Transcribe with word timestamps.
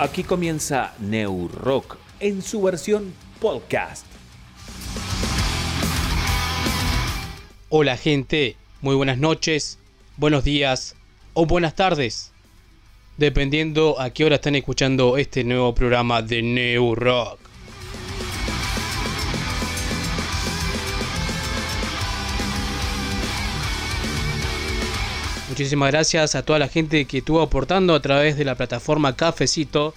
Aquí 0.00 0.24
comienza 0.24 0.94
New 0.98 1.48
Rock 1.48 1.98
en 2.20 2.40
su 2.40 2.62
versión 2.62 3.12
podcast. 3.38 4.06
Hola 7.68 7.98
gente, 7.98 8.56
muy 8.80 8.94
buenas 8.94 9.18
noches, 9.18 9.78
buenos 10.16 10.42
días 10.42 10.96
o 11.34 11.44
buenas 11.44 11.74
tardes, 11.74 12.32
dependiendo 13.18 14.00
a 14.00 14.08
qué 14.08 14.24
hora 14.24 14.36
están 14.36 14.54
escuchando 14.54 15.18
este 15.18 15.44
nuevo 15.44 15.74
programa 15.74 16.22
de 16.22 16.40
New 16.40 16.94
Rock. 16.94 17.39
Muchísimas 25.60 25.90
gracias 25.90 26.34
a 26.36 26.42
toda 26.42 26.58
la 26.58 26.68
gente 26.68 27.04
que 27.04 27.18
estuvo 27.18 27.42
aportando 27.42 27.94
a 27.94 28.00
través 28.00 28.38
de 28.38 28.46
la 28.46 28.54
plataforma 28.54 29.14
Cafecito. 29.14 29.92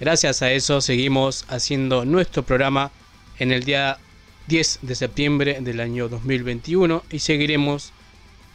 Gracias 0.00 0.40
a 0.40 0.50
eso 0.52 0.80
seguimos 0.80 1.44
haciendo 1.48 2.06
nuestro 2.06 2.44
programa 2.44 2.92
en 3.38 3.52
el 3.52 3.62
día 3.64 3.98
10 4.46 4.78
de 4.80 4.94
septiembre 4.94 5.58
del 5.60 5.80
año 5.80 6.08
2021 6.08 7.04
y 7.10 7.18
seguiremos 7.18 7.92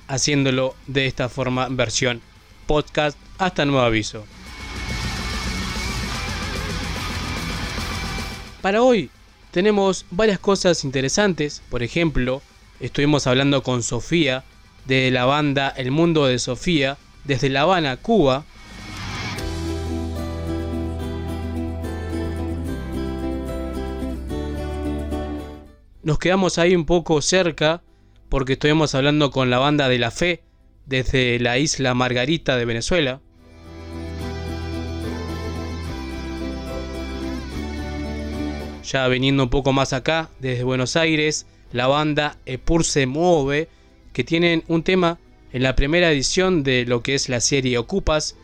haciéndolo 0.07 0.73
de 0.87 1.05
esta 1.05 1.29
forma 1.29 1.67
versión 1.69 2.23
podcast 2.65 3.19
hasta 3.37 3.63
nuevo 3.63 3.85
aviso. 3.85 4.25
Para 8.63 8.81
hoy 8.81 9.11
tenemos 9.51 10.07
varias 10.09 10.39
cosas 10.39 10.83
interesantes, 10.83 11.61
por 11.69 11.83
ejemplo, 11.83 12.41
estuvimos 12.79 13.27
hablando 13.27 13.61
con 13.61 13.83
Sofía 13.83 14.43
de 14.87 15.11
la 15.11 15.25
banda 15.25 15.69
El 15.75 15.91
Mundo 15.91 16.25
de 16.25 16.39
Sofía 16.39 16.97
desde 17.25 17.49
La 17.49 17.61
Habana, 17.61 17.97
Cuba. 17.97 18.45
Nos 26.03 26.19
quedamos 26.19 26.57
ahí 26.57 26.73
un 26.73 26.85
poco 26.85 27.21
cerca 27.21 27.83
porque 28.29 28.53
estuvimos 28.53 28.95
hablando 28.95 29.29
con 29.29 29.49
la 29.49 29.57
banda 29.57 29.89
de 29.89 29.99
la 29.99 30.09
fe 30.09 30.43
desde 30.85 31.37
la 31.39 31.57
isla 31.57 31.93
Margarita 31.93 32.55
de 32.55 32.63
Venezuela. 32.63 33.19
Ya 38.83 39.05
veniendo 39.09 39.43
un 39.43 39.49
poco 39.49 39.73
más 39.73 39.91
acá, 39.91 40.29
desde 40.39 40.63
Buenos 40.63 40.95
Aires, 40.95 41.45
la 41.73 41.87
banda 41.87 42.37
Epur 42.45 42.85
se 42.85 43.05
mueve 43.05 43.67
que 44.17 44.23
tienen 44.23 44.63
un 44.67 44.81
tema 44.81 45.19
en 45.53 45.61
la 45.61 45.75
primera 45.75 46.11
edición 46.11 46.63
de 46.63 46.85
lo 46.87 47.03
que 47.03 47.13
es 47.13 47.29
la 47.29 47.39
serie 47.39 47.77
Ocupas. 47.77 48.35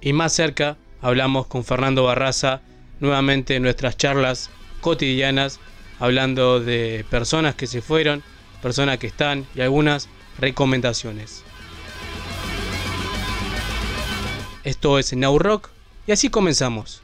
Y 0.00 0.12
más 0.12 0.32
cerca 0.32 0.76
hablamos 1.00 1.46
con 1.46 1.62
Fernando 1.62 2.02
Barraza, 2.02 2.60
nuevamente 2.98 3.54
en 3.54 3.62
nuestras 3.62 3.96
charlas 3.96 4.50
cotidianas, 4.80 5.60
hablando 6.00 6.58
de 6.58 7.06
personas 7.08 7.54
que 7.54 7.68
se 7.68 7.82
fueron, 7.82 8.24
personas 8.62 8.98
que 8.98 9.06
están 9.06 9.46
y 9.54 9.60
algunas 9.60 10.08
recomendaciones. 10.40 11.44
Esto 14.64 14.98
es 14.98 15.12
Now 15.12 15.38
Rock 15.38 15.70
y 16.04 16.10
así 16.10 16.30
comenzamos. 16.30 17.03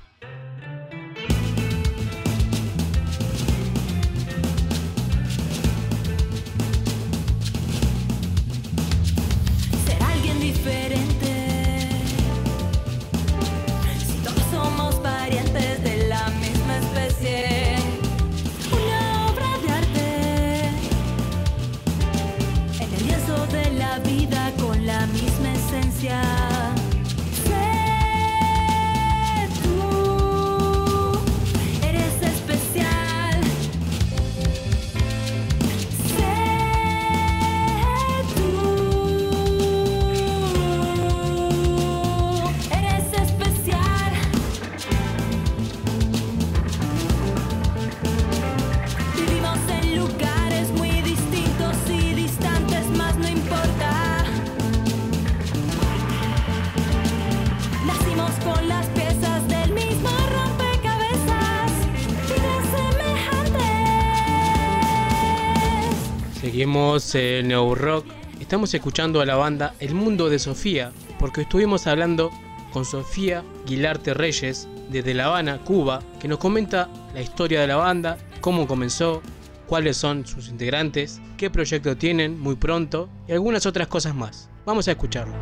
Seguimos 66.51 67.15
en 67.15 67.47
New 67.47 67.77
Rock. 67.77 68.07
Estamos 68.41 68.75
escuchando 68.75 69.21
a 69.21 69.25
la 69.25 69.37
banda 69.37 69.77
El 69.79 69.95
Mundo 69.95 70.29
de 70.29 70.41
Sofía, 70.41 70.91
porque 71.21 71.43
estuvimos 71.43 71.87
hablando 71.87 72.33
con 72.73 72.85
Sofía 72.85 73.45
Guilarte 73.67 74.15
Reyes 74.15 74.67
desde 74.91 75.15
La 75.15 75.27
Habana, 75.27 75.59
Cuba, 75.59 76.03
que 76.19 76.27
nos 76.27 76.41
comenta 76.41 76.89
la 77.15 77.23
historia 77.23 77.61
de 77.61 77.69
la 77.69 77.77
banda, 77.77 78.19
cómo 78.41 78.67
comenzó, 78.67 79.23
cuáles 79.69 79.97
son 79.97 80.27
sus 80.27 80.49
integrantes, 80.49 81.21
qué 81.37 81.51
proyecto 81.51 81.97
tienen 81.97 82.37
muy 82.41 82.57
pronto 82.57 83.09
y 83.29 83.33
algunas 83.33 83.65
otras 83.65 83.87
cosas 83.87 84.17
más. 84.17 84.51
Vamos 84.67 84.89
a 84.89 84.91
escucharlo. 84.91 85.35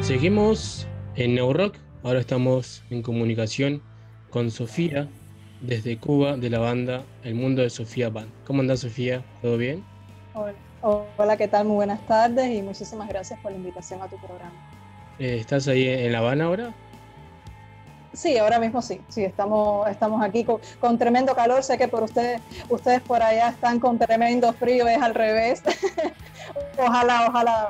Seguimos 0.00 0.88
en 1.14 1.36
New 1.36 1.52
Rock. 1.52 1.76
Ahora 2.02 2.18
estamos 2.18 2.82
en 2.90 3.00
comunicación 3.00 3.80
con 4.30 4.50
Sofía, 4.50 5.08
desde 5.60 5.98
Cuba 5.98 6.36
de 6.36 6.50
la 6.50 6.58
banda 6.58 7.04
El 7.24 7.34
Mundo 7.34 7.62
de 7.62 7.70
Sofía 7.70 8.08
Band. 8.08 8.30
¿Cómo 8.46 8.60
andás 8.60 8.80
Sofía? 8.80 9.24
¿Todo 9.42 9.56
bien? 9.56 9.84
Hola. 10.34 10.54
Hola, 10.80 11.36
¿qué 11.36 11.48
tal? 11.48 11.66
Muy 11.66 11.76
buenas 11.76 12.00
tardes 12.06 12.54
y 12.54 12.62
muchísimas 12.62 13.08
gracias 13.08 13.40
por 13.40 13.50
la 13.50 13.58
invitación 13.58 14.00
a 14.00 14.08
tu 14.08 14.16
programa. 14.16 14.54
Eh, 15.18 15.38
¿Estás 15.40 15.66
ahí 15.66 15.88
en 15.88 16.12
La 16.12 16.18
Habana 16.18 16.44
ahora? 16.44 16.74
Sí, 18.12 18.38
ahora 18.38 18.60
mismo 18.60 18.80
sí. 18.80 19.00
Sí, 19.08 19.24
estamos, 19.24 19.88
estamos 19.88 20.22
aquí 20.22 20.44
con, 20.44 20.98
tremendo 20.98 21.34
calor. 21.34 21.64
Sé 21.64 21.76
que 21.76 21.88
por 21.88 22.04
ustedes, 22.04 22.40
ustedes 22.68 23.00
por 23.00 23.22
allá 23.22 23.48
están 23.48 23.80
con 23.80 23.98
tremendo 23.98 24.52
frío, 24.52 24.86
es 24.86 25.02
al 25.02 25.14
revés. 25.14 25.62
ojalá, 26.78 27.26
ojalá. 27.28 27.68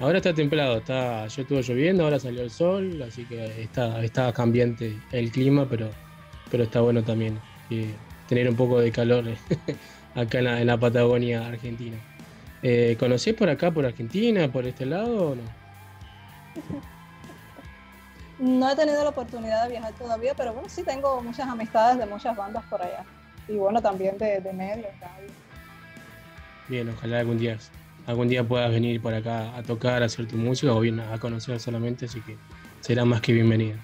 Ahora 0.00 0.18
está 0.18 0.34
templado, 0.34 0.78
está, 0.78 1.26
yo 1.26 1.42
estuvo 1.42 1.60
lloviendo, 1.60 2.04
ahora 2.04 2.20
salió 2.20 2.42
el 2.42 2.50
sol, 2.50 3.02
así 3.02 3.24
que 3.24 3.62
está, 3.62 4.04
está 4.04 4.32
cambiante 4.32 4.96
el 5.10 5.32
clima, 5.32 5.66
pero, 5.68 5.90
pero 6.50 6.64
está 6.64 6.80
bueno 6.80 7.02
también 7.02 7.38
eh, 7.70 7.94
tener 8.28 8.48
un 8.48 8.56
poco 8.56 8.80
de 8.80 8.90
calor 8.92 9.24
acá 10.14 10.38
en 10.38 10.66
la, 10.66 10.76
Patagonia 10.78 11.46
Argentina. 11.46 11.96
Eh, 12.62 12.96
¿Conocés 12.98 13.34
por 13.34 13.48
acá, 13.48 13.70
por 13.70 13.86
Argentina, 13.86 14.50
por 14.50 14.66
este 14.66 14.86
lado 14.86 15.30
o 15.30 15.34
no? 15.34 15.42
No 18.38 18.70
he 18.70 18.76
tenido 18.76 19.02
la 19.02 19.10
oportunidad 19.10 19.64
de 19.64 19.70
viajar 19.70 19.92
todavía, 19.94 20.34
pero 20.34 20.52
bueno, 20.52 20.68
sí 20.68 20.82
tengo 20.84 21.20
muchas 21.22 21.48
amistades 21.48 21.98
de 21.98 22.06
muchas 22.06 22.36
bandas 22.36 22.64
por 22.66 22.82
allá. 22.82 23.04
Y 23.48 23.56
bueno, 23.56 23.80
también 23.80 24.18
de, 24.18 24.40
de 24.40 24.52
medios, 24.52 24.88
Bien, 26.68 26.88
ojalá 26.90 27.20
algún 27.20 27.38
día 27.38 27.56
algún 28.08 28.28
día 28.28 28.42
puedas 28.42 28.70
venir 28.70 29.02
por 29.02 29.12
acá 29.12 29.54
a 29.54 29.62
tocar, 29.62 30.02
a 30.02 30.06
hacer 30.06 30.26
tu 30.26 30.36
música 30.36 30.72
o 30.72 30.80
bien 30.80 30.98
a 30.98 31.18
conocer 31.18 31.60
solamente, 31.60 32.06
así 32.06 32.20
que 32.22 32.36
será 32.80 33.04
más 33.04 33.20
que 33.20 33.34
bienvenida. 33.34 33.76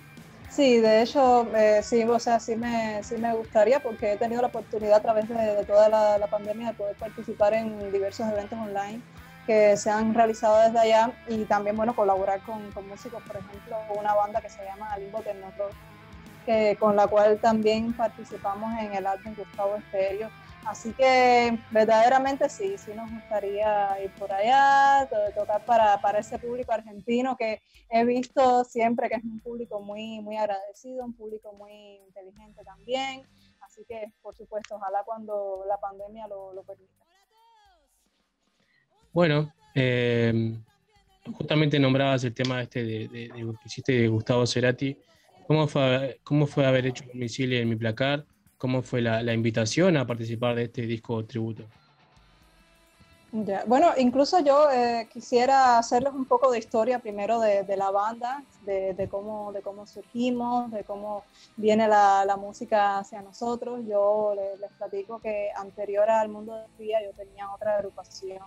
Sí, 0.55 0.79
de 0.79 1.03
hecho, 1.03 1.49
eh, 1.57 1.81
sí, 1.83 2.05
o 2.05 2.21
sea, 2.21 2.39
sí 2.39 2.55
me, 2.55 3.03
sí 3.03 3.17
me 3.17 3.35
gustaría 3.35 3.81
porque 3.81 4.13
he 4.13 4.17
tenido 4.17 4.41
la 4.41 4.47
oportunidad 4.47 4.99
a 4.99 5.03
través 5.03 5.29
de, 5.29 5.65
toda 5.65 5.89
la, 5.89 6.27
pandemia 6.29 6.69
de 6.69 6.75
poder 6.75 6.95
participar 6.95 7.55
en 7.55 7.91
diversos 7.91 8.29
eventos 8.31 8.57
online 8.61 9.01
que 9.49 9.77
se 9.77 9.91
han 9.91 10.15
realizado 10.15 10.61
desde 10.61 10.79
allá 10.79 11.11
y 11.27 11.45
también, 11.47 11.77
bueno, 11.77 11.97
colaborar 11.97 12.41
con, 12.43 12.71
con 12.71 12.89
músicos, 12.89 13.21
por 13.25 13.37
ejemplo, 13.37 13.77
una 13.99 14.15
banda 14.15 14.41
que 14.41 14.49
se 14.49 14.65
llama 14.65 14.97
Limbo 14.97 15.23
Tecnotrock, 15.23 15.73
que, 16.47 16.77
con 16.79 16.95
la 16.95 17.09
cual 17.09 17.37
también 17.39 17.93
participamos 17.93 18.79
en 18.79 18.95
el 18.95 19.09
álbum 19.09 19.35
Gustavo 19.37 19.75
Estéreo 19.75 20.31
Así 20.67 20.93
que 20.93 21.59
verdaderamente 21.71 22.49
sí, 22.49 22.77
sí 22.79 22.93
nos 22.95 23.11
gustaría 23.11 24.03
ir 24.03 24.11
por 24.13 24.33
allá, 24.33 25.07
tocar 25.37 25.65
para, 25.65 26.01
para, 26.01 26.21
ese 26.21 26.39
público 26.39 26.73
argentino 26.73 27.37
que 27.37 27.61
he 27.91 28.05
visto 28.05 28.65
siempre 28.65 29.09
que 29.09 29.17
es 29.17 29.25
un 29.25 29.41
público 29.41 29.81
muy, 29.81 30.21
muy 30.21 30.37
agradecido, 30.37 31.05
un 31.05 31.15
público 31.15 31.53
muy 31.53 32.01
inteligente 32.07 32.65
también. 32.65 33.23
Así 33.61 33.85
que, 33.87 34.13
por 34.23 34.35
supuesto, 34.35 34.77
ojalá 34.77 35.03
cuando 35.05 35.65
la 35.69 35.79
pandemia 35.79 36.27
lo, 36.29 36.63
permita. 36.63 36.93
Bueno, 39.13 39.53
eh, 39.75 40.57
justamente 41.37 41.79
nombrabas 41.79 42.25
el 42.25 42.35
tema 42.35 42.63
este 42.63 42.85
de, 42.85 43.09
de, 43.09 43.29
que 43.29 43.67
hiciste 43.67 43.93
de 43.93 44.09
Gustavo 44.09 44.47
Cerati. 44.47 44.97
¿Cómo 45.47 45.69
fue, 45.69 46.21
cómo 46.25 46.47
fue 46.47 46.67
haber 46.67 46.87
hecho 46.87 47.05
misil 47.13 47.53
en 47.53 47.69
mi 47.69 47.77
placar? 47.77 48.25
Cómo 48.59 48.83
fue 48.83 49.01
la, 49.01 49.33
invitación 49.33 49.97
a 49.97 50.07
participar 50.07 50.55
de 50.55 50.65
este 50.65 50.83
disco 50.83 51.25
tributo. 51.25 51.65
Bueno, 53.67 53.91
incluso 53.99 54.39
yo 54.39 54.71
eh, 54.71 55.09
quisiera 55.13 55.77
hacerles 55.77 56.13
un 56.13 56.25
poco 56.25 56.53
de 56.53 56.59
historia 56.59 57.01
primero 57.01 57.41
de, 57.41 57.77
la 57.77 57.91
banda, 57.91 58.45
de, 58.65 59.09
cómo, 59.11 59.53
de 59.53 59.61
cómo 59.61 59.89
surgimos, 59.89 60.71
de 60.71 60.85
cómo 60.85 61.25
viene 61.57 61.89
la, 61.89 62.37
música 62.39 62.99
hacia 62.99 63.23
nosotros. 63.23 63.81
Yo 63.89 64.37
les, 64.37 64.71
platico 64.79 65.19
que 65.19 65.51
anterior 65.57 66.09
al 66.09 66.29
Mundo 66.29 66.55
de 66.55 66.69
Fría 66.77 67.03
yo 67.03 67.11
tenía 67.13 67.53
otra 67.53 67.79
agrupación 67.79 68.39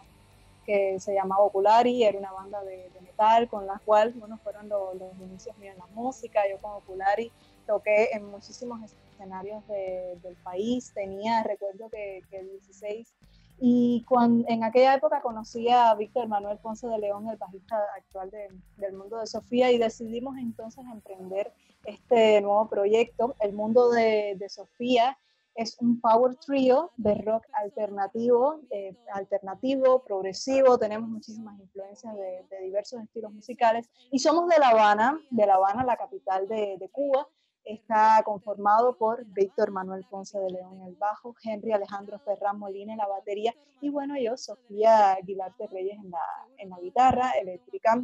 que 0.65 0.99
se 1.01 1.13
llamaba 1.13 1.43
Oculari, 1.43 2.03
era 2.03 2.17
una 2.17 2.31
banda 2.31 2.63
de, 2.63 2.89
metal 3.01 3.49
con 3.49 3.67
la 3.67 3.79
cual 3.83 4.13
bueno, 4.13 4.37
fueron 4.41 4.69
los, 4.69 4.95
los 4.95 5.13
inicios 5.19 5.57
míos 5.57 5.73
en 5.73 5.79
la 5.79 5.87
música. 5.87 6.41
Yo 6.49 6.59
con 6.61 6.71
Oculari 6.71 7.29
toqué 7.65 8.09
en 8.13 8.25
muchísimos 8.31 8.81
escenarios 9.17 9.67
del 9.67 10.35
país, 10.43 10.91
tenía, 10.93 11.43
recuerdo 11.43 11.89
que, 11.89 12.21
que 12.29 12.43
16, 12.43 13.15
y 13.59 14.03
cuando, 14.07 14.47
en 14.47 14.63
aquella 14.63 14.93
época 14.93 15.21
conocí 15.21 15.67
a 15.69 15.93
Víctor 15.95 16.27
Manuel 16.27 16.59
Ponce 16.59 16.87
de 16.87 16.99
León, 16.99 17.27
el 17.27 17.37
bajista 17.37 17.77
actual 17.95 18.29
del 18.77 18.93
mundo 18.93 19.17
de 19.17 19.25
Sofía, 19.25 19.71
y 19.71 19.79
decidimos 19.79 20.37
entonces 20.37 20.85
emprender 20.91 21.51
este 21.85 22.39
nuevo 22.41 22.69
proyecto. 22.69 23.35
El 23.39 23.53
mundo 23.53 23.89
de, 23.89 24.37
Sofía 24.49 25.17
es 25.55 25.75
un 25.79 25.99
power 25.99 26.35
trio 26.35 26.91
de 26.97 27.15
rock 27.15 27.45
alternativo, 27.53 28.59
eh, 28.69 28.95
alternativo, 29.11 30.03
progresivo, 30.03 30.77
tenemos 30.77 31.09
muchísimas 31.09 31.59
influencias 31.59 32.15
de, 32.15 32.61
diversos 32.61 33.01
estilos 33.01 33.33
musicales 33.33 33.89
y 34.11 34.19
somos 34.19 34.47
de 34.49 34.59
La 34.59 34.69
Habana, 34.69 35.19
de 35.31 35.47
La 35.47 35.55
Habana, 35.55 35.83
la 35.83 35.97
capital 35.97 36.47
de, 36.47 36.77
de 36.77 36.89
Cuba, 36.89 37.27
está 37.67 38.21
conformado 38.23 38.97
por 38.97 39.25
Víctor 39.25 39.71
Manuel 39.71 40.05
Ponce 40.09 40.39
de 40.39 40.49
León 40.49 40.81
en 40.81 40.87
el 40.87 40.95
bajo, 40.95 41.35
Henry 41.43 41.71
Alejandro 41.71 42.19
Ferran 42.19 42.57
Molina 42.57 42.93
en 42.93 42.99
la 42.99 43.07
batería 43.07 43.53
y 43.81 43.89
bueno, 43.89 44.15
yo, 44.17 44.37
Sofía 44.37 45.13
Aguilar 45.13 45.53
de 45.57 45.67
Reyes 45.67 45.97
en 45.97 46.09
la, 46.09 46.19
en 46.57 46.69
la 46.69 46.79
guitarra 46.79 47.31
eléctrica. 47.31 48.01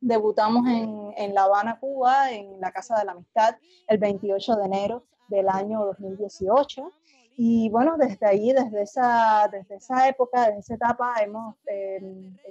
Debutamos 0.00 0.66
en, 0.68 1.12
en 1.16 1.34
La 1.34 1.44
Habana, 1.44 1.80
Cuba, 1.80 2.30
en 2.30 2.60
la 2.60 2.70
Casa 2.70 2.98
de 2.98 3.04
la 3.04 3.12
Amistad, 3.12 3.56
el 3.88 3.98
28 3.98 4.56
de 4.56 4.64
enero 4.64 5.04
del 5.28 5.48
año 5.48 5.84
2018. 5.86 6.92
Y 7.36 7.68
bueno, 7.70 7.96
desde 7.96 8.26
ahí, 8.26 8.52
desde 8.52 8.82
esa, 8.82 9.48
desde 9.50 9.76
esa 9.76 10.08
época, 10.08 10.46
desde 10.46 10.60
esa 10.60 10.74
etapa, 10.74 11.14
hemos 11.20 11.56
eh, 11.66 12.00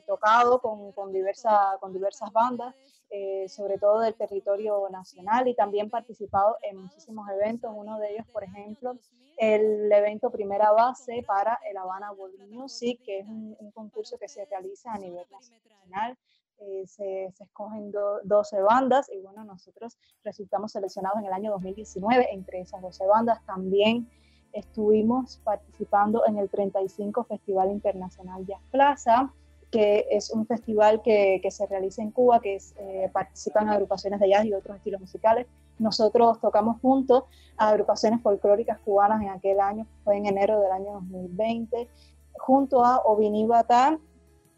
tocado 0.05 0.59
con, 0.59 0.91
con, 0.91 1.11
diversa, 1.11 1.77
con 1.79 1.93
diversas 1.93 2.31
bandas 2.31 2.73
eh, 3.09 3.47
sobre 3.47 3.77
todo 3.77 4.01
del 4.01 4.15
territorio 4.15 4.87
nacional 4.89 5.47
y 5.47 5.55
también 5.55 5.89
participado 5.89 6.57
en 6.61 6.77
muchísimos 6.77 7.29
eventos, 7.29 7.71
uno 7.75 7.99
de 7.99 8.13
ellos, 8.13 8.27
por 8.33 8.43
ejemplo, 8.43 8.97
el 9.37 9.91
evento 9.91 10.31
Primera 10.31 10.71
Base 10.71 11.23
para 11.25 11.59
el 11.69 11.77
Habana 11.77 12.11
World 12.11 12.49
Music, 12.49 12.99
que 13.05 13.19
es 13.19 13.27
un, 13.27 13.55
concurso 13.73 14.17
que 14.17 14.27
se 14.27 14.45
realiza 14.45 14.91
a 14.91 14.97
nivel 14.97 15.25
nacional. 15.29 16.17
Eh, 16.59 16.87
se, 16.87 17.31
se, 17.35 17.43
escogen 17.43 17.91
12 17.91 18.61
bandas 18.63 19.07
y 19.13 19.21
bueno, 19.21 19.43
nosotros 19.43 19.95
resultamos 20.23 20.71
seleccionados 20.71 21.19
en 21.19 21.25
el 21.27 21.33
año 21.33 21.51
2019 21.51 22.29
entre 22.33 22.61
esas 22.61 22.81
12 22.81 23.05
bandas. 23.05 23.45
También 23.45 24.09
estuvimos 24.53 25.39
participando 25.43 26.25
en 26.25 26.37
el 26.37 26.49
35 26.49 27.23
Festival 27.25 27.71
Internacional 27.71 28.45
Jazz 28.45 28.61
Plaza, 28.71 29.31
que 29.71 30.07
es 30.11 30.31
un 30.31 30.45
festival 30.45 31.01
que, 31.01 31.39
que 31.41 31.51
se 31.51 31.65
realiza 31.67 32.01
en 32.01 32.11
Cuba, 32.11 32.39
que 32.39 32.57
eh, 32.77 33.09
participan 33.11 33.69
agrupaciones 33.69 34.19
de 34.19 34.29
jazz 34.29 34.45
y 34.45 34.53
otros 34.53 34.77
estilos 34.77 35.01
musicales. 35.01 35.45
Nosotros 35.77 36.39
tocamos 36.39 36.79
juntos 36.81 37.23
a 37.57 37.69
agrupaciones 37.69 38.21
folclóricas 38.21 38.79
cubanas 38.79 39.21
en 39.21 39.29
aquel 39.29 39.59
año, 39.59 39.85
fue 40.03 40.17
en 40.17 40.25
enero 40.25 40.61
del 40.61 40.71
año 40.71 40.93
2020, 40.93 41.87
junto 42.33 42.83
a 42.83 42.99
Ovini 42.99 43.45
Batán 43.45 43.99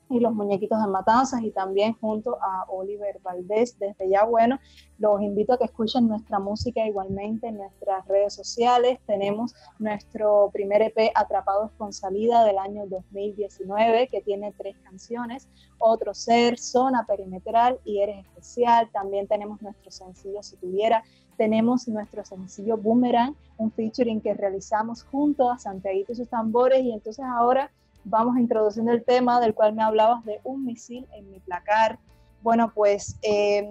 y 0.09 0.19
los 0.19 0.33
muñequitos 0.33 0.81
de 0.81 0.87
Matanzas 0.87 1.42
y 1.44 1.51
también 1.51 1.94
junto 1.94 2.37
a 2.42 2.66
Oliver 2.69 3.19
Valdés 3.23 3.78
desde 3.80 4.09
ya. 4.09 4.25
Bueno 4.25 4.59
los 4.99 5.21
invito 5.21 5.54
a 5.54 5.57
que 5.57 5.63
escuchen 5.63 6.09
nuestra 6.09 6.39
música 6.39 6.85
igualmente 6.85 7.47
en 7.47 7.57
nuestras 7.57 8.06
redes 8.07 8.33
sociales. 8.33 8.99
Tenemos 9.06 9.56
nuestro 9.80 10.49
primer 10.51 10.81
EP 10.81 11.11
Atrapados 11.16 11.71
con 11.78 11.94
Salida 11.94 12.44
del 12.44 12.57
año 12.57 12.85
2019 12.87 14.09
que 14.09 14.21
tiene 14.21 14.54
tres 14.57 14.75
canciones 14.83 15.47
Otro 15.78 16.13
Ser, 16.13 16.59
Zona 16.59 17.06
Perimetral 17.06 17.80
y 17.85 18.01
Eres 18.01 18.25
Especial. 18.25 18.89
También 18.92 19.28
tenemos 19.28 19.61
nuestro 19.61 19.89
sencillo 19.89 20.44
Si 20.44 20.57
Tuviera. 20.57 21.04
Tenemos 21.37 21.87
nuestro 21.87 22.25
sencillo 22.25 22.75
Boomerang 22.75 23.35
un 23.57 23.71
featuring 23.71 24.19
que 24.19 24.33
realizamos 24.33 25.04
junto 25.04 25.49
a 25.49 25.57
Santiago 25.57 25.97
y 26.09 26.16
sus 26.16 26.28
tambores. 26.28 26.83
Y 26.83 26.92
entonces 26.92 27.23
ahora 27.23 27.71
vamos 28.03 28.37
introduciendo 28.37 28.91
el 28.91 29.03
tema 29.03 29.39
del 29.39 29.53
cual 29.53 29.73
me 29.73 29.83
hablabas 29.83 30.23
de 30.25 30.39
un 30.44 30.65
misil 30.65 31.07
en 31.13 31.29
mi 31.29 31.39
placar. 31.39 31.99
Bueno, 32.41 32.71
pues 32.73 33.18
eh, 33.21 33.68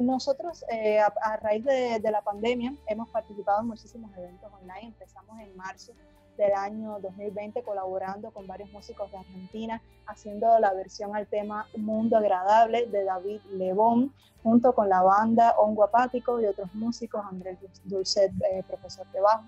nosotros 0.00 0.64
eh, 0.70 0.98
a, 0.98 1.36
raíz 1.36 1.64
de, 1.64 2.00
la 2.10 2.22
pandemia 2.22 2.74
hemos 2.86 3.08
participado 3.10 3.60
en 3.60 3.68
muchísimos 3.68 4.10
eventos 4.16 4.52
online. 4.52 4.88
Empezamos 4.88 5.38
en 5.40 5.56
marzo 5.56 5.92
del 6.36 6.54
año 6.54 6.98
2020 7.00 7.62
colaborando 7.62 8.30
con 8.30 8.46
varios 8.46 8.70
músicos 8.70 9.10
de 9.10 9.18
Argentina, 9.18 9.82
haciendo 10.06 10.58
la 10.58 10.72
versión 10.72 11.14
al 11.14 11.26
tema 11.26 11.66
Mundo 11.76 12.16
Agradable 12.16 12.86
de 12.86 13.04
David 13.04 13.40
Lebón, 13.52 14.12
junto 14.42 14.72
con 14.72 14.88
la 14.88 15.02
banda 15.02 15.54
Hongo 15.58 15.84
Apático 15.84 16.40
y 16.40 16.46
otros 16.46 16.72
músicos, 16.74 17.24
Andrés 17.28 17.58
Dulcet, 17.84 18.32
eh, 18.50 18.62
profesor 18.66 19.06
de 19.12 19.20
bajo. 19.20 19.44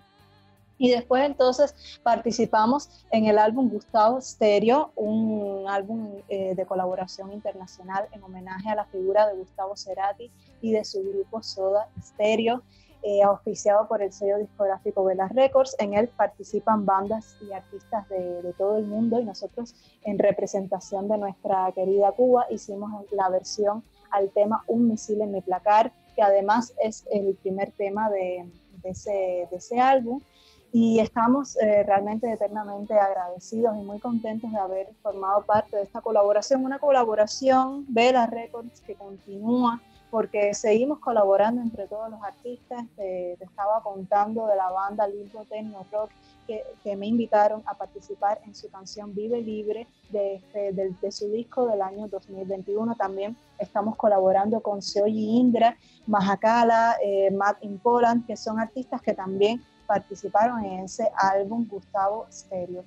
Y 0.80 0.88
después 0.88 1.22
entonces 1.26 2.00
participamos 2.02 2.88
en 3.10 3.26
el 3.26 3.36
álbum 3.36 3.68
Gustavo 3.68 4.18
Stereo, 4.18 4.92
un 4.96 5.66
álbum 5.68 6.22
eh, 6.30 6.54
de 6.54 6.64
colaboración 6.64 7.34
internacional 7.34 8.08
en 8.12 8.22
homenaje 8.22 8.70
a 8.70 8.74
la 8.74 8.86
figura 8.86 9.28
de 9.28 9.36
Gustavo 9.36 9.76
Cerati 9.76 10.30
y 10.62 10.72
de 10.72 10.82
su 10.86 11.02
grupo 11.02 11.42
Soda 11.42 11.86
Stereo, 12.02 12.62
eh, 13.02 13.22
auspiciado 13.22 13.86
por 13.88 14.00
el 14.00 14.10
sello 14.10 14.38
discográfico 14.38 15.04
Vela 15.04 15.28
Records. 15.28 15.76
En 15.78 15.92
él 15.92 16.08
participan 16.08 16.86
bandas 16.86 17.36
y 17.42 17.52
artistas 17.52 18.08
de, 18.08 18.40
de 18.40 18.54
todo 18.54 18.78
el 18.78 18.86
mundo 18.86 19.20
y 19.20 19.26
nosotros 19.26 19.74
en 20.04 20.18
representación 20.18 21.08
de 21.08 21.18
nuestra 21.18 21.70
querida 21.74 22.10
Cuba 22.12 22.46
hicimos 22.48 23.04
la 23.10 23.28
versión 23.28 23.84
al 24.10 24.30
tema 24.30 24.64
Un 24.66 24.88
misil 24.88 25.20
en 25.20 25.32
mi 25.32 25.42
placar, 25.42 25.92
que 26.16 26.22
además 26.22 26.72
es 26.82 27.04
el 27.10 27.34
primer 27.34 27.70
tema 27.72 28.08
de, 28.08 28.50
de, 28.82 28.88
ese, 28.88 29.46
de 29.50 29.56
ese 29.58 29.78
álbum. 29.78 30.22
Y 30.72 31.00
estamos 31.00 31.56
eh, 31.56 31.82
realmente 31.82 32.30
eternamente 32.30 32.94
agradecidos 32.94 33.76
y 33.76 33.82
muy 33.82 33.98
contentos 33.98 34.50
de 34.52 34.58
haber 34.58 34.88
formado 35.02 35.42
parte 35.42 35.76
de 35.76 35.82
esta 35.82 36.00
colaboración, 36.00 36.64
una 36.64 36.78
colaboración 36.78 37.84
Vela 37.88 38.26
Records 38.26 38.80
que 38.80 38.94
continúa 38.94 39.80
porque 40.10 40.54
seguimos 40.54 40.98
colaborando 40.98 41.60
entre 41.62 41.86
todos 41.86 42.10
los 42.10 42.20
artistas. 42.22 42.84
te 42.96 43.38
estaba 43.40 43.80
contando 43.80 44.46
de 44.48 44.56
la 44.56 44.68
banda 44.70 45.06
Limbo 45.06 45.44
Techno 45.44 45.86
Rock 45.92 46.10
que, 46.82 46.96
me 46.96 47.06
invitaron 47.06 47.62
a 47.66 47.74
participar 47.74 48.40
en 48.44 48.54
su 48.54 48.68
canción 48.70 49.14
Vive 49.14 49.40
Libre 49.40 49.86
de, 50.10 50.34
este, 50.36 50.72
de, 50.72 51.12
su 51.12 51.28
disco 51.30 51.66
del 51.66 51.80
año 51.82 52.08
2021. 52.08 52.94
También 52.96 53.36
estamos 53.58 53.96
colaborando 53.96 54.60
con 54.60 54.82
Seoyi 54.82 55.38
Indra, 55.38 55.76
Majakala, 56.06 56.96
eh, 57.04 57.30
Matt 57.30 57.62
Impoland, 57.62 58.26
que 58.26 58.36
son 58.36 58.58
artistas 58.58 59.00
que 59.02 59.14
también 59.14 59.62
participaron 59.90 60.64
en 60.64 60.84
ese 60.84 61.10
álbum 61.16 61.66
Gustavo 61.68 62.24
Stereo. 62.30 62.84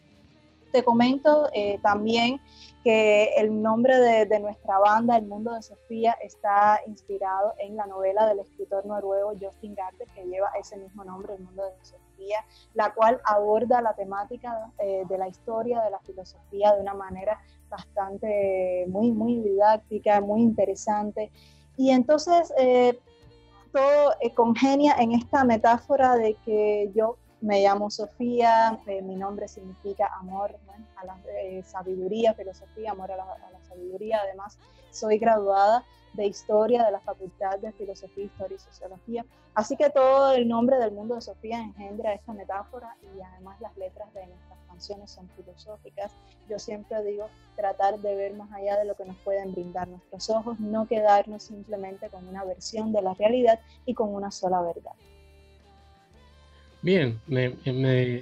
Te 0.71 0.85
comento 0.85 1.49
eh, 1.53 1.77
también 1.83 2.39
que 2.81 3.25
el 3.35 3.61
nombre 3.61 3.97
de, 3.97 4.39
nuestra 4.39 4.79
banda, 4.79 5.17
El 5.17 5.25
Mundo 5.25 5.53
de 5.53 5.61
Sofía, 5.61 6.15
está 6.21 6.79
inspirado 6.87 7.55
en 7.59 7.75
la 7.75 7.87
novela 7.87 8.25
del 8.25 8.39
escritor 8.39 8.85
noruego 8.85 9.33
Justin 9.39 9.75
Garte, 9.75 10.05
que 10.15 10.23
lleva 10.23 10.49
ese 10.57 10.77
mismo 10.77 11.03
nombre, 11.03 11.33
El 11.33 11.43
Mundo 11.43 11.63
de 11.65 11.85
Sofía, 11.85 12.39
la 12.73 12.93
cual 12.93 13.19
aborda 13.25 13.81
la 13.81 13.93
temática 13.95 14.71
eh, 14.79 15.03
de 15.09 15.17
la 15.17 15.27
historia 15.27 15.81
de 15.81 15.91
la 15.91 15.99
filosofía 15.99 16.73
de 16.73 16.81
una 16.81 16.93
manera 16.93 17.37
bastante, 17.69 18.85
muy, 18.87 19.11
muy 19.11 19.41
didáctica, 19.41 20.21
muy 20.21 20.41
interesante. 20.41 21.31
Y 21.75 21.91
entonces, 21.91 22.53
eh, 22.57 22.97
todo 23.73 24.13
eh, 24.21 24.33
congenia 24.33 24.95
en 24.99 25.11
esta 25.13 25.43
metáfora 25.43 26.15
de 26.15 26.35
que 26.45 26.91
yo 26.95 27.17
me 27.41 27.61
llamo 27.61 27.89
Sofía, 27.89 28.79
eh, 28.87 29.01
mi 29.01 29.15
nombre 29.15 29.49
significa 29.49 30.09
amor 30.19 30.55
a 30.95 31.05
la 31.05 31.17
eh, 31.41 31.61
sabiduría, 31.63 32.33
filosofía, 32.35 32.91
amor 32.91 33.11
a 33.11 33.17
la, 33.17 33.25
sabiduría. 33.67 34.19
Además, 34.23 34.57
soy 34.91 35.17
graduada 35.17 35.83
de 36.13 36.27
historia 36.27 36.85
de 36.85 36.91
la 36.91 36.99
Facultad 36.99 37.57
de 37.59 37.71
Filosofía, 37.73 38.25
Historia 38.25 38.55
y 38.55 38.59
Sociología. 38.59 39.25
Así 39.55 39.75
que 39.75 39.89
todo 39.89 40.33
el 40.33 40.47
nombre 40.47 40.77
del 40.77 40.91
mundo 40.91 41.15
de 41.15 41.21
Sofía 41.21 41.59
engendra 41.59 42.13
esta 42.13 42.33
metáfora 42.33 42.95
y 43.01 43.21
además 43.21 43.59
las 43.59 43.75
letras 43.75 44.13
de 44.13 44.27
nuestras 44.27 44.52
canciones 44.73 45.11
son 45.11 45.29
filosóficas. 45.35 46.11
Yo 46.49 46.57
siempre 46.57 47.03
digo 47.03 47.29
tratar 47.55 47.99
de 47.99 48.15
ver 48.15 48.33
más 48.33 48.51
allá 48.51 48.77
de 48.77 48.85
lo 48.85 48.95
que 48.95 49.05
nos 49.05 49.15
pueden 49.17 49.51
brindar 49.51 49.87
nuestros 49.87 50.29
ojos, 50.31 50.59
no 50.59 50.87
quedarnos 50.87 51.43
simplemente 51.43 52.09
con 52.09 52.27
una 52.27 52.43
versión 52.43 52.91
de 52.91 53.01
la 53.01 53.13
realidad 53.13 53.59
y 53.85 53.93
con 53.93 54.13
una 54.13 54.31
sola 54.31 54.61
verdad. 54.61 54.93
Bien, 56.81 57.19
me, 57.27 57.53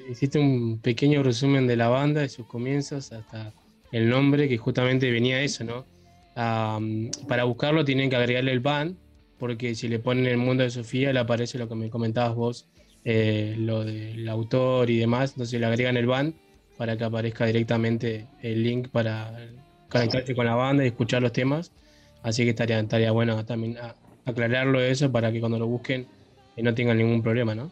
hiciste 0.09 0.37
un 0.37 0.79
pequeño 0.79 1.23
resumen 1.23 1.65
de 1.65 1.77
la 1.77 1.87
banda, 1.87 2.21
de 2.21 2.29
sus 2.29 2.45
comienzos 2.45 3.11
hasta 3.11 3.53
el 3.91 4.09
nombre, 4.09 4.47
que 4.47 4.57
justamente 4.57 5.09
venía 5.09 5.41
eso, 5.41 5.63
¿no? 5.63 5.85
para 7.27 7.43
buscarlo 7.43 7.83
tienen 7.83 8.09
que 8.09 8.15
agregarle 8.15 8.51
el 8.53 8.61
band, 8.61 8.95
porque 9.37 9.75
si 9.75 9.89
le 9.89 9.99
ponen 9.99 10.25
el 10.27 10.37
mundo 10.37 10.63
de 10.63 10.69
Sofía 10.69 11.11
le 11.11 11.19
aparece 11.19 11.57
lo 11.57 11.67
que 11.67 11.75
me 11.75 11.89
comentabas 11.89 12.35
vos, 12.35 12.67
eh, 13.03 13.55
lo 13.57 13.83
del 13.83 14.27
autor 14.29 14.89
y 14.89 14.97
demás, 14.99 15.31
entonces 15.31 15.59
le 15.59 15.65
agregan 15.65 15.97
el 15.97 16.05
band 16.05 16.35
para 16.77 16.97
que 16.97 17.03
aparezca 17.03 17.45
directamente 17.45 18.27
el 18.41 18.63
link 18.63 18.89
para 18.89 19.31
conectarse 19.89 20.35
con 20.35 20.45
la 20.45 20.55
banda 20.55 20.83
y 20.83 20.87
escuchar 20.87 21.21
los 21.21 21.31
temas. 21.31 21.71
Así 22.23 22.43
que 22.43 22.51
estaría, 22.51 22.79
estaría 22.79 23.11
bueno 23.11 23.43
también 23.45 23.77
aclararlo 24.25 24.79
eso 24.79 25.11
para 25.11 25.31
que 25.31 25.39
cuando 25.39 25.57
lo 25.57 25.67
busquen 25.67 26.07
eh, 26.55 26.63
no 26.63 26.73
tengan 26.73 26.97
ningún 26.97 27.21
problema, 27.21 27.55
¿no? 27.55 27.71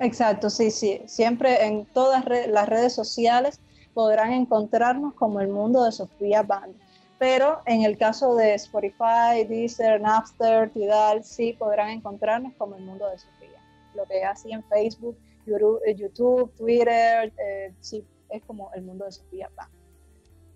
Exacto, 0.00 0.50
sí, 0.50 0.70
sí. 0.70 1.00
Siempre 1.06 1.64
en 1.64 1.86
todas 1.86 2.24
las 2.48 2.68
redes 2.68 2.92
sociales 2.92 3.60
podrán 3.94 4.32
encontrarnos 4.32 5.14
como 5.14 5.40
el 5.40 5.48
mundo 5.48 5.84
de 5.84 5.92
Sofía 5.92 6.42
Band 6.42 6.74
pero 7.22 7.62
en 7.66 7.82
el 7.82 7.96
caso 7.96 8.34
de 8.34 8.54
Spotify, 8.54 9.44
Deezer, 9.48 10.00
Napster, 10.00 10.70
Tidal, 10.70 11.22
sí 11.22 11.54
podrán 11.56 11.90
encontrarnos 11.90 12.52
como 12.58 12.74
el 12.74 12.82
mundo 12.82 13.08
de 13.08 13.16
Sofía. 13.16 13.62
Lo 13.94 14.04
que 14.06 14.24
así 14.24 14.50
en 14.50 14.64
Facebook, 14.64 15.16
YouTube, 15.46 16.50
eh, 16.50 16.58
Twitter, 16.58 17.32
eh, 17.38 17.72
sí, 17.78 18.04
es 18.28 18.42
como 18.42 18.72
el 18.74 18.82
mundo 18.82 19.04
de 19.04 19.12
Sofía. 19.12 19.48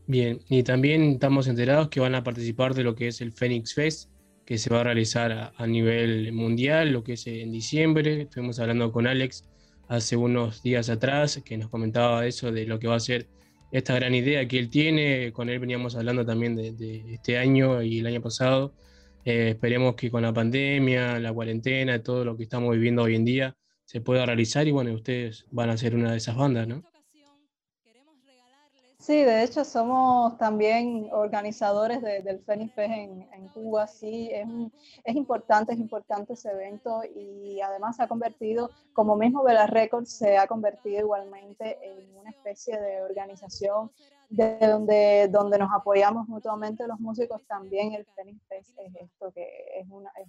Bien, 0.08 0.40
y 0.48 0.64
también 0.64 1.12
estamos 1.12 1.46
enterados 1.46 1.88
que 1.88 2.00
van 2.00 2.16
a 2.16 2.24
participar 2.24 2.74
de 2.74 2.82
lo 2.82 2.96
que 2.96 3.06
es 3.06 3.20
el 3.20 3.30
Phoenix 3.30 3.72
Fest, 3.72 4.10
que 4.44 4.58
se 4.58 4.68
va 4.68 4.80
a 4.80 4.82
realizar 4.82 5.52
a, 5.56 5.66
nivel 5.68 6.32
mundial, 6.32 6.90
lo 6.90 7.04
que 7.04 7.12
es 7.12 7.28
en 7.28 7.52
diciembre. 7.52 8.22
Estuvimos 8.22 8.58
hablando 8.58 8.90
con 8.90 9.06
Alex 9.06 9.44
hace 9.86 10.16
unos 10.16 10.64
días 10.64 10.90
atrás, 10.90 11.40
que 11.44 11.58
nos 11.58 11.68
comentaba 11.68 12.26
eso 12.26 12.50
de 12.50 12.66
lo 12.66 12.80
que 12.80 12.88
va 12.88 12.96
a 12.96 13.00
ser 13.00 13.28
esta 13.70 13.94
gran 13.94 14.14
idea 14.14 14.46
que 14.48 14.58
él 14.58 14.70
tiene. 14.70 15.32
Con 15.32 15.48
él 15.48 15.58
veníamos 15.58 15.96
hablando 15.96 16.24
también 16.24 16.56
de, 16.56 17.14
este 17.14 17.38
año 17.38 17.82
y 17.82 18.00
el 18.00 18.06
año 18.06 18.20
pasado. 18.20 18.72
Eh, 19.24 19.50
esperemos 19.50 19.96
que 19.96 20.10
con 20.10 20.22
la 20.22 20.32
pandemia, 20.32 21.18
la 21.18 21.32
cuarentena, 21.32 22.02
todo 22.02 22.24
lo 22.24 22.36
que 22.36 22.44
estamos 22.44 22.72
viviendo 22.74 23.02
hoy 23.02 23.16
en 23.16 23.24
día 23.24 23.56
se 23.84 24.00
pueda 24.00 24.26
realizar 24.26 24.66
y 24.66 24.72
bueno, 24.72 24.92
ustedes 24.92 25.46
van 25.50 25.70
a 25.70 25.76
ser 25.76 25.94
una 25.94 26.10
de 26.10 26.18
esas 26.18 26.36
bandas, 26.36 26.66
¿no? 26.66 26.82
Sí, 29.06 29.22
de 29.22 29.44
hecho 29.44 29.64
somos 29.64 30.36
también 30.36 31.08
organizadores 31.12 32.02
del 32.02 32.40
Fenix 32.40 32.74
Fest 32.74 32.92
en, 32.92 33.48
Cuba, 33.54 33.86
sí, 33.86 34.30
es, 34.32 34.48
es 35.04 35.14
importante, 35.14 35.74
es 35.74 35.78
importante 35.78 36.32
ese 36.32 36.50
evento 36.50 37.02
y 37.14 37.60
además 37.60 37.94
se 37.94 38.02
ha 38.02 38.08
convertido, 38.08 38.68
como 38.94 39.14
mismo 39.14 39.44
Vela 39.44 39.68
Records, 39.68 40.10
se 40.10 40.36
ha 40.36 40.48
convertido 40.48 40.98
igualmente 40.98 41.78
en 41.82 42.16
una 42.16 42.30
especie 42.30 42.80
de 42.80 43.00
organización 43.02 43.92
de 44.28 44.58
donde, 44.60 45.28
donde 45.30 45.58
nos 45.58 45.70
apoyamos 45.72 46.28
mutuamente 46.28 46.86
los 46.86 46.98
músicos, 46.98 47.44
también 47.46 47.92
el 47.92 48.04
Phoenix 48.14 48.42
Fest 48.48 48.78
es 48.78 48.94
esto, 48.96 49.32
que 49.32 49.46
es, 49.78 49.86
una, 49.88 50.10
es, 50.16 50.28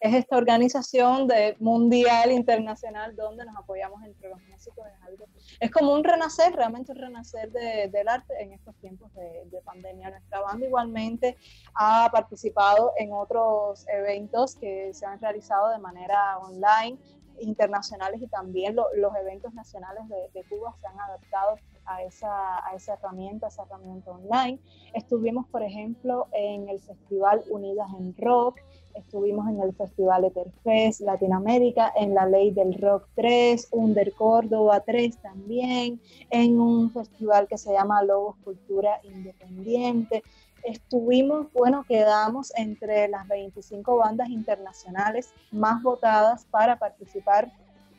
es, 0.00 0.14
esta 0.14 0.36
organización 0.36 1.26
de 1.26 1.56
mundial, 1.58 2.30
internacional, 2.30 3.16
donde 3.16 3.44
nos 3.44 3.56
apoyamos 3.56 4.02
entre 4.04 4.28
los 4.28 4.40
músicos. 4.48 4.86
Es, 4.86 5.08
algo, 5.08 5.26
es 5.60 5.70
como 5.70 5.94
un 5.94 6.04
renacer, 6.04 6.54
realmente 6.54 6.92
un 6.92 6.98
renacer 6.98 7.50
de, 7.50 7.88
del 7.88 8.08
arte 8.08 8.34
en 8.40 8.52
estos 8.52 8.74
tiempos 8.76 9.12
de, 9.14 9.44
de, 9.46 9.60
pandemia. 9.62 10.10
Nuestra 10.10 10.40
banda 10.40 10.66
igualmente 10.66 11.36
ha 11.74 12.08
participado 12.12 12.92
en 12.98 13.12
otros 13.12 13.86
eventos 13.88 14.56
que 14.56 14.92
se 14.92 15.06
han 15.06 15.20
realizado 15.20 15.70
de 15.70 15.78
manera 15.78 16.38
online 16.38 16.98
internacionales 17.40 18.20
y 18.22 18.28
también 18.28 18.76
los 18.76 19.16
eventos 19.16 19.52
nacionales 19.54 20.06
de, 20.08 20.30
de 20.32 20.48
Cuba 20.48 20.74
se 20.80 20.86
han 20.86 21.00
adaptado 21.00 21.56
a 21.86 22.02
esa, 22.02 22.66
a 22.66 22.74
esa 22.74 22.94
herramienta, 22.94 23.48
esa 23.48 23.64
herramienta 23.64 24.10
online. 24.10 24.58
Estuvimos, 24.94 25.46
por 25.48 25.62
ejemplo, 25.62 26.28
en 26.32 26.68
el 26.68 26.80
Festival 26.80 27.42
Unidas 27.50 27.88
en 27.98 28.14
Rock, 28.16 28.60
estuvimos 28.94 29.48
en 29.48 29.60
el 29.60 29.74
Festival 29.74 30.24
Etherfest 30.24 31.00
Latinoamérica, 31.00 31.92
en 31.96 32.14
la 32.14 32.26
Ley 32.26 32.50
del 32.50 32.74
Rock 32.74 33.08
3, 33.14 33.68
Under 33.72 34.12
Córdoba 34.12 34.80
3 34.80 35.18
también, 35.18 36.00
en 36.30 36.60
un 36.60 36.92
festival 36.92 37.48
que 37.48 37.58
se 37.58 37.72
llama 37.72 38.02
Lobos 38.02 38.36
Cultura 38.44 39.00
Independiente. 39.04 40.22
Estuvimos, 40.62 41.52
bueno, 41.52 41.84
quedamos 41.88 42.52
entre 42.56 43.08
las 43.08 43.26
25 43.26 43.96
bandas 43.96 44.28
internacionales 44.28 45.32
más 45.50 45.82
votadas 45.82 46.44
para 46.46 46.78
participar 46.78 47.50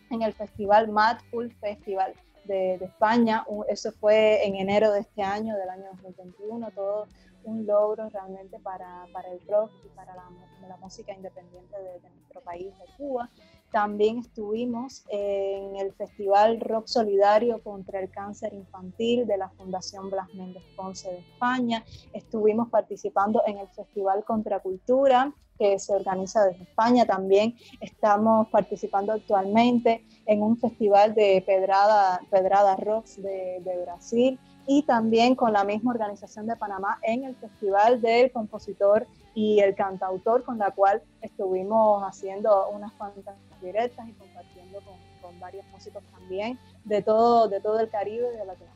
en 0.10 0.22
el 0.22 0.34
festival 0.34 0.90
Mad 0.90 1.18
Full 1.32 1.50
Festival 1.60 2.14
de, 2.46 2.76
España. 2.76 3.46
Eso 3.68 3.92
fue 3.92 4.46
en 4.46 4.56
enero 4.56 4.92
de 4.92 5.02
este 5.02 5.22
año, 5.22 5.56
del 5.58 5.70
año 5.70 5.86
2021, 5.94 6.72
todo 6.72 7.08
un 7.46 7.66
logro 7.66 8.10
realmente 8.10 8.60
para, 8.60 9.06
para 9.12 9.30
el 9.32 9.40
rock 9.48 9.72
y 9.86 9.90
para 9.90 10.16
la, 10.16 10.24
la 10.68 10.78
música 10.78 11.14
independiente 11.14 11.76
de, 11.78 12.00
de, 12.00 12.10
nuestro 12.10 12.42
país, 12.42 12.68
de 12.78 12.86
Cuba. 12.98 13.30
También 13.72 14.20
estuvimos 14.20 15.04
en 15.10 15.76
el 15.78 15.94
Festival 15.94 16.60
Rock 16.62 16.88
Solidario 16.88 17.62
contra 17.64 18.00
el 18.00 18.10
Cáncer 18.12 18.54
Infantil 18.54 19.26
de 19.26 19.38
la 19.38 19.50
Fundación 19.50 20.10
Blas 20.10 20.32
Méndez 20.36 20.64
Ponce 20.76 21.12
de 21.12 21.20
España. 21.20 21.84
Estuvimos 22.14 22.70
participando 22.70 23.42
en 23.48 23.58
el 23.58 23.68
Festival 23.70 24.24
Contracultura 24.24 25.34
que 25.58 25.80
se 25.80 25.94
organiza 25.94 26.44
desde 26.46 26.64
España. 26.64 27.06
También 27.06 27.56
estamos 27.82 28.48
participando 28.50 29.14
actualmente 29.14 30.04
en 30.26 30.42
un 30.42 30.58
festival 30.58 31.14
de 31.14 31.44
Pedrada, 31.46 32.22
Pedrada 32.30 32.76
Rocks 32.78 33.22
de, 33.22 33.62
de 33.64 33.82
Brasil 33.84 34.40
y 34.68 34.84
también 34.84 35.36
con 35.36 35.54
la 35.54 35.64
misma 35.64 35.92
organización 35.92 36.48
de 36.48 36.56
Panamá 36.56 37.00
en 37.04 37.26
el 37.26 37.36
Festival 37.36 38.02
del 38.02 38.32
Compositor 38.32 39.06
y 39.36 39.60
el 39.60 39.76
Cantautor, 39.76 40.44
con 40.44 40.58
la 40.58 40.72
cual 40.72 41.02
estuvimos 41.22 42.04
haciendo 42.04 42.70
unas 42.70 42.92
cuantas 42.94 43.36
directas 43.62 44.08
y 44.08 44.14
compartiendo 44.14 44.80
con, 44.82 44.94
varios 45.40 45.66
músicos 45.72 46.04
también 46.12 46.60
de 46.86 47.02
todo, 47.02 47.50
de 47.50 47.60
todo 47.60 47.80
el 47.80 47.90
Caribe 47.90 48.28
y 48.34 48.38
de 48.38 48.46
Latinoamérica. 48.46 48.74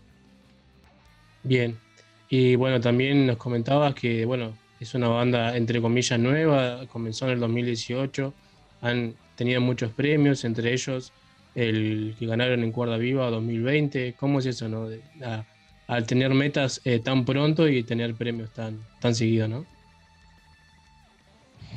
Bien, 1.44 1.80
y 2.30 2.56
bueno, 2.56 2.82
también 2.82 3.28
nos 3.28 3.38
comentabas 3.38 3.94
que, 3.94 4.26
bueno, 4.26 4.54
es 4.84 4.94
una 4.94 5.08
banda 5.08 5.56
entre 5.58 5.82
comillas 5.82 6.20
nueva, 6.20 6.86
comenzó 6.88 7.26
en 7.26 7.32
el 7.32 7.40
2018, 7.40 8.34
han 8.82 9.16
tenido 9.36 9.62
muchos 9.62 9.92
premios, 9.92 10.44
entre 10.46 10.74
ellos 10.74 11.12
el 11.56 12.16
que 12.20 12.28
ganaron 12.28 12.64
en 12.64 12.72
Cuerda 12.72 12.98
Viva 12.98 13.30
2020. 13.32 14.14
¿Cómo 14.20 14.40
es 14.40 14.46
eso, 14.46 14.70
no? 14.70 14.90
al 15.88 16.06
tener 16.06 16.34
metas 16.34 16.82
eh, 16.84 17.00
tan 17.00 17.24
pronto 17.26 17.68
y 17.68 17.82
tener 17.84 18.14
premios 18.14 18.52
tan, 18.52 18.80
tan 19.00 19.16
seguido, 19.16 19.48
¿no? 19.48 19.66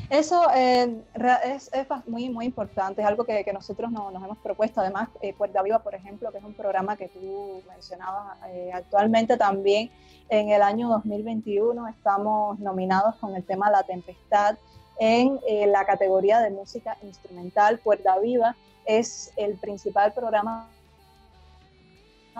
Eso 0.09 0.43
eh, 0.55 1.03
es, 1.45 1.71
muy, 2.07 2.29
muy 2.31 2.47
importante, 2.47 3.01
es 3.01 3.07
algo 3.07 3.25
que, 3.25 3.45
nosotros 3.53 3.91
nos 3.91 4.15
hemos 4.15 4.39
propuesto. 4.39 4.81
Además, 4.81 5.09
eh, 5.23 5.35
Cuerda 5.35 5.63
Viva, 5.63 5.79
por 5.81 5.95
ejemplo, 5.95 6.33
que 6.33 6.39
es 6.39 6.45
un 6.45 6.55
programa 6.55 6.97
que 6.97 7.09
tú 7.09 7.63
mencionabas 7.69 8.39
actualmente 8.73 9.37
también, 9.37 9.91
en 10.29 10.51
el 10.51 10.63
año 10.63 10.89
2021 10.89 11.89
estamos 11.89 12.59
nominados 12.61 13.17
con 13.17 13.35
el 13.35 13.45
tema 13.45 13.71
La 13.71 13.83
Tempestad 13.83 14.57
en 14.99 15.41
la 15.67 15.85
categoría 15.85 16.41
de 16.41 16.51
música 16.51 16.97
instrumental. 17.03 17.81
Cuerda 17.81 18.19
Viva 18.19 18.55
es 18.85 19.33
el 19.37 19.57
principal 19.59 20.13
programa 20.13 20.69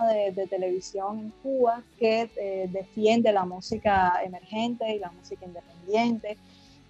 de, 0.07 0.47
televisión 0.47 1.19
en 1.19 1.29
Cuba 1.43 1.83
que 1.99 2.29
eh, 2.35 2.67
defiende 2.71 3.31
la 3.31 3.45
música 3.45 4.21
emergente 4.23 4.95
y 4.95 4.99
la 4.99 5.11
música 5.11 5.45
independiente. 5.45 6.37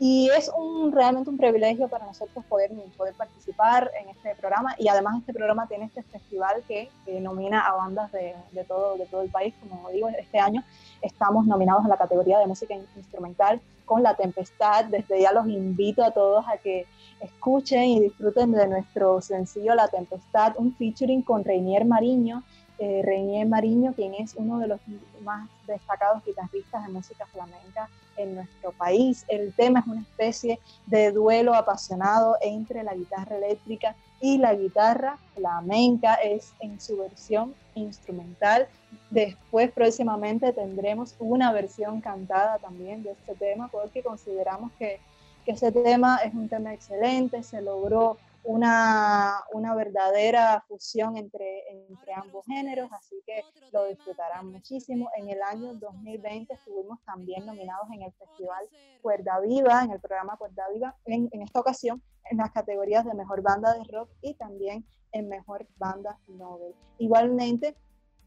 Y 0.04 0.32
es 0.36 0.50
un, 0.58 0.92
realmente 0.92 1.30
un 1.30 1.38
privilegio 1.38 1.88
para 1.88 2.08
nosotros 2.08 2.44
poder, 2.46 2.72
poder 2.98 3.14
participar 3.14 3.92
en 4.02 4.10
este 4.10 4.34
programa. 4.34 4.74
Y 4.80 4.88
además 4.88 5.20
este 5.20 5.32
programa 5.32 5.68
tiene 5.68 5.86
este 5.86 6.02
festival 6.02 6.64
que, 6.68 6.90
nomina 7.22 7.68
a 7.68 7.76
bandas 7.76 8.12
de, 8.12 8.34
de, 8.52 8.64
todo, 8.64 8.98
de 8.98 9.06
todo 9.06 9.22
el 9.22 9.30
país. 9.30 9.54
Como 9.60 9.92
digo, 9.92 10.10
este 10.10 10.40
año 10.40 10.64
estamos 11.04 11.46
nominados 11.46 11.84
en 11.84 11.90
la 11.92 11.98
categoría 11.98 12.40
de 12.40 12.48
música 12.48 12.74
instrumental 12.96 13.62
con 13.86 14.02
La 14.02 14.16
Tempestad. 14.16 14.86
Desde 14.86 15.22
ya 15.22 15.34
los 15.34 15.46
invito 15.48 16.04
a 16.04 16.10
todos 16.10 16.46
a 16.48 16.58
que 16.58 16.88
escuchen 17.20 17.84
y 17.84 18.00
disfruten 18.00 18.54
de 18.54 18.68
nuestro 18.68 19.22
sencillo 19.22 19.76
La 19.76 19.88
Tempestad, 19.88 20.56
un 20.58 20.76
featuring 20.78 21.22
con 21.22 21.44
Reinier 21.44 21.86
Mariño, 21.86 22.42
eh, 22.82 23.04
Reinier 23.04 23.48
Mariño, 23.48 23.94
quien 23.94 24.16
es 24.16 24.34
uno 24.36 24.58
de 24.58 24.66
los 24.66 24.80
más 25.22 25.48
destacados 25.68 26.26
guitarristas 26.26 26.84
de 26.84 26.92
música 26.92 27.28
flamenca 27.28 27.88
en 28.18 28.34
nuestro 28.34 28.72
país. 28.72 29.24
El 29.28 29.54
tema 29.54 29.82
es 29.82 29.86
una 29.86 30.02
especie 30.02 30.60
de 30.88 31.12
duelo 31.12 31.54
apasionado 31.54 32.38
entre 32.42 32.82
la 32.82 32.96
guitarra 32.96 33.38
eléctrica 33.38 33.96
y 34.20 34.40
la 34.40 34.56
guitarra 34.56 35.20
flamenca, 35.36 36.16
es 36.16 36.54
en 36.60 36.82
su 36.82 36.98
versión 36.98 37.54
instrumental. 37.76 38.68
Después 39.12 39.72
próximamente 39.72 40.52
tendremos 40.52 41.14
una 41.20 41.54
versión 41.54 42.02
cantada 42.02 42.58
también 42.58 43.04
de 43.04 43.12
este 43.12 43.36
tema 43.36 43.68
porque 43.68 44.02
consideramos 44.02 44.72
que, 44.80 45.00
que 45.46 45.52
ese 45.52 45.72
tema 45.72 46.18
es 46.26 46.34
un 46.34 46.50
tema 46.50 46.74
excelente, 46.74 47.44
se 47.44 47.62
logró 47.62 48.18
una, 48.44 49.40
una 49.54 49.76
verdadera 49.76 50.64
fusión 50.68 51.18
entre, 51.18 51.61
entre 51.72 52.14
ambos 52.14 52.46
géneros, 52.46 52.92
así 52.92 53.22
que 53.26 53.42
lo 53.72 53.86
disfrutarán 53.86 54.52
muchísimo. 54.52 55.10
En 55.18 55.30
el 55.30 55.42
año 55.42 55.74
2020 55.76 56.54
estuvimos 56.54 57.00
también 57.06 57.46
nominados 57.46 57.88
en 57.94 58.04
el 58.04 58.12
Festival 58.14 58.68
Cuerda 59.02 59.40
Viva, 59.40 59.84
en 59.84 59.92
el 59.92 60.00
programa 60.00 60.38
Cuerda 60.38 60.64
Viva, 60.74 60.96
en, 61.06 61.30
en 61.32 61.42
esta 61.42 61.60
ocasión 61.60 62.02
en 62.30 62.38
las 62.38 62.52
categorías 62.52 63.06
de 63.06 63.14
Mejor 63.14 63.42
Banda 63.42 63.74
de 63.74 63.84
Rock 63.86 64.10
y 64.22 64.34
también 64.36 64.86
en 65.12 65.28
Mejor 65.28 65.68
Banda 65.78 66.18
Nobel. 66.28 66.76
Igualmente, 66.98 67.76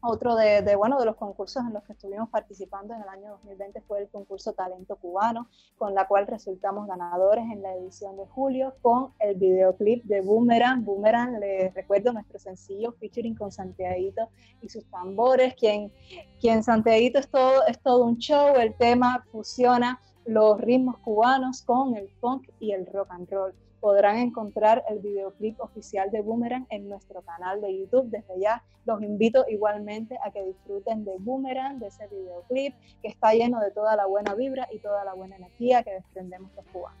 otro 0.05 0.35
de, 0.35 0.75
bueno, 0.75 0.99
de 0.99 1.05
los 1.05 1.15
concursos 1.15 1.63
en 1.65 1.73
los 1.73 1.83
que 1.83 1.93
estuvimos 1.93 2.29
participando 2.29 2.93
en 2.93 3.01
el 3.01 3.09
año 3.09 3.31
2020 3.31 3.81
fue 3.81 4.01
el 4.01 4.09
concurso 4.09 4.53
Talento 4.53 4.95
Cubano, 4.97 5.47
con 5.77 5.93
la 5.93 6.07
cual 6.07 6.27
resultamos 6.27 6.87
ganadores 6.87 7.45
en 7.51 7.61
la 7.61 7.75
edición 7.75 8.17
de 8.17 8.25
julio 8.27 8.75
con 8.81 9.13
el 9.19 9.35
videoclip 9.35 10.03
de 10.05 10.21
Boomerang. 10.21 10.83
Boomerang, 10.85 11.39
les 11.39 11.73
recuerdo 11.73 12.13
nuestro 12.13 12.39
sencillo 12.39 12.93
featuring 12.93 13.35
con 13.35 13.51
Santiaguito 13.51 14.29
y 14.61 14.69
sus 14.69 14.85
tambores, 14.85 15.55
quien, 15.55 15.91
quien 16.39 16.63
Santiaguito 16.63 17.19
es 17.19 17.29
todo, 17.29 17.65
es 17.67 17.79
todo 17.79 18.05
un 18.05 18.17
show, 18.17 18.55
el 18.55 18.73
tema 18.75 19.25
fusiona 19.31 19.99
los 20.25 20.59
ritmos 20.59 20.97
cubanos 20.99 21.61
con 21.61 21.95
el 21.95 22.09
funk 22.19 22.49
y 22.59 22.71
el 22.71 22.85
rock 22.87 23.11
and 23.11 23.29
roll 23.29 23.53
podrán 23.79 24.17
encontrar 24.17 24.83
el 24.89 24.99
videoclip 24.99 25.59
oficial 25.59 26.11
de 26.11 26.21
Boomerang 26.21 26.65
en 26.69 26.89
nuestro 26.89 27.21
canal 27.21 27.61
de 27.61 27.77
YouTube. 27.77 28.09
Desde 28.09 28.39
ya 28.39 28.63
los 28.85 29.01
invito 29.01 29.45
igualmente 29.49 30.17
a 30.25 30.31
que 30.31 30.43
disfruten 30.43 31.05
de 31.05 31.13
Boomerang, 31.19 31.79
de 31.79 31.87
ese 31.87 32.07
videoclip 32.07 32.73
que 33.01 33.07
está 33.07 33.33
lleno 33.33 33.59
de 33.59 33.71
toda 33.71 33.95
la 33.95 34.05
buena 34.05 34.33
vibra 34.35 34.67
y 34.71 34.79
toda 34.79 35.03
la 35.05 35.13
buena 35.13 35.35
energía 35.35 35.83
que 35.83 35.91
desprendemos 35.91 36.51
los 36.55 36.65
cubanos. 36.65 36.99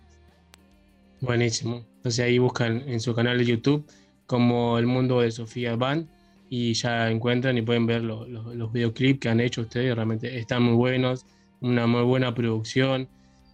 Buenísimo. 1.21 1.83
Entonces 1.97 2.25
ahí 2.25 2.37
buscan 2.37 2.87
en 2.87 2.99
su 2.99 3.15
canal 3.15 3.37
de 3.37 3.45
YouTube 3.45 3.85
como 4.27 4.77
El 4.77 4.85
Mundo 4.85 5.21
de 5.21 5.31
Sofía 5.31 5.75
Van 5.75 6.07
y 6.49 6.73
ya 6.73 7.09
encuentran 7.09 7.57
y 7.57 7.61
pueden 7.61 7.85
ver 7.85 8.03
los, 8.03 8.27
los 8.27 8.71
videoclips 8.71 9.19
que 9.19 9.29
han 9.29 9.39
hecho 9.39 9.61
ustedes. 9.61 9.95
Realmente 9.95 10.37
están 10.37 10.63
muy 10.63 10.75
buenos, 10.75 11.25
una 11.61 11.87
muy 11.87 12.03
buena 12.03 12.33
producción. 12.33 13.07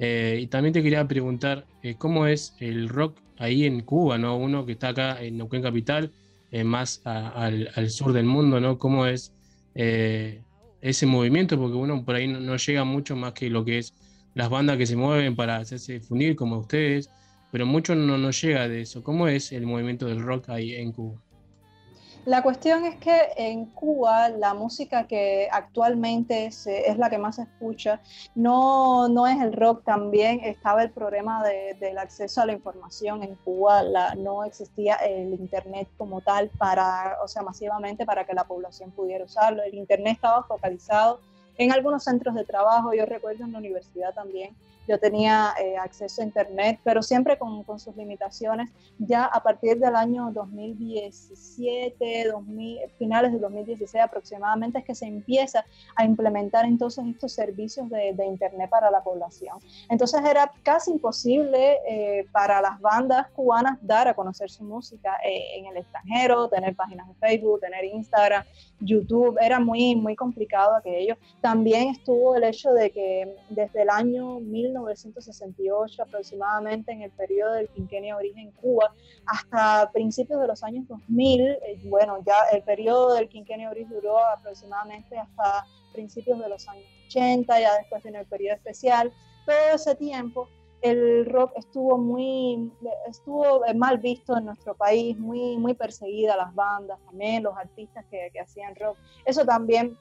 Eh, 0.04 0.40
y 0.42 0.48
también 0.48 0.74
te 0.74 0.82
quería 0.82 1.08
preguntar 1.08 1.68
eh, 1.84 1.94
cómo 1.96 2.26
es 2.26 2.56
el 2.60 2.90
rock 2.90 3.20
ahí 3.38 3.66
en 3.66 3.82
Cuba, 3.82 4.18
¿no? 4.18 4.36
Uno 4.36 4.66
que 4.66 4.72
está 4.72 4.90
acá 4.90 5.22
en 5.22 5.38
Neuquén 5.38 5.62
Capital, 5.62 6.12
eh, 6.50 6.64
más 6.64 7.02
al, 7.06 7.70
sur 7.92 8.12
del 8.12 8.26
mundo, 8.26 8.60
¿no? 8.60 8.80
¿Cómo 8.80 9.06
es 9.06 9.32
ese 9.76 11.06
movimiento? 11.06 11.58
Porque 11.58 11.78
uno 11.78 12.04
por 12.04 12.16
ahí 12.16 12.28
no, 12.28 12.58
llega 12.58 12.84
mucho 12.84 13.16
más 13.16 13.34
que 13.34 13.50
lo 13.52 13.64
que 13.64 13.78
es 13.78 13.94
las 14.34 14.50
bandas 14.50 14.78
que 14.78 14.88
se 14.88 14.96
mueven 14.96 15.36
para 15.36 15.58
hacerse 15.58 15.94
difundir 15.94 16.36
como 16.36 16.58
ustedes, 16.58 17.10
pero 17.52 17.68
mucho 17.68 17.94
no, 17.94 18.18
no 18.18 18.32
llega 18.32 18.68
de 18.68 18.82
eso. 18.82 19.04
¿Cómo 19.04 19.28
es 19.28 19.52
el 19.52 19.68
movimiento 19.68 20.08
del 20.08 20.22
rock 20.24 20.50
ahí 20.50 20.74
en 20.74 20.94
Cuba? 20.94 21.22
La 22.26 22.44
cuestión 22.44 22.86
es 22.86 22.98
que 22.98 23.30
en 23.36 23.66
Cuba 23.66 24.30
la 24.30 24.54
música 24.54 25.08
que 25.08 25.48
actualmente 25.52 26.46
es, 26.46 26.68
la 26.96 27.10
que 27.10 27.18
más 27.18 27.38
se 27.38 27.44
escucha. 27.44 28.00
No, 28.36 29.10
no 29.10 29.26
es 29.26 29.42
el 29.42 29.52
rock 29.54 29.84
también, 29.84 30.40
estaba 30.42 30.84
el 30.84 30.92
problema 30.92 31.44
del 31.44 31.98
acceso 31.98 32.42
a 32.42 32.46
la 32.46 32.54
información 32.54 33.24
en 33.24 33.34
Cuba, 33.44 33.82
no 34.18 34.44
existía 34.44 34.98
el 34.98 35.34
Internet 35.34 35.88
como 35.98 36.22
tal 36.22 36.50
para, 36.60 37.18
o 37.24 37.28
sea, 37.28 37.42
masivamente 37.42 38.06
para 38.06 38.24
que 38.24 38.34
la 38.34 38.44
población 38.44 38.92
pudiera 38.92 39.26
usarlo, 39.26 39.64
el 39.64 39.74
Internet 39.74 40.18
estaba 40.18 40.44
focalizado 40.44 41.20
en 41.58 41.72
algunos 41.72 42.04
centros 42.04 42.36
de 42.36 42.46
trabajo, 42.46 42.94
yo 42.94 43.06
recuerdo 43.08 43.46
en 43.46 43.54
la 43.54 43.58
universidad 43.58 44.14
también, 44.14 44.56
yo 44.88 45.00
tenía 45.00 45.54
eh, 45.62 45.78
acceso 45.78 46.22
a 46.22 46.26
Internet, 46.26 46.80
pero 46.84 47.02
siempre 47.02 47.38
con, 47.38 47.64
con, 47.64 47.80
sus 47.80 47.96
limitaciones. 47.96 48.70
Ya 49.00 49.26
a 49.26 49.42
partir 49.42 49.80
del 49.80 49.96
año 49.96 50.32
2017, 50.32 52.30
2000, 52.32 52.80
finales 52.98 53.32
de 53.32 53.40
2016 53.40 54.04
aproximadamente, 54.04 54.80
es 54.80 54.86
que 54.86 54.96
se 54.96 55.06
empieza 55.06 55.66
a 55.96 56.06
implementar 56.06 56.66
entonces 56.66 57.06
estos 57.08 57.34
servicios 57.34 57.90
de, 57.90 58.14
de 58.14 58.26
Internet 58.26 58.70
para 58.70 58.92
la 58.92 59.02
población. 59.02 59.58
Entonces 59.90 60.22
era 60.24 60.52
casi 60.64 60.92
imposible 60.92 61.80
eh, 61.88 62.26
para 62.32 62.62
las 62.62 62.80
bandas 62.80 63.28
cubanas 63.32 63.78
dar 63.82 64.08
a 64.08 64.14
conocer 64.14 64.50
su 64.50 64.64
música 64.64 65.18
eh, 65.24 65.60
en 65.60 65.66
el 65.68 65.78
extranjero, 65.78 66.48
tener 66.48 66.76
páginas 66.76 67.08
de 67.08 67.14
Facebook, 67.16 67.60
tener 67.62 67.86
Instagram, 67.86 68.44
YouTube, 68.80 69.38
era 69.42 69.60
muy, 69.60 69.96
muy 69.96 70.16
complicado 70.16 70.76
aquello. 70.76 71.16
También 71.42 71.90
estuvo 71.90 72.36
el 72.36 72.44
hecho 72.44 72.72
de 72.72 72.92
que 72.92 73.36
desde 73.50 73.84
el 73.84 73.90
año 73.90 74.40
1968 74.72 76.04
aproximadamente, 76.04 76.92
en 76.92 77.02
el 77.02 77.12
periodo 77.12 77.54
del 77.54 77.70
quinquenio 77.70 78.18
origen 78.18 78.52
Cuba, 78.52 78.94
hasta 79.26 79.92
principios 79.92 80.40
de 80.42 80.48
los 80.48 80.64
años 80.64 80.88
2000, 80.88 81.42
eh, 81.42 81.80
bueno, 81.86 82.18
ya 82.26 82.36
el 82.52 82.64
periodo 82.64 83.14
del 83.14 83.30
quinquenio 83.30 83.70
origen 83.70 83.90
duró 83.90 84.18
aproximadamente 84.20 85.18
hasta 85.18 85.66
principios 85.94 86.40
de 86.40 86.50
los 86.50 86.68
años 86.68 86.86
80, 87.08 87.60
ya 87.60 87.76
después 87.76 88.06
en 88.06 88.16
el 88.16 88.26
periodo 88.26 88.56
especial, 88.56 89.12
todo 89.46 89.76
ese 89.76 89.96
tiempo 89.96 90.48
el 90.82 91.28
rock 91.28 91.52
estuvo 91.58 91.98
muy 91.98 92.72
estuvo 93.08 93.62
mal 93.76 94.00
visto 94.00 94.36
en 94.36 94.46
nuestro 94.46 94.76
país, 94.76 95.18
muy 95.18 95.58
muy 95.58 95.76
perseguida 95.76 96.36
las 96.36 96.56
bandas, 96.56 97.00
también 97.06 97.44
los 97.44 97.56
artistas 97.56 98.04
que, 98.10 98.32
que 98.34 98.40
hacían 98.40 98.76
rock. 98.76 98.98
Eso 99.26 99.46
también 99.46 99.96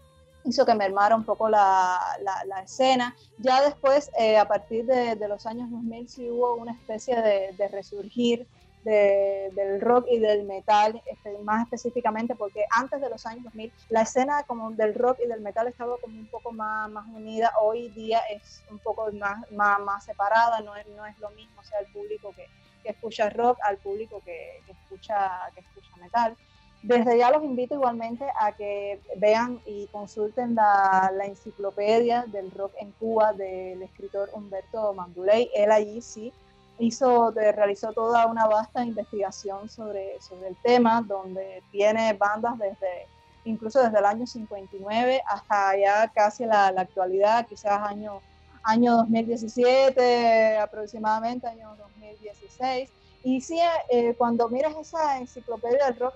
hizo 0.45 0.65
que 0.67 0.75
mermara 0.75 1.17
un 1.17 1.25
poco 1.25 1.49
la, 1.49 1.99
la, 2.47 2.63
escena. 2.63 3.15
Ya 3.39 3.63
después, 3.63 4.11
eh, 4.19 4.39
a 4.39 4.47
partir 4.47 4.87
de, 4.87 5.17
de, 5.17 5.29
los 5.29 5.47
años 5.47 5.71
2000, 5.71 6.09
sí 6.09 6.31
hubo 6.31 6.55
una 6.55 6.73
especie 6.73 7.21
de, 7.21 7.53
de 7.57 7.69
resurgir 7.69 8.47
del 8.85 9.81
rock 9.81 10.07
y 10.11 10.19
del 10.19 10.45
metal, 10.45 11.03
este, 11.07 11.37
más 11.39 11.65
específicamente 11.65 12.35
porque 12.35 12.65
antes 12.71 13.01
de 13.01 13.11
los 13.11 13.27
años 13.27 13.45
2000 13.45 13.73
la 13.91 14.03
escena 14.03 14.43
como 14.45 14.71
del 14.71 14.95
rock 14.95 15.19
y 15.23 15.29
del 15.29 15.41
metal 15.41 15.69
estaba 15.69 15.97
como 15.99 16.19
un 16.19 16.27
poco 16.29 16.53
más, 16.53 16.91
más 16.91 17.07
unida, 17.09 17.53
hoy 17.61 17.91
día 17.91 18.21
es 18.31 18.63
un 18.71 18.79
poco 18.79 19.11
más, 19.13 19.51
más, 19.53 19.81
más 19.81 20.05
separada, 20.05 20.61
no 20.61 20.75
es, 20.77 20.87
no 20.89 21.05
es 21.05 21.19
lo 21.19 21.31
mismo, 21.31 21.61
o 21.61 21.65
sea, 21.65 21.79
el 21.81 21.93
público 21.93 22.33
que, 22.35 22.47
que 22.83 22.91
escucha 22.91 23.29
rock 23.29 23.59
al 23.65 23.77
público 23.79 24.23
que, 24.25 24.63
que, 24.65 24.73
escucha, 24.73 25.31
que 25.55 25.61
escucha 25.61 25.97
metal. 25.97 26.37
Desde 26.83 27.19
ya 27.19 27.31
los 27.31 27.45
invito 27.45 27.75
igualmente 27.75 28.25
a 28.41 28.53
que 28.53 29.01
vean 29.17 29.61
y 29.67 29.87
consulten 29.89 30.55
la, 30.55 31.13
la, 31.15 31.27
enciclopedia 31.27 32.25
del 32.29 32.51
rock 32.51 32.73
en 32.81 32.91
Cuba 32.93 33.35
del 33.35 33.83
escritor 33.83 34.31
Humberto 34.33 34.95
Manduley. 34.95 35.51
Él 35.55 35.71
allí 35.71 36.01
sí 36.01 36.33
hizo, 36.79 37.31
realizó 37.33 37.93
toda 37.93 38.27
una 38.27 38.47
vasta 38.47 38.85
investigación 38.85 39.69
sobre, 39.69 40.21
sobre 40.21 40.49
el 40.49 40.57
tema, 40.63 41.03
donde 41.03 41.63
tiene 41.71 42.15
bandas 42.15 42.59
desde 42.59 43.07
incluso 43.45 43.83
desde 43.83 43.99
el 43.99 44.05
año 44.05 44.27
59 44.27 45.23
hasta 45.27 45.77
ya 45.77 46.09
casi 46.09 46.45
la, 46.45 46.69
actualidad, 46.69 47.47
quizás 47.47 47.81
año, 47.89 48.21
año 48.63 48.97
2017 48.97 50.59
aproximadamente, 50.59 51.47
año 51.47 51.75
2016. 51.77 52.91
Y 53.23 53.41
sí, 53.41 53.59
eh, 53.91 54.15
cuando 54.17 54.49
miras 54.49 54.75
esa 54.77 55.19
enciclopedia 55.19 55.87
del 55.87 55.99
rock, 55.99 56.15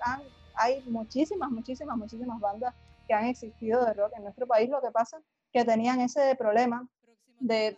hay 0.57 0.83
muchísimas, 0.87 1.51
muchísimas, 1.51 1.97
muchísimas 1.97 2.41
bandas 2.41 2.75
que 3.07 3.15
han 3.15 3.27
existido 3.27 3.85
de 3.85 3.93
rock 3.95 4.13
en 4.17 4.25
nuestro 4.25 4.47
país. 4.47 4.71
Lo 4.71 4.81
que 4.81 4.91
pasa 4.91 5.21
que 5.53 5.65
tenían 5.65 6.01
ese 6.01 6.35
problema 6.37 6.87
de, 7.41 7.77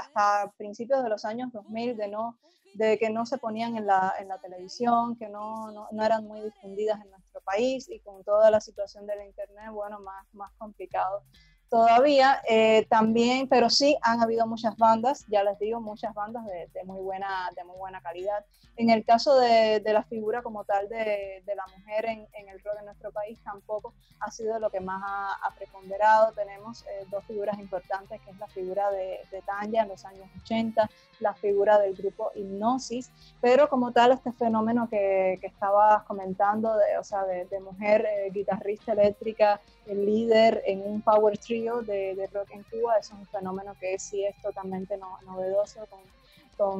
hasta 0.00 0.52
principios 0.56 1.02
de 1.02 1.08
los 1.08 1.24
años 1.24 1.52
2000 1.52 1.96
de 1.96 2.08
no 2.08 2.38
de 2.74 2.98
que 2.98 3.10
no 3.10 3.26
se 3.26 3.38
ponían 3.38 3.76
en 3.76 3.86
la, 3.86 4.14
en 4.20 4.28
la 4.28 4.38
televisión, 4.38 5.16
que 5.16 5.28
no, 5.28 5.72
no, 5.72 5.88
no, 5.90 6.04
eran 6.04 6.26
muy 6.26 6.40
difundidas 6.42 7.00
en 7.02 7.10
nuestro 7.10 7.40
país 7.40 7.88
y 7.88 7.98
con 8.00 8.22
toda 8.24 8.50
la 8.50 8.60
situación 8.60 9.06
del 9.06 9.26
internet, 9.26 9.70
bueno, 9.72 9.98
más, 10.00 10.26
más 10.32 10.52
complicado 10.58 11.24
todavía. 11.68 12.42
Eh, 12.48 12.86
también, 12.88 13.48
pero 13.48 13.70
sí 13.70 13.96
han 14.02 14.22
habido 14.22 14.46
muchas 14.46 14.76
bandas, 14.76 15.24
ya 15.28 15.42
les 15.42 15.58
digo, 15.58 15.80
muchas 15.80 16.14
bandas 16.14 16.44
de, 16.46 16.68
de 16.72 16.84
muy, 16.84 17.00
buena, 17.00 17.50
de 17.56 17.64
muy 17.64 17.76
buena 17.76 18.00
calidad. 18.00 18.44
En 18.76 18.90
el 18.90 19.04
caso 19.04 19.38
de, 19.40 19.80
de 19.80 19.92
la 19.92 20.04
figura 20.04 20.40
como 20.40 20.64
tal 20.64 20.88
de, 20.88 21.42
de 21.44 21.54
la 21.56 21.64
mujer 21.76 22.04
en, 22.06 22.28
en, 22.32 22.48
el 22.48 22.60
rock 22.60 22.76
en 22.78 22.84
nuestro 22.84 23.10
país, 23.10 23.36
tampoco 23.42 23.92
ha 24.20 24.30
sido 24.30 24.58
lo 24.60 24.70
que 24.70 24.78
más 24.78 25.02
ha, 25.04 25.50
preponderado. 25.56 26.32
Tenemos 26.32 26.82
eh, 26.82 27.04
dos 27.10 27.24
figuras 27.24 27.58
importantes, 27.58 28.20
que 28.20 28.30
es 28.30 28.38
la 28.38 28.46
figura 28.46 28.88
de, 28.92 29.18
Tanya 29.46 29.82
en 29.82 29.88
los 29.88 30.04
años 30.04 30.28
80, 30.42 30.88
la 31.20 31.34
figura 31.34 31.78
del 31.78 31.94
grupo 31.94 32.30
Hipnosis, 32.34 33.10
pero 33.40 33.68
como 33.68 33.92
tal 33.92 34.12
este 34.12 34.30
fenómeno 34.32 34.88
que, 34.88 35.38
que 35.40 35.46
estabas 35.46 36.04
comentando, 36.04 36.76
de, 36.76 36.98
o 36.98 37.04
sea, 37.04 37.24
de, 37.24 37.46
mujer 37.60 38.06
eh, 38.06 38.30
guitarrista 38.30 38.92
eléctrica, 38.92 39.60
el 39.86 40.06
líder 40.06 40.62
en 40.66 40.82
un 40.82 41.02
power 41.02 41.36
trio 41.58 41.82
de, 41.82 42.28
rock 42.32 42.50
en 42.52 42.62
Cuba, 42.64 42.98
es 42.98 43.10
un 43.10 43.26
fenómeno 43.26 43.74
que 43.80 43.98
sí 43.98 44.24
es 44.24 44.40
totalmente 44.42 44.98
novedoso 45.26 45.86
con 45.90 46.00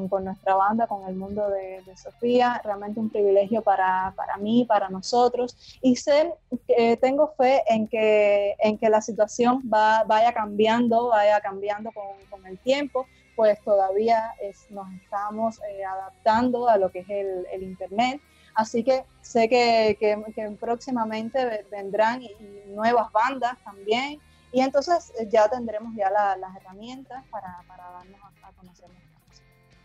con, 0.09 0.25
nuestra 0.25 0.57
banda, 0.57 0.87
con 0.87 1.09
el 1.09 1.15
mundo 1.15 1.49
de, 1.49 1.83
Sofía. 1.97 2.61
Realmente 2.65 3.01
un 3.01 3.11
privilegio 3.11 3.63
para, 3.63 4.13
para, 4.17 4.37
mí, 4.37 4.65
para 4.65 4.89
nosotros. 4.89 5.57
Y 5.81 5.95
sé, 5.95 6.35
que 6.67 6.97
tengo 6.97 7.33
fe 7.37 7.63
en 7.69 7.87
que, 7.87 8.57
en 8.59 8.77
que 8.77 8.91
la 8.91 9.01
situación 9.01 9.63
va, 9.73 10.03
vaya 10.05 10.33
cambiando, 10.33 11.09
vaya 11.09 11.41
cambiando 11.41 11.93
con, 11.93 12.05
con 12.29 12.45
el 12.47 12.59
tiempo, 12.59 13.07
pues 13.37 13.61
todavía 13.63 14.35
nos 14.71 14.93
estamos 15.01 15.61
eh, 15.71 15.85
adaptando 15.85 16.69
a 16.69 16.77
lo 16.77 16.91
que 16.91 17.01
es 17.01 17.09
el, 17.09 17.47
el 17.53 17.63
Internet. 17.63 18.21
Así 18.55 18.83
que 18.83 19.05
sé 19.21 19.49
que, 19.49 19.97
que, 20.01 20.51
próximamente 20.59 21.65
vendrán 21.71 22.23
nuevas 22.67 23.13
bandas 23.13 23.57
también. 23.63 24.21
Y 24.53 24.61
entonces 24.61 25.13
eh, 25.19 25.29
ya 25.31 25.49
tendremos 25.49 25.95
ya 25.95 26.11
las 26.11 26.57
herramientas 26.57 27.25
para, 27.31 27.63
para 27.67 27.91
darnos 27.91 28.21
a, 28.23 28.49
a 28.49 28.53
conocer 28.53 28.89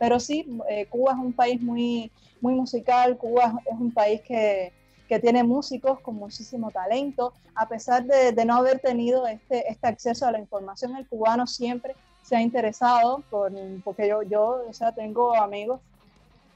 pero 0.04 0.20
sí, 0.20 0.46
eh, 0.70 0.86
Cuba 0.88 1.14
es 1.14 1.18
un 1.18 1.32
país 1.32 1.62
muy, 1.62 2.12
muy 2.42 2.54
musical, 2.56 3.16
Cuba 3.16 3.54
es 3.66 3.80
un 3.80 3.90
país 3.90 4.20
que, 4.20 4.74
que 5.08 5.18
tiene 5.18 5.46
músicos 5.46 5.98
con 6.02 6.16
muchísimo 6.16 6.72
talento, 6.72 7.32
a 7.56 7.70
pesar 7.70 8.04
de, 8.04 8.34
de, 8.34 8.44
no 8.44 8.58
haber 8.58 8.80
tenido 8.80 9.26
este, 9.28 9.72
este 9.72 9.88
acceso 9.88 10.28
a 10.28 10.32
la 10.34 10.40
información, 10.40 10.98
el 10.98 11.08
cubano 11.08 11.48
siempre 11.48 11.96
se 12.22 12.36
ha 12.36 12.42
interesado, 12.42 13.24
por, 13.30 13.54
porque 13.86 14.10
yo, 14.10 14.24
yo 14.24 14.66
o 14.68 14.74
sea, 14.74 14.92
tengo 14.92 15.36
amigos 15.36 15.80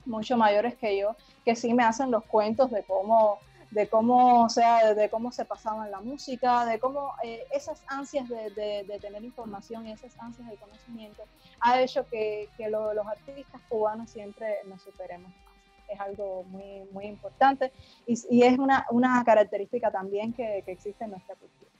mucho 0.05 0.35
mayores 0.35 0.75
que 0.75 0.97
yo 0.97 1.15
que 1.45 1.55
sí 1.55 1.73
me 1.73 1.83
hacen 1.83 2.11
los 2.11 2.25
cuentos 2.25 2.69
de 2.69 2.83
cómo 2.83 3.39
de 3.71 3.87
cómo, 3.87 4.45
o 4.45 4.49
sea, 4.49 4.93
de 4.93 5.09
cómo 5.09 5.31
se 5.31 5.45
pasaban 5.45 5.91
la 5.91 5.99
música, 5.99 6.65
de 6.65 6.79
cómo 6.79 7.13
eh, 7.23 7.43
esas 7.51 7.83
ansias 7.87 8.29
de, 8.29 8.49
de, 8.87 8.99
tener 8.99 9.23
información 9.23 9.87
y 9.87 9.91
esas 9.91 10.17
ansias 10.19 10.49
de 10.49 10.55
conocimiento 10.55 11.23
ha 11.59 11.81
hecho 11.81 12.07
que, 12.07 12.49
que 12.57 12.69
los 12.69 13.05
artistas 13.05 13.61
cubanos 13.67 14.09
siempre 14.09 14.57
nos 14.67 14.81
superemos 14.81 15.29
más. 15.31 15.47
Es 15.89 15.99
algo 16.01 16.43
muy, 16.43 16.83
muy 16.91 17.05
importante 17.05 17.71
y, 18.05 18.17
y 18.29 18.43
es 18.43 18.57
una, 18.59 18.85
una, 18.91 19.23
característica 19.23 19.89
también 19.89 20.33
que, 20.33 20.61
que, 20.65 20.73
existe 20.73 21.05
en 21.05 21.11
nuestra 21.11 21.35
cultura. 21.35 21.71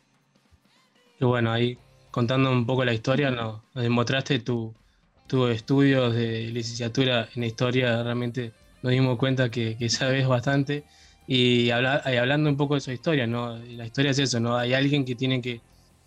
Y 1.20 1.26
bueno, 1.26 1.52
ahí 1.52 1.78
contando 2.12 2.50
un 2.52 2.66
poco 2.66 2.86
la 2.86 2.94
historia, 2.94 3.32
nos, 3.32 3.62
demostraste 3.74 4.40
tu, 4.40 4.74
tu 5.28 5.48
estudios 5.48 6.16
de 6.16 6.48
licenciatura 6.48 7.28
en 7.36 7.44
historia, 7.44 8.02
realmente 8.02 8.54
nos 8.82 8.92
dimos 8.92 9.18
cuenta 9.18 9.50
que, 9.50 9.78
que 9.78 9.90
sabes 9.90 10.26
bastante 10.26 10.86
y, 11.28 11.72
hablando 11.72 12.50
un 12.50 12.56
poco 12.56 12.76
de 12.76 12.82
su 12.82 12.92
historia, 12.92 13.28
¿no? 13.28 13.58
La 13.58 13.86
historia 13.86 14.12
es 14.12 14.20
eso, 14.20 14.40
¿no? 14.40 14.56
Hay 14.56 14.74
alguien 14.74 15.04
que 15.04 15.14
tiene 15.14 15.42
que 15.42 15.60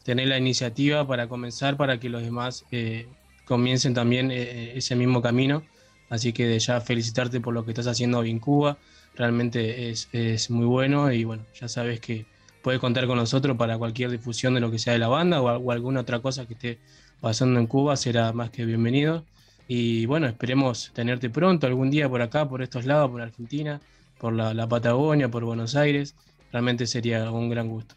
tener 0.03 0.29
la 0.29 0.39
iniciativa 0.39 1.07
para 1.07 1.29
comenzar, 1.29 1.77
para 1.77 2.01
que 2.01 2.09
los 2.09 2.23
demás 2.23 2.65
eh, 2.73 3.07
comiencen 3.45 3.93
también 3.93 4.31
eh, 4.31 4.73
ese 4.77 4.97
mismo 4.97 5.21
camino. 5.21 5.63
Así 6.09 6.33
que 6.33 6.47
de 6.47 6.59
ya 6.59 6.81
felicitarte 6.81 7.41
por 7.41 7.53
lo 7.53 7.65
que 7.65 7.73
estás 7.73 7.87
haciendo 7.87 8.25
en 8.25 8.39
Cuba. 8.39 8.79
Realmente 9.15 9.91
es, 9.91 10.09
es, 10.13 10.51
muy 10.51 10.65
bueno 10.65 11.13
y 11.13 11.25
bueno, 11.25 11.45
ya 11.61 11.69
sabes 11.69 12.01
que 12.01 12.25
puedes 12.63 12.81
contar 12.81 13.07
con 13.07 13.19
nosotros 13.19 13.57
para 13.59 13.77
cualquier 13.77 14.11
difusión 14.11 14.55
de 14.55 14.61
lo 14.61 14.71
que 14.71 14.79
sea 14.79 14.95
de 14.95 14.99
la 14.99 15.09
banda 15.09 15.43
o, 15.43 15.59
o 15.59 15.71
alguna 15.71 16.01
otra 16.01 16.21
cosa 16.21 16.47
que 16.47 16.55
esté 16.55 16.79
pasando 17.21 17.61
en 17.61 17.67
Cuba, 17.67 17.97
será 17.97 18.33
más 18.33 18.51
que 18.51 18.65
bienvenido. 18.65 19.25
Y 19.69 20.07
bueno, 20.07 20.27
esperemos 20.27 20.91
tenerte 20.95 21.29
pronto, 21.29 21.67
algún 21.67 21.91
día 21.91 22.09
por 22.09 22.23
acá, 22.23 22.49
por 22.49 22.63
estos 22.63 22.87
lados, 22.87 23.11
por 23.11 23.21
Argentina 23.21 23.81
por 24.21 24.35
la, 24.35 24.67
Patagonia, 24.69 25.31
por 25.31 25.45
Buenos 25.45 25.75
Aires, 25.75 26.15
realmente 26.53 26.87
sería 26.87 27.31
un 27.31 27.49
gran 27.49 27.69
gusto. 27.69 27.95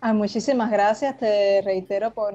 Ah, 0.00 0.14
muchísimas 0.14 0.70
gracias, 0.70 1.16
te 1.18 1.60
reitero 1.62 2.12
por, 2.12 2.34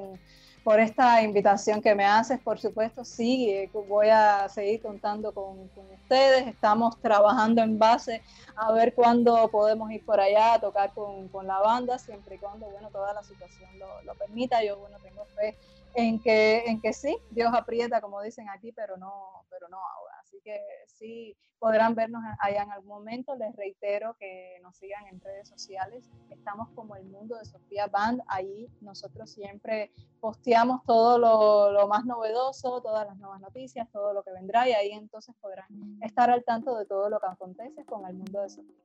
por 0.63 0.80
esta 0.80 1.21
invitación 1.23 1.82
que 1.82 1.95
me 1.95 2.06
haces. 2.06 2.39
Por 2.39 2.60
supuesto, 2.60 3.04
sí, 3.04 3.50
eh, 3.50 3.69
voy 3.89 4.10
a 4.10 4.47
seguir 4.50 4.82
contando 4.82 5.34
con, 5.34 5.67
con, 5.69 5.86
ustedes. 5.91 6.47
Estamos 6.47 7.02
trabajando 7.02 7.62
en 7.62 7.78
base 7.78 8.21
a 8.56 8.71
ver 8.71 8.93
cuándo 8.93 9.50
podemos 9.50 9.91
ir 9.91 10.06
por 10.06 10.19
allá 10.19 10.54
a 10.54 10.62
tocar 10.62 10.93
con, 10.93 11.28
con 11.30 11.47
la 11.47 11.60
banda, 11.60 11.97
siempre 11.97 12.36
y 12.36 12.38
cuando 12.38 12.67
bueno, 12.67 12.89
toda 12.91 13.13
la 13.13 13.23
situación 13.23 13.69
lo, 13.80 13.88
lo, 14.04 14.13
permita. 14.15 14.63
Yo 14.63 14.78
bueno, 14.78 14.97
tengo 15.04 15.26
fe 15.36 15.58
en 15.95 16.21
que, 16.21 16.63
en 16.67 16.80
que 16.80 16.93
sí, 16.93 17.17
Dios 17.32 17.52
aprieta, 17.54 18.00
como 18.00 18.21
dicen 18.21 18.47
aquí, 18.47 18.71
pero 18.71 18.95
no, 18.95 19.43
pero 19.50 19.67
no 19.67 19.78
ahora. 19.78 20.16
Así 20.38 20.43
que 20.43 20.60
sí, 20.88 21.38
podrán 21.58 21.95
vernos 21.95 22.21
allá 22.39 22.63
en 22.63 22.71
algún 22.71 22.89
momento. 22.89 23.36
Les 23.36 23.56
reitero 23.56 24.15
que 24.19 24.60
nos 24.62 24.78
sigan 24.78 25.08
en 25.08 25.19
redes 25.19 25.50
sociales. 25.50 26.10
Estamos 26.30 26.69
como 26.76 26.95
el 26.95 27.06
mundo 27.06 27.38
de 27.38 27.45
Sofía 27.45 27.88
Band. 27.88 28.21
Ahí 28.28 28.67
nosotros 28.82 29.32
siempre 29.32 29.91
posteamos 30.19 30.84
todo 30.86 31.17
lo, 31.17 31.71
lo, 31.71 31.88
más 31.88 32.06
novedoso, 32.06 32.82
todas 32.82 33.08
las 33.08 33.17
nuevas 33.17 33.41
noticias, 33.41 33.88
todo 33.91 34.13
lo 34.13 34.23
que 34.23 34.32
vendrá 34.32 34.67
y 34.69 34.73
ahí 34.73 34.91
entonces 34.91 35.36
podrán 35.41 35.67
estar 36.02 36.30
al 36.30 36.43
tanto 36.43 36.78
de 36.78 36.86
todo 36.86 37.10
lo 37.10 37.19
que 37.19 37.28
acontece 37.28 37.84
con 37.86 38.06
el 38.08 38.15
mundo 38.15 38.41
de 38.41 38.50
Sofía. 38.50 38.76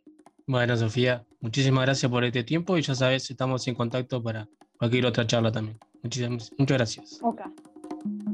Bueno, 0.47 0.77
Sofía, 0.77 1.25
muchísimas 1.41 1.85
gracias 1.85 2.11
por 2.11 2.25
este 2.25 2.45
tiempo 2.45 2.77
y 2.77 2.83
ya 2.83 2.95
sabes, 2.95 3.31
estamos 3.31 3.67
en 3.69 3.75
contacto 3.75 4.23
para 4.23 4.49
cualquier 4.79 5.07
otra 5.07 5.27
charla 5.27 5.53
también. 5.53 5.79
Muchísimas, 6.03 6.51
muchas 6.59 6.79
gracias. 6.79 7.19
Ok, 7.23 7.43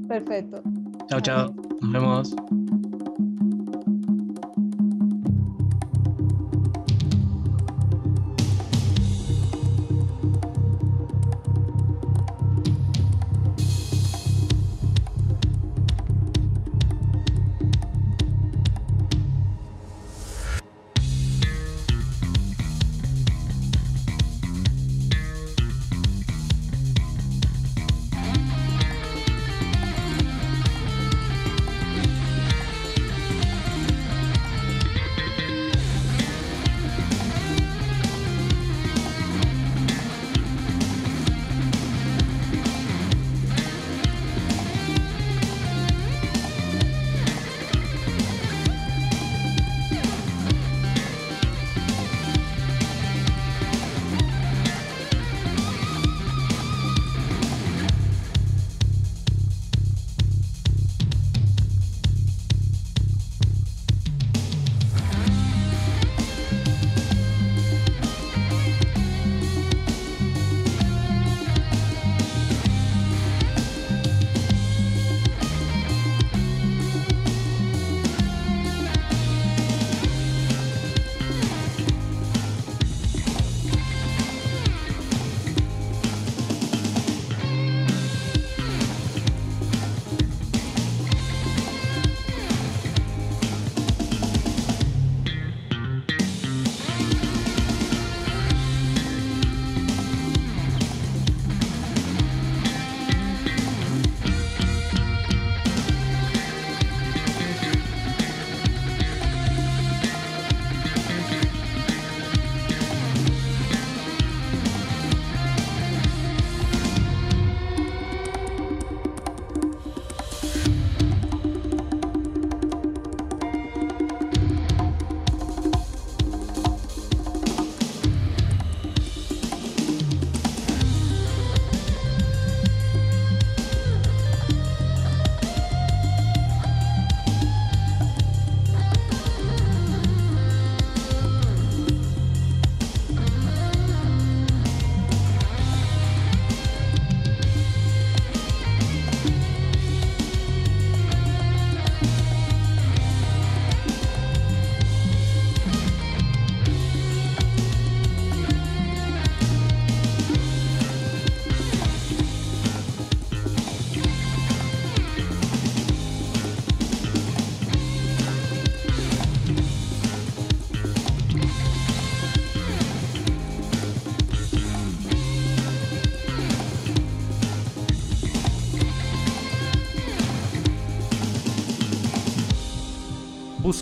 perfecto. 0.07 0.63
Chao, 1.09 1.21
chao. 1.21 1.55
Nos 1.81 1.93
vemos. 1.93 2.68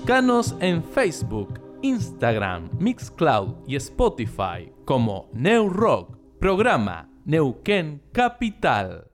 Búscanos 0.07 0.55
en 0.61 0.85
Facebook, 0.85 1.61
Instagram, 1.83 2.71
Mixcloud 2.79 3.57
y 3.67 3.75
Spotify 3.75 4.73
como 4.85 5.29
New 5.33 5.69
Rock, 5.69 6.17
programa 6.39 7.11
Neuquén 7.25 8.01
Capital. 8.13 9.11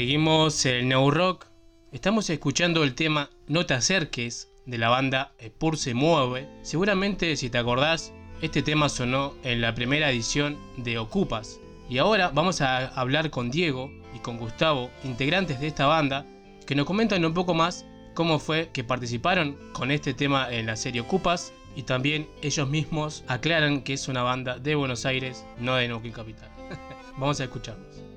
Seguimos 0.00 0.64
el 0.64 0.88
New 0.88 1.10
Rock. 1.10 1.44
Estamos 1.92 2.30
escuchando 2.30 2.84
el 2.84 2.94
tema 2.94 3.28
No 3.48 3.66
te 3.66 3.74
acerques 3.74 4.48
de 4.64 4.78
la 4.78 4.88
banda 4.88 5.34
Pur 5.58 5.76
se 5.76 5.92
mueve. 5.92 6.48
Seguramente 6.62 7.36
si 7.36 7.50
te 7.50 7.58
acordás, 7.58 8.10
este 8.40 8.62
tema 8.62 8.88
sonó 8.88 9.34
en 9.44 9.60
la 9.60 9.74
primera 9.74 10.10
edición 10.10 10.56
de 10.78 10.96
Ocupas. 10.96 11.60
Y 11.90 11.98
ahora 11.98 12.30
vamos 12.30 12.62
a 12.62 12.86
hablar 12.98 13.28
con 13.28 13.50
Diego 13.50 13.92
y 14.16 14.20
con 14.20 14.38
Gustavo, 14.38 14.90
integrantes 15.04 15.60
de 15.60 15.66
esta 15.66 15.84
banda, 15.84 16.24
que 16.66 16.74
nos 16.74 16.86
comentan 16.86 17.22
un 17.26 17.34
poco 17.34 17.52
más 17.52 17.84
cómo 18.14 18.38
fue 18.38 18.70
que 18.72 18.82
participaron 18.82 19.58
con 19.74 19.90
este 19.90 20.14
tema 20.14 20.50
en 20.50 20.64
la 20.64 20.76
serie 20.76 21.02
Ocupas 21.02 21.52
y 21.76 21.82
también 21.82 22.26
ellos 22.40 22.66
mismos 22.70 23.22
aclaran 23.28 23.82
que 23.82 23.92
es 23.92 24.08
una 24.08 24.22
banda 24.22 24.58
de 24.58 24.76
Buenos 24.76 25.04
Aires, 25.04 25.44
no 25.58 25.74
de 25.74 25.88
Neuquén 25.88 26.12
Capital. 26.12 26.48
vamos 27.18 27.38
a 27.38 27.44
escucharlos. 27.44 28.09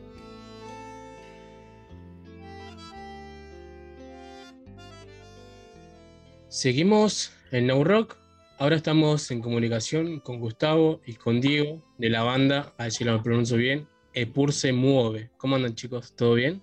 Seguimos 6.54 7.34
en 7.50 7.66
No 7.66 7.84
Rock. 7.84 8.16
Ahora 8.60 8.76
estamos 8.76 9.32
en 9.32 9.42
comunicación 9.42 10.20
con 10.20 10.40
Gustavo 10.40 11.02
y 11.04 11.16
con 11.16 11.42
Diego 11.42 11.82
de 11.98 12.12
la 12.12 12.22
banda, 12.22 12.76
a 12.78 12.84
ver 12.84 12.92
si 12.92 13.04
lo 13.04 13.24
pronuncio 13.24 13.58
bien, 13.58 13.88
Epur 14.14 14.54
se 14.54 14.72
mueve. 14.72 15.32
¿Cómo 15.38 15.56
andan 15.56 15.74
chicos? 15.74 16.16
¿Todo 16.16 16.36
bien? 16.36 16.62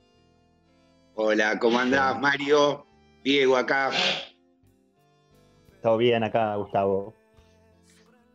Hola, 1.17 1.59
¿cómo 1.59 1.81
andás 1.81 2.21
Mario? 2.21 2.87
Diego 3.25 3.57
acá. 3.57 3.91
Todo 5.83 5.97
bien 5.97 6.23
acá, 6.23 6.55
Gustavo. 6.55 7.13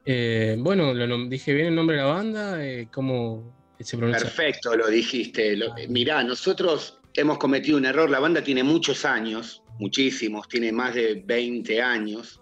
Eh, 0.06 0.58
bueno, 0.60 0.94
lo, 0.94 1.30
dije 1.30 1.54
bien 1.54 1.68
el 1.68 1.76
nombre 1.76 1.96
de 1.96 2.02
la 2.02 2.10
banda, 2.10 2.66
eh, 2.66 2.90
¿cómo 2.92 3.56
se 3.80 3.96
pronuncia? 3.96 4.26
Perfecto, 4.26 4.76
lo 4.76 4.90
dijiste. 4.90 5.58
mirá, 5.88 6.22
nosotros 6.22 7.00
hemos 7.14 7.38
cometido 7.38 7.78
un 7.78 7.86
error, 7.86 8.10
la 8.10 8.20
banda 8.20 8.44
tiene 8.44 8.62
muchos 8.62 9.06
años, 9.06 9.64
muchísimos, 9.80 10.48
tiene 10.48 10.72
más 10.72 10.96
de 10.96 11.24
20 11.26 11.82
años, 11.82 12.42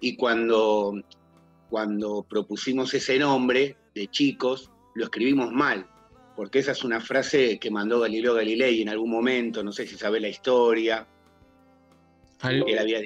y 0.00 0.16
cuando, 0.16 1.00
cuando 1.70 2.26
propusimos 2.28 2.92
ese 2.94 3.18
nombre 3.18 3.76
de 3.94 4.08
chicos, 4.08 4.70
lo 4.94 5.04
escribimos 5.04 5.52
mal, 5.52 5.86
porque 6.36 6.58
esa 6.58 6.72
es 6.72 6.84
una 6.84 7.00
frase 7.00 7.58
que 7.58 7.70
mandó 7.70 8.00
Galileo 8.00 8.34
Galilei 8.34 8.82
en 8.82 8.88
algún 8.88 9.10
momento, 9.10 9.62
no 9.62 9.72
sé 9.72 9.86
si 9.86 9.96
sabe 9.96 10.20
la 10.20 10.28
historia. 10.28 11.06
Algo, 12.40 12.66
él 12.66 12.78
había 12.78 13.00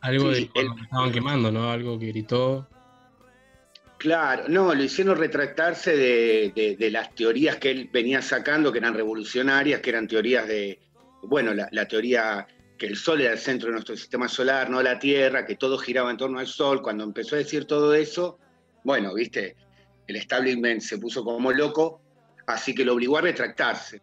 algo 0.00 0.30
de 0.30 0.50
estaban 0.54 1.12
quemando, 1.12 1.52
¿no? 1.52 1.70
Algo 1.70 1.98
que 1.98 2.06
gritó. 2.06 2.66
Claro, 3.98 4.44
no, 4.48 4.74
lo 4.74 4.82
hicieron 4.82 5.18
retractarse 5.18 5.94
de, 5.94 6.76
de, 6.78 6.90
las 6.90 7.14
teorías 7.14 7.56
que 7.56 7.70
él 7.70 7.90
venía 7.92 8.22
sacando, 8.22 8.72
que 8.72 8.78
eran 8.78 8.94
revolucionarias, 8.94 9.80
que 9.80 9.90
eran 9.90 10.08
teorías 10.08 10.48
de, 10.48 10.80
bueno, 11.22 11.52
la, 11.52 11.68
la 11.70 11.86
teoría 11.86 12.46
que 12.80 12.86
el 12.86 12.96
Sol 12.96 13.20
era 13.20 13.32
el 13.32 13.38
centro 13.38 13.68
de 13.68 13.74
nuestro 13.74 13.94
sistema 13.94 14.26
solar, 14.26 14.70
no 14.70 14.82
la 14.82 14.98
Tierra, 14.98 15.44
que 15.44 15.54
todo 15.54 15.76
giraba 15.76 16.10
en 16.10 16.16
torno 16.16 16.38
al 16.38 16.46
Sol. 16.46 16.80
Cuando 16.80 17.04
empezó 17.04 17.34
a 17.34 17.38
decir 17.38 17.66
todo 17.66 17.92
eso, 17.92 18.38
bueno, 18.84 19.12
viste, 19.12 19.54
el 20.06 20.16
establishment 20.16 20.80
se 20.80 20.96
puso 20.96 21.22
como 21.22 21.52
loco, 21.52 22.00
así 22.46 22.74
que 22.74 22.86
lo 22.86 22.94
obligó 22.94 23.18
a 23.18 23.20
retractarse. 23.20 24.00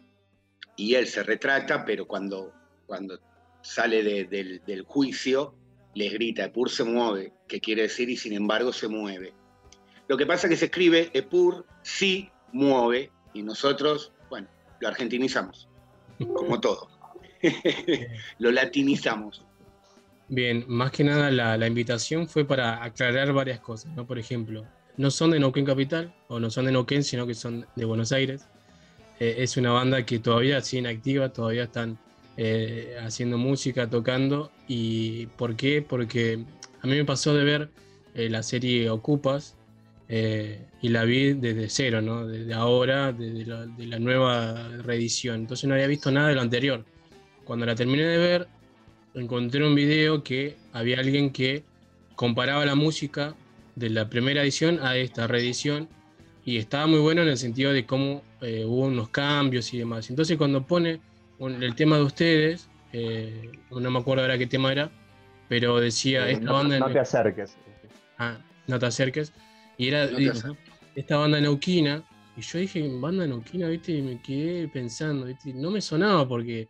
y 0.75 0.93
él 0.93 1.07
se 1.07 1.23
retrata, 1.23 1.83
pero 1.83 2.05
cuando, 2.05 2.53
cuando 2.85 3.19
sale 3.61 4.03
del, 4.25 4.83
juicio, 4.83 5.55
les 5.95 6.13
grita, 6.13 6.43
Epur 6.43 6.69
se 6.69 6.83
mueve, 6.83 7.33
que 7.47 7.59
quiere 7.59 7.81
decir 7.81 8.11
y 8.11 8.15
sin 8.15 8.33
embargo 8.33 8.71
se 8.71 8.87
mueve. 8.87 9.33
Lo 10.07 10.17
que 10.17 10.27
pasa 10.27 10.45
es 10.45 10.51
que 10.51 10.57
se 10.57 10.65
escribe 10.65 11.09
Epur 11.13 11.65
sí 11.81 12.29
mueve 12.53 13.11
y 13.33 13.41
nosotros, 13.41 14.13
bueno, 14.29 14.47
lo 14.79 14.87
argentinizamos, 14.87 15.67
como 16.19 16.61
todo. 16.61 16.96
lo 18.39 18.51
latinizamos. 18.51 19.43
Bien, 20.29 20.65
más 20.67 20.91
que 20.91 21.05
nada 21.05 21.31
la, 21.31 21.67
invitación 21.67 22.27
fue 22.27 22.43
para 22.43 22.83
aclarar 22.83 23.31
varias 23.31 23.59
cosas, 23.61 23.93
¿no? 23.95 24.05
Por 24.05 24.19
ejemplo, 24.19 24.65
no 24.97 25.09
son 25.09 25.31
de 25.31 25.39
Neuquén 25.39 25.65
Capital, 25.65 26.13
o 26.27 26.39
no 26.39 26.49
son 26.49 26.65
de 26.65 26.73
Neuquén, 26.73 27.03
sino 27.03 27.25
que 27.25 27.33
son 27.33 27.65
de 27.75 27.85
Buenos 27.85 28.11
Aires. 28.11 28.45
Eh, 29.19 29.35
es 29.39 29.55
una 29.55 29.71
banda 29.71 30.05
que 30.05 30.19
todavía 30.19 30.59
sigue 30.61 30.89
activa, 30.89 31.29
todavía 31.29 31.63
están 31.63 31.97
eh, 32.35 32.97
haciendo 33.01 33.37
música, 33.37 33.89
tocando. 33.89 34.51
¿Y 34.67 35.27
por 35.37 35.55
qué? 35.55 35.81
Porque 35.81 36.43
a 36.81 36.87
mí 36.87 36.95
me 36.95 37.05
pasó 37.05 37.33
de 37.33 37.45
ver 37.45 37.69
eh, 38.13 38.29
la 38.29 38.43
serie 38.43 38.89
Ocupas 38.89 39.55
y 40.09 40.89
la 40.89 41.03
vi 41.03 41.33
desde 41.33 41.69
cero, 41.69 42.01
¿no? 42.01 42.25
Desde 42.25 42.53
ahora, 42.53 43.11
desde 43.11 43.45
la, 43.45 43.65
de 43.65 43.85
la 43.87 43.99
nueva 43.99 44.69
reedición. 44.83 45.41
Entonces 45.41 45.67
no 45.67 45.73
había 45.75 45.87
visto 45.87 46.11
nada 46.11 46.29
de 46.29 46.35
lo 46.35 46.41
anterior. 46.41 46.85
Cuando 47.47 47.65
la 47.65 47.75
terminé 47.75 48.03
de 48.03 48.17
ver, 48.17 48.47
encontré 49.13 49.65
un 49.65 49.73
video 49.73 50.21
que 50.21 50.57
había 50.73 50.99
alguien 50.99 51.31
que 51.31 51.63
comparaba 52.17 52.65
la 52.65 52.75
música 52.75 53.35
de 53.75 53.89
la 53.89 54.09
primera 54.09 54.41
edición 54.41 54.79
a 54.81 54.97
esta 54.97 55.27
reedición 55.27 55.87
y 56.43 56.57
estaba 56.57 56.87
muy 56.87 56.99
bueno 56.99 57.21
en 57.21 57.29
el 57.29 57.37
sentido 57.37 57.71
de 57.71 57.85
cómo 57.85 58.21
eh, 58.41 58.65
hubo 58.65 58.87
unos 58.87 59.07
cambios 59.09 59.73
y 59.73 59.77
demás. 59.77 60.09
Entonces 60.09 60.37
cuando 60.37 60.67
pone 60.67 60.99
el 61.39 61.73
tema 61.75 61.95
de 61.95 62.03
ustedes, 62.03 62.67
eh, 62.91 63.49
no 63.71 63.91
me 63.91 63.99
acuerdo 63.99 64.23
ahora 64.23 64.37
qué 64.37 64.47
tema 64.47 64.73
era, 64.73 64.91
pero 65.47 65.79
decía 65.79 66.27
eh, 66.27 66.33
esta 66.33 66.45
no, 66.47 66.53
banda... 66.53 66.79
No 66.79 66.91
te 66.91 66.99
acerques. 66.99 67.55
Ah, 68.17 68.37
no 68.67 68.77
te 68.77 68.87
acerques. 68.87 69.31
Y 69.77 69.87
era 69.87 70.09
esta 70.95 71.15
banda 71.15 71.39
neuquina, 71.39 72.03
y 72.35 72.41
yo 72.41 72.59
dije, 72.59 72.89
banda 72.99 73.25
neuquina, 73.25 73.69
¿viste? 73.69 73.93
Y 73.93 74.01
me 74.01 74.21
quedé 74.21 74.67
pensando, 74.67 75.27
¿viste? 75.27 75.53
No 75.53 75.71
me 75.71 75.79
sonaba 75.79 76.27
porque 76.27 76.67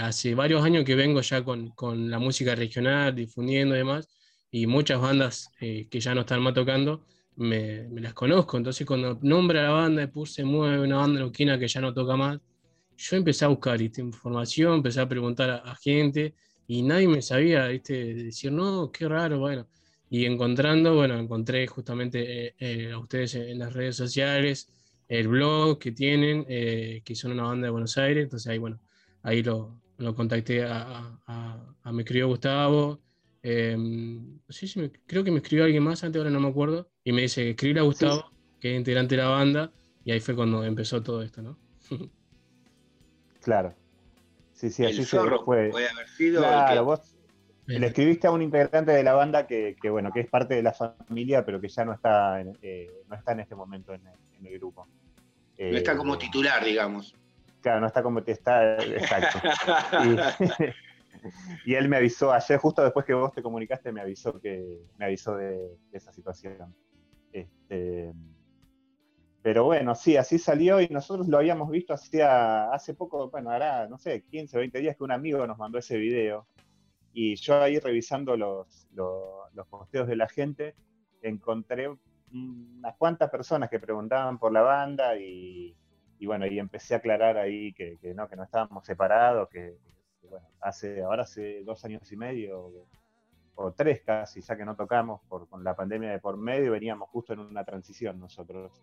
hace 0.00 0.34
varios 0.34 0.64
años 0.64 0.84
que 0.84 0.94
vengo 0.94 1.20
ya 1.20 1.44
con, 1.44 1.68
con 1.70 2.10
la 2.10 2.18
música 2.18 2.54
regional, 2.54 3.14
difundiendo 3.14 3.74
y 3.74 3.78
demás, 3.78 4.08
y 4.50 4.66
muchas 4.66 5.00
bandas 5.00 5.50
eh, 5.60 5.86
que 5.90 6.00
ya 6.00 6.14
no 6.14 6.22
están 6.22 6.40
más 6.40 6.54
tocando, 6.54 7.04
me, 7.36 7.88
las 8.00 8.14
conozco. 8.14 8.56
Entonces 8.56 8.86
cuando 8.86 9.18
nombra 9.22 9.62
la 9.62 9.70
banda 9.70 10.06
puse 10.10 10.44
mueve 10.44 10.80
una 10.80 10.96
banda 10.96 11.20
loquina 11.20 11.58
que 11.58 11.68
ya 11.68 11.80
no 11.80 11.92
toca 11.92 12.16
más, 12.16 12.40
yo 12.96 13.16
empecé 13.16 13.44
a 13.44 13.48
buscar 13.48 13.80
información, 13.82 14.74
empecé 14.76 15.00
a 15.00 15.08
preguntar 15.08 15.62
a, 15.64 15.76
gente 15.76 16.34
y 16.66 16.82
nadie 16.82 17.08
me 17.08 17.20
sabía 17.20 17.66
¿viste? 17.68 18.14
decir, 18.14 18.52
no, 18.52 18.90
qué 18.90 19.08
raro, 19.08 19.38
bueno. 19.38 19.68
Y 20.08 20.24
encontrando, 20.24 20.94
bueno, 20.94 21.18
encontré 21.18 21.66
justamente 21.66 22.46
eh, 22.46 22.54
eh, 22.58 22.92
a 22.92 22.98
ustedes 22.98 23.34
en, 23.34 23.58
las 23.58 23.72
redes 23.74 23.96
sociales, 23.96 24.68
el 25.08 25.28
blog 25.28 25.78
que 25.78 25.92
tienen, 25.92 26.44
que 26.46 27.14
son 27.14 27.32
una 27.32 27.44
banda 27.44 27.66
de 27.66 27.70
Buenos 27.70 27.96
Aires, 27.98 28.24
entonces 28.24 28.50
ahí, 28.50 28.58
bueno, 28.58 28.80
ahí 29.26 29.42
lo, 29.42 29.80
lo 29.98 30.14
contacté 30.14 30.64
a, 30.64 31.18
a, 31.26 31.74
a 31.82 31.92
Gustavo, 32.24 33.00
Em, 33.48 34.40
sí, 34.48 34.66
sí, 34.66 34.90
creo 35.06 35.22
que 35.22 35.30
me 35.30 35.36
escribió 35.36 35.64
alguien 35.64 35.84
más 35.84 36.02
antes, 36.02 36.18
ahora 36.18 36.32
no 36.32 36.40
me 36.40 36.48
acuerdo, 36.48 36.90
y 37.04 37.12
me 37.12 37.22
dice, 37.22 37.50
escribir 37.50 37.78
a 37.78 37.82
Gustavo, 37.82 38.32
que 38.58 38.72
es 38.72 38.76
integrante 38.76 39.14
de 39.14 39.22
la 39.22 39.28
banda, 39.28 39.72
y 40.04 40.10
ahí 40.10 40.18
fue 40.18 40.34
cuando 40.34 40.64
empezó 40.64 41.00
todo 41.00 41.22
esto, 41.22 41.42
¿no? 41.42 41.56
claro. 43.42 43.72
Sí, 44.52 44.70
sí, 44.70 44.84
así 44.84 45.04
zorro 45.04 45.44
fue. 45.44 45.68
Puede 45.70 45.88
haber 45.88 46.08
sido 46.08 46.40
claro, 46.40 46.84
vos 46.84 47.16
le 47.66 47.86
escribiste 47.86 48.26
a 48.26 48.32
un 48.32 48.42
integrante 48.42 48.90
de 48.90 49.04
la 49.04 49.12
banda 49.12 49.46
que, 49.46 49.76
bueno, 49.90 50.10
que 50.12 50.20
es 50.20 50.28
parte 50.28 50.54
de 50.54 50.62
la 50.64 50.72
familia, 50.72 51.44
pero 51.44 51.60
que 51.60 51.68
ya 51.68 51.84
no 51.84 51.92
está 51.92 52.40
en, 52.40 52.58
eh, 52.62 52.90
no 53.08 53.14
está 53.14 53.30
en 53.30 53.40
este 53.40 53.54
momento 53.54 53.94
en, 53.94 54.02
el 54.44 54.58
grupo. 54.58 54.88
No 55.58 55.76
está 55.76 55.96
como 55.96 56.14
eh, 56.14 56.18
titular, 56.18 56.64
digamos. 56.64 57.14
No 57.80 57.86
está 57.86 58.02
como 58.02 58.22
te 58.22 58.32
está, 58.32 58.76
exacto. 58.78 59.38
y 61.64 61.74
él 61.74 61.88
me 61.88 61.96
avisó 61.96 62.32
ayer, 62.32 62.58
justo 62.58 62.82
después 62.82 63.04
que 63.04 63.14
vos 63.14 63.32
te 63.32 63.42
comunicaste, 63.42 63.92
me 63.92 64.00
avisó 64.00 64.40
que 64.40 64.82
me 64.96 65.06
avisó 65.06 65.36
de, 65.36 65.58
esa 65.92 66.12
situación. 66.12 66.74
Este, 67.32 68.12
pero 69.42 69.64
bueno, 69.64 69.94
sí, 69.94 70.16
así 70.16 70.38
salió 70.38 70.80
y 70.80 70.88
nosotros 70.88 71.28
lo 71.28 71.38
habíamos 71.38 71.70
visto 71.70 71.94
hacía, 71.94 72.72
hace 72.72 72.94
poco, 72.94 73.30
bueno, 73.30 73.50
hará, 73.50 73.88
no 73.88 73.98
sé, 73.98 74.22
15 74.22 74.56
o 74.56 74.60
20 74.60 74.80
días 74.80 74.96
que 74.96 75.04
un 75.04 75.12
amigo 75.12 75.46
nos 75.46 75.58
mandó 75.58 75.78
ese 75.78 75.96
video. 75.98 76.46
Y 77.12 77.36
yo 77.36 77.60
ahí 77.60 77.78
revisando 77.78 78.36
los, 78.36 78.88
los, 78.92 79.66
posteos 79.68 80.06
de 80.06 80.16
la 80.16 80.28
gente, 80.28 80.74
encontré 81.22 81.88
unas 82.32 82.96
cuantas 82.98 83.30
personas 83.30 83.70
que 83.70 83.80
preguntaban 83.80 84.38
por 84.38 84.52
la 84.52 84.62
banda 84.62 85.16
y, 85.16 85.76
bueno, 86.24 86.46
y 86.46 86.58
empecé 86.58 86.94
a 86.94 86.98
aclarar 86.98 87.36
ahí 87.36 87.74
que, 87.74 87.98
que, 87.98 88.14
no, 88.14 88.28
que 88.28 88.36
no 88.36 88.44
estábamos 88.44 88.86
separados, 88.86 89.50
que 89.50 89.76
bueno, 90.22 90.48
hace, 90.60 91.02
ahora 91.02 91.24
hace 91.24 91.62
dos 91.64 91.84
años 91.84 92.10
y 92.10 92.16
medio 92.16 92.86
o, 93.54 93.72
tres 93.72 94.02
casi, 94.02 94.40
ya 94.40 94.56
que 94.56 94.64
no 94.64 94.76
tocamos 94.76 95.20
por, 95.28 95.48
con 95.48 95.64
la 95.64 95.74
pandemia 95.74 96.10
de 96.10 96.18
por 96.18 96.36
medio, 96.36 96.72
veníamos 96.72 97.08
justo 97.10 97.32
en 97.32 97.40
una 97.40 97.64
transición 97.64 98.18
nosotros. 98.18 98.82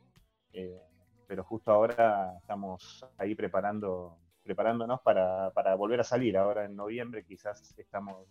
Eh, 0.51 0.79
pero 1.27 1.43
justo 1.43 1.71
ahora 1.71 2.37
estamos 2.39 3.05
ahí 3.17 3.35
preparando, 3.35 4.17
preparándonos 4.43 5.01
para, 5.01 5.75
volver 5.75 5.99
a 5.99 6.03
salir. 6.03 6.37
Ahora 6.37 6.65
en 6.65 6.75
noviembre 6.75 7.25
quizás 7.25 7.73
estamos, 7.77 8.27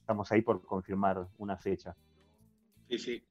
estamos 0.00 0.30
ahí 0.32 0.42
por 0.42 0.62
confirmar 0.64 1.26
una 1.38 1.56
fecha. 1.56 1.94
Sí, 2.88 2.98
sí. 2.98 3.24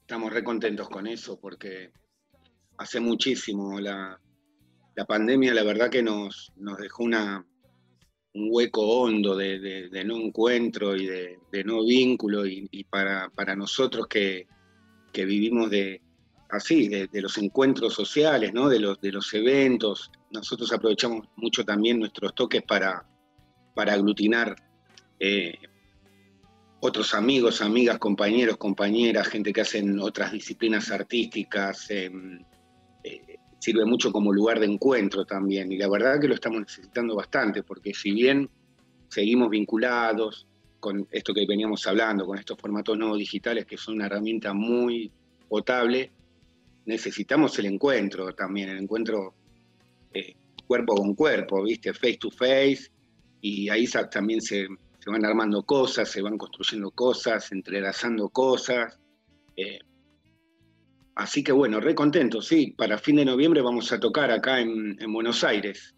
Estamos 0.00 0.32
recontentos 0.32 0.88
con 0.88 1.06
eso 1.06 1.40
porque 1.40 1.92
hace 2.78 3.00
muchísimo 3.00 3.80
la, 3.80 4.20
la 4.96 5.04
pandemia, 5.04 5.54
la 5.54 5.62
verdad 5.62 5.90
que 5.90 6.02
nos, 6.02 6.52
nos 6.56 6.78
dejó 6.78 7.04
una, 7.04 7.44
un 8.34 8.48
hueco 8.50 8.82
hondo 8.82 9.36
de, 9.36 9.90
no 10.04 10.16
encuentro 10.16 10.96
y 10.96 11.06
de, 11.06 11.64
no 11.64 11.84
vínculo 11.84 12.46
y, 12.46 12.84
para, 12.84 13.56
nosotros 13.56 14.06
que, 14.08 14.46
vivimos 15.12 15.70
de 15.70 16.02
así, 16.50 16.88
de, 16.88 17.22
los 17.22 17.38
encuentros 17.38 17.94
sociales, 17.94 18.52
¿no? 18.52 18.68
de, 18.68 18.80
los, 18.80 19.00
de 19.00 19.12
los 19.12 19.32
eventos, 19.34 20.10
nosotros 20.30 20.72
aprovechamos 20.72 21.26
mucho 21.36 21.64
también 21.64 22.00
nuestros 22.00 22.34
toques 22.34 22.62
para, 22.62 23.06
para 23.74 23.94
aglutinar 23.94 24.56
eh, 25.20 25.54
otros 26.80 27.14
amigos, 27.14 27.62
amigas, 27.62 27.98
compañeros, 27.98 28.56
compañeras, 28.56 29.28
gente 29.28 29.52
que 29.52 29.62
hacen 29.62 29.98
otras 30.00 30.32
disciplinas 30.32 30.90
artísticas, 30.90 31.90
em, 31.90 32.44
sirve 33.64 33.86
mucho 33.86 34.12
como 34.12 34.30
lugar 34.30 34.60
de 34.60 34.66
encuentro 34.66 35.24
también. 35.24 35.72
Y 35.72 35.78
la 35.78 35.88
verdad 35.88 36.20
que 36.20 36.28
lo 36.28 36.34
estamos 36.34 36.60
necesitando 36.60 37.16
bastante, 37.16 37.62
porque 37.62 37.94
si 37.94 38.12
bien 38.12 38.50
seguimos 39.08 39.48
vinculados 39.48 40.46
con 40.80 41.08
esto 41.10 41.32
que 41.32 41.46
veníamos 41.46 41.86
hablando, 41.86 42.26
con 42.26 42.38
estos 42.38 42.58
formatos 42.58 42.98
nuevos 42.98 43.18
digitales 43.18 43.64
que 43.64 43.78
son 43.78 43.94
una 43.94 44.04
herramienta 44.04 44.52
muy 44.52 45.10
potable, 45.48 46.10
necesitamos 46.84 47.58
el 47.58 47.64
encuentro 47.64 48.34
también, 48.34 48.68
el 48.68 48.80
encuentro 48.80 49.32
eh, 50.12 50.34
cuerpo 50.66 50.96
con 50.96 51.14
cuerpo, 51.14 51.62
¿viste? 51.62 51.94
Face 51.94 52.18
to 52.18 52.30
face, 52.30 52.90
y 53.40 53.70
ahí 53.70 53.86
también 54.10 54.42
se, 54.42 54.66
van 55.06 55.24
armando 55.24 55.62
cosas, 55.62 56.10
se 56.10 56.20
van 56.20 56.36
construyendo 56.36 56.90
cosas, 56.90 57.50
entrelazando 57.50 58.28
cosas. 58.28 58.98
Eh, 59.56 59.78
Así 61.14 61.44
que 61.44 61.52
bueno, 61.52 61.80
re 61.80 61.94
contento, 61.94 62.42
sí. 62.42 62.72
Para 62.76 62.98
fin 62.98 63.16
de 63.16 63.24
noviembre 63.24 63.62
vamos 63.62 63.92
a 63.92 64.00
tocar 64.00 64.30
acá 64.30 64.60
en, 64.60 64.96
Buenos 65.12 65.44
Aires. 65.44 65.94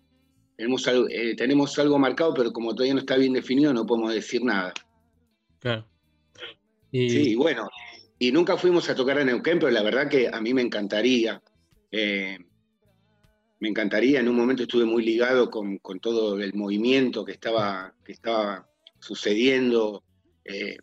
Tenemos 0.57 0.87
algo, 0.89 1.07
eh, 1.09 1.35
tenemos 1.37 1.79
algo 1.79 1.99
marcado, 1.99 2.35
pero 2.35 2.53
como 2.53 2.75
todavía 2.75 2.95
no 2.95 3.01
está 3.01 3.17
bien 3.17 3.33
definido, 3.33 3.73
no 3.73 3.87
podemos 3.87 4.13
decir 4.13 4.43
nada. 4.45 4.73
Claro. 5.59 5.87
Sí, 6.93 7.35
bueno, 7.35 7.69
y 8.19 8.33
nunca 8.33 8.57
fuimos 8.57 8.89
a 8.89 8.95
tocar 8.95 9.19
en 9.19 9.27
Neuquén, 9.27 9.59
pero 9.59 9.71
la 9.71 9.83
verdad 9.83 10.09
que 10.09 10.29
a 10.29 10.41
mí 10.41 10.55
me 10.55 10.63
encantaría. 10.63 11.43
Eh, 11.91 12.39
me 13.59 13.69
encantaría, 13.69 14.21
en 14.21 14.29
un 14.29 14.37
momento 14.37 14.63
estuve 14.63 14.85
muy 14.85 15.05
ligado 15.05 15.51
con, 15.51 15.79
todo 16.01 16.39
el 16.41 16.55
movimiento 16.55 17.25
que 17.25 17.33
estaba, 17.33 17.95
que 18.05 18.13
estaba 18.13 18.69
sucediendo. 18.99 20.05
Eh, 20.45 20.79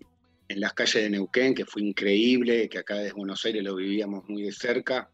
en 0.47 0.59
las 0.59 0.73
calles 0.73 1.03
de 1.03 1.09
Neuquén, 1.09 1.55
que 1.55 1.65
fue 1.65 1.81
increíble, 1.81 2.69
que 2.69 2.79
acá 2.79 2.95
desde 2.95 3.13
Buenos 3.13 3.43
Aires 3.45 3.63
lo 3.63 3.75
vivíamos 3.75 4.27
muy 4.27 4.43
de 4.43 4.51
cerca 4.51 5.09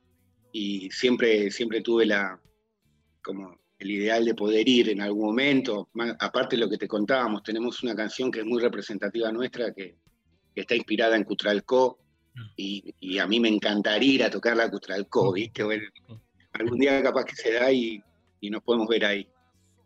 y 0.52 0.90
siempre, 0.92 1.52
siempre 1.52 1.82
tuve 1.82 2.06
la, 2.06 2.40
como 3.22 3.60
el 3.78 3.92
ideal 3.92 4.26
de 4.26 4.36
poder 4.36 4.68
ir 4.68 4.90
en 4.90 5.02
algún 5.02 5.28
momento. 5.28 5.90
Aparte 6.20 6.56
de 6.56 6.62
lo 6.62 6.70
que 6.70 6.78
te 6.78 6.88
contábamos, 6.88 7.44
tenemos 7.44 7.82
una 7.84 7.96
canción 7.96 8.32
que 8.32 8.40
es 8.40 8.46
muy 8.46 8.62
representativa 8.62 9.32
nuestra, 9.32 9.74
que, 9.74 9.96
está 10.56 10.76
inspirada 10.76 11.16
en 11.16 11.24
Cutralcó, 11.24 11.98
y, 12.58 12.94
y, 13.00 13.18
a 13.18 13.26
mí 13.26 13.40
me 13.40 13.48
encantaría 13.48 14.14
ir 14.14 14.24
a 14.26 14.30
tocar 14.30 14.58
la 14.58 14.70
Cutralcó, 14.70 15.32
¿viste? 15.32 15.64
Bueno, 15.64 15.84
algún 16.52 16.80
día 16.80 17.02
capaz 17.02 17.24
que 17.24 17.36
se 17.38 17.54
da 17.54 17.72
y, 17.72 18.04
y 18.42 18.50
nos 18.50 18.62
podemos 18.62 18.90
ver 18.90 19.06
ahí. 19.06 19.30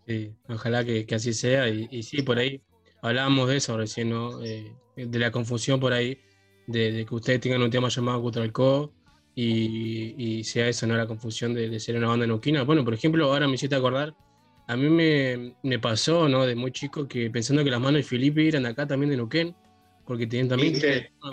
Sí, 0.08 0.34
ojalá 0.50 0.84
que, 0.84 1.06
así 1.14 1.34
sea. 1.34 1.70
Y, 1.70 2.04
sí, 2.04 2.22
por 2.24 2.40
ahí 2.40 2.62
hablábamos 3.04 3.50
de 3.50 3.58
eso 3.58 3.78
recién, 3.78 4.10
¿no? 4.10 4.42
Eh, 4.44 4.74
de 4.96 5.20
la 5.20 5.32
confusión 5.32 5.80
por 5.80 5.94
ahí, 5.94 6.18
de, 6.68 7.06
que 7.08 7.16
ustedes 7.16 7.42
tengan 7.42 7.62
un 7.62 7.70
tema 7.70 7.90
llamado 7.90 8.22
Cutralco 8.22 8.94
y, 9.36 10.16
y 10.18 10.44
sea 10.44 10.68
eso, 10.68 10.88
¿no? 10.88 10.96
La 10.96 11.06
confusión 11.06 11.54
de, 11.54 11.80
ser 11.80 11.98
una 11.98 12.08
banda 12.08 12.26
neuquina. 12.26 12.64
Bueno, 12.64 12.84
por 12.86 12.94
ejemplo, 12.94 13.26
ahora 13.32 13.48
me 13.48 13.56
hiciste 13.56 13.76
acordar, 13.76 14.16
a 14.68 14.78
mí 14.78 14.90
me, 15.62 15.80
pasó, 15.80 16.30
¿no? 16.30 16.46
De 16.46 16.56
muy 16.56 16.72
chico, 16.72 17.08
que 17.08 17.30
pensando 17.30 17.64
que 17.64 17.70
las 17.70 17.82
manos 17.82 18.00
de 18.00 18.04
Felipe 18.04 18.48
eran 18.48 18.66
acá 18.66 18.88
también 18.88 19.10
de 19.10 19.18
Neuquén, 19.18 19.56
porque 20.06 20.26
tienen 20.26 20.48
también 20.48 20.80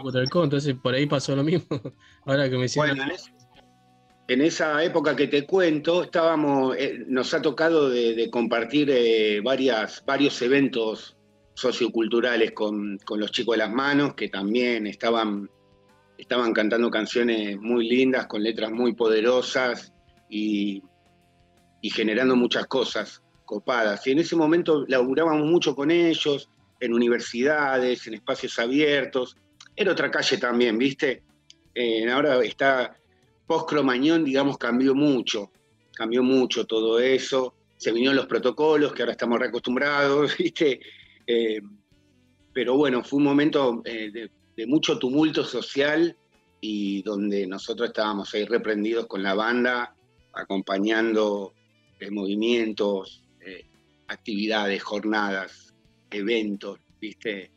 Cutralco, 0.02 0.42
entonces 0.42 0.74
por 0.74 0.94
ahí 0.94 1.06
pasó 1.06 1.36
lo 1.36 1.44
mismo. 1.44 1.66
ahora 2.26 2.50
que 2.50 2.58
me 2.58 2.64
hicieron 2.64 2.98
en 4.26 4.42
esa 4.42 4.84
época 4.84 5.16
que 5.16 5.26
te 5.26 5.44
cuento, 5.44 6.04
estábamos, 6.04 6.76
eh, 6.78 7.04
nos 7.08 7.34
ha 7.34 7.42
tocado 7.42 7.90
de, 7.90 8.30
compartir 8.30 8.88
eh, 8.88 9.40
varias, 9.42 10.04
varios 10.06 10.40
eventos 10.40 11.16
socioculturales 11.60 12.52
con, 12.52 12.98
los 13.16 13.30
chicos 13.32 13.54
de 13.54 13.58
las 13.58 13.70
manos, 13.70 14.14
que 14.14 14.30
también 14.30 14.86
estaban, 14.86 15.50
estaban 16.16 16.54
cantando 16.54 16.90
canciones 16.90 17.58
muy 17.60 17.86
lindas, 17.86 18.26
con 18.26 18.42
letras 18.42 18.70
muy 18.70 18.94
poderosas 18.94 19.92
y, 20.30 20.82
y 21.82 21.90
generando 21.90 22.34
muchas 22.34 22.66
cosas 22.66 23.22
copadas. 23.44 24.06
Y 24.06 24.12
en 24.12 24.20
ese 24.20 24.36
momento 24.36 24.86
laburábamos 24.88 25.46
mucho 25.46 25.74
con 25.74 25.90
ellos, 25.90 26.48
en 26.80 26.94
universidades, 26.94 28.06
en 28.06 28.14
espacios 28.14 28.58
abiertos. 28.58 29.36
Era 29.76 29.92
otra 29.92 30.10
calle 30.10 30.38
también, 30.38 30.78
¿viste? 30.78 31.22
Eh, 31.74 32.10
ahora 32.10 32.42
está 32.42 32.96
post-Cromañón, 33.46 34.24
digamos, 34.24 34.56
cambió 34.56 34.94
mucho, 34.94 35.50
cambió 35.92 36.22
mucho 36.22 36.64
todo 36.64 36.98
eso, 37.00 37.54
se 37.76 37.92
vinieron 37.92 38.16
los 38.16 38.26
protocolos, 38.26 38.94
que 38.94 39.02
ahora 39.02 39.12
estamos 39.12 39.38
reacostumbrados, 39.38 40.36
¿viste? 40.38 40.80
Eh, 41.30 41.60
pero 42.52 42.76
bueno, 42.76 43.04
fue 43.04 43.18
un 43.18 43.24
momento 43.24 43.82
eh, 43.84 44.10
de, 44.56 44.66
mucho 44.66 44.98
tumulto 44.98 45.44
social 45.44 46.16
y 46.60 47.02
donde 47.02 47.46
nosotros 47.46 47.88
estábamos 47.88 48.34
ahí 48.34 48.44
reprendidos 48.44 49.06
con 49.06 49.22
la 49.22 49.34
banda, 49.34 49.94
acompañando 50.34 51.54
eh, 51.98 52.10
movimientos, 52.10 53.24
actividades, 54.08 54.82
jornadas, 54.82 55.72
eventos, 56.10 56.78
¿viste? 57.00 57.50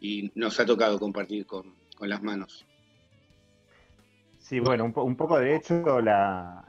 Y 0.00 0.32
nos 0.34 0.58
ha 0.58 0.66
tocado 0.66 0.98
compartir 0.98 1.46
con 1.46 1.74
las 2.00 2.22
manos. 2.22 2.66
Sí, 4.42 4.58
bueno, 4.58 4.84
un, 4.84 5.16
poco 5.16 5.38
de 5.38 5.54
hecho 5.54 6.00
la, 6.00 6.66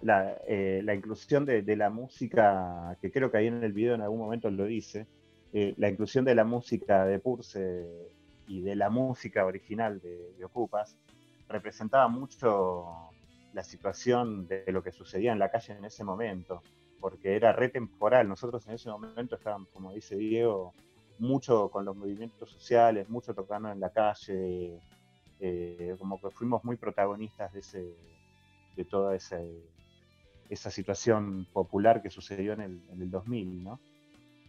eh, 0.47 0.81
inclusión 0.95 1.43
de, 1.43 1.75
la 1.75 1.89
música, 1.89 2.95
que 3.01 3.11
creo 3.11 3.31
que 3.31 3.39
ahí 3.39 3.47
en 3.47 3.63
el 3.63 3.73
video 3.73 3.95
en 3.95 4.01
algún 4.01 4.19
momento 4.19 4.49
lo 4.51 4.65
dice, 4.65 5.07
eh, 5.55 5.75
la 5.77 5.87
inclusión 5.87 6.25
de 6.25 6.33
la 6.33 6.45
música 6.45 7.05
de 7.05 7.19
Purse 7.19 7.85
y 8.47 8.61
de 8.61 8.75
la 8.75 8.89
música 8.89 9.45
original 9.45 10.01
de, 10.01 10.43
Ocupas, 10.43 10.97
representaba 11.47 12.07
mucho 12.07 12.85
la 13.53 13.63
situación 13.63 14.47
de 14.47 14.65
lo 14.71 14.81
que 14.81 14.91
sucedía 14.91 15.31
en 15.31 15.37
la 15.37 15.51
calle 15.51 15.73
en 15.73 15.85
ese 15.85 16.03
momento, 16.03 16.63
porque 16.99 17.35
era 17.35 17.53
re 17.53 17.69
temporal. 17.69 18.27
Nosotros 18.27 18.65
en 18.67 18.73
ese 18.73 18.89
momento 18.89 19.35
estábamos, 19.35 19.69
como 19.69 19.93
dice 19.93 20.15
Diego, 20.15 20.73
mucho 21.19 21.69
con 21.69 21.85
los 21.85 21.95
movimientos 21.95 22.49
sociales, 22.49 23.07
mucho 23.07 23.35
tocando 23.35 23.71
en 23.71 23.79
la 23.79 23.91
calle, 23.91 24.79
eh, 25.39 25.95
como 25.99 26.19
que 26.19 26.31
fuimos 26.31 26.63
muy 26.63 26.77
protagonistas 26.77 27.53
de, 27.53 27.59
ese, 27.59 27.95
de 28.75 28.85
toda 28.85 29.15
esa, 29.15 29.39
esa 30.49 30.71
situación 30.71 31.45
popular 31.53 32.01
que 32.01 32.09
sucedió 32.09 32.53
en 32.53 32.61
el, 32.61 32.81
en 32.89 33.01
el 33.03 33.11
2000, 33.11 33.63
¿no? 33.63 33.79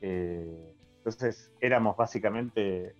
Eh, 0.00 0.74
entonces 1.04 1.52
éramos 1.60 1.98
básicamente 1.98 2.94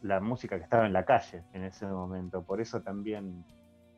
la 0.00 0.20
música 0.20 0.56
que 0.56 0.62
estaba 0.62 0.86
en 0.86 0.92
la 0.92 1.04
calle 1.04 1.42
en 1.54 1.64
ese 1.64 1.84
momento, 1.86 2.44
por 2.44 2.60
eso 2.60 2.82
también 2.82 3.44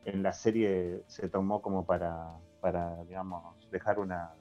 en 0.03 0.23
la 0.23 0.33
serie 0.33 1.03
se 1.05 1.29
tomó 1.29 1.61
como 1.61 1.85
para, 1.85 2.31
para 2.59 3.03
digamos, 3.03 3.69
dejar 3.69 3.99
una, 3.99 4.31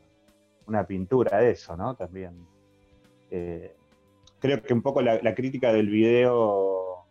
una 0.66 0.86
pintura 0.86 1.36
de 1.36 1.50
eso, 1.50 1.76
¿no? 1.76 1.96
También. 1.96 2.46
Eh, 3.30 3.76
creo 4.38 4.62
que 4.62 4.72
un 4.72 4.80
poco 4.80 5.02
la, 5.02 5.34
crítica 5.34 5.70
del 5.70 5.90
video 5.90 7.04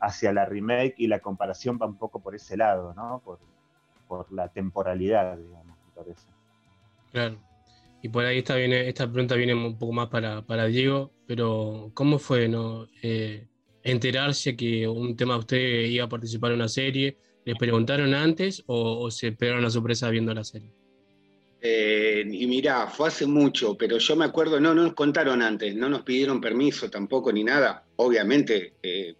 hacia 0.00 0.32
la 0.32 0.46
remake 0.46 0.94
y 0.96 1.08
la 1.08 1.20
comparación 1.20 1.78
va 1.80 1.84
un 1.84 1.98
poco 1.98 2.20
por 2.20 2.34
ese 2.34 2.56
lado, 2.56 2.94
¿no? 2.94 3.20
Por, 3.22 3.38
la 4.30 4.48
temporalidad, 4.48 5.36
digamos, 5.36 5.76
me 5.76 5.92
parece. 5.94 6.28
Claro. 7.10 7.36
Y 8.04 8.10
por 8.10 8.22
ahí 8.26 8.40
esta, 8.40 8.56
viene, 8.56 8.86
esta 8.86 9.10
pregunta 9.10 9.34
viene 9.34 9.54
un 9.54 9.78
poco 9.78 9.94
más 9.94 10.10
para, 10.10 10.66
Diego, 10.66 11.10
pero 11.26 11.90
¿cómo 11.94 12.18
fue 12.18 12.48
no 12.48 12.86
eh, 13.00 13.46
enterarse 13.82 14.54
que 14.54 14.86
un 14.86 15.16
tema 15.16 15.32
de 15.32 15.40
usted 15.40 15.86
iba 15.86 16.04
a 16.04 16.08
participar 16.10 16.50
en 16.50 16.56
una 16.56 16.68
serie? 16.68 17.16
¿Les 17.46 17.56
preguntaron 17.56 18.12
antes 18.12 18.62
o, 18.66 19.10
se 19.10 19.28
esperaron 19.28 19.62
la 19.62 19.70
sorpresa 19.70 20.10
viendo 20.10 20.34
la 20.34 20.44
serie? 20.44 20.70
Eh, 21.62 22.26
y 22.30 22.46
mirá, 22.46 22.88
fue 22.88 23.08
hace 23.08 23.24
mucho, 23.24 23.74
pero 23.74 23.96
yo 23.96 24.16
me 24.16 24.26
acuerdo, 24.26 24.60
no, 24.60 24.74
no 24.74 24.82
nos 24.82 24.92
contaron 24.92 25.40
antes, 25.40 25.74
no 25.74 25.88
nos 25.88 26.02
pidieron 26.02 26.42
permiso 26.42 26.90
tampoco 26.90 27.32
ni 27.32 27.42
nada. 27.42 27.86
Obviamente, 27.96 28.74
eh, 28.82 29.14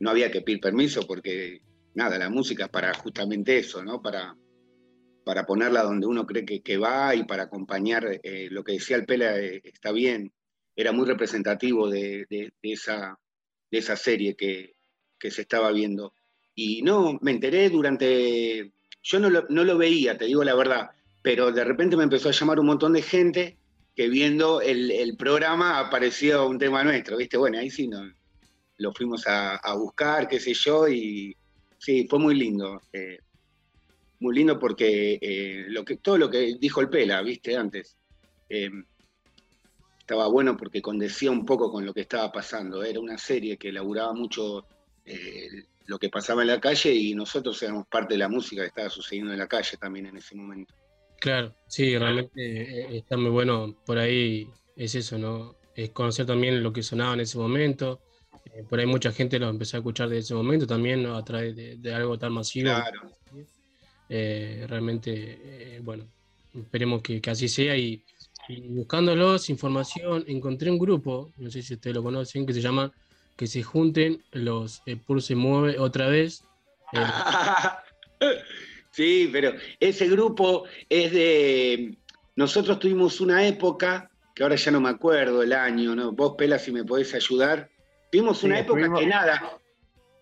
no 0.00 0.10
había 0.10 0.32
que 0.32 0.40
pedir 0.40 0.58
permiso 0.58 1.06
porque, 1.06 1.60
nada, 1.94 2.18
la 2.18 2.28
música 2.28 2.64
es 2.64 2.70
para 2.70 2.92
justamente 2.92 3.56
eso, 3.56 3.84
¿no? 3.84 4.02
Para, 4.02 4.34
para 5.26 5.44
ponerla 5.44 5.82
donde 5.82 6.06
uno 6.06 6.24
cree 6.24 6.44
que, 6.44 6.78
va 6.78 7.12
y 7.16 7.24
para 7.24 7.42
acompañar 7.42 8.20
eh, 8.22 8.46
lo 8.48 8.62
que 8.62 8.74
decía 8.74 8.94
el 8.94 9.06
Pela, 9.06 9.36
eh, 9.36 9.60
está 9.64 9.90
bien, 9.90 10.32
era 10.76 10.92
muy 10.92 11.04
representativo 11.04 11.90
de, 11.90 12.28
esa, 12.62 13.18
de 13.68 13.78
esa 13.78 13.96
serie 13.96 14.36
que, 14.36 14.76
se 15.28 15.42
estaba 15.42 15.72
viendo. 15.72 16.14
Y 16.54 16.82
no, 16.82 17.18
me 17.22 17.32
enteré 17.32 17.68
durante, 17.70 18.70
yo 19.02 19.18
no 19.18 19.28
lo, 19.28 19.46
no 19.48 19.64
lo 19.64 19.76
veía, 19.76 20.16
te 20.16 20.26
digo 20.26 20.44
la 20.44 20.54
verdad, 20.54 20.90
pero 21.22 21.50
de 21.50 21.64
repente 21.64 21.96
me 21.96 22.04
empezó 22.04 22.28
a 22.28 22.32
llamar 22.32 22.60
un 22.60 22.66
montón 22.66 22.92
de 22.92 23.02
gente 23.02 23.56
que 23.96 24.08
viendo 24.08 24.60
el, 24.60 25.16
programa 25.18 25.80
apareció 25.80 26.46
un 26.46 26.60
tema 26.60 26.84
nuestro, 26.84 27.16
¿viste? 27.16 27.36
Bueno, 27.36 27.58
ahí 27.58 27.68
sí 27.68 27.90
lo 28.76 28.92
fuimos 28.92 29.24
a, 29.26 29.74
buscar, 29.74 30.28
qué 30.28 30.38
sé 30.38 30.54
yo, 30.54 30.86
y 30.86 31.36
sí, 31.78 32.06
fue 32.08 32.20
muy 32.20 32.36
lindo. 32.36 32.80
Eh, 32.92 33.18
muy 34.20 34.34
lindo 34.34 34.58
porque 34.58 35.18
eh, 35.20 35.66
lo 35.68 35.84
que, 35.84 35.96
todo 35.96 36.18
lo 36.18 36.30
que 36.30 36.56
dijo 36.58 36.80
el 36.80 36.88
Pela, 36.88 37.22
viste, 37.22 37.56
antes, 37.56 37.96
eh, 38.48 38.70
estaba 39.98 40.28
bueno 40.28 40.56
porque 40.56 40.80
condecía 40.80 41.30
un 41.30 41.44
poco 41.44 41.70
con 41.70 41.84
lo 41.84 41.92
que 41.92 42.02
estaba 42.02 42.30
pasando. 42.30 42.82
Era 42.82 43.00
una 43.00 43.18
serie 43.18 43.56
que 43.56 43.68
elaboraba 43.68 44.12
mucho 44.12 44.66
lo 45.86 45.98
que 46.00 46.08
pasaba 46.08 46.42
en 46.42 46.48
la 46.48 46.60
calle 46.60 46.92
y 46.92 47.14
nosotros 47.14 47.62
éramos 47.62 47.86
parte 47.86 48.14
de 48.14 48.18
la 48.18 48.28
música 48.28 48.62
que 48.62 48.68
estaba 48.68 48.90
sucediendo 48.90 49.32
en 49.32 49.38
la 49.38 49.46
calle 49.46 49.76
también 49.76 50.06
en 50.06 50.16
ese 50.16 50.34
momento. 50.34 50.74
Claro, 51.20 51.54
sí, 51.68 51.96
realmente 51.96 52.96
está 52.96 53.16
muy 53.16 53.30
bueno 53.30 53.76
por 53.86 53.98
ahí, 53.98 54.48
es 54.74 54.96
eso, 54.96 55.16
¿no? 55.16 55.54
Es 55.76 55.90
conocer 55.90 56.26
también 56.26 56.60
lo 56.60 56.72
que 56.72 56.82
sonaba 56.82 57.14
en 57.14 57.20
ese 57.20 57.38
momento, 57.38 58.00
eh, 58.56 58.64
por 58.68 58.78
ahí 58.78 58.86
mucha 58.86 59.12
gente 59.12 59.38
lo 59.38 59.48
empezó 59.48 59.76
a 59.76 59.80
escuchar 59.80 60.08
desde 60.08 60.20
ese 60.20 60.34
momento 60.34 60.66
también, 60.66 61.06
a 61.06 61.22
través 61.24 61.54
de, 61.56 61.94
algo 61.94 62.18
tan 62.18 62.32
masivo. 62.32 62.70
Claro. 62.70 63.10
Eh, 64.08 64.64
realmente, 64.68 65.12
eh, 65.14 65.80
bueno, 65.82 66.04
esperemos 66.54 67.02
que, 67.02 67.20
así 67.26 67.48
sea. 67.48 67.76
Y, 67.76 68.02
buscándolos, 68.68 69.50
información, 69.50 70.24
encontré 70.28 70.70
un 70.70 70.78
grupo, 70.78 71.32
no 71.36 71.50
sé 71.50 71.62
si 71.62 71.74
ustedes 71.74 71.96
lo 71.96 72.02
conocen, 72.04 72.46
que 72.46 72.52
se 72.52 72.60
llama 72.60 72.92
Que 73.34 73.48
se 73.48 73.64
junten 73.64 74.22
los 74.30 74.82
Pulse 75.04 75.34
Mueve 75.34 75.78
otra 75.80 76.06
vez. 76.06 76.44
sí, 78.92 79.28
pero 79.32 79.52
ese 79.80 80.08
grupo 80.08 80.64
es 80.88 81.12
de. 81.12 81.96
Nosotros 82.36 82.78
tuvimos 82.78 83.20
una 83.20 83.46
época, 83.46 84.10
que 84.34 84.44
ahora 84.44 84.54
ya 84.54 84.70
no 84.70 84.80
me 84.80 84.90
acuerdo 84.90 85.42
el 85.42 85.52
año, 85.52 85.96
¿no? 85.96 86.12
Vos, 86.12 86.34
Pela, 86.38 86.58
si 86.58 86.70
me 86.70 86.84
podés 86.84 87.14
ayudar 87.14 87.68
Vimos 88.12 88.42
una 88.44 88.60
época 88.60 88.92
que 88.94 89.06
nada, 89.06 89.58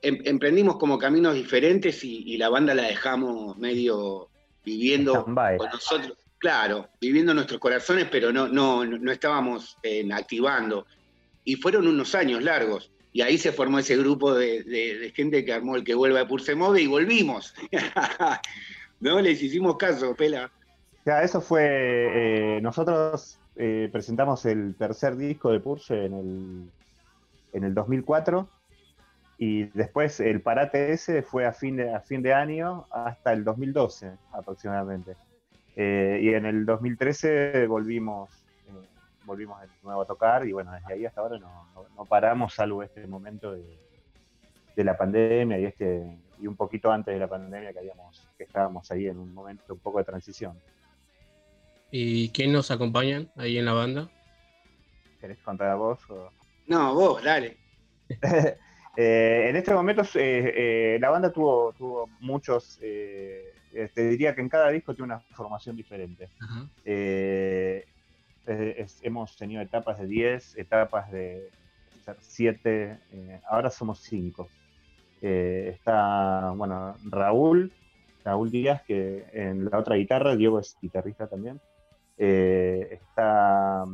emprendimos 0.05 0.77
como 0.77 0.99
caminos 0.99 1.35
diferentes 1.35 2.05
y, 2.05 2.37
la 2.37 2.49
banda 2.49 2.75
la 2.75 2.85
dejamos 2.85 3.57
medio 3.59 4.29
viviendo 4.65 5.25
con 5.25 5.35
nosotros, 5.73 6.17
claro, 6.39 6.89
viviendo 7.01 7.35
nuestros 7.35 7.61
corazones, 7.61 8.07
pero 8.11 8.33
no, 8.33 8.49
no, 8.49 8.85
no 8.85 9.13
estábamos 9.13 9.77
activando. 10.13 10.87
Y 11.45 11.57
fueron 11.57 11.87
unos 11.87 12.15
años 12.15 12.43
largos. 12.43 12.91
Y 13.13 13.21
ahí 13.21 13.39
se 13.39 13.53
formó 13.53 13.79
ese 13.79 13.97
grupo 13.97 14.35
de, 14.35 15.13
gente 15.15 15.45
que 15.45 15.53
armó 15.53 15.77
el 15.77 15.85
que 15.85 15.95
vuelva 15.95 16.21
de 16.21 16.27
Purse 16.27 16.55
Move 16.55 16.83
y 16.83 16.87
volvimos. 16.87 17.55
no 19.01 19.21
les 19.21 19.43
hicimos 19.43 19.77
caso, 19.77 20.15
Pela. 20.15 20.51
Ya, 21.07 21.23
eso 21.23 21.41
fue. 21.41 22.57
Eh, 22.57 22.61
nosotros 22.61 23.39
eh, 23.57 23.89
presentamos 23.93 24.45
el 24.47 24.75
tercer 24.75 25.17
disco 25.17 25.53
de 25.53 25.61
Purse 25.61 26.07
en 26.07 26.15
el 26.15 26.71
en 27.55 27.65
el 27.65 27.73
2004 27.73 28.49
y 29.39 29.65
después 29.65 30.21
el 30.21 30.41
parate 30.41 30.93
ese 30.93 31.23
fue 31.23 31.47
a 31.47 31.53
fin 31.53 31.77
de, 31.77 31.93
a 31.93 32.01
fin 32.01 32.23
de 32.23 32.33
año 32.33 32.87
hasta 32.91 33.33
el 33.33 33.45
2012 33.45 34.13
aproximadamente. 34.33 35.17
Eh, 35.77 36.21
y 36.23 36.29
en 36.29 36.47
el 36.47 36.65
2013 36.65 37.67
volvimos, 37.67 38.31
eh, 38.69 38.73
volvimos 39.25 39.61
de 39.61 39.69
nuevo 39.83 40.03
a 40.03 40.07
tocar 40.07 40.47
y 40.47 40.53
bueno, 40.53 40.73
desde 40.73 40.95
ahí 40.95 41.05
hasta 41.05 41.21
ahora 41.21 41.39
no, 41.39 42.05
paramos, 42.09 42.55
salvo 42.55 42.83
este 42.83 43.07
momento 43.07 43.53
de, 43.53 43.79
la 44.77 44.97
pandemia 44.97 45.59
y 45.59 45.65
este 45.67 46.19
y 46.41 46.49
un 46.49 46.57
poquito 46.57 46.91
antes 46.91 47.15
de 47.15 47.21
la 47.21 47.29
pandemia 47.29 47.73
que 47.73 47.79
habíamos 47.79 48.29
que 48.37 48.43
estábamos 48.43 48.91
ahí 48.91 49.07
en 49.07 49.19
un 49.19 49.33
momento 49.33 49.75
un 49.75 49.81
poco 49.81 49.99
de 49.99 50.05
transición. 50.05 50.59
¿Y 51.91 52.31
quién 52.31 52.53
nos 52.53 52.71
acompañan 52.71 53.31
ahí 53.37 53.57
en 53.57 53.65
la 53.65 53.73
banda? 53.73 54.11
¿Querés 55.21 55.39
contar 55.39 55.77
vos? 55.77 56.01
No, 56.67 56.95
vos, 56.95 57.23
dale. 57.23 57.57
Eh, 58.97 59.47
en 59.49 59.57
este 59.57 59.75
momento 59.75 60.03
eh, 60.15 60.53
eh, 60.95 60.99
la 61.01 61.11
banda 61.11 61.33
tuvo, 61.33 61.73
tuvo 61.73 62.09
muchos, 62.21 62.79
te 62.79 64.09
diría 64.09 64.35
que 64.35 64.41
en 64.41 64.49
cada 64.49 64.71
disco 64.71 64.95
tiene 64.95 65.15
una 65.15 65.21
formación 65.33 65.77
diferente. 65.77 66.29
hemos 69.03 69.37
tenido 69.37 69.63
etapas 69.63 69.99
de 69.99 70.07
10, 70.07 70.59
etapas 70.59 71.11
de 71.11 71.51
7, 72.21 72.99
ahora 73.49 73.71
somos 73.71 73.99
5. 74.01 74.49
está, 75.21 76.53
bueno, 76.55 76.95
Raúl, 77.05 77.73
Raúl 78.25 78.51
Díaz, 78.51 78.83
que 78.83 79.27
en 79.33 79.69
la 79.71 79.79
otra 79.79 79.97
guitarra, 79.97 80.37
Diego 80.37 80.61
es 80.61 80.79
guitarrista 80.81 81.27
también. 81.27 81.61
está 82.17 83.85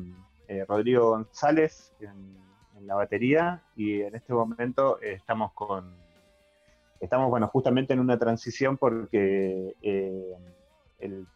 Rodrigo 0.68 1.10
González 1.10 1.94
en 2.00 2.49
la 2.86 2.94
batería 2.94 3.62
y 3.76 4.00
en 4.02 4.14
este 4.14 4.32
momento 4.32 5.00
estamos 5.00 5.52
con, 5.52 5.94
estamos, 7.00 7.30
bueno, 7.30 7.48
justamente 7.48 7.92
en 7.92 8.00
una 8.00 8.18
transición 8.18 8.76
porque 8.76 9.74
eh, 9.82 10.34
el 10.98 11.26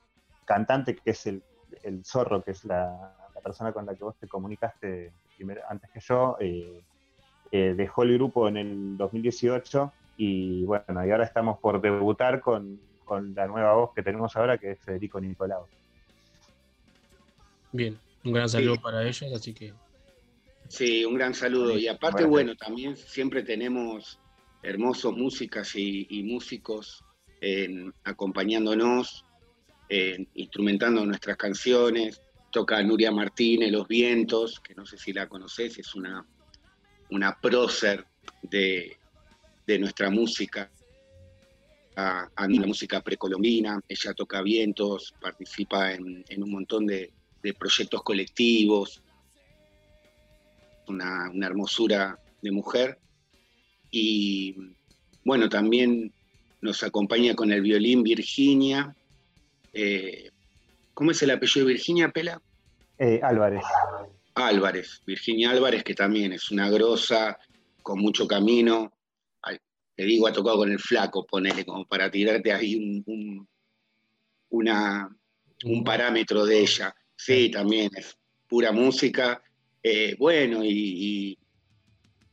cantante 0.44 0.94
que 0.96 1.10
es 1.10 1.26
el, 1.26 1.42
zorro, 2.04 2.42
que 2.42 2.52
es 2.52 2.64
la, 2.64 3.16
persona 3.42 3.72
con 3.72 3.84
la 3.84 3.94
que 3.94 4.04
vos 4.04 4.16
te 4.16 4.26
comunicaste 4.26 5.12
primero, 5.36 5.60
antes 5.68 5.90
que 5.90 6.00
yo, 6.00 6.36
eh, 6.40 6.82
eh, 7.52 7.74
dejó 7.76 8.02
el 8.02 8.14
grupo 8.14 8.48
en 8.48 8.56
el 8.56 8.96
2018 8.96 9.92
y 10.16 10.64
bueno, 10.64 11.06
y 11.06 11.10
ahora 11.10 11.24
estamos 11.24 11.58
por 11.58 11.80
debutar 11.80 12.40
con, 12.40 12.80
con 13.04 13.34
la 13.34 13.46
nueva 13.46 13.74
voz 13.74 13.92
que 13.94 14.02
tenemos 14.02 14.34
ahora, 14.36 14.56
que 14.56 14.72
es 14.72 14.80
Federico 14.80 15.20
Nicolau. 15.20 15.66
Bien, 17.72 17.98
un 18.24 18.32
gran 18.32 18.48
saludo 18.48 18.76
para 18.80 19.02
ellos, 19.02 19.30
así 19.34 19.52
que 19.52 19.74
Sí, 20.68 21.04
un 21.04 21.14
gran 21.14 21.34
saludo. 21.34 21.78
Y 21.78 21.88
aparte, 21.88 22.24
bueno, 22.24 22.54
también 22.56 22.96
siempre 22.96 23.42
tenemos 23.42 24.18
hermosos 24.62 25.16
músicas 25.16 25.74
y, 25.76 26.22
músicos 26.24 27.04
acompañándonos, 28.04 29.24
instrumentando 30.34 31.04
nuestras 31.04 31.36
canciones. 31.36 32.20
Toca 32.50 32.82
Nuria 32.82 33.10
Martínez, 33.10 33.72
Los 33.72 33.88
Vientos, 33.88 34.60
que 34.60 34.74
no 34.74 34.86
sé 34.86 34.96
si 34.96 35.12
la 35.12 35.28
conoces, 35.28 35.76
es 35.78 35.94
una, 35.94 36.24
una 37.10 37.38
prócer 37.40 38.06
de, 38.42 38.96
nuestra 39.78 40.08
música, 40.08 40.70
a, 41.96 42.28
la 42.36 42.66
música 42.66 43.02
precolombina. 43.02 43.80
Ella 43.88 44.14
toca 44.14 44.40
vientos, 44.40 45.14
participa 45.20 45.92
en, 45.92 46.24
un 46.38 46.50
montón 46.50 46.86
de 46.86 47.12
proyectos 47.58 48.02
colectivos, 48.02 49.02
una, 50.88 51.30
hermosura 51.42 52.18
de 52.42 52.50
mujer. 52.50 52.98
Y 53.90 54.56
bueno, 55.24 55.48
también 55.48 56.12
nos 56.60 56.82
acompaña 56.82 57.34
con 57.34 57.52
el 57.52 57.62
violín 57.62 58.02
Virginia. 58.02 58.94
Eh, 59.72 60.30
¿Cómo 60.92 61.10
es 61.10 61.22
el 61.22 61.30
apellido 61.30 61.66
de 61.66 61.72
Virginia, 61.74 62.08
Pela? 62.08 62.40
Eh, 62.98 63.20
Álvarez. 63.22 63.64
Álvarez, 64.34 65.02
Virginia 65.06 65.50
Álvarez, 65.50 65.84
que 65.84 65.94
también 65.94 66.32
es 66.32 66.50
una 66.50 66.68
grosa, 66.70 67.38
con 67.82 68.00
mucho 68.00 68.26
camino. 68.26 68.92
te 69.96 70.04
digo, 70.04 70.26
ha 70.26 70.32
tocado 70.32 70.58
con 70.58 70.72
el 70.72 70.80
flaco, 70.80 71.24
ponele, 71.24 71.64
como 71.64 71.84
para 71.86 72.10
tirarte 72.10 72.52
ahí 72.52 72.74
un, 72.74 73.46
una, 74.50 75.08
un 75.64 75.84
parámetro 75.84 76.44
de 76.44 76.60
ella. 76.60 76.94
Sí, 77.16 77.50
también 77.50 77.90
es 77.96 78.16
pura 78.48 78.72
música 78.72 79.40
eh, 79.84 80.16
bueno, 80.18 80.60
y, 80.64 81.38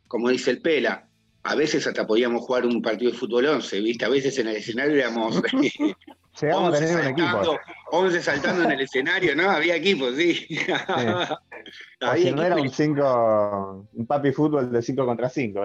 como 0.08 0.30
dice 0.30 0.52
el 0.52 0.62
Pela, 0.62 1.06
a 1.44 1.56
veces 1.56 1.86
hasta 1.86 2.08
podíamos 2.08 2.44
jugar 2.44 2.66
un 2.66 2.82
partido 2.82 3.12
de 3.12 3.18
fútbol 3.18 3.46
11, 3.46 3.82
¿viste? 3.82 4.06
A 4.06 4.10
veces 4.10 4.40
en 4.40 4.48
el 4.48 4.56
escenario 4.56 4.96
éramos... 4.96 5.42
Llegamos 6.42 6.74
a 6.74 6.80
tener 6.80 6.96
un 6.96 7.08
equipo. 7.08 7.60
11 7.92 8.22
saltando 8.22 8.64
en 8.64 8.72
el 8.72 8.80
escenario, 8.80 9.36
¿no? 9.36 9.50
Había 9.50 9.76
equipos, 9.76 10.16
sí. 10.16 10.34
sí. 10.34 10.60
no 12.34 12.42
era 12.42 12.56
un 12.56 12.70
5, 12.70 13.90
un 13.92 14.08
papi 14.08 14.32
fútbol 14.32 14.72
de 14.72 14.82
5 14.82 15.06
contra 15.06 15.30
5. 15.30 15.62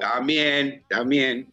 También, 0.00 0.82
también. 0.88 1.52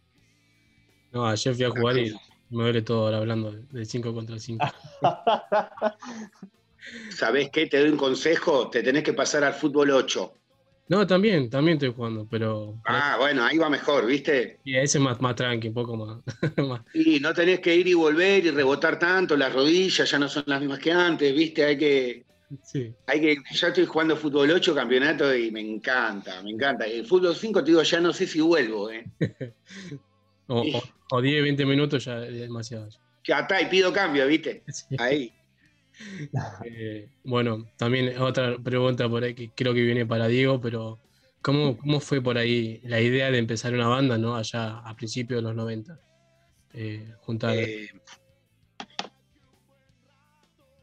No, 1.12 1.26
ayer 1.26 1.54
fui 1.54 1.64
a 1.64 1.70
jugar 1.70 1.98
y 1.98 2.14
me 2.48 2.62
duele 2.62 2.80
todo 2.80 3.04
ahora 3.04 3.18
hablando 3.18 3.52
de 3.52 3.84
5 3.84 4.14
contra 4.14 4.38
5. 4.38 4.64
¿Sabés 7.10 7.50
qué? 7.50 7.66
Te 7.66 7.78
doy 7.78 7.90
un 7.90 7.96
consejo, 7.96 8.68
te 8.70 8.82
tenés 8.82 9.02
que 9.02 9.12
pasar 9.12 9.44
al 9.44 9.54
fútbol 9.54 9.90
8. 9.90 10.34
No, 10.86 11.06
también, 11.06 11.48
también 11.48 11.76
estoy 11.76 11.92
jugando, 11.94 12.26
pero. 12.30 12.78
Ah, 12.84 13.16
bueno, 13.18 13.42
ahí 13.44 13.56
va 13.56 13.70
mejor, 13.70 14.04
¿viste? 14.04 14.60
Y 14.64 14.76
ese 14.76 14.98
es 14.98 15.04
más, 15.04 15.18
más 15.20 15.34
tranqui, 15.34 15.68
un 15.68 15.74
poco 15.74 15.96
más. 15.96 16.82
y 16.92 17.20
no 17.20 17.32
tenés 17.32 17.60
que 17.60 17.74
ir 17.74 17.88
y 17.88 17.94
volver 17.94 18.44
y 18.44 18.50
rebotar 18.50 18.98
tanto, 18.98 19.36
las 19.36 19.52
rodillas 19.52 20.10
ya 20.10 20.18
no 20.18 20.28
son 20.28 20.44
las 20.46 20.60
mismas 20.60 20.80
que 20.80 20.92
antes, 20.92 21.34
¿viste? 21.34 21.64
Hay 21.64 21.78
que. 21.78 22.26
Sí. 22.62 22.92
Hay 23.06 23.20
que. 23.20 23.36
Ya 23.52 23.68
estoy 23.68 23.86
jugando 23.86 24.14
fútbol 24.14 24.50
8 24.50 24.74
campeonato 24.74 25.34
y 25.34 25.50
me 25.50 25.60
encanta, 25.60 26.42
me 26.42 26.50
encanta. 26.50 26.84
El 26.84 27.06
fútbol 27.06 27.34
5, 27.34 27.64
te 27.64 27.70
digo, 27.70 27.82
ya 27.82 28.00
no 28.00 28.12
sé 28.12 28.26
si 28.26 28.42
vuelvo, 28.42 28.90
¿eh? 28.90 29.10
o, 30.48 31.22
10, 31.22 31.42
20 31.42 31.64
minutos 31.64 32.04
ya 32.04 32.22
es 32.26 32.40
demasiado. 32.40 32.90
Ya 33.26 33.40
está, 33.40 33.62
y 33.62 33.66
pido 33.66 33.90
cambio, 33.90 34.26
¿viste? 34.26 34.62
Ahí. 34.98 35.32
Eh, 36.64 37.08
bueno, 37.24 37.70
también 37.76 38.18
otra 38.18 38.58
pregunta 38.58 39.08
por 39.08 39.24
ahí 39.24 39.34
que 39.34 39.50
creo 39.50 39.74
que 39.74 39.82
viene 39.82 40.06
para 40.06 40.26
Diego, 40.26 40.60
pero 40.60 41.00
¿cómo, 41.42 41.76
cómo 41.76 42.00
fue 42.00 42.20
por 42.20 42.38
ahí 42.38 42.80
la 42.84 43.00
idea 43.00 43.30
de 43.30 43.38
empezar 43.38 43.74
una 43.74 43.88
banda, 43.88 44.18
¿no? 44.18 44.36
Allá 44.36 44.78
a 44.78 44.96
principios 44.96 45.38
de 45.38 45.42
los 45.42 45.54
90. 45.54 45.98
Eh, 46.74 47.12
juntar. 47.20 47.54
Eh, 47.56 47.88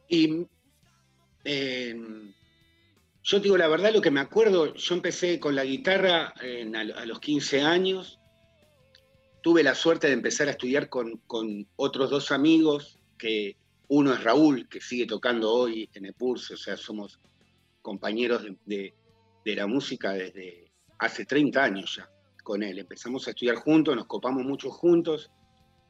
y 0.08 0.46
yo 3.22 3.40
digo 3.40 3.56
la 3.56 3.68
verdad, 3.68 3.92
lo 3.92 4.00
que 4.00 4.10
me 4.10 4.20
acuerdo, 4.20 4.74
yo 4.74 4.94
empecé 4.94 5.38
con 5.38 5.54
la 5.54 5.64
guitarra 5.64 6.34
a, 6.36 7.06
los 7.06 7.20
15 7.20 7.62
años. 7.62 8.18
Tuve 9.42 9.62
la 9.62 9.74
suerte 9.74 10.06
de 10.06 10.12
empezar 10.12 10.48
a 10.48 10.52
estudiar 10.52 10.88
con, 10.88 11.18
con 11.26 11.66
otros 11.76 12.10
dos 12.10 12.30
amigos 12.30 12.98
que 13.18 13.56
uno 13.88 14.14
es 14.14 14.22
Raúl, 14.22 14.68
que 14.68 14.80
sigue 14.80 15.06
tocando 15.06 15.52
hoy 15.52 15.88
en 15.94 16.06
el 16.06 16.14
Pulse, 16.14 16.54
o 16.54 16.56
sea, 16.56 16.76
somos 16.76 17.20
compañeros 17.82 18.46
de, 18.64 18.94
la 19.44 19.66
música 19.66 20.12
desde 20.12 20.72
hace 20.98 21.26
30 21.26 21.62
años 21.62 21.96
ya 21.96 22.08
con 22.42 22.62
él. 22.62 22.78
Empezamos 22.78 23.26
a 23.26 23.30
estudiar 23.30 23.56
juntos, 23.56 23.94
nos 23.94 24.06
copamos 24.06 24.44
mucho 24.44 24.70
juntos 24.70 25.30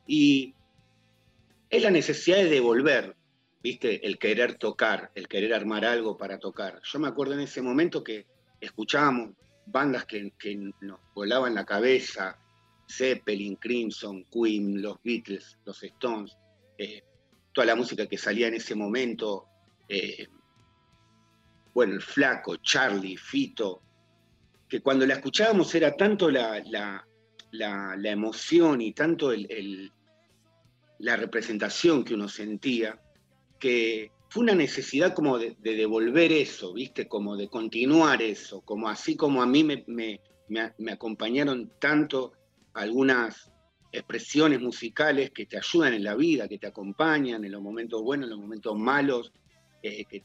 y 0.06 0.54
es 1.70 1.82
la 1.82 1.90
necesidad 1.90 2.38
de 2.38 2.50
devolver, 2.50 3.16
¿viste? 3.62 4.06
El 4.06 4.18
querer 4.18 4.54
tocar, 4.54 5.10
el 5.14 5.28
querer 5.28 5.54
armar 5.54 5.84
algo 5.84 6.16
para 6.16 6.38
tocar. 6.38 6.80
Yo 6.82 6.98
me 6.98 7.08
acuerdo 7.08 7.34
en 7.34 7.40
ese 7.40 7.62
momento 7.62 8.02
que 8.02 8.26
escuchábamos 8.60 9.30
bandas 9.66 10.06
que, 10.06 10.32
nos 10.80 11.00
volaban 11.14 11.54
la 11.54 11.64
cabeza, 11.64 12.38
Zeppelin, 12.88 13.56
Crimson, 13.56 14.24
Queen, 14.24 14.82
los 14.82 15.02
Beatles, 15.02 15.58
los 15.64 15.82
Stones. 15.82 16.36
Eh, 16.78 17.02
toda 17.52 17.66
la 17.66 17.76
música 17.76 18.06
que 18.06 18.18
salía 18.18 18.48
en 18.48 18.54
ese 18.54 18.74
momento, 18.74 19.46
eh, 19.88 20.26
bueno, 21.74 21.94
el 21.94 22.02
flaco, 22.02 22.56
Charlie, 22.56 23.16
Fito, 23.16 23.82
que 24.68 24.80
cuando 24.80 25.06
la 25.06 25.14
escuchábamos 25.14 25.74
era 25.74 25.94
tanto 25.96 26.30
la, 26.30 27.04
emoción 28.04 28.80
y 28.80 28.92
tanto 28.92 29.32
la 30.98 31.16
representación 31.16 32.04
que 32.04 32.14
uno 32.14 32.28
sentía, 32.28 32.98
que 33.58 34.10
fue 34.30 34.44
una 34.44 34.54
necesidad 34.54 35.14
como 35.14 35.38
de, 35.38 35.56
devolver 35.60 36.32
eso, 36.32 36.72
¿viste? 36.72 37.06
Como 37.06 37.36
de 37.36 37.48
continuar 37.48 38.22
eso, 38.22 38.62
como 38.62 38.88
así 38.88 39.14
como 39.14 39.42
a 39.42 39.46
mí 39.46 39.62
me, 39.62 39.84
me 40.46 40.92
acompañaron 40.92 41.70
tanto 41.78 42.32
algunas 42.72 43.51
expresiones 43.92 44.60
musicales 44.60 45.30
que 45.30 45.44
te 45.44 45.58
ayudan 45.58 45.92
en 45.92 46.02
la 46.02 46.14
vida, 46.14 46.48
que 46.48 46.58
te 46.58 46.66
acompañan 46.66 47.44
en 47.44 47.52
los 47.52 47.60
momentos 47.60 48.02
buenos, 48.02 48.24
en 48.24 48.30
los 48.30 48.40
momentos 48.40 48.76
malos, 48.76 49.32
eh, 49.82 50.04
que, 50.06 50.24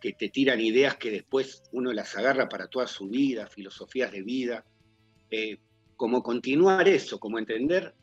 te 0.00 0.30
tiran 0.30 0.58
ideas 0.60 0.96
que 0.96 1.10
después 1.10 1.62
uno 1.72 1.92
las 1.92 2.16
agarra 2.16 2.48
para 2.48 2.68
toda 2.68 2.86
su 2.86 3.08
vida, 3.08 3.46
filosofías 3.46 4.10
de 4.10 4.22
vida. 4.22 4.64
Eh, 5.30 5.58
como 5.94 6.22
continuar 6.22 6.88
eso, 6.88 7.20
como 7.20 7.38
entender 7.38 7.94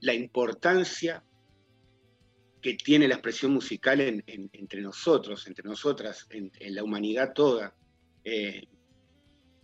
la 0.00 0.14
importancia 0.14 1.22
que 2.62 2.74
tiene 2.74 3.06
la 3.06 3.14
expresión 3.14 3.52
musical 3.52 4.00
entre 4.00 4.80
nosotros, 4.80 5.46
entre 5.46 5.68
nosotras, 5.68 6.26
en, 6.30 6.50
la 6.74 6.82
humanidad 6.82 7.34
toda. 7.34 7.76
Eh, 8.24 8.66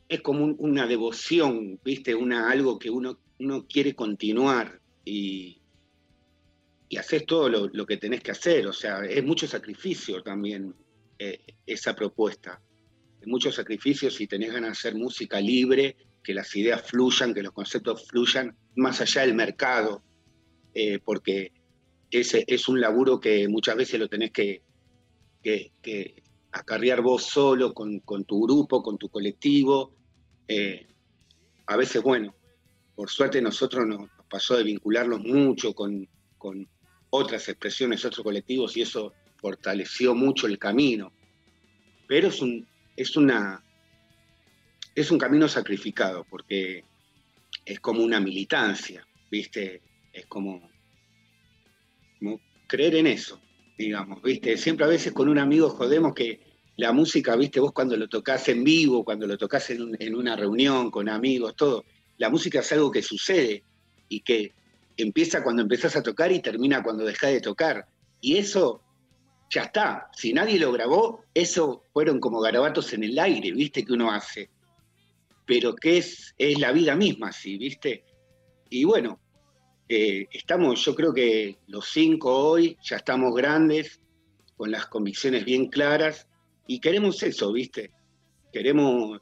es 0.06 0.20
como 0.20 0.44
una 0.44 0.86
devoción, 0.86 1.80
¿viste? 1.82 2.14
Una, 2.14 2.50
algo 2.50 2.78
que 2.78 2.90
uno, 2.90 3.18
uno 3.38 3.66
quiere 3.66 3.94
continuar 3.94 4.80
y, 5.04 5.58
haces 6.98 7.24
todo 7.24 7.48
lo, 7.48 7.86
que 7.86 7.96
tenés 7.96 8.22
que 8.22 8.32
hacer. 8.32 8.66
O 8.66 8.72
sea, 8.72 9.04
es 9.04 9.24
mucho 9.24 9.46
sacrificio 9.46 10.22
también 10.22 10.74
eh, 11.18 11.40
esa 11.66 11.94
propuesta. 11.94 12.60
Es 13.20 13.26
mucho 13.26 13.50
sacrificio 13.50 14.10
si 14.10 14.26
tenés 14.26 14.52
ganas 14.52 14.68
de 14.68 14.72
hacer 14.72 14.94
música 14.94 15.40
libre, 15.40 15.96
que 16.22 16.34
las 16.34 16.54
ideas 16.54 16.82
fluyan, 16.82 17.34
que 17.34 17.42
los 17.42 17.52
conceptos 17.52 18.06
fluyan 18.08 18.54
más 18.76 19.00
allá 19.00 19.22
del 19.22 19.34
mercado, 19.34 20.02
eh, 20.74 20.98
porque 21.04 21.52
ese 22.10 22.44
es 22.46 22.68
un 22.68 22.80
laburo 22.80 23.18
que 23.20 23.48
muchas 23.48 23.76
veces 23.76 23.98
lo 23.98 24.08
tenés 24.08 24.30
que, 24.30 24.62
que, 25.42 26.22
acarrear 26.52 27.00
vos 27.00 27.22
solo, 27.24 27.72
con, 27.72 28.02
tu 28.24 28.42
grupo, 28.42 28.82
con 28.82 28.98
tu 28.98 29.08
colectivo. 29.08 29.94
Eh, 30.46 30.86
a 31.66 31.76
veces, 31.76 32.02
bueno, 32.02 32.34
por 32.94 33.10
suerte 33.10 33.40
nosotros 33.40 33.86
nos, 33.86 34.08
pasó 34.28 34.56
de 34.56 34.64
vincularnos 34.64 35.20
mucho 35.20 35.74
con, 35.74 36.08
otras 37.10 37.46
expresiones, 37.50 38.04
otros 38.06 38.24
colectivos, 38.24 38.74
y 38.76 38.82
eso 38.82 39.12
fortaleció 39.36 40.14
mucho 40.14 40.46
el 40.46 40.58
camino. 40.58 41.12
Pero 42.08 42.28
es 42.28 42.40
un, 42.40 42.66
es 42.96 43.16
una, 43.16 43.62
es 44.94 45.10
un 45.10 45.18
camino 45.18 45.46
sacrificado, 45.46 46.24
porque 46.24 46.84
es 47.66 47.80
como 47.80 48.02
una 48.02 48.18
militancia, 48.18 49.06
¿viste? 49.30 49.82
Es 50.10 50.24
como 50.26 50.70
creer 52.66 52.96
en 52.96 53.08
eso, 53.08 53.38
digamos, 53.76 54.22
¿viste? 54.22 54.56
Siempre 54.56 54.86
a 54.86 54.88
veces 54.88 55.12
con 55.12 55.28
un 55.28 55.38
amigo 55.38 55.68
jodemos 55.68 56.14
que 56.14 56.40
la 56.76 56.92
música, 56.92 57.36
¿viste? 57.36 57.60
Vos 57.60 57.72
cuando 57.72 57.96
lo 57.96 58.08
tocas 58.08 58.48
en 58.48 58.64
vivo, 58.64 59.04
cuando 59.04 59.26
lo 59.26 59.36
tocas 59.36 59.68
en, 59.70 60.14
una 60.14 60.36
reunión 60.36 60.90
con 60.90 61.08
amigos, 61.08 61.54
todo, 61.56 61.84
la 62.22 62.30
música 62.30 62.60
es 62.60 62.70
algo 62.70 62.92
que 62.92 63.02
sucede 63.02 63.64
y 64.08 64.20
que 64.20 64.52
empieza 64.96 65.42
cuando 65.42 65.62
empezás 65.62 65.96
a 65.96 66.04
tocar 66.04 66.30
y 66.30 66.38
termina 66.38 66.80
cuando 66.80 67.04
dejás 67.04 67.32
de 67.32 67.40
tocar. 67.40 67.88
Y 68.20 68.36
eso 68.36 68.80
ya 69.50 69.62
está. 69.62 70.08
Si 70.16 70.32
nadie 70.32 70.60
lo 70.60 70.70
grabó, 70.70 71.24
eso 71.34 71.82
fueron 71.92 72.20
como 72.20 72.40
garabatos 72.40 72.92
en 72.92 73.02
el 73.02 73.18
aire, 73.18 73.50
¿viste? 73.50 73.84
Que 73.84 73.94
uno 73.94 74.12
hace. 74.12 74.50
Pero 75.46 75.74
que 75.74 75.98
es, 75.98 76.32
es 76.38 76.60
la 76.60 76.70
vida 76.70 76.94
misma, 76.94 77.32
¿sí? 77.32 77.58
¿Viste? 77.58 78.04
Y 78.70 78.84
bueno, 78.84 79.18
eh, 79.88 80.28
estamos, 80.30 80.84
yo 80.84 80.94
creo 80.94 81.12
que 81.12 81.58
los 81.66 81.88
cinco 81.88 82.50
hoy 82.50 82.78
ya 82.84 82.98
estamos 82.98 83.34
grandes, 83.34 84.00
con 84.56 84.70
las 84.70 84.86
convicciones 84.86 85.44
bien 85.44 85.66
claras, 85.66 86.28
y 86.68 86.78
queremos 86.78 87.20
eso, 87.24 87.52
¿viste? 87.52 87.90
Queremos, 88.52 89.20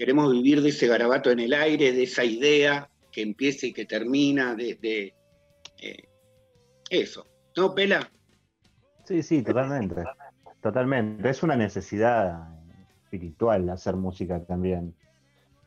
queremos 0.00 0.32
vivir 0.32 0.62
de 0.62 0.70
ese 0.70 0.86
garabato 0.86 1.30
en 1.30 1.40
el 1.40 1.52
aire, 1.52 1.92
de 1.92 2.04
esa 2.04 2.24
idea 2.24 2.88
que 3.12 3.20
empieza 3.20 3.66
y 3.66 3.74
que 3.74 3.84
termina, 3.84 4.54
de, 4.54 5.12
eh, 5.78 6.08
eso. 6.88 7.26
¿No, 7.54 7.74
Pela? 7.74 8.10
Sí, 9.04 9.22
sí, 9.22 9.42
totalmente. 9.42 10.02
Totalmente. 10.62 11.28
Es 11.28 11.42
una 11.42 11.54
necesidad 11.54 12.48
espiritual 13.04 13.68
hacer 13.68 13.94
música 13.96 14.42
también, 14.46 14.94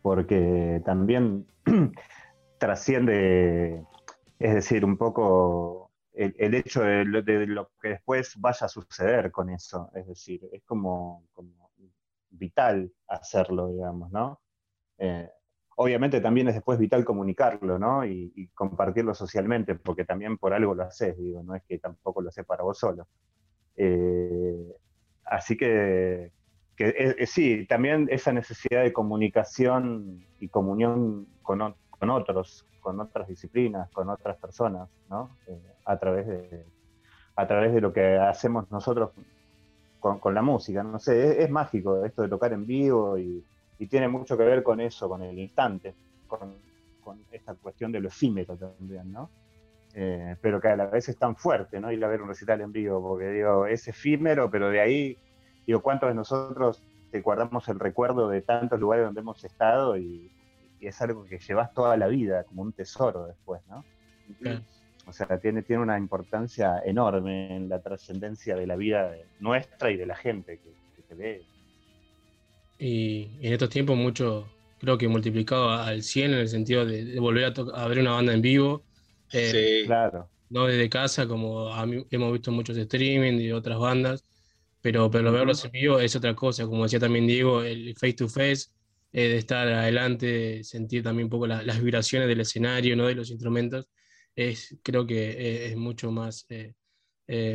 porque 0.01 0.81
también 0.84 1.45
trasciende 2.57 3.86
es 4.39 4.55
decir, 4.55 4.84
un 4.84 4.97
poco 4.97 5.91
el, 6.11 6.55
hecho 6.55 6.81
de 6.81 7.05
lo, 7.05 7.71
que 7.79 7.89
después 7.89 8.34
vaya 8.39 8.65
a 8.65 8.67
suceder 8.67 9.31
con 9.31 9.51
eso. 9.51 9.91
Es 9.93 10.07
decir, 10.07 10.41
es 10.51 10.63
como, 10.63 11.23
vital 12.34 12.91
hacerlo, 13.07 13.69
digamos, 13.69 14.11
¿no? 14.11 14.41
Eh, 14.97 15.29
obviamente 15.75 16.21
también 16.21 16.47
es 16.47 16.55
después 16.55 16.77
vital 16.77 17.03
comunicarlo, 17.05 17.79
¿no? 17.79 18.05
Y, 18.05 18.49
compartirlo 18.53 19.13
socialmente, 19.13 19.75
porque 19.75 20.05
también 20.05 20.38
por 20.38 20.53
algo 20.53 20.75
lo 20.75 20.84
haces, 20.84 21.17
digo, 21.17 21.43
no 21.43 21.55
es 21.55 21.63
que 21.63 21.79
tampoco 21.79 22.21
lo 22.21 22.29
haces 22.29 22.45
para 22.45 22.63
vos 22.63 22.77
solo. 22.77 23.07
Eh, 23.75 24.75
así 25.25 25.57
que, 25.57 26.31
que 26.75 27.25
sí, 27.27 27.65
también 27.67 28.07
esa 28.11 28.31
necesidad 28.34 28.84
de 28.84 28.93
comunicación 28.93 30.25
y 30.39 30.49
comunión 30.49 31.27
con, 31.41 31.75
con 31.89 32.09
otros, 32.09 32.65
con 32.79 32.99
otras 32.99 33.27
disciplinas, 33.27 33.89
con 33.91 34.09
otras 34.09 34.38
personas, 34.38 34.89
¿no? 35.09 35.38
Eh, 35.47 35.61
a, 35.86 35.97
través 35.97 36.27
de, 36.27 36.65
a 37.36 37.47
través 37.47 37.73
de 37.73 37.81
lo 37.81 37.93
que 37.93 38.17
hacemos 38.17 38.69
nosotros 38.71 39.11
con, 40.03 40.33
la 40.33 40.41
música. 40.41 40.83
No 40.83 40.99
sé, 40.99 41.41
es, 41.41 41.49
mágico 41.49 42.03
esto 42.03 42.23
de 42.23 42.29
tocar 42.29 42.51
en 42.53 42.65
vivo 42.65 43.17
y, 43.17 43.43
tiene 43.89 44.07
mucho 44.07 44.37
que 44.37 44.45
ver 44.45 44.63
con 44.63 44.79
eso, 44.79 45.09
con 45.09 45.21
el 45.23 45.37
instante, 45.37 45.93
con, 46.25 46.55
esta 47.31 47.53
cuestión 47.55 47.91
de 47.91 47.99
lo 47.99 48.07
efímero 48.07 48.55
también, 48.55 49.11
¿no? 49.11 49.29
Eh, 49.93 50.37
pero 50.41 50.61
que 50.61 50.69
a 50.69 50.77
la 50.77 50.85
vez 50.85 51.09
es 51.09 51.17
tan 51.17 51.35
fuerte, 51.35 51.81
¿no? 51.81 51.91
Ir 51.91 52.03
a 52.05 52.07
ver 52.07 52.21
un 52.21 52.29
recital 52.29 52.61
en 52.61 52.71
vivo, 52.71 53.01
porque 53.01 53.27
digo, 53.27 53.65
es 53.65 53.85
efímero, 53.89 54.49
pero 54.49 54.69
de 54.69 54.79
ahí, 54.79 55.17
digo, 55.67 55.81
¿cuántos 55.81 56.07
de 56.07 56.15
nosotros 56.15 56.81
te 57.11 57.19
guardamos 57.19 57.67
el 57.67 57.77
recuerdo 57.77 58.29
de 58.29 58.41
tantos 58.41 58.79
lugares 58.79 59.03
donde 59.03 59.19
hemos 59.19 59.43
estado 59.43 59.97
y, 59.97 60.31
es 60.79 61.01
algo 61.01 61.25
que 61.25 61.39
llevas 61.39 61.73
toda 61.73 61.97
la 61.97 62.07
vida, 62.07 62.45
como 62.45 62.61
un 62.61 62.71
tesoro 62.71 63.25
después, 63.25 63.61
¿no? 63.67 63.83
O 65.05 65.11
sea, 65.11 65.39
tiene, 65.39 65.63
tiene 65.63 65.81
una 65.81 65.97
importancia 65.97 66.81
enorme 66.85 67.55
en 67.55 67.69
la 67.69 67.81
trascendencia 67.81 68.55
de 68.55 68.65
la 68.65 68.75
vida 68.75 69.13
nuestra 69.39 69.91
y 69.91 69.97
de 69.97 70.05
la 70.05 70.15
gente 70.15 70.59
que, 70.59 71.03
te 71.03 71.15
ve. 71.15 71.43
Y 72.79 73.29
en 73.41 73.53
estos 73.53 73.69
tiempos 73.69 73.97
mucho, 73.97 74.47
creo 74.79 74.97
que 74.97 75.07
multiplicado 75.07 75.71
al 75.71 76.01
100 76.01 76.33
en 76.33 76.39
el 76.39 76.47
sentido 76.47 76.85
de, 76.85 77.19
volver 77.19 77.53
a, 77.73 77.87
ver 77.87 77.99
una 77.99 78.11
banda 78.11 78.33
en 78.33 78.41
vivo. 78.41 78.83
Eh, 79.31 79.81
sí, 79.81 79.85
claro. 79.85 80.29
No 80.49 80.65
desde 80.65 80.89
casa, 80.89 81.27
como 81.27 81.69
hemos 82.09 82.33
visto 82.33 82.51
muchos 82.51 82.77
streaming 82.77 83.39
y 83.39 83.51
otras 83.51 83.79
bandas, 83.79 84.23
pero, 84.81 85.09
pero 85.09 85.31
verlos 85.31 85.65
en 85.65 85.71
vivo 85.71 85.99
es 85.99 86.15
otra 86.15 86.35
cosa. 86.35 86.65
Como 86.65 86.83
decía 86.83 86.99
también 86.99 87.27
Diego, 87.27 87.63
el 87.63 87.93
face 87.95 88.13
to 88.13 88.29
face 88.29 88.67
eh, 89.15 89.27
de 89.27 89.37
estar 89.37 89.67
adelante, 89.67 90.63
sentir 90.63 91.03
también 91.03 91.25
un 91.25 91.29
poco 91.29 91.45
las 91.45 91.79
vibraciones 91.79 92.27
del 92.27 92.41
escenario, 92.41 92.95
¿no? 92.95 93.05
de 93.05 93.13
los 93.13 93.29
instrumentos, 93.29 93.87
es, 94.36 94.77
creo 94.84 95.05
que 95.05 95.31
eh, 95.31 95.65
es 95.67 95.77
mucho 95.77 96.11
más 96.11 96.45
eh, 96.49 96.73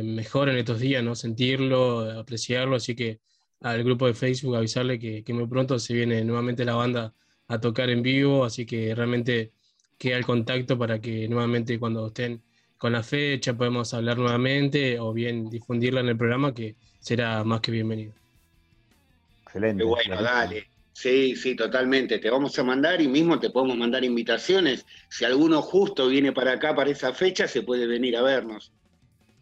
mejor 0.03 0.49
en 0.49 0.57
estos 0.57 0.79
días, 0.79 1.03
¿no? 1.03 1.15
sentirlo, 1.15 2.01
apreciarlo, 2.19 2.75
así 2.75 2.95
que 2.95 3.19
al 3.61 3.83
grupo 3.83 4.07
de 4.07 4.13
Facebook 4.13 4.55
avisarle 4.55 4.99
que, 4.99 5.23
que, 5.23 5.33
muy 5.33 5.47
pronto 5.47 5.77
se 5.79 5.93
viene 5.93 6.23
nuevamente 6.23 6.65
la 6.65 6.75
banda 6.75 7.13
a 7.47 7.59
tocar 7.59 7.89
en 7.89 8.01
vivo, 8.01 8.45
así 8.45 8.65
que 8.65 8.95
realmente 8.95 9.51
queda 9.97 10.17
el 10.17 10.25
contacto 10.25 10.77
para 10.77 10.99
que 11.01 11.27
nuevamente 11.27 11.77
cuando 11.77 12.07
estén 12.07 12.41
con 12.77 12.93
la 12.93 13.03
fecha 13.03 13.53
podemos 13.55 13.93
hablar 13.93 14.17
nuevamente 14.17 14.99
o 14.99 15.11
bien 15.13 15.49
difundirla 15.49 15.99
en 15.99 16.07
el 16.07 16.17
programa 16.17 16.53
que 16.53 16.77
será 16.99 17.43
más 17.43 17.59
que 17.59 17.71
bienvenido. 17.71 18.13
Excelente. 19.43 19.83
Qué 19.83 19.87
bueno, 19.87 20.21
dale. 20.21 20.78
Sí, 20.99 21.33
sí, 21.37 21.55
totalmente. 21.55 22.19
Te 22.19 22.29
vamos 22.29 22.59
a 22.59 22.63
mandar 22.65 22.99
y 22.99 23.07
mismo 23.07 23.39
te 23.39 23.49
podemos 23.49 23.77
mandar 23.77 24.03
invitaciones. 24.03 24.85
Si 25.09 25.23
alguno 25.23 25.61
justo 25.61 26.09
viene 26.09 26.33
para 26.33 26.51
acá 26.51 26.75
para 26.75 26.89
esa 26.89 27.13
fecha, 27.13 27.47
se 27.47 27.61
puede 27.61 27.87
venir 27.87 28.17
a 28.17 28.21
vernos. 28.21 28.73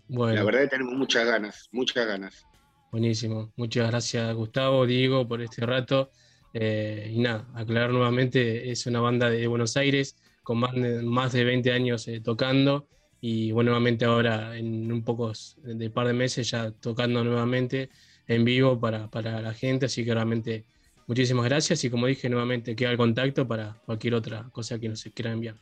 Bueno. 0.07 0.35
La 0.35 0.43
verdad 0.43 0.61
que 0.61 0.67
tenemos 0.67 0.93
muchas 0.93 1.25
ganas, 1.25 1.67
muchas 1.71 2.05
ganas. 2.05 2.45
Buenísimo. 2.91 3.51
Muchas 3.55 3.89
gracias, 3.89 4.35
Gustavo, 4.35 4.85
Diego, 4.85 5.27
por 5.27 5.41
este 5.41 5.65
rato. 5.65 6.11
Eh, 6.53 7.11
y 7.11 7.17
nada, 7.21 7.47
aclarar 7.55 7.89
nuevamente, 7.89 8.69
es 8.69 8.85
una 8.85 8.99
banda 8.99 9.27
de 9.27 9.47
Buenos 9.47 9.75
Aires 9.77 10.15
con 10.43 10.59
más 10.59 10.75
de, 10.75 11.01
más 11.01 11.33
de 11.33 11.43
20 11.43 11.71
años 11.71 12.07
eh, 12.07 12.21
tocando 12.21 12.87
y 13.19 13.51
bueno, 13.51 13.71
nuevamente 13.71 14.05
ahora 14.05 14.55
en 14.55 14.91
un 14.91 15.03
poco 15.03 15.33
de 15.63 15.89
par 15.89 16.05
de 16.05 16.13
meses 16.13 16.51
ya 16.51 16.69
tocando 16.69 17.23
nuevamente 17.23 17.89
en 18.27 18.45
vivo 18.45 18.79
para, 18.79 19.09
para 19.09 19.41
la 19.41 19.55
gente, 19.55 19.87
así 19.87 20.05
que 20.05 20.13
realmente 20.13 20.65
Muchísimas 21.07 21.45
gracias 21.45 21.83
y 21.85 21.89
como 21.89 22.05
dije 22.05 22.29
nuevamente, 22.29 22.75
queda 22.75 22.91
el 22.91 22.97
contacto 22.97 23.47
para 23.47 23.81
cualquier 23.85 24.13
otra 24.13 24.49
cosa 24.51 24.77
que 24.77 24.89
nos 24.89 25.03
quiera 25.15 25.31
enviar. 25.31 25.55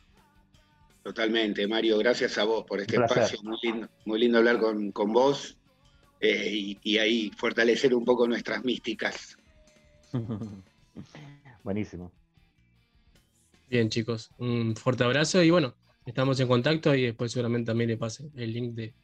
Totalmente, 1.04 1.68
Mario, 1.68 1.98
gracias 1.98 2.36
a 2.36 2.42
vos 2.42 2.64
por 2.66 2.80
este 2.80 2.96
espacio, 2.96 3.38
muy 3.44 3.56
lindo, 3.62 3.88
muy 4.04 4.18
lindo 4.18 4.38
hablar 4.38 4.58
con, 4.58 5.12
vos 5.12 5.56
eh, 6.20 6.76
y, 6.82 6.98
ahí 6.98 7.30
fortalecer 7.36 7.94
un 7.94 8.04
poco 8.04 8.26
nuestras 8.26 8.64
místicas. 8.64 9.38
Buenísimo. 11.62 12.10
Bien, 13.70 13.88
chicos, 13.88 14.30
un 14.38 14.74
fuerte 14.74 15.04
abrazo 15.04 15.44
y 15.44 15.50
bueno, 15.50 15.76
estamos 16.04 16.40
en 16.40 16.48
contacto 16.48 16.92
y 16.92 17.02
después 17.02 17.30
seguramente 17.30 17.66
también 17.66 17.90
le 17.90 17.96
pase 17.96 18.28
el 18.34 18.52
link 18.52 18.74
de, 18.74 18.94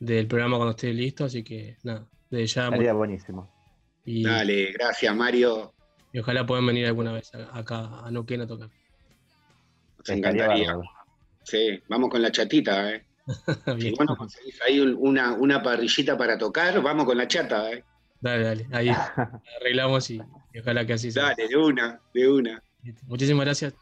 del 0.00 0.26
programa 0.26 0.56
cuando 0.56 0.72
esté 0.72 0.92
listo, 0.92 1.26
así 1.26 1.44
que 1.44 1.76
nada, 1.84 2.08
de 2.28 2.44
ya. 2.44 2.70
Sería 2.70 2.92
buenísimo. 2.92 3.48
Dale, 4.04 4.72
gracias 4.72 5.14
Mario. 5.14 5.72
Y 6.12 6.18
ojalá 6.18 6.46
puedan 6.46 6.66
venir 6.66 6.86
alguna 6.86 7.12
vez 7.12 7.32
acá 7.34 8.00
a 8.04 8.10
Noquén 8.10 8.42
a 8.42 8.46
tocar. 8.46 8.68
Nos 9.98 10.08
encantaría. 10.08 10.76
Sí, 11.44 11.82
vamos 11.88 12.10
con 12.10 12.22
la 12.22 12.30
chatita, 12.30 12.92
¿eh? 12.92 13.04
si 13.78 13.90
vos 13.92 14.16
conseguís 14.16 14.60
ahí 14.62 14.80
una, 14.80 15.32
una 15.32 15.62
parrillita 15.62 16.16
para 16.18 16.36
tocar, 16.36 16.80
vamos 16.82 17.06
con 17.06 17.16
la 17.16 17.26
chata. 17.26 17.72
¿eh? 17.72 17.84
Dale, 18.20 18.44
dale, 18.44 18.66
ahí 18.72 18.88
arreglamos 19.60 20.10
y, 20.10 20.20
ojalá 20.60 20.86
que 20.86 20.94
así 20.94 21.10
sea. 21.10 21.24
Dale, 21.24 21.48
de 21.48 21.56
una, 21.56 22.00
de 22.12 22.28
una. 22.28 22.62
Muchísimas 23.06 23.46
gracias. 23.46 23.74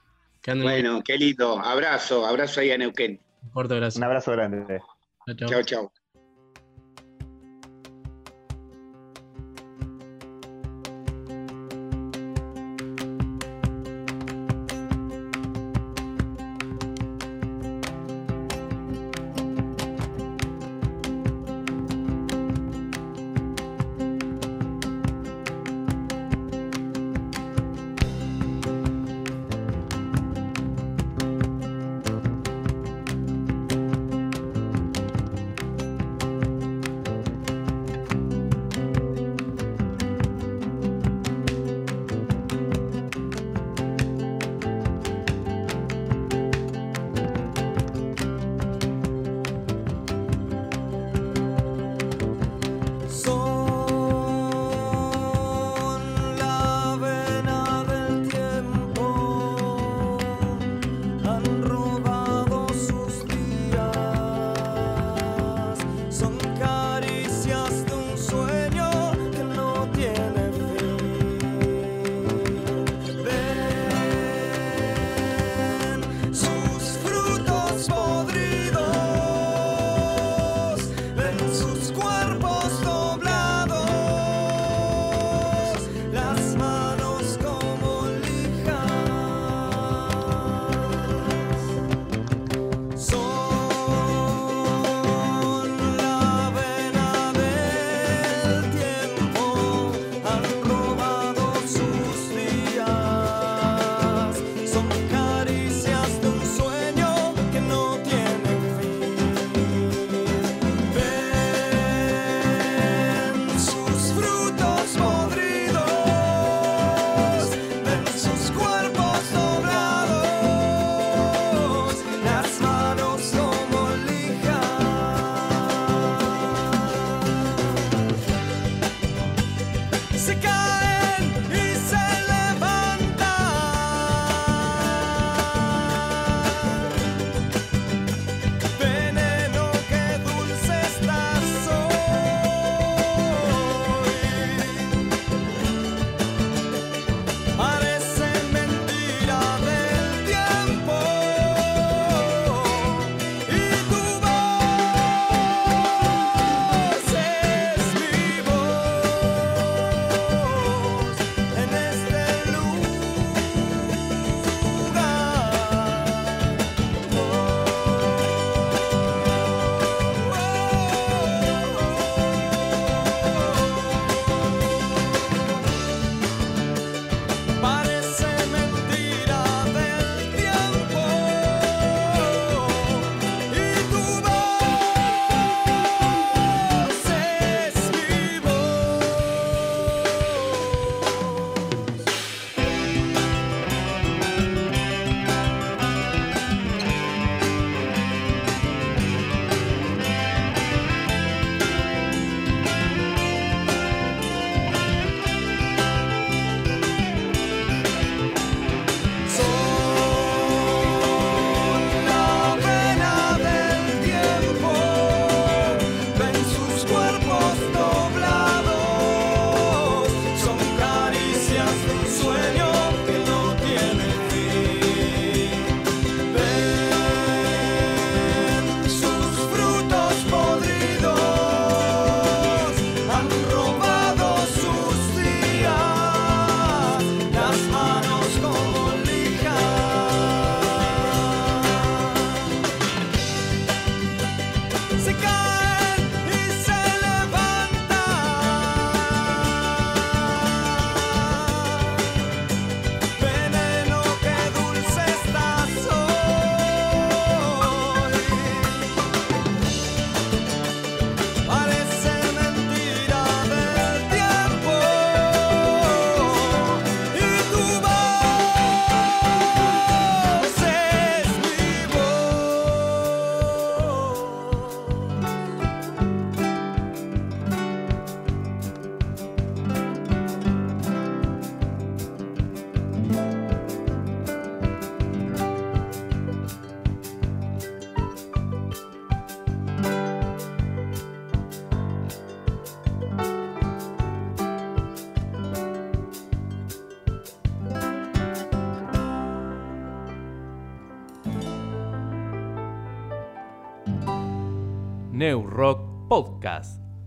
bueno, 0.47 1.03
qué 1.03 1.17
lindo. 1.17 1.59
Abrazo, 1.59 2.27
abrazo 2.27 2.61
ahí 2.61 2.71
a 2.71 2.79
Neuquén. 2.79 3.21
Un 3.43 3.51
fuerte 3.51 3.75
abrazo. 3.75 3.99
Un 3.99 4.05
abrazo 4.05 4.33
grande. 4.33 4.81
Chao, 5.37 5.63
chao. 5.63 5.93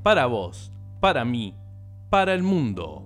Para 0.04 0.26
vos, 0.28 0.72
para 1.00 1.26
mí, 1.26 1.56
para 2.10 2.34
el 2.34 2.44
mundo. 2.44 3.03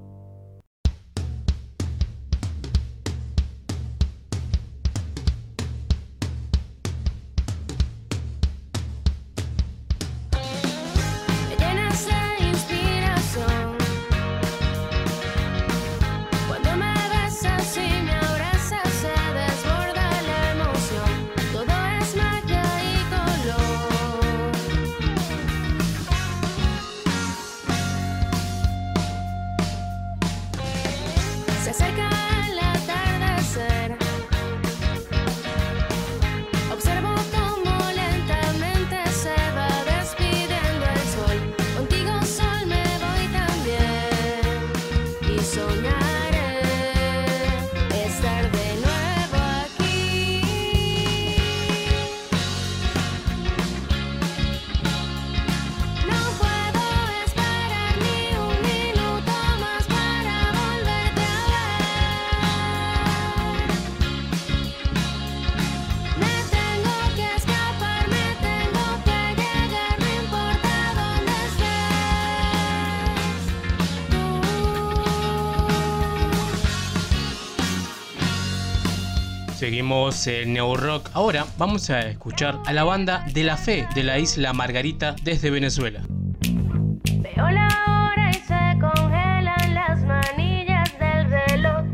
Seguimos 79.68 80.26
el 80.28 80.54
Neo 80.54 80.78
Rock. 80.78 81.10
Ahora 81.14 81.46
vamos 81.58 81.90
a 81.90 82.00
escuchar 82.08 82.58
a 82.66 82.72
la 82.72 82.86
banda 82.86 83.26
de 83.34 83.44
la 83.44 83.58
fe 83.58 83.86
de 83.94 84.02
la 84.02 84.18
isla 84.18 84.54
Margarita 84.54 85.14
desde 85.24 85.50
Venezuela. 85.50 86.04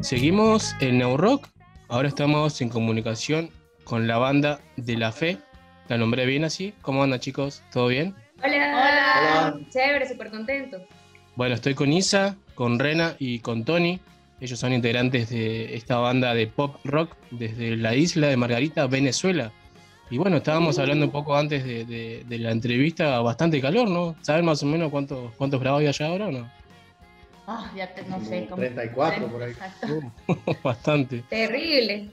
Seguimos 0.01 0.75
el 0.81 0.99
Neo 0.99 1.17
Rock. 1.17 1.47
Ahora 1.89 2.09
estamos 2.09 2.61
en 2.61 2.69
comunicación 2.69 3.49
con 3.85 4.05
la 4.07 4.19
banda 4.19 4.59
de 4.77 4.95
la 4.95 5.11
fe. 5.11 5.39
La 5.87 5.97
nombré 5.97 6.27
bien 6.27 6.43
así. 6.43 6.75
¿Cómo 6.83 7.01
andan 7.01 7.21
chicos? 7.21 7.63
¿Todo 7.71 7.87
bien? 7.87 8.13
Hola. 8.43 9.55
Hola. 9.55 9.59
Chévere, 9.71 10.07
súper 10.07 10.29
contento. 10.29 10.77
Bueno, 11.35 11.55
estoy 11.55 11.73
con 11.73 11.91
Isa, 11.91 12.37
con 12.53 12.77
Rena 12.77 13.15
y 13.17 13.39
con 13.39 13.65
Tony. 13.65 13.99
Ellos 14.39 14.59
son 14.59 14.73
integrantes 14.73 15.29
de 15.29 15.75
esta 15.75 15.97
banda 15.97 16.33
de 16.33 16.47
pop 16.47 16.75
rock 16.83 17.15
desde 17.31 17.77
la 17.77 17.95
isla 17.95 18.27
de 18.27 18.37
Margarita, 18.37 18.87
Venezuela. 18.87 19.51
Y 20.09 20.17
bueno, 20.17 20.37
estábamos 20.37 20.77
hablando 20.79 21.05
un 21.05 21.11
poco 21.11 21.35
antes 21.35 21.63
de, 21.63 22.25
la 22.29 22.51
entrevista, 22.51 23.19
bastante 23.21 23.61
calor, 23.61 23.89
¿no? 23.89 24.15
¿Saben 24.21 24.45
más 24.45 24.61
o 24.61 24.65
menos 24.65 24.91
cuántos, 24.91 25.33
cuántos 25.35 25.59
grados 25.59 25.79
hay 25.79 25.87
allá 25.87 26.07
ahora 26.07 26.27
o 26.27 26.31
no? 26.31 26.51
Ah, 27.47 27.71
ya 27.75 27.89
no 28.07 28.23
sé. 28.23 28.47
34 28.55 29.27
por 29.27 29.43
ahí. 29.43 29.53
bastante. 30.63 31.23
Terrible. 31.29 32.09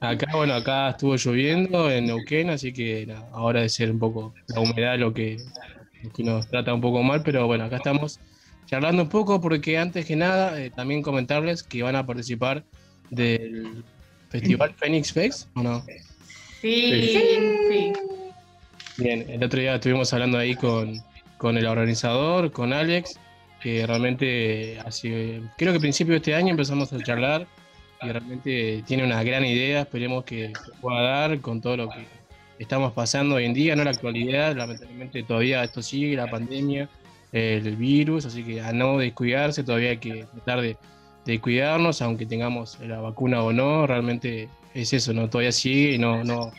Acá, 0.00 0.26
bueno, 0.34 0.54
acá 0.54 0.90
estuvo 0.90 1.16
lloviendo 1.16 1.90
en 1.90 2.06
Neuquén, 2.06 2.50
así 2.50 2.72
que 2.72 3.06
ahora 3.32 3.60
de 3.60 3.68
ser 3.68 3.90
un 3.90 3.98
poco 3.98 4.34
la 4.48 4.60
humedad 4.60 4.98
lo 4.98 5.12
que, 5.12 5.36
lo 6.02 6.10
que 6.10 6.24
nos 6.24 6.48
trata 6.48 6.72
un 6.72 6.80
poco 6.80 7.02
mal, 7.02 7.22
pero 7.22 7.46
bueno, 7.46 7.64
acá 7.64 7.76
estamos 7.76 8.18
charlando 8.70 9.02
un 9.02 9.08
poco 9.08 9.40
porque 9.40 9.78
antes 9.78 10.06
que 10.06 10.14
nada 10.14 10.60
eh, 10.60 10.70
también 10.70 11.02
comentarles 11.02 11.64
que 11.64 11.82
van 11.82 11.96
a 11.96 12.06
participar 12.06 12.62
del 13.10 13.82
Festival 14.28 14.72
Phoenix 14.74 15.12
Fest, 15.12 15.48
¿o 15.56 15.62
no? 15.64 15.84
Sí, 16.60 17.10
sí, 17.12 17.92
Bien, 18.96 19.26
el 19.28 19.42
otro 19.42 19.58
día 19.58 19.74
estuvimos 19.74 20.12
hablando 20.12 20.38
ahí 20.38 20.54
con, 20.54 21.02
con 21.36 21.58
el 21.58 21.66
organizador, 21.66 22.52
con 22.52 22.72
Alex, 22.72 23.18
que 23.60 23.84
realmente 23.88 24.78
así, 24.84 25.40
creo 25.58 25.72
que 25.72 25.78
a 25.78 25.80
principio 25.80 26.12
de 26.12 26.18
este 26.18 26.36
año 26.36 26.50
empezamos 26.50 26.92
a 26.92 27.02
charlar 27.02 27.48
y 28.02 28.08
realmente 28.08 28.84
tiene 28.86 29.02
una 29.02 29.20
gran 29.24 29.44
idea, 29.44 29.80
esperemos 29.80 30.22
que 30.22 30.52
se 30.64 30.72
pueda 30.80 31.00
dar 31.00 31.40
con 31.40 31.60
todo 31.60 31.76
lo 31.76 31.88
que 31.88 32.06
estamos 32.60 32.92
pasando 32.92 33.34
hoy 33.34 33.46
en 33.46 33.54
día, 33.54 33.74
no 33.74 33.82
la 33.82 33.90
actualidad, 33.90 34.54
lamentablemente 34.54 35.24
todavía 35.24 35.64
esto 35.64 35.82
sigue, 35.82 36.14
la 36.14 36.30
pandemia, 36.30 36.88
el 37.32 37.76
virus, 37.76 38.26
así 38.26 38.42
que 38.42 38.60
a 38.60 38.72
no 38.72 38.98
descuidarse, 38.98 39.62
todavía 39.62 39.90
hay 39.90 39.98
que 39.98 40.26
tratar 40.34 40.60
de, 40.60 40.76
cuidarnos, 41.40 42.02
aunque 42.02 42.26
tengamos 42.26 42.78
la 42.80 43.00
vacuna 43.00 43.42
o 43.44 43.52
no, 43.52 43.86
realmente 43.86 44.48
es 44.74 44.92
eso, 44.92 45.12
¿no? 45.12 45.30
Todavía 45.30 45.52
sigue 45.52 45.94
y 45.94 45.98
no, 45.98 46.24
no, 46.24 46.50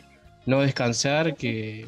no 0.46 0.62
descansar, 0.62 1.36
que 1.36 1.86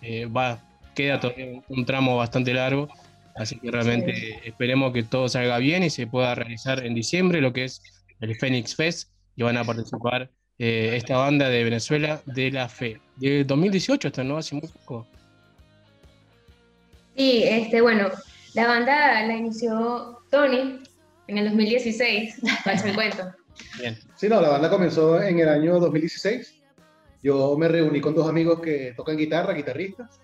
eh, 0.00 0.26
va, 0.26 0.62
queda 0.94 1.18
todavía 1.18 1.60
un 1.68 1.84
tramo 1.84 2.16
bastante 2.16 2.54
largo, 2.54 2.88
así 3.34 3.58
que 3.58 3.68
realmente 3.68 4.40
esperemos 4.46 4.92
que 4.92 5.02
todo 5.02 5.28
salga 5.28 5.58
bien 5.58 5.82
y 5.82 5.90
se 5.90 6.06
pueda 6.06 6.36
realizar 6.36 6.86
en 6.86 6.94
diciembre 6.94 7.40
lo 7.40 7.52
que 7.52 7.64
es 7.64 7.82
el 8.20 8.36
Phoenix 8.36 8.76
Fest 8.76 9.10
y 9.34 9.42
van 9.42 9.56
a 9.56 9.64
participar 9.64 10.30
eh, 10.58 10.92
esta 10.94 11.16
banda 11.16 11.48
de 11.48 11.64
Venezuela 11.64 12.22
de 12.26 12.50
la 12.52 12.68
Fe. 12.68 13.00
De 13.16 13.44
2018 13.44 14.08
hasta 14.08 14.22
no 14.22 14.36
hace 14.36 14.54
muy 14.54 14.68
poco. 14.68 15.06
Sí, 17.16 17.44
este, 17.44 17.80
bueno, 17.80 18.10
la 18.54 18.66
banda 18.66 19.26
la 19.26 19.36
inició 19.36 20.20
Tony 20.30 20.82
en 21.28 21.38
el 21.38 21.44
2016, 21.46 22.40
para 22.64 22.82
me 22.82 22.94
cuento. 22.94 23.32
Bien. 23.78 23.98
Sí, 24.16 24.28
no, 24.28 24.40
la 24.40 24.48
banda 24.48 24.68
comenzó 24.68 25.22
en 25.22 25.38
el 25.38 25.48
año 25.48 25.78
2016. 25.78 26.60
Yo 27.22 27.56
me 27.56 27.68
reuní 27.68 28.00
con 28.00 28.14
dos 28.14 28.28
amigos 28.28 28.60
que 28.60 28.92
tocan 28.96 29.16
guitarra, 29.16 29.54
guitarristas, 29.54 30.20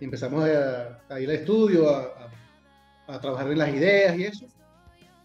y 0.00 0.04
empezamos 0.04 0.44
a, 0.44 1.20
ir 1.20 1.28
al 1.28 1.36
estudio, 1.36 1.88
a, 1.88 3.20
trabajar 3.20 3.50
en 3.50 3.58
las 3.58 3.68
ideas 3.70 4.18
y 4.18 4.24
eso. 4.24 4.46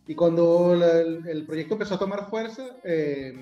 Y 0.08 0.16
cuando 0.16 0.74
el, 0.74 1.46
proyecto 1.46 1.74
empezó 1.74 1.96
a 1.96 2.00
tomar 2.00 2.30
fuerza, 2.30 2.64
eh, 2.84 3.34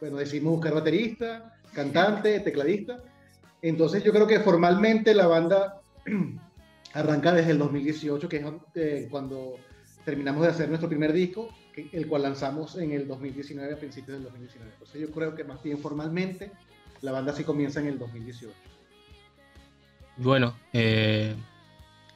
bueno, 0.00 0.16
decidimos 0.16 0.54
buscar 0.54 0.74
baterista, 0.74 1.54
cantante, 1.72 2.40
tecladista. 2.40 3.02
Entonces 3.60 4.02
yo 4.02 4.12
creo 4.12 4.26
que 4.26 4.40
formalmente 4.40 5.12
la 5.14 5.26
banda 5.26 5.80
arranca 6.94 7.32
desde 7.32 7.52
el 7.52 7.58
2018, 7.58 8.28
que 8.28 8.36
es 8.36 8.44
eh, 8.74 9.08
cuando 9.10 9.56
terminamos 10.04 10.42
de 10.42 10.48
hacer 10.48 10.68
nuestro 10.68 10.88
primer 10.88 11.12
disco, 11.12 11.48
el 11.92 12.06
cual 12.06 12.22
lanzamos 12.22 12.76
en 12.76 12.92
el 12.92 13.06
2019, 13.06 13.74
a 13.74 13.76
principios 13.76 14.16
del 14.16 14.24
2019. 14.24 14.72
Entonces 14.72 15.00
yo 15.00 15.10
creo 15.10 15.34
que 15.34 15.44
más 15.44 15.62
bien 15.62 15.78
formalmente 15.78 16.50
la 17.02 17.12
banda 17.12 17.32
sí 17.32 17.44
comienza 17.44 17.80
en 17.80 17.88
el 17.88 17.98
2018. 17.98 18.52
Bueno, 20.16 20.56
eh, 20.72 21.34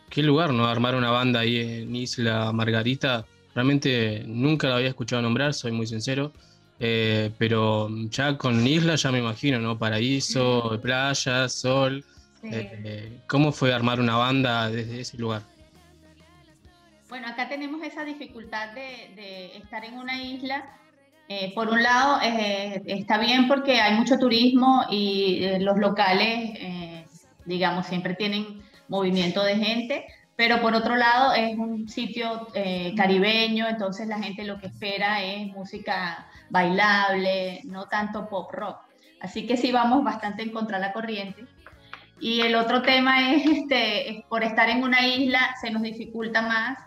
qué 0.08 0.22
lugar, 0.22 0.52
¿no? 0.52 0.66
Armar 0.66 0.94
una 0.94 1.10
banda 1.10 1.40
ahí 1.40 1.82
en 1.82 1.94
Isla 1.94 2.50
Margarita. 2.52 3.24
Realmente 3.54 4.24
nunca 4.26 4.68
la 4.68 4.76
había 4.76 4.88
escuchado 4.88 5.22
nombrar, 5.22 5.54
soy 5.54 5.72
muy 5.72 5.86
sincero. 5.86 6.32
Eh, 6.80 7.30
pero 7.38 7.88
ya 8.10 8.36
con 8.36 8.66
Isla 8.66 8.96
ya 8.96 9.12
me 9.12 9.20
imagino, 9.20 9.60
¿no? 9.60 9.78
Paraíso, 9.78 10.80
playa, 10.82 11.48
sol. 11.48 12.04
Eh, 12.42 13.20
¿Cómo 13.28 13.52
fue 13.52 13.72
armar 13.72 14.00
una 14.00 14.16
banda 14.16 14.68
desde 14.68 15.00
ese 15.00 15.16
lugar? 15.16 15.42
Bueno, 17.08 17.28
acá 17.28 17.48
tenemos 17.48 17.82
esa 17.82 18.04
dificultad 18.04 18.72
de, 18.72 19.56
estar 19.56 19.84
en 19.84 19.98
una 19.98 20.20
isla. 20.22 20.64
Eh, 21.28 21.52
por 21.54 21.68
un 21.68 21.82
lado, 21.82 22.20
eh, 22.22 22.82
está 22.86 23.18
bien 23.18 23.46
porque 23.46 23.80
hay 23.80 23.94
mucho 23.94 24.18
turismo 24.18 24.84
y 24.90 25.58
los 25.60 25.78
locales, 25.78 26.58
digamos, 27.44 27.86
siempre 27.86 28.14
tienen 28.14 28.62
movimiento 28.88 29.42
de 29.44 29.56
gente, 29.56 30.06
pero 30.36 30.60
por 30.60 30.74
otro 30.74 30.96
lado 30.96 31.32
es 31.32 31.56
un 31.56 31.88
sitio 31.88 32.48
caribeño, 32.96 33.68
entonces 33.68 34.08
la 34.08 34.18
gente 34.18 34.44
lo 34.44 34.58
que 34.58 34.66
espera 34.66 35.22
es 35.22 35.46
música 35.48 36.26
bailable, 36.50 37.60
no 37.64 37.86
tanto 37.86 38.28
pop 38.28 38.50
rock. 38.52 38.78
Así 39.20 39.46
que 39.46 39.56
sí 39.56 39.70
vamos 39.70 40.02
bastante 40.02 40.42
en 40.42 40.50
contra 40.50 40.78
de 40.78 40.86
la 40.86 40.92
corriente. 40.92 41.46
Y 42.22 42.42
el 42.42 42.54
otro 42.54 42.82
tema 42.82 43.32
es, 43.32 43.44
este, 43.44 44.24
por 44.28 44.44
estar 44.44 44.70
en 44.70 44.84
una 44.84 45.04
isla 45.04 45.56
se 45.60 45.72
nos 45.72 45.82
dificulta 45.82 46.40
más 46.40 46.78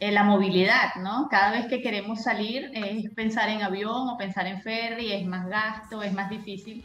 eh, 0.00 0.12
la 0.12 0.22
movilidad, 0.22 0.96
¿no? 0.96 1.28
Cada 1.30 1.52
vez 1.52 1.64
que 1.64 1.80
queremos 1.80 2.22
salir 2.22 2.70
es 2.74 3.10
pensar 3.14 3.48
en 3.48 3.62
avión 3.62 4.10
o 4.10 4.18
pensar 4.18 4.46
en 4.46 4.60
ferry, 4.60 5.14
es 5.14 5.24
más 5.24 5.48
gasto, 5.48 6.02
es 6.02 6.12
más 6.12 6.28
difícil. 6.28 6.84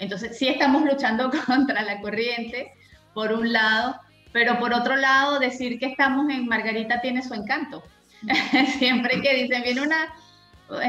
Entonces 0.00 0.36
sí 0.36 0.48
estamos 0.48 0.82
luchando 0.82 1.30
contra 1.46 1.82
la 1.82 2.00
corriente, 2.00 2.72
por 3.14 3.32
un 3.32 3.52
lado, 3.52 3.94
pero 4.32 4.58
por 4.58 4.74
otro 4.74 4.96
lado, 4.96 5.38
decir 5.38 5.78
que 5.78 5.86
estamos 5.86 6.28
en 6.30 6.48
Margarita 6.48 7.00
tiene 7.00 7.22
su 7.22 7.34
encanto. 7.34 7.84
Siempre 8.78 9.22
que 9.22 9.34
dicen, 9.44 9.62
viene 9.62 9.82
una 9.82 10.12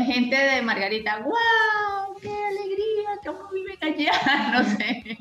gente 0.05 0.35
de 0.35 0.63
Margarita, 0.63 1.19
¡wow! 1.19 2.17
¡Qué 2.19 2.33
alegría! 2.33 3.19
¿Cómo 3.23 3.47
vive 3.51 3.70
allá? 3.81 4.11
No 4.53 4.63
sé. 4.63 5.17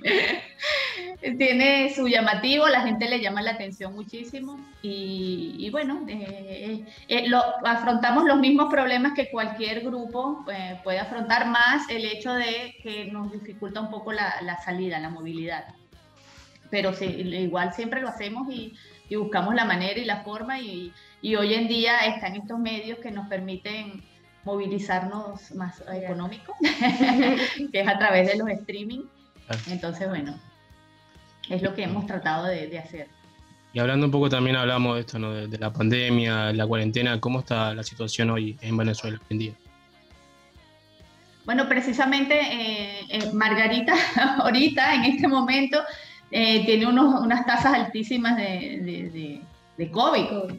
Tiene 1.39 1.93
su 1.95 2.09
llamativo, 2.09 2.67
la 2.69 2.83
gente 2.83 3.09
le 3.09 3.21
llama 3.21 3.43
la 3.43 3.53
atención 3.53 3.95
muchísimo 3.95 4.59
y, 4.83 5.69
bueno, 5.71 6.05
eh, 6.09 6.85
eh, 7.09 7.29
lo, 7.29 7.43
afrontamos 7.67 8.25
los 8.25 8.39
mismos 8.39 8.71
problemas 8.71 9.13
que 9.15 9.31
cualquier 9.31 9.81
grupo 9.81 10.45
eh, 10.53 10.81
puede 10.83 10.99
afrontar, 10.99 11.47
más 11.47 11.89
el 11.91 12.05
hecho 12.05 12.33
de 12.35 12.75
que 12.83 13.07
nos 13.07 13.33
dificulta 13.33 13.81
un 13.81 13.91
poco 13.91 14.13
la, 14.13 14.59
salida, 14.65 14.99
la 14.99 15.11
movilidad. 15.11 15.65
Pero 16.71 16.93
sí, 16.95 17.05
igual 17.05 17.73
siempre 17.75 18.01
lo 18.01 18.09
hacemos 18.09 18.49
y, 18.51 18.75
y 19.09 19.17
buscamos 19.17 19.55
la 19.55 19.65
manera 19.65 19.99
y 19.99 20.05
la 20.05 20.23
forma 20.23 20.61
y, 20.61 20.93
y 21.21 21.35
hoy 21.37 21.55
en 21.55 21.69
día 21.69 21.99
están 22.01 22.37
estos 22.37 22.59
medios 22.59 22.99
que 22.99 23.11
nos 23.11 23.29
permiten 23.29 24.03
movilizarnos 24.45 25.53
más 25.55 25.83
económico, 25.93 26.55
que 27.73 27.81
es 27.81 27.89
a 27.89 27.99
través 27.99 28.29
de 28.29 28.39
los 28.39 28.49
streaming. 28.49 29.03
Entonces, 29.69 30.09
bueno, 30.09 30.39
es 31.49 31.63
lo 31.63 31.75
que 31.75 31.83
hemos 31.83 32.07
tratado 32.07 32.47
de, 32.47 32.79
hacer. 32.79 33.09
Y 33.73 33.79
hablando 33.79 34.07
un 34.07 34.13
poco 34.13 34.29
también 34.29 34.57
hablamos 34.57 34.95
de 34.95 35.01
esto, 35.01 35.19
¿no? 35.19 35.33
de, 35.33 35.59
la 35.59 35.73
pandemia, 35.73 36.53
la 36.53 36.67
cuarentena, 36.67 37.21
¿cómo 37.21 37.41
está 37.41 37.75
la 37.75 37.83
situación 37.83 38.31
hoy 38.31 38.57
en 38.63 38.77
Venezuela 38.77 39.19
hoy 39.19 39.27
en 39.31 39.39
día? 39.39 39.53
Bueno, 41.45 41.69
precisamente 41.69 42.41
eh, 42.41 43.07
eh, 43.09 43.33
Margarita 43.33 43.95
ahorita, 44.39 44.95
en 44.95 45.05
este 45.05 45.27
momento, 45.27 45.83
eh, 46.31 46.65
tiene 46.65 46.87
unos, 46.87 47.21
unas 47.21 47.45
tasas 47.45 47.75
altísimas 47.75 48.37
de, 48.37 49.11
de, 49.13 49.41
de 49.77 49.91
COVID. 49.91 50.55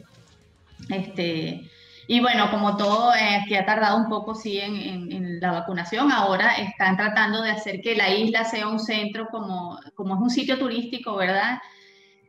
Este, 0.90 1.70
y 2.12 2.20
bueno, 2.20 2.50
como 2.50 2.76
todo 2.76 3.14
eh, 3.14 3.42
que 3.48 3.56
ha 3.56 3.64
tardado 3.64 3.96
un 3.96 4.06
poco 4.10 4.34
sí 4.34 4.60
en, 4.60 5.40
la 5.40 5.50
vacunación, 5.50 6.12
ahora 6.12 6.56
están 6.56 6.94
tratando 6.94 7.40
de 7.40 7.50
hacer 7.50 7.80
que 7.80 7.96
la 7.96 8.10
isla 8.10 8.44
sea 8.44 8.68
un 8.68 8.78
centro 8.78 9.28
como, 9.30 9.80
como 9.94 10.16
es 10.16 10.20
un 10.20 10.28
sitio 10.28 10.58
turístico, 10.58 11.16
¿verdad? 11.16 11.58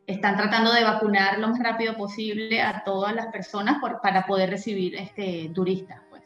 Están 0.06 0.38
tratando 0.38 0.72
de 0.72 0.84
vacunar 0.84 1.38
lo 1.38 1.48
más 1.48 1.62
rápido 1.62 1.98
posible 1.98 2.62
a 2.62 2.82
todas 2.82 3.14
las 3.14 3.26
personas 3.26 3.76
para 4.02 4.24
poder 4.24 4.48
recibir 4.48 4.94
este, 4.94 5.50
turistas, 5.54 6.00
pues. 6.08 6.22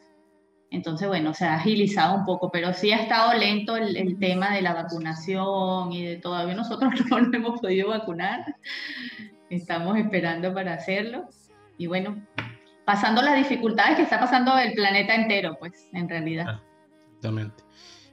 Entonces, 0.71 1.09
bueno, 1.09 1.33
se 1.33 1.43
ha 1.43 1.55
agilizado 1.55 2.15
un 2.15 2.23
poco, 2.23 2.49
pero 2.49 2.73
sí 2.73 2.93
ha 2.93 3.01
estado 3.01 3.33
lento 3.33 3.75
el, 3.75 3.97
el 3.97 4.17
tema 4.19 4.55
de 4.55 4.61
la 4.61 4.73
vacunación 4.73 5.91
y 5.91 6.05
de 6.05 6.15
todavía 6.15 6.55
nosotros 6.55 6.93
no 7.09 7.19
nos 7.19 7.33
hemos 7.33 7.59
podido 7.59 7.89
vacunar. 7.89 8.55
Estamos 9.49 9.97
esperando 9.97 10.53
para 10.53 10.75
hacerlo. 10.75 11.27
Y 11.77 11.87
bueno, 11.87 12.25
pasando 12.89 13.21
las 13.21 13.35
dificultades 13.35 13.97
que 13.97 14.01
está 14.01 14.19
pasando 14.19 14.57
el 14.57 14.73
planeta 14.73 15.13
entero, 15.13 15.55
pues, 15.59 15.87
en 15.93 16.09
realidad. 16.09 16.45
Ah, 16.49 16.63
exactamente. 17.05 17.63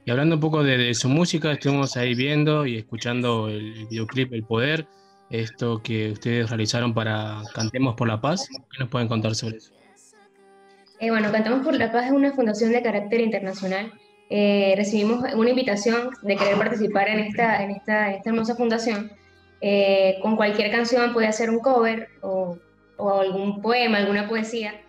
Y 0.05 0.11
hablando 0.11 0.35
un 0.35 0.39
poco 0.39 0.63
de, 0.63 0.93
su 0.93 1.09
música, 1.09 1.51
estuvimos 1.51 1.97
ahí 1.97 2.13
viendo 2.13 2.63
y 2.67 2.77
escuchando 2.77 3.47
el, 3.47 3.87
videoclip 3.89 4.31
El 4.33 4.43
Poder, 4.43 4.87
esto 5.31 5.81
que 5.81 6.11
ustedes 6.11 6.51
realizaron 6.51 6.93
para 6.93 7.41
Cantemos 7.55 7.95
por 7.95 8.07
la 8.07 8.21
Paz. 8.21 8.47
¿Qué 8.49 8.77
nos 8.77 8.89
pueden 8.89 9.07
contar 9.07 9.33
sobre 9.33 9.57
eso? 9.57 9.73
Eh, 10.99 11.09
bueno, 11.09 11.31
Cantemos 11.31 11.65
por 11.65 11.75
la 11.75 11.91
Paz 11.91 12.05
es 12.05 12.11
una 12.11 12.33
fundación 12.33 12.71
de 12.71 12.83
carácter 12.83 13.21
internacional. 13.21 13.91
Eh, 14.29 14.75
recibimos 14.77 15.23
una 15.33 15.49
invitación 15.49 16.11
de 16.21 16.35
querer 16.35 16.55
participar 16.55 17.07
en 17.07 17.21
esta, 17.21 17.63
en 17.63 17.71
esta, 17.71 18.13
esta 18.13 18.29
hermosa 18.29 18.53
fundación. 18.53 19.11
Eh, 19.59 20.19
con 20.21 20.35
cualquier 20.35 20.69
canción 20.69 21.13
puede 21.13 21.25
hacer 21.25 21.49
un 21.49 21.61
cover 21.61 22.09
o 22.21 22.59
o 22.97 23.19
algún 23.19 23.61
poema, 23.61 23.97
alguna 23.97 24.27
poesía. 24.27 24.81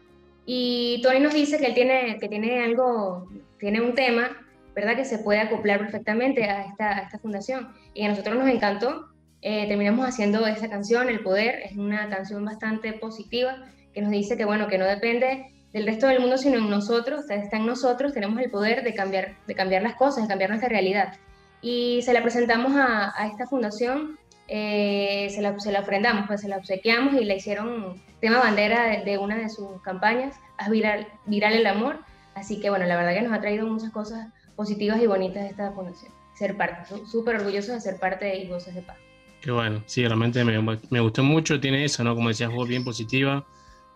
Y 0.47 1.01
Tony 1.03 1.21
nos 1.21 1.35
dice 1.35 1.59
que 1.59 1.67
él 1.67 1.75
tiene, 1.75 2.19
que 2.19 2.29
tiene 2.29 2.65
algo, 2.65 3.29
tiene 3.59 3.81
un 3.81 3.95
tema, 3.95 4.31
¿verdad? 4.75 4.97
Que 4.97 5.05
se 5.05 5.19
puede 5.19 5.41
acoplar 5.41 5.79
perfectamente 5.79 6.45
a 6.45 6.65
esta, 6.65 7.01
esta 7.01 7.19
fundación. 7.19 7.69
Y 7.95 8.05
a 8.05 8.09
nosotros 8.09 8.37
nos 8.37 8.49
encantó. 8.49 9.09
Eh, 9.43 9.69
terminamos 9.69 10.07
haciendo 10.07 10.47
esta 10.47 10.69
canción, 10.69 11.09
El 11.09 11.21
Poder. 11.21 11.61
Es 11.65 11.77
una 11.77 12.09
canción 12.09 12.45
bastante 12.45 12.93
positiva 12.95 13.63
que 13.93 14.01
nos 14.01 14.11
dice 14.11 14.37
que, 14.37 14.45
bueno, 14.45 14.69
que 14.69 14.79
no 14.79 14.87
depende 14.87 15.53
del 15.73 15.87
resto 15.87 16.07
del 16.07 16.21
mundo, 16.21 16.39
sino 16.39 16.57
en 16.59 16.71
nosotros, 16.71 17.29
está 17.29 17.59
en 17.59 17.67
nosotros, 17.67 18.15
tenemos 18.15 18.41
el 18.41 18.51
poder 18.51 18.83
de 18.83 18.95
cambiar, 18.95 19.37
de 19.47 19.55
cambiar 19.55 19.83
las 19.83 19.97
cosas, 19.97 20.23
de 20.23 20.29
cambiar 20.29 20.51
nuestra 20.51 20.71
realidad. 20.71 21.15
Y 21.61 22.01
se 22.03 22.13
la 22.13 22.23
presentamos 22.23 22.75
a, 22.75 23.13
a 23.21 23.27
esta 23.27 23.47
fundación 23.47 24.19
eh, 24.49 25.29
se, 25.31 25.43
la, 25.43 25.59
se, 25.59 25.71
la, 25.71 25.81
ofrendamos, 25.81 26.27
pues 26.27 26.41
se 26.41 26.49
la 26.49 26.57
obsequiamos 26.57 27.15
y 27.21 27.25
le 27.25 27.37
hicieron 27.37 28.03
tema 28.21 28.39
bandera 28.39 29.05
de, 29.05 29.19
una 29.19 29.37
de 29.37 29.49
sus 29.49 29.81
campañas, 29.83 30.37
haz 30.57 30.71
viral, 30.71 31.07
viral 31.27 31.53
el 31.53 31.67
amor. 31.67 31.99
Así 32.35 32.61
que 32.61 32.71
bueno, 32.71 32.87
la 32.87 32.97
verdad 32.97 33.15
que 33.15 33.23
nos 33.23 33.33
ha 33.33 33.41
traído 33.41 33.67
muchas 33.67 33.91
cosas 33.91 34.29
positivas 34.57 35.01
y 35.03 35.07
bonitas 35.07 35.43
de 35.43 35.51
esta 35.51 35.73
fundación. 35.73 36.13
Ser 36.35 36.57
parte, 36.57 36.95
súper 37.07 37.37
orgullosos 37.37 37.75
de 37.75 37.81
ser 37.81 37.99
parte 37.99 38.25
de 38.25 38.47
Voces 38.49 38.75
de 38.75 38.83
Paz. 38.83 38.97
Qué 39.41 39.51
bueno, 39.51 39.83
sí, 39.87 40.05
realmente 40.05 40.45
me, 40.45 40.61
me, 40.91 41.01
gustó 41.01 41.23
mucho, 41.23 41.61
tiene 41.61 41.85
eso, 41.85 42.03
¿no? 42.03 42.15
Como 42.15 42.29
decías 42.29 42.51
vos, 42.51 42.67
bien 42.67 42.85
positiva, 42.85 43.47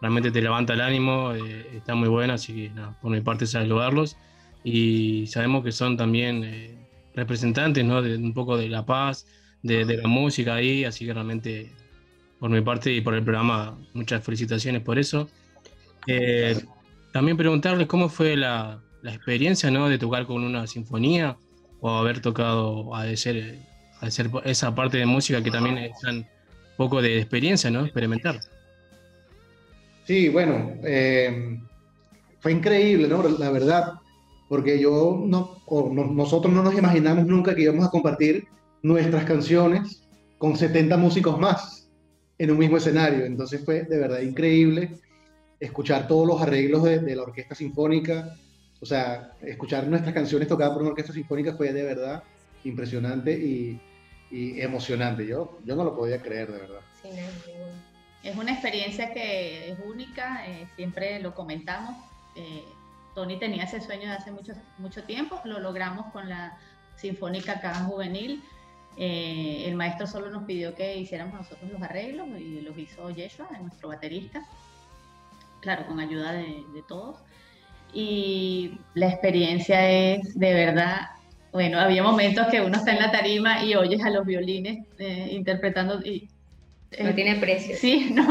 realmente 0.00 0.30
te 0.30 0.40
levanta 0.40 0.74
el 0.74 0.80
ánimo, 0.80 1.32
eh, 1.32 1.66
está 1.76 1.94
muy 1.94 2.08
buena, 2.08 2.34
así 2.34 2.52
que 2.52 2.72
por 3.00 3.10
mi 3.10 3.20
parte 3.20 3.46
saludarlos 3.46 4.16
y 4.62 5.26
sabemos 5.26 5.64
que 5.64 5.72
son 5.72 5.96
también 5.96 6.44
eh, 6.44 6.78
representantes, 7.14 7.84
¿no? 7.84 8.02
De 8.02 8.16
un 8.16 8.34
poco 8.34 8.56
de 8.56 8.68
la 8.68 8.86
paz, 8.86 9.26
de, 9.62 9.96
la 9.96 10.08
música 10.08 10.54
ahí, 10.54 10.84
así 10.84 11.06
que 11.06 11.14
realmente 11.14 11.70
por 12.38 12.50
mi 12.50 12.60
parte 12.60 12.92
y 12.92 13.00
por 13.00 13.14
el 13.14 13.22
programa, 13.22 13.78
muchas 13.94 14.24
felicitaciones 14.24 14.82
por 14.82 14.98
eso. 14.98 15.28
Eh, 16.06 16.60
también 17.12 17.36
preguntarles 17.36 17.86
cómo 17.86 18.08
fue 18.08 18.36
la, 18.36 18.80
la, 19.02 19.14
experiencia 19.14 19.70
¿no? 19.70 19.88
de 19.88 19.98
tocar 19.98 20.26
con 20.26 20.42
una 20.42 20.66
sinfonía 20.66 21.36
o 21.80 21.90
haber 21.90 22.20
tocado 22.20 22.94
a 22.94 23.14
ser, 23.16 23.58
a 24.00 24.10
ser 24.10 24.30
esa 24.44 24.74
parte 24.74 24.98
de 24.98 25.06
música 25.06 25.42
que 25.42 25.50
también 25.50 25.78
es 25.78 25.92
un 26.04 26.26
poco 26.76 27.00
de 27.00 27.18
experiencia, 27.18 27.70
¿no? 27.70 27.84
Experimentar. 27.84 28.40
Sí, 30.04 30.28
bueno, 30.28 30.72
eh, 30.84 31.60
fue 32.40 32.52
increíble, 32.52 33.06
¿no? 33.06 33.22
La 33.28 33.50
verdad, 33.50 33.94
porque 34.48 34.80
yo 34.80 35.22
no, 35.24 35.62
nosotros 35.92 36.52
no 36.52 36.62
nos 36.62 36.74
imaginamos 36.76 37.26
nunca 37.26 37.54
que 37.54 37.62
íbamos 37.62 37.86
a 37.86 37.90
compartir 37.90 38.46
nuestras 38.82 39.24
canciones 39.24 40.02
con 40.38 40.56
70 40.56 40.96
músicos 40.96 41.38
más 41.38 41.88
en 42.38 42.50
un 42.50 42.58
mismo 42.58 42.76
escenario. 42.76 43.24
Entonces 43.24 43.64
fue 43.64 43.82
de 43.82 43.98
verdad 43.98 44.20
increíble 44.20 44.90
escuchar 45.60 46.08
todos 46.08 46.26
los 46.26 46.42
arreglos 46.42 46.82
de, 46.82 47.14
la 47.14 47.22
orquesta 47.22 47.54
sinfónica. 47.54 48.34
O 48.80 48.86
sea, 48.86 49.34
escuchar 49.42 49.86
nuestras 49.86 50.12
canciones 50.12 50.48
tocadas 50.48 50.72
por 50.72 50.82
una 50.82 50.90
orquesta 50.90 51.12
sinfónica 51.12 51.54
fue 51.54 51.72
de 51.72 51.84
verdad 51.84 52.24
impresionante 52.64 53.32
y, 53.32 53.80
emocionante. 54.32 55.26
Yo, 55.26 55.58
yo 55.64 55.76
no 55.76 55.84
lo 55.84 55.94
podía 55.94 56.20
creer, 56.20 56.50
de 56.50 56.58
verdad. 56.58 56.80
es 58.22 58.34
una 58.34 58.52
experiencia 58.52 59.12
que 59.12 59.70
es 59.70 59.78
única, 59.84 60.46
eh, 60.48 60.66
siempre 60.74 61.20
lo 61.20 61.34
comentamos. 61.34 61.94
Eh, 62.34 62.64
Tony 63.14 63.38
tenía 63.38 63.64
ese 63.64 63.82
sueño 63.82 64.10
hace 64.10 64.30
mucho, 64.30 64.54
mucho 64.78 65.04
tiempo, 65.04 65.38
lo 65.44 65.60
logramos 65.60 66.06
con 66.12 66.30
la 66.30 66.58
Sinfónica 66.96 67.52
acá 67.52 67.74
Juvenil. 67.84 68.42
Eh, 68.96 69.64
el 69.66 69.74
maestro 69.74 70.06
solo 70.06 70.30
nos 70.30 70.44
pidió 70.44 70.74
que 70.74 70.96
hiciéramos 70.96 71.34
nosotros 71.34 71.70
los 71.70 71.82
arreglos 71.82 72.28
y 72.38 72.60
los 72.60 72.76
hizo 72.76 73.10
Yeshua, 73.10 73.48
nuestro 73.60 73.88
baterista, 73.88 74.42
claro, 75.60 75.86
con 75.86 75.98
ayuda 75.98 76.32
de, 76.32 76.64
todos. 76.86 77.18
Y 77.94 78.78
la 78.94 79.08
experiencia 79.08 79.90
es 79.90 80.38
de 80.38 80.52
verdad, 80.52 81.08
bueno, 81.52 81.78
había 81.78 82.02
momentos 82.02 82.46
que 82.48 82.60
uno 82.60 82.76
está 82.76 82.92
en 82.92 82.98
la 82.98 83.10
tarima 83.10 83.64
y 83.64 83.74
oyes 83.74 84.02
a 84.02 84.10
los 84.10 84.26
violines 84.26 84.86
eh, 84.98 85.28
interpretando 85.30 86.00
y 86.02 86.28
no 87.00 87.10
eh, 87.10 87.14
tiene 87.14 87.36
precio. 87.36 87.76
Sí, 87.76 88.10
no, 88.14 88.24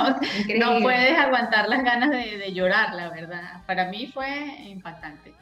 no 0.60 0.82
puedes 0.82 1.18
aguantar 1.18 1.70
las 1.70 1.84
ganas 1.84 2.12
de, 2.12 2.54
llorar, 2.54 2.94
la 2.94 3.10
verdad. 3.10 3.64
Para 3.66 3.90
mí 3.90 4.08
fue 4.14 4.30
impactante. 4.68 5.34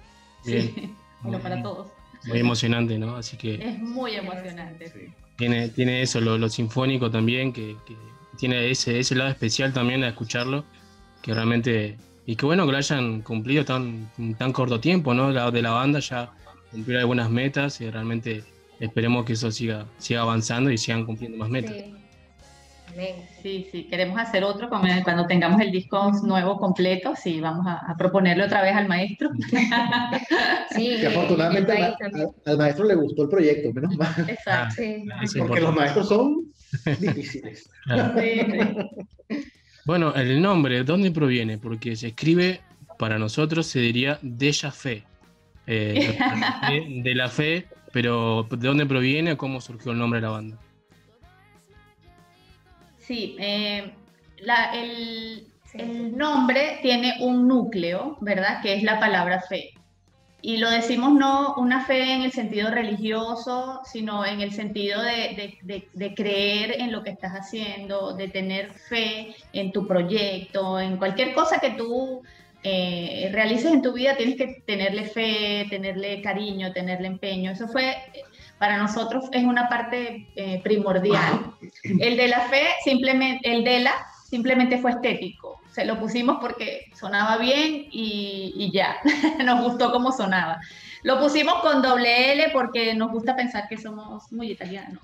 Sí, 0.43 0.95
bueno, 1.21 1.39
para 1.39 1.61
todos 1.61 1.98
muy 2.25 2.39
emocionante, 2.39 2.97
¿no? 2.97 3.15
Así 3.15 3.37
que... 3.37 3.55
Es 3.55 3.79
muy 3.79 4.15
emocionante, 4.15 4.87
sí. 4.89 5.13
Tiene, 5.37 5.69
tiene 5.69 6.01
eso, 6.01 6.19
lo, 6.19 6.49
sinfónico 6.49 7.09
también, 7.09 7.53
que, 7.53 7.77
tiene 8.37 8.69
ese, 8.69 8.99
ese 8.99 9.15
lado 9.15 9.29
especial 9.29 9.73
también 9.73 10.03
a 10.03 10.09
escucharlo, 10.09 10.65
que 11.21 11.33
realmente... 11.33 11.97
Y 12.25 12.35
qué 12.35 12.45
bueno 12.45 12.65
que 12.65 12.71
lo 12.73 12.77
hayan 12.77 13.21
cumplido 13.21 13.65
tan, 13.65 14.11
tan 14.37 14.53
corto 14.53 14.79
tiempo, 14.79 15.13
¿no? 15.13 15.31
La, 15.31 15.49
de 15.49 15.61
la 15.63 15.71
banda 15.71 15.99
ya 15.99 16.31
cumplió 16.71 16.99
algunas 16.99 17.29
metas 17.31 17.81
y 17.81 17.89
realmente 17.89 18.43
esperemos 18.79 19.25
que 19.25 19.33
eso 19.33 19.49
siga, 19.51 19.87
siga 19.97 20.21
avanzando 20.21 20.69
y 20.69 20.77
sigan 20.77 21.05
cumpliendo 21.05 21.37
más 21.37 21.49
metas. 21.49 21.75
Sí, 21.75 21.93
sí, 23.41 23.87
queremos 23.89 24.19
hacer 24.19 24.43
otro 24.43 24.69
cuando 24.69 25.25
tengamos 25.27 25.61
el 25.61 25.71
disco 25.71 26.11
nuevo 26.23 26.57
completo, 26.57 27.13
sí, 27.15 27.39
vamos 27.39 27.65
a, 27.67 27.95
proponerle 27.97 28.43
otra 28.45 28.61
vez 28.61 28.75
al 28.75 28.87
maestro. 28.87 29.29
sí, 30.71 30.97
que 30.99 31.07
afortunadamente 31.07 31.95
al, 32.45 32.57
maestro 32.57 32.85
le 32.85 32.95
gustó 32.95 33.23
el 33.23 33.29
proyecto, 33.29 33.73
menos 33.73 33.95
mal. 33.97 34.13
Exacto. 34.27 34.81
Porque 35.39 35.61
los 35.61 35.75
maestros 35.75 36.07
son 36.07 36.51
difíciles. 36.99 37.69
Bueno, 39.85 40.13
el 40.13 40.39
nombre, 40.39 40.83
¿dónde 40.83 41.09
proviene? 41.09 41.57
Porque 41.57 41.95
se 41.95 42.09
escribe, 42.09 42.61
para 42.99 43.17
nosotros 43.17 43.65
se 43.65 43.79
diría 43.79 44.19
Deja 44.21 44.69
Fe. 44.69 45.03
Eh, 45.65 47.01
de 47.03 47.15
la 47.15 47.29
fe, 47.29 47.65
pero 47.91 48.47
¿de 48.49 48.67
dónde 48.67 48.85
proviene 48.85 49.31
o 49.31 49.37
cómo 49.37 49.61
surgió 49.61 49.91
el 49.93 49.97
nombre 49.97 50.19
de 50.19 50.27
la 50.27 50.31
banda? 50.31 50.57
Sí, 53.09 53.35
eh, 53.39 53.91
el, 55.73 56.15
nombre 56.15 56.77
tiene 56.83 57.15
un 57.21 57.47
núcleo, 57.47 58.17
¿verdad? 58.21 58.61
Que 58.61 58.75
es 58.75 58.83
la 58.83 58.99
palabra 58.99 59.41
fe. 59.41 59.71
Y 60.43 60.57
lo 60.57 60.69
decimos 60.69 61.13
no 61.13 61.55
una 61.55 61.83
fe 61.85 62.13
en 62.13 62.21
el 62.21 62.31
sentido 62.31 62.69
religioso, 62.69 63.81
sino 63.83 64.23
en 64.23 64.41
el 64.41 64.51
sentido 64.51 65.01
de, 65.01 66.13
creer 66.15 66.79
en 66.79 66.91
lo 66.91 67.01
que 67.01 67.09
estás 67.09 67.31
haciendo, 67.31 68.13
de 68.13 68.27
tener 68.27 68.73
fe 68.73 69.33
en 69.53 69.71
tu 69.71 69.87
proyecto, 69.87 70.79
en 70.79 70.97
cualquier 70.97 71.33
cosa 71.33 71.57
que 71.57 71.71
tú 71.71 72.21
eh, 72.61 73.31
realices 73.33 73.73
en 73.73 73.81
tu 73.81 73.91
vida, 73.91 74.17
tienes 74.17 74.35
que 74.35 74.61
tenerle 74.67 75.05
fe, 75.05 75.65
tenerle 75.67 76.21
cariño, 76.21 76.73
tenerle 76.73 77.07
empeño. 77.07 77.49
Eso 77.49 77.67
fue 77.69 77.95
para 78.59 78.77
nosotros 78.77 79.25
es 79.31 79.43
una 79.45 79.69
parte 79.69 80.27
eh, 80.35 80.61
primordial. 80.61 81.53
El 81.83 82.17
de 82.17 82.27
la 82.27 82.41
fe, 82.41 82.67
simplemente, 82.83 83.49
el 83.49 83.63
de 83.63 83.79
la, 83.79 83.93
simplemente 84.29 84.77
fue 84.77 84.91
estético. 84.91 85.61
Se 85.71 85.85
lo 85.85 85.97
pusimos 85.97 86.39
porque 86.41 86.91
sonaba 86.93 87.37
bien 87.37 87.87
y, 87.89 88.69
ya, 88.73 88.97
nos 89.45 89.63
gustó 89.63 89.91
cómo 89.91 90.11
sonaba. 90.11 90.59
Lo 91.03 91.17
pusimos 91.21 91.61
con 91.61 91.81
doble 91.81 92.33
L 92.33 92.49
porque 92.51 92.93
nos 92.93 93.11
gusta 93.11 93.33
pensar 93.33 93.69
que 93.69 93.77
somos 93.77 94.29
muy 94.33 94.51
italianos. 94.51 95.01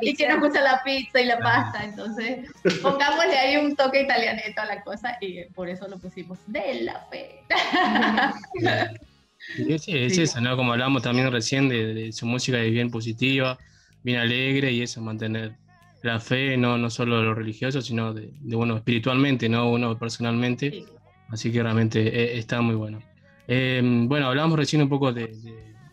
y 0.00 0.14
que 0.14 0.26
nos 0.26 0.40
gusta 0.40 0.62
la 0.62 0.82
pizza 0.82 1.20
y 1.20 1.26
la 1.26 1.38
pasta. 1.40 1.84
Entonces, 1.84 2.50
pongámosle 2.80 3.36
ahí 3.36 3.58
un 3.58 3.76
toque 3.76 4.00
italianeto 4.00 4.62
a 4.62 4.64
la 4.64 4.82
cosa 4.82 5.18
y 5.20 5.44
por 5.52 5.68
eso 5.68 5.86
lo 5.86 5.98
pusimos 5.98 6.38
de 6.46 6.80
la 6.84 7.00
fe. 7.10 7.42
Sí, 9.54 9.96
es 9.96 10.18
eso, 10.18 10.40
¿no? 10.40 10.56
Como 10.56 10.72
hablábamos 10.72 11.02
también 11.02 11.30
recién 11.30 11.68
de, 11.68 12.12
su 12.12 12.26
música 12.26 12.60
es 12.60 12.72
bien 12.72 12.90
positiva, 12.90 13.58
bien 14.02 14.18
alegre 14.18 14.72
y 14.72 14.82
eso, 14.82 15.00
mantener 15.00 15.54
la 16.02 16.20
fe, 16.20 16.56
no, 16.56 16.78
no 16.78 16.90
solo 16.90 17.18
de 17.18 17.24
lo 17.24 17.34
religioso, 17.34 17.80
sino 17.80 18.12
de, 18.12 18.32
bueno, 18.42 18.76
espiritualmente, 18.76 19.48
¿no? 19.48 19.70
Uno 19.70 19.98
personalmente. 19.98 20.84
Así 21.28 21.50
que 21.50 21.62
realmente 21.62 22.06
eh, 22.06 22.38
está 22.38 22.60
muy 22.60 22.74
bueno. 22.74 23.00
Em, 23.48 24.08
bueno, 24.08 24.28
hablábamos 24.28 24.58
recién 24.58 24.82
un 24.82 24.88
poco 24.88 25.12
de, 25.12 25.32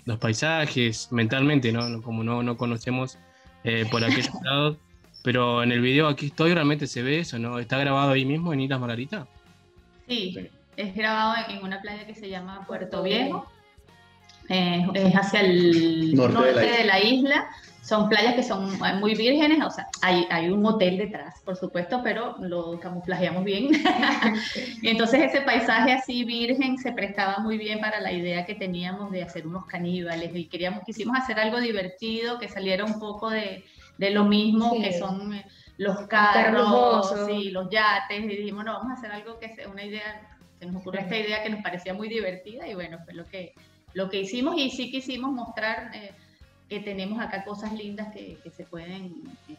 los 0.05 0.17
paisajes, 0.17 1.11
mentalmente, 1.11 1.71
¿no? 1.71 2.01
Como 2.01 2.23
no, 2.23 2.43
no 2.43 2.57
conocemos 2.57 3.17
eh, 3.63 3.85
por 3.89 4.03
aquellos 4.03 4.29
lados, 4.43 4.77
pero 5.23 5.63
en 5.63 5.71
el 5.71 5.81
video 5.81 6.07
aquí 6.07 6.27
estoy, 6.27 6.53
realmente 6.53 6.87
se 6.87 7.01
ve 7.01 7.19
eso, 7.19 7.39
¿no? 7.39 7.59
¿Está 7.59 7.77
grabado 7.77 8.11
ahí 8.11 8.25
mismo 8.25 8.53
en 8.53 8.61
Islas 8.61 8.79
Margarita? 8.79 9.27
Sí, 10.07 10.35
es 10.77 10.95
grabado 10.95 11.35
en 11.49 11.63
una 11.63 11.81
playa 11.81 12.05
que 12.05 12.15
se 12.15 12.29
llama 12.29 12.65
Puerto 12.67 13.03
Viejo. 13.03 13.47
Eh, 14.49 14.85
es 14.93 15.13
hacia 15.13 15.41
el 15.41 16.15
norte, 16.15 16.53
de, 16.53 16.83
la 16.83 16.99
isla. 16.99 17.47
Son 17.81 18.07
playas 18.07 18.35
que 18.35 18.43
son 18.43 18.79
muy 18.99 19.13
vírgenes, 19.13 19.61
o 19.61 19.69
sea, 19.69 19.87
hay, 20.01 20.25
hay 20.29 20.49
un 20.49 20.65
hotel 20.65 20.97
detrás, 20.97 21.41
por 21.43 21.57
supuesto, 21.57 21.99
pero 22.01 22.37
lo 22.39 22.79
camuflajeamos 22.79 23.43
bien. 23.43 23.71
y 24.81 24.87
entonces 24.89 25.21
ese 25.23 25.41
paisaje 25.41 25.91
así 25.91 26.23
virgen 26.23 26.77
se 26.77 26.93
prestaba 26.93 27.39
muy 27.39 27.57
bien 27.57 27.81
para 27.81 27.99
la 27.99 28.13
idea 28.13 28.45
que 28.45 28.55
teníamos 28.55 29.11
de 29.11 29.23
hacer 29.23 29.45
unos 29.45 29.65
caníbales 29.65 30.33
y 30.33 30.45
queríamos, 30.45 30.83
quisimos 30.85 31.17
hacer 31.17 31.39
algo 31.39 31.59
divertido, 31.59 32.39
que 32.39 32.47
saliera 32.47 32.85
un 32.85 32.99
poco 32.99 33.29
de, 33.29 33.65
de 33.97 34.09
lo 34.11 34.23
mismo 34.23 34.81
que 34.81 34.97
son 34.97 35.33
eh, 35.33 35.45
los 35.77 36.07
carros, 36.07 37.13
y 37.29 37.51
los 37.51 37.69
yates, 37.69 38.23
y 38.23 38.27
dijimos, 38.27 38.63
no, 38.63 38.73
vamos 38.73 38.91
a 38.91 38.93
hacer 38.93 39.11
algo 39.11 39.39
que 39.39 39.53
sea 39.55 39.67
una 39.67 39.83
idea 39.83 40.32
nos 40.65 40.75
ocurrió 40.77 41.01
esta 41.01 41.17
idea 41.17 41.43
que 41.43 41.49
nos 41.49 41.61
parecía 41.61 41.93
muy 41.93 42.09
divertida 42.09 42.67
y 42.67 42.73
bueno, 42.73 42.99
fue 43.03 43.13
lo 43.13 43.25
que, 43.25 43.53
lo 43.93 44.09
que 44.09 44.21
hicimos 44.21 44.55
y 44.57 44.69
sí 44.69 44.91
quisimos 44.91 45.31
mostrar 45.31 45.91
eh, 45.93 46.11
que 46.69 46.79
tenemos 46.79 47.21
acá 47.21 47.43
cosas 47.43 47.73
lindas 47.73 48.13
que, 48.13 48.37
se 48.55 48.63
pueden 48.65 49.13
eh, 49.49 49.55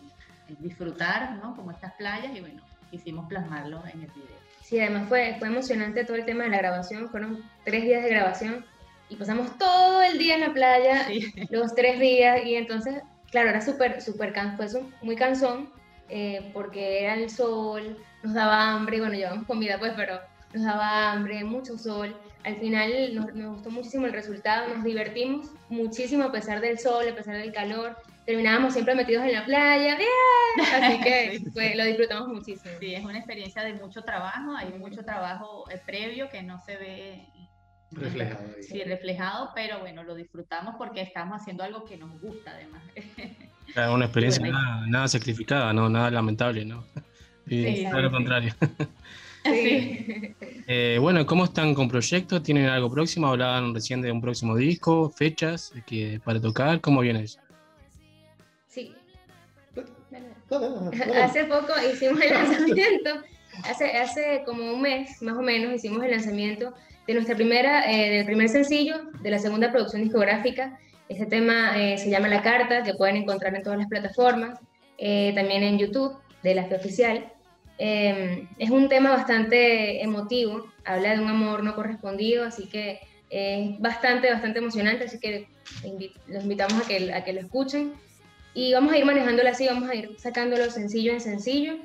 disfrutar, 0.58 1.36
¿no? 1.36 1.54
Como 1.56 1.70
estas 1.70 1.92
playas 1.94 2.34
y 2.34 2.40
bueno, 2.40 2.62
quisimos 2.90 3.28
plasmarlo 3.28 3.82
en 3.92 4.02
el 4.02 4.10
video. 4.10 4.44
Sí, 4.62 4.80
además 4.80 5.08
fue, 5.08 5.36
fue 5.38 5.48
emocionante 5.48 6.04
todo 6.04 6.16
el 6.16 6.24
tema 6.24 6.44
de 6.44 6.50
la 6.50 6.58
grabación, 6.58 7.08
fueron 7.10 7.42
tres 7.64 7.84
días 7.84 8.02
de 8.02 8.10
grabación 8.10 8.64
y 9.08 9.16
pasamos 9.16 9.56
todo 9.58 10.02
el 10.02 10.18
día 10.18 10.36
en 10.36 10.40
la 10.40 10.52
playa, 10.52 11.06
los 11.50 11.74
tres 11.74 12.00
días 12.00 12.40
y 12.44 12.54
entonces, 12.54 13.02
claro, 13.30 13.50
era 13.50 13.60
súper, 13.60 14.00
súper, 14.00 14.32
fue 14.56 14.66
muy 15.02 15.16
cansón 15.16 15.70
eh, 16.08 16.50
porque 16.52 17.02
era 17.02 17.14
el 17.14 17.30
sol, 17.30 17.98
nos 18.22 18.34
daba 18.34 18.72
hambre, 18.72 18.96
y 18.96 19.00
bueno, 19.00 19.14
llevamos 19.14 19.46
comida 19.46 19.78
pues, 19.78 19.92
pero 19.96 20.20
nos 20.54 20.64
daba 20.64 21.12
hambre, 21.12 21.44
mucho 21.44 21.76
sol. 21.76 22.16
Al 22.44 22.56
final 22.56 23.14
nos, 23.14 23.54
gustó 23.54 23.70
muchísimo 23.70 24.06
el 24.06 24.12
resultado, 24.12 24.74
nos 24.74 24.84
divertimos 24.84 25.50
muchísimo 25.68 26.24
a 26.24 26.32
pesar 26.32 26.60
del 26.60 26.78
sol, 26.78 27.08
a 27.08 27.14
pesar 27.14 27.36
del 27.36 27.52
calor. 27.52 27.96
Terminábamos 28.24 28.72
siempre 28.72 28.94
metidos 28.94 29.24
en 29.24 29.32
la 29.32 29.44
playa, 29.44 29.96
¡bien! 29.96 30.72
Así 30.74 31.00
que 31.00 31.42
lo 31.76 31.84
disfrutamos 31.84 32.28
muchísimo. 32.28 32.74
Sí, 32.80 32.94
es 32.94 33.04
una 33.04 33.18
experiencia 33.18 33.62
de 33.62 33.74
mucho 33.74 34.02
trabajo, 34.02 34.56
hay 34.56 34.72
mucho 34.78 35.04
trabajo 35.04 35.68
eh, 35.70 35.80
previo 35.84 36.28
que 36.30 36.42
no 36.42 36.60
se 36.60 36.76
ve 36.76 37.26
reflejado. 37.90 38.44
Sí, 38.62 38.82
reflejado, 38.84 39.50
pero 39.54 39.80
bueno, 39.80 40.04
lo 40.04 40.14
disfrutamos 40.14 40.76
porque 40.78 41.02
estamos 41.02 41.40
haciendo 41.40 41.64
algo 41.64 41.84
que 41.84 41.96
nos 41.96 42.20
gusta 42.20 42.52
además. 42.52 42.82
una 43.92 44.04
experiencia 44.04 44.46
nada, 44.86 45.08
sacrificada, 45.08 45.72
¿no? 45.72 45.88
nada 45.88 46.10
lamentable, 46.10 46.64
¿no? 46.64 46.84
Sí, 47.46 47.86
todo 47.90 48.00
lo 48.00 48.10
contrario. 48.10 48.54
Sí. 48.58 48.86
Eh, 50.66 50.96
bueno, 50.98 51.26
¿cómo 51.26 51.44
están 51.44 51.74
con 51.74 51.88
proyectos? 51.88 52.42
¿Tienen 52.42 52.66
algo 52.66 52.90
próximo? 52.90 53.26
Hablaban 53.26 53.74
recién 53.74 54.00
de 54.00 54.10
un 54.10 54.22
próximo 54.22 54.56
disco, 54.56 55.10
fechas 55.10 55.74
que, 55.84 56.20
para 56.24 56.40
tocar, 56.40 56.80
¿cómo 56.80 57.02
viene 57.02 57.24
eso? 57.24 57.38
Sí. 58.66 58.94
Hace 61.22 61.44
poco 61.44 61.74
hicimos 61.92 62.18
el 62.22 62.32
lanzamiento, 62.32 63.10
hace, 63.64 63.98
hace 63.98 64.42
como 64.46 64.72
un 64.72 64.80
mes 64.80 65.20
más 65.20 65.36
o 65.36 65.42
menos 65.42 65.74
hicimos 65.74 66.02
el 66.02 66.12
lanzamiento 66.12 66.72
de 67.06 67.12
nuestra 67.12 67.34
primera, 67.34 67.90
eh, 67.92 68.10
del 68.10 68.24
primer 68.24 68.48
sencillo, 68.48 69.10
de 69.20 69.30
la 69.30 69.38
segunda 69.38 69.70
producción 69.70 70.02
discográfica. 70.02 70.78
Este 71.10 71.26
tema 71.26 71.78
eh, 71.78 71.98
se 71.98 72.08
llama 72.08 72.28
La 72.28 72.40
Carta, 72.40 72.82
que 72.82 72.94
pueden 72.94 73.16
encontrar 73.16 73.54
en 73.54 73.62
todas 73.62 73.78
las 73.78 73.88
plataformas, 73.88 74.58
también 74.96 75.62
en 75.62 75.78
YouTube 75.78 76.16
de 76.42 76.54
la 76.54 76.64
Fe 76.64 76.76
Oficial. 76.76 77.33
Em, 77.78 78.48
es 78.58 78.70
un 78.70 78.88
tema 78.88 79.10
bastante 79.10 80.02
emotivo, 80.02 80.70
habla 80.84 81.16
de 81.16 81.20
un 81.20 81.28
amor 81.28 81.62
no 81.64 81.74
correspondido, 81.74 82.44
así 82.44 82.66
que 82.66 83.00
es 83.30 83.78
bastante, 83.80 84.30
bastante 84.30 84.60
emocionante, 84.60 85.04
así 85.04 85.18
que 85.18 85.48
los 86.28 86.44
invitamos 86.44 86.84
a 86.84 86.86
que, 86.86 87.12
a 87.12 87.24
que 87.24 87.32
lo 87.32 87.40
escuchen. 87.40 87.94
Y 88.54 88.72
vamos 88.72 88.92
a 88.92 88.98
ir 88.98 89.04
manejándolo 89.04 89.48
así, 89.48 89.66
vamos 89.66 89.88
a 89.90 89.94
ir 89.94 90.14
sacándolo 90.18 90.70
sencillo 90.70 91.12
en 91.12 91.20
sencillo. 91.20 91.76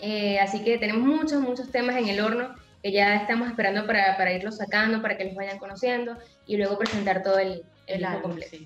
Eh, 0.00 0.38
así 0.38 0.64
que 0.64 0.78
tenemos 0.78 1.06
muchos, 1.06 1.42
muchos 1.42 1.70
temas 1.70 1.96
en 1.96 2.08
el 2.08 2.20
horno 2.20 2.54
que 2.82 2.90
ya 2.90 3.16
estamos 3.16 3.48
esperando 3.48 3.86
para, 3.86 4.16
para 4.16 4.32
irlos 4.32 4.56
sacando, 4.56 5.02
para 5.02 5.18
que 5.18 5.26
los 5.26 5.34
vayan 5.34 5.58
conociendo 5.58 6.16
y 6.46 6.56
luego 6.56 6.78
presentar 6.78 7.22
todo 7.22 7.38
el, 7.38 7.62
el, 7.86 8.04
álbum 8.06 8.22
completo 8.22 8.56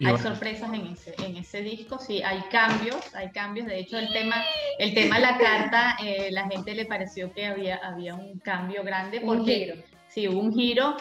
hay 0.00 0.18
sorpresas 0.18 0.72
en 0.72 0.86
ese, 0.88 1.14
en 1.24 1.36
ese 1.36 1.62
disco, 1.62 1.98
sí, 1.98 2.22
hay 2.22 2.40
cambios, 2.50 3.14
hay 3.14 3.30
cambios. 3.30 3.66
De 3.66 3.78
hecho, 3.78 3.98
el 3.98 4.12
tema, 4.12 4.36
el 4.78 4.94
tema 4.94 5.18
La 5.18 5.38
Carta, 5.38 5.96
eh, 6.02 6.30
la 6.30 6.48
gente 6.48 6.74
le 6.74 6.86
pareció 6.86 7.32
que 7.32 7.46
había, 7.46 7.76
había 7.76 8.14
un 8.14 8.38
cambio 8.40 8.82
grande 8.82 9.20
porque 9.20 9.84
sí, 10.08 10.28
hubo 10.28 10.40
un 10.40 10.52
giro. 10.52 10.96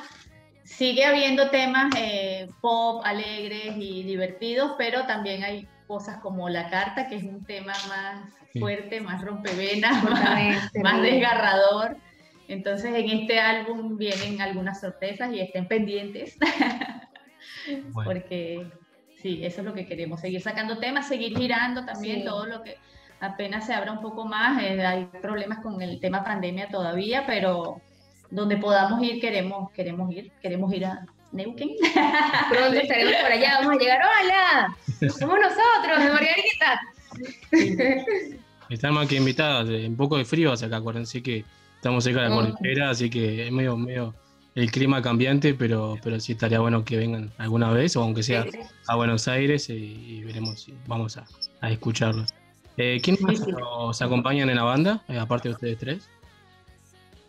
Sigue 0.64 1.06
habiendo 1.06 1.50
temas 1.50 1.94
eh, 1.98 2.48
pop, 2.62 3.02
alegres 3.04 3.76
y 3.78 4.04
divertidos, 4.04 4.74
pero 4.78 5.06
también 5.06 5.44
hay 5.44 5.68
cosas 5.88 6.18
como 6.22 6.48
La 6.48 6.70
Carta, 6.70 7.08
que 7.08 7.16
es 7.16 7.24
un 7.24 7.44
tema 7.44 7.74
más 7.88 8.34
fuerte, 8.58 9.02
más 9.02 9.22
rompevenas, 9.22 10.04
más, 10.84 11.02
desgarrador. 11.02 11.98
Entonces, 12.48 12.94
en 12.94 13.10
este 13.10 13.40
álbum 13.40 13.98
vienen 13.98 14.42
algunas 14.42 14.80
sorpresas 14.80 15.34
y 15.34 15.40
estén 15.40 15.68
pendientes. 15.68 16.38
Porque 17.94 18.66
Sí, 19.24 19.40
eso 19.44 19.62
es 19.62 19.66
lo 19.66 19.74
que 19.74 19.86
queremos, 19.88 20.20
seguir 20.20 20.42
sacando 20.42 20.78
temas, 20.80 21.08
seguir 21.08 21.36
girando 21.38 21.86
también 21.86 22.26
todo 22.26 22.46
lo 22.46 22.62
que 22.62 22.76
apenas 23.22 23.66
se 23.66 23.74
abra 23.74 23.94
un 23.94 24.02
poco 24.02 24.26
más. 24.26 24.62
Eh, 24.62 24.86
hay 24.86 25.06
problemas 25.22 25.60
con 25.64 25.82
el 25.82 26.00
tema 26.02 26.26
pandemia 26.26 26.68
todavía, 26.68 27.24
pero 27.26 27.80
donde 28.30 28.58
podamos 28.58 29.02
ir 29.02 29.22
queremos, 29.22 29.72
queremos 29.72 30.12
ir, 30.12 30.30
queremos 30.42 30.74
ir 30.74 30.86
a 30.86 31.06
Neuquén. 31.32 31.70
Pronto 32.50 32.74
estaremos 32.78 33.14
por 33.16 33.32
allá, 33.32 33.60
vamos 33.62 33.76
a 33.76 33.80
llegar, 33.80 34.00
hola. 34.02 34.76
Somos 35.10 35.38
nosotros, 35.40 36.04
de 36.04 36.10
Margarita. 36.10 36.82
Están 38.70 38.94
más 38.94 39.08
que 39.08 39.16
invitados, 39.16 39.70
eh, 39.70 39.88
un 39.88 39.96
poco 39.96 40.18
de 40.18 40.26
frío 40.26 40.52
hace 40.52 40.66
acá, 40.66 40.78
acuérdense 40.78 41.22
que 41.24 41.46
estamos 41.76 42.04
cerca 42.04 42.24
de 42.24 42.30
la 42.30 42.36
Oh. 42.36 42.42
cordillera, 42.42 42.90
así 42.90 43.10
que 43.10 43.46
es 43.48 43.52
medio, 43.54 43.78
medio 43.78 44.16
el 44.56 44.72
clima 44.72 45.02
cambiante, 45.02 45.54
pero, 45.54 45.98
pero 46.04 46.20
sí 46.20 46.34
estaría 46.34 46.60
bueno 46.60 46.86
que 46.86 46.98
vengan 46.98 47.32
alguna 47.38 47.72
vez, 47.72 47.96
o 47.96 48.02
aunque 48.04 48.24
sea 48.24 48.46
a 48.88 48.96
Buenos 48.96 49.28
Aires, 49.28 49.70
y, 49.70 49.74
y 49.74 50.24
veremos 50.24 50.62
si 50.62 50.74
vamos 50.88 51.18
a, 51.18 51.26
a 51.62 51.72
escucharlos. 51.72 52.34
Eh, 52.78 53.00
¿Quiénes 53.04 53.22
más 53.22 53.38
Sí, 53.38 53.44
sí. 53.46 53.52
nos 53.52 54.02
acompañan 54.02 54.50
en 54.50 54.56
la 54.56 54.64
banda, 54.64 55.04
eh, 55.08 55.18
aparte 55.18 55.50
de 55.50 55.56
ustedes 55.56 55.78
tres? 55.78 56.10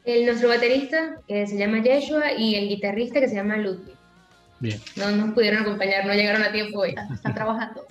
El, 0.05 0.27
nuestro 0.27 0.49
baterista, 0.49 1.17
que 1.27 1.47
se 1.47 1.57
llama 1.57 1.83
Yeshua, 1.83 2.33
y 2.33 2.57
el 2.57 2.69
guitarrista, 2.69 3.21
que 3.21 3.29
se 3.29 3.37
llama 3.37 3.57
Ludwig. 3.57 3.95
Bien. 4.61 4.81
No 4.97 5.11
nos 5.11 5.35
pudieron 5.35 5.63
acompañar, 5.63 6.07
no 6.07 6.15
llegaron 6.15 6.43
a 6.43 6.53
tiempo 6.53 6.81
hoy. 6.81 6.95
Están 7.13 7.35
trabajando. 7.35 7.87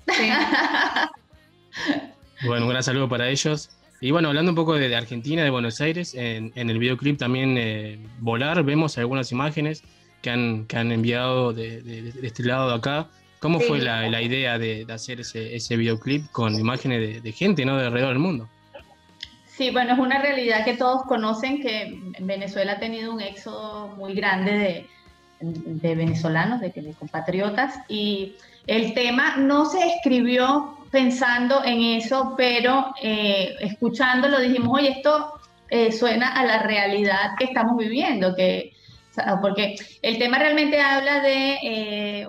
Bueno, 2.46 2.66
un 2.66 2.70
gran 2.72 2.84
saludo 2.84 3.08
para 3.10 3.30
ellos. 3.30 3.70
Y 4.04 4.12
bueno, 4.12 4.28
hablando 4.28 4.52
un 4.52 4.56
poco 4.58 4.74
de, 4.74 4.90
de 4.90 4.98
Argentina, 4.98 5.46
de 5.46 5.50
Buenos 5.50 5.80
Aires, 5.80 6.14
en, 6.14 6.52
en 6.56 6.70
el 6.70 6.78
videoclip 6.78 7.18
también 7.18 7.56
eh, 7.58 7.98
Volar, 8.20 8.62
vemos 8.62 8.98
algunas 8.98 9.32
imágenes 9.32 9.82
que 10.22 10.30
han, 10.30 10.66
que 10.66 10.76
han 10.76 10.92
enviado 10.92 11.54
de, 11.54 11.82
de- 11.82 12.12
de 12.12 12.28
este 12.28 12.44
lado 12.44 12.68
de 12.68 12.76
acá. 12.76 13.08
¿Cómo 13.40 13.62
Sí. 13.62 13.66
fue 13.66 13.80
la, 13.80 14.10
la 14.10 14.22
idea 14.22 14.60
de, 14.60 14.86
hacer 14.90 15.22
ese, 15.22 15.56
ese 15.56 15.78
videoclip 15.78 16.30
con 16.34 16.54
imágenes 16.54 17.24
de, 17.24 17.32
gente, 17.32 17.64
¿no? 17.64 17.78
De 17.78 17.86
alrededor 17.86 18.10
del 18.10 18.20
mundo. 18.20 18.50
Sí, 19.46 19.70
bueno, 19.72 19.94
es 19.94 20.00
una 20.00 20.22
realidad 20.22 20.66
que 20.66 20.74
todos 20.74 21.04
conocen 21.04 21.62
que 21.62 21.98
Venezuela 22.20 22.74
ha 22.74 22.80
tenido 22.80 23.14
un 23.14 23.22
éxodo 23.22 23.88
muy 23.96 24.16
grande 24.16 24.52
de, 24.52 24.86
de 25.40 25.96
venezolanos, 25.96 26.60
de 26.60 26.94
compatriotas, 27.00 27.76
y 27.88 28.34
el 28.68 28.94
tema 28.96 29.38
no 29.38 29.66
se 29.66 29.80
escribió 29.96 30.78
pensando 30.94 31.64
en 31.66 31.82
eso, 31.82 32.36
pero 32.38 32.94
eh, 33.02 33.56
escuchándolo 33.62 34.40
dijimos, 34.40 34.78
oye, 34.80 34.90
esto 34.90 35.34
eh, 35.68 35.92
suena 35.92 36.40
a 36.40 36.46
la 36.46 36.60
realidad 36.60 37.32
que 37.36 37.46
estamos 37.46 37.76
viviendo, 37.78 38.36
que, 38.36 38.74
porque 39.42 39.76
el 40.04 40.20
tema 40.20 40.38
realmente 40.38 40.80
habla 40.80 41.20
de, 41.22 41.58
eh, 41.64 42.28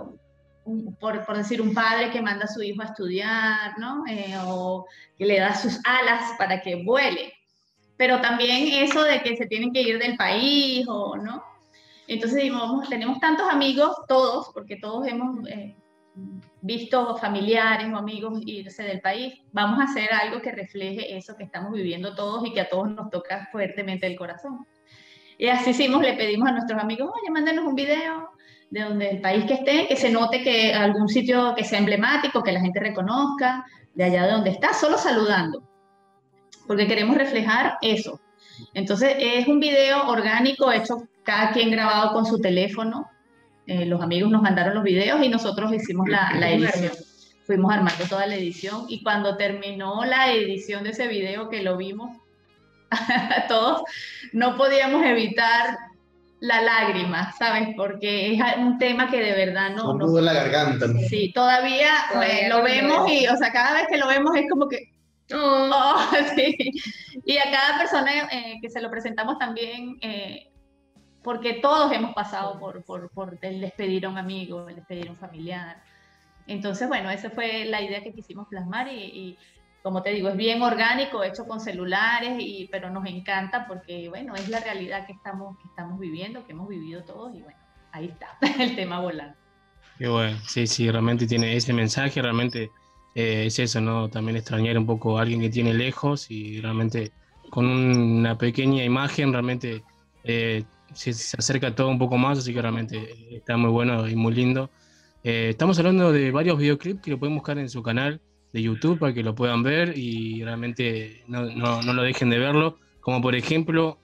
por, 0.98 1.26
por 1.26 1.36
decir, 1.36 1.60
un 1.60 1.74
padre 1.74 2.10
que 2.10 2.22
manda 2.22 2.46
a 2.46 2.48
su 2.48 2.62
hijo 2.62 2.80
a 2.80 2.86
estudiar, 2.86 3.78
¿no? 3.78 4.02
Eh, 4.08 4.34
o 4.46 4.86
que 5.18 5.26
le 5.26 5.40
da 5.40 5.54
sus 5.54 5.78
alas 5.84 6.32
para 6.38 6.62
que 6.62 6.82
vuele. 6.82 7.34
Pero 7.98 8.22
también 8.22 8.82
eso 8.82 9.04
de 9.04 9.20
que 9.20 9.36
se 9.36 9.44
tienen 9.44 9.74
que 9.74 9.82
ir 9.82 9.98
del 9.98 10.16
país 10.16 10.86
no. 10.86 11.44
Entonces 12.08 12.42
digamos, 12.42 12.88
tenemos 12.88 13.20
tantos 13.20 13.46
amigos, 13.50 13.94
todos, 14.08 14.50
porque 14.54 14.76
todos 14.76 15.06
hemos 15.06 15.36
eh, 16.16 16.20
visto 16.60 17.16
familiares 17.16 17.92
o 17.92 17.96
amigos 17.96 18.40
irse 18.46 18.82
del 18.82 19.00
país. 19.00 19.34
Vamos 19.52 19.80
a 19.80 19.84
hacer 19.84 20.12
algo 20.12 20.40
que 20.40 20.52
refleje 20.52 21.16
eso 21.16 21.36
que 21.36 21.44
estamos 21.44 21.72
viviendo 21.72 22.14
todos 22.14 22.46
y 22.46 22.52
que 22.52 22.60
a 22.60 22.68
todos 22.68 22.90
nos 22.90 23.10
toca 23.10 23.48
fuertemente 23.52 24.06
el 24.06 24.16
corazón. 24.16 24.66
Y 25.38 25.48
así 25.48 25.70
hicimos, 25.70 26.02
le 26.02 26.14
pedimos 26.14 26.48
a 26.48 26.52
nuestros 26.52 26.80
amigos, 26.80 27.10
oye, 27.12 27.30
mándenos 27.30 27.64
un 27.64 27.74
video 27.74 28.30
de 28.70 28.80
donde 28.80 29.10
el 29.10 29.20
país 29.20 29.44
que 29.44 29.54
esté, 29.54 29.86
que 29.88 29.96
se 29.96 30.10
note 30.10 30.42
que 30.42 30.72
algún 30.72 31.08
sitio 31.08 31.54
que 31.56 31.64
sea 31.64 31.78
emblemático, 31.78 32.42
que 32.42 32.52
la 32.52 32.60
gente 32.60 32.80
reconozca, 32.80 33.64
de 33.94 34.04
allá 34.04 34.26
de 34.26 34.32
donde 34.32 34.50
está, 34.50 34.72
solo 34.72 34.98
saludando, 34.98 35.62
porque 36.66 36.86
queremos 36.86 37.16
reflejar 37.16 37.78
eso. 37.82 38.20
Entonces 38.72 39.16
es 39.18 39.46
un 39.46 39.60
video 39.60 40.08
orgánico 40.08 40.72
hecho 40.72 41.08
cada 41.22 41.52
quien 41.52 41.70
grabado 41.70 42.12
con 42.12 42.26
su 42.26 42.40
teléfono. 42.40 43.08
Eh, 43.66 43.86
los 43.86 44.02
amigos 44.02 44.30
nos 44.30 44.42
mandaron 44.42 44.74
los 44.74 44.84
videos 44.84 45.22
y 45.22 45.28
nosotros 45.28 45.72
hicimos 45.72 46.08
la, 46.08 46.32
la 46.38 46.50
edición. 46.50 46.92
Fuimos 47.46 47.72
armando 47.72 48.04
toda 48.08 48.26
la 48.26 48.36
edición 48.36 48.86
y 48.88 49.02
cuando 49.02 49.36
terminó 49.36 50.04
la 50.04 50.32
edición 50.32 50.84
de 50.84 50.90
ese 50.90 51.08
video 51.08 51.48
que 51.48 51.62
lo 51.62 51.76
vimos, 51.76 52.16
todos 53.48 53.82
no 54.32 54.56
podíamos 54.56 55.04
evitar 55.04 55.78
la 56.40 56.60
lágrima, 56.60 57.32
¿sabes? 57.38 57.68
Porque 57.76 58.34
es 58.34 58.40
un 58.58 58.78
tema 58.78 59.10
que 59.10 59.18
de 59.20 59.32
verdad 59.32 59.70
no... 59.70 59.92
Un 59.92 59.98
no- 59.98 60.06
nudo 60.06 60.18
en 60.18 60.24
la 60.26 60.34
garganta. 60.34 60.86
¿no? 60.88 61.00
Sí, 61.00 61.32
todavía, 61.34 61.88
Todavía 62.12 62.36
pues, 62.38 62.48
no 62.50 62.58
lo 62.58 62.64
vemos 62.64 63.10
y, 63.10 63.26
o 63.28 63.36
sea, 63.36 63.50
cada 63.50 63.72
vez 63.74 63.86
que 63.88 63.96
lo 63.96 64.06
vemos 64.08 64.36
es 64.36 64.44
como 64.50 64.68
que, 64.68 64.92
oh, 65.34 66.10
sí. 66.36 66.54
Y 67.24 67.38
a 67.38 67.50
cada 67.50 67.78
persona 67.78 68.10
eh, 68.30 68.58
que 68.60 68.68
se 68.68 68.82
lo 68.82 68.90
presentamos 68.90 69.38
también, 69.38 69.96
eh, 70.02 70.50
porque 71.24 71.54
todos 71.54 71.90
hemos 71.90 72.14
pasado 72.14 72.60
por, 72.60 72.84
por, 72.84 73.08
por 73.10 73.38
el 73.40 73.60
despedir 73.62 74.04
a 74.04 74.10
un 74.10 74.18
amigo, 74.18 74.68
el 74.68 74.76
despedir 74.76 75.08
a 75.08 75.12
un 75.12 75.16
familiar. 75.16 75.82
Entonces, 76.46 76.86
bueno, 76.86 77.10
esa 77.10 77.30
fue 77.30 77.64
la 77.64 77.80
idea 77.80 78.02
que 78.02 78.12
quisimos 78.12 78.46
plasmar 78.46 78.92
y, 78.92 79.00
y, 79.00 79.38
como 79.82 80.02
te 80.02 80.10
digo, 80.10 80.28
es 80.28 80.36
bien 80.36 80.60
orgánico, 80.60 81.24
hecho 81.24 81.46
con 81.46 81.60
celulares, 81.60 82.36
y, 82.38 82.68
pero 82.70 82.90
nos 82.90 83.06
encanta 83.06 83.66
porque, 83.66 84.10
bueno, 84.10 84.34
es 84.34 84.50
la 84.50 84.60
realidad 84.60 85.06
que 85.06 85.14
estamos, 85.14 85.56
que 85.58 85.68
estamos 85.68 85.98
viviendo, 85.98 86.44
que 86.44 86.52
hemos 86.52 86.68
vivido 86.68 87.02
todos 87.04 87.34
y 87.34 87.40
bueno, 87.40 87.58
ahí 87.92 88.06
está 88.06 88.36
el 88.62 88.76
tema 88.76 89.00
volando. 89.00 89.34
Qué 89.98 90.08
bueno, 90.08 90.36
sí, 90.46 90.66
sí, 90.66 90.90
realmente 90.90 91.26
tiene 91.26 91.56
ese 91.56 91.72
mensaje, 91.72 92.20
realmente 92.20 92.70
eh, 93.14 93.46
es 93.46 93.58
eso, 93.58 93.80
¿no? 93.80 94.10
También 94.10 94.36
extrañar 94.36 94.76
un 94.76 94.84
poco 94.84 95.18
a 95.18 95.22
alguien 95.22 95.40
que 95.40 95.48
tiene 95.48 95.72
lejos 95.72 96.30
y 96.30 96.60
realmente 96.60 97.12
con 97.48 97.66
una 97.66 98.36
pequeña 98.36 98.84
imagen 98.84 99.32
realmente 99.32 99.84
eh, 100.24 100.64
se, 100.94 101.12
se 101.12 101.36
acerca 101.38 101.74
todo 101.74 101.88
un 101.88 101.98
poco 101.98 102.16
más, 102.18 102.38
así 102.38 102.52
que 102.54 102.62
realmente 102.62 103.08
está 103.36 103.56
muy 103.56 103.70
bueno 103.70 104.08
y 104.08 104.14
muy 104.16 104.34
lindo. 104.34 104.70
Eh, 105.22 105.48
estamos 105.50 105.78
hablando 105.78 106.12
de 106.12 106.30
varios 106.30 106.58
videoclips 106.58 107.00
que 107.02 107.10
lo 107.10 107.18
pueden 107.18 107.34
buscar 107.34 107.58
en 107.58 107.68
su 107.68 107.82
canal 107.82 108.20
de 108.52 108.62
YouTube 108.62 108.98
para 108.98 109.12
que 109.14 109.22
lo 109.22 109.34
puedan 109.34 109.62
ver 109.62 109.96
y 109.96 110.42
realmente 110.44 111.22
no, 111.26 111.44
no, 111.46 111.82
no 111.82 111.92
lo 111.92 112.02
dejen 112.02 112.30
de 112.30 112.38
verlo, 112.38 112.78
como 113.00 113.20
por 113.20 113.34
ejemplo 113.34 113.98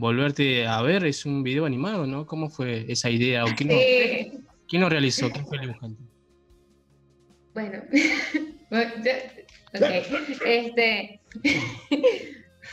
Volverte 0.00 0.64
a 0.64 0.80
ver 0.80 1.04
es 1.06 1.26
un 1.26 1.42
video 1.42 1.66
animado, 1.66 2.06
¿no? 2.06 2.24
¿Cómo 2.24 2.50
fue 2.50 2.84
esa 2.88 3.10
idea? 3.10 3.44
¿O 3.44 3.48
quién, 3.56 3.68
lo, 3.70 3.80
Sí. 3.80 4.30
quién 4.68 4.82
lo 4.82 4.88
realizó? 4.88 5.28
¿Quién 5.32 5.44
fue 5.44 5.56
el 5.56 5.62
dibujante? 5.62 6.02
Bueno, 7.52 7.82
bueno, 8.70 8.92
yo- 9.04 9.80
ok, 9.80 9.92
este, 10.46 11.20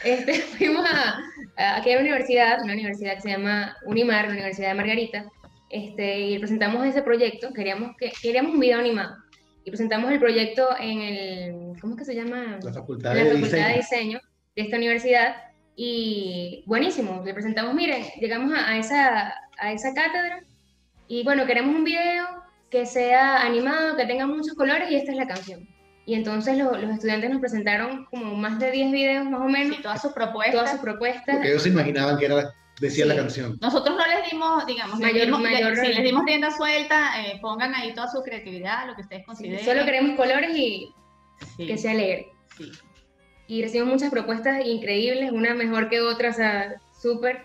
este, 0.04 0.34
fuimos 0.58 0.86
a, 0.90 1.20
a 1.58 1.78
aquella 1.78 2.00
universidad, 2.00 2.62
una 2.64 2.74
universidad 2.74 3.16
que 3.16 3.22
se 3.22 3.30
llama 3.30 3.76
Unimar, 3.86 4.26
la 4.26 4.34
Universidad 4.34 4.70
de 4.70 4.76
Margarita, 4.76 5.26
este, 5.70 6.22
y 6.22 6.40
presentamos 6.40 6.86
ese 6.86 7.02
proyecto, 7.02 7.54
queríamos, 7.54 7.96
que, 7.98 8.12
queríamos 8.22 8.54
un 8.54 8.60
video 8.60 8.80
animado, 8.80 9.16
y 9.64 9.72
presentamos 9.72 10.12
el 10.12 10.20
proyecto 10.20 10.70
en 10.80 11.02
el, 11.02 11.80
¿cómo 11.82 11.94
es 11.94 12.00
que 12.00 12.06
se 12.06 12.16
llama? 12.16 12.60
La 12.62 12.74
Facultad 12.74 13.16
la 13.16 13.24
de 13.24 13.32
Facultad 13.32 13.70
de 13.70 13.76
Diseño. 13.76 13.78
Diseño 13.78 14.20
de 14.56 14.62
esta 14.62 14.78
universidad, 14.78 15.36
y 15.76 16.64
buenísimo, 16.66 17.22
le 17.26 17.34
presentamos, 17.34 17.74
miren, 17.74 18.04
llegamos 18.20 18.54
a, 18.54 18.70
a 18.70 18.78
esa, 18.78 19.34
a 19.58 19.72
esa 19.74 19.94
cátedra, 19.94 20.44
y 21.08 21.24
bueno, 21.24 21.46
queremos 21.46 21.76
un 21.76 21.84
video 21.84 22.26
que 22.70 22.86
sea 22.86 23.42
animado, 23.42 23.96
que 23.96 24.06
tenga 24.06 24.26
muchos 24.28 24.54
colores 24.54 24.90
y 24.90 24.96
esta 24.96 25.12
es 25.12 25.18
la 25.18 25.28
canción. 25.28 25.75
Y 26.06 26.14
entonces 26.14 26.58
lo- 26.58 26.78
los 26.78 26.92
estudiantes 26.92 27.30
nos 27.32 27.40
presentaron 27.40 28.06
como 28.06 28.36
más 28.36 28.60
de 28.60 28.72
10 28.72 28.92
videos 28.92 29.26
más 29.30 29.42
o 29.42 29.46
menos. 29.46 29.82
todas 29.82 30.02
sus 30.02 30.12
propuestas. 30.14 30.56
Todas 30.56 30.72
sus 30.72 30.80
propuestas. 30.82 31.36
Lo 31.36 31.42
que 31.42 31.50
ellos 31.50 31.64
se 31.64 31.70
imaginaban 31.70 32.18
que 32.18 32.26
era, 32.26 32.54
decía 32.80 33.06
la 33.06 33.14
Sí. 33.16 33.20
canción. 33.22 33.58
Nosotros 33.62 33.98
no 33.98 34.06
les 34.06 34.30
dimos, 34.32 34.66
digamos, 34.68 35.00
les 35.00 35.12
Mayor- 35.12 35.26
dimos- 35.26 35.42
le- 35.42 35.52
mayor- 35.52 35.76
sí, 35.78 35.88
les 35.88 36.04
dimos 36.04 36.24
rienda 36.26 36.52
suelta, 36.52 37.22
eh, 37.26 37.40
pongan 37.42 37.74
ahí 37.74 37.94
toda 37.94 38.08
su 38.12 38.22
creatividad, 38.22 38.86
lo 38.88 38.96
que 38.96 39.02
ustedes 39.02 39.26
consideren. 39.26 39.66
Solo 39.66 39.84
queremos 39.86 40.16
colores 40.16 40.56
y 40.56 40.94
Sí. 41.58 41.66
que 41.68 41.78
sea 41.78 41.92
alegre. 41.92 42.32
Sí. 42.58 42.72
Y 43.48 43.62
recibimos 43.64 43.94
muchas 43.94 44.12
propuestas 44.12 44.66
increíbles, 44.66 45.32
una 45.32 45.54
mejor 45.56 45.90
que 45.90 46.02
otra, 46.02 46.30
o 46.30 46.34
sea, 46.34 46.76
súper. 47.02 47.44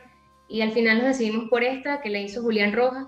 Y 0.49 0.62
al 0.62 0.73
final 0.73 0.99
nos 0.99 1.07
decidimos 1.07 1.49
por 1.49 1.62
esta, 1.65 2.01
que 2.01 2.11
la 2.11 2.19
hizo 2.19 2.43
Julián 2.43 2.73
Rojas, 2.73 3.07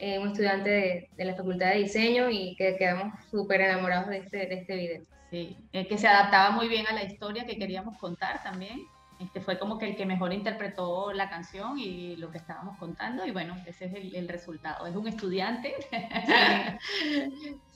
eh, 0.00 0.18
un 0.18 0.28
estudiante 0.28 0.70
de, 0.70 1.08
de 1.16 1.24
la 1.24 1.34
Facultad 1.34 1.70
de 1.70 1.78
Diseño, 1.78 2.30
y 2.30 2.56
que 2.56 2.76
quedamos 2.76 3.14
súper 3.30 3.60
enamorados 3.60 4.08
de 4.08 4.18
este, 4.18 4.38
de 4.46 4.54
este 4.54 4.76
video. 4.76 5.02
Sí, 5.30 5.56
eh, 5.72 5.86
que 5.86 5.96
se 5.96 6.08
adaptaba 6.08 6.50
muy 6.50 6.66
bien 6.68 6.86
a 6.88 6.92
la 6.92 7.04
historia 7.04 7.44
que 7.46 7.56
queríamos 7.56 7.96
contar 7.98 8.42
también. 8.42 8.80
Este 9.20 9.40
fue 9.42 9.58
como 9.58 9.78
que 9.78 9.86
el 9.90 9.96
que 9.96 10.06
mejor 10.06 10.32
interpretó 10.32 11.12
la 11.12 11.28
canción 11.28 11.78
y 11.78 12.16
lo 12.16 12.30
que 12.30 12.38
estábamos 12.38 12.78
contando, 12.78 13.26
y 13.26 13.30
bueno, 13.30 13.54
ese 13.66 13.84
es 13.84 13.94
el, 13.94 14.14
el 14.16 14.28
resultado. 14.28 14.86
Es 14.86 14.96
un 14.96 15.06
estudiante, 15.06 15.74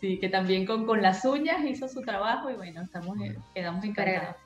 sí, 0.00 0.18
que 0.20 0.28
también 0.28 0.64
con, 0.66 0.86
con 0.86 1.02
las 1.02 1.24
uñas 1.24 1.62
hizo 1.64 1.86
su 1.88 2.00
trabajo, 2.02 2.50
y 2.50 2.54
bueno, 2.54 2.82
estamos, 2.82 3.18
eh, 3.20 3.36
quedamos 3.54 3.84
encantados. 3.84 4.36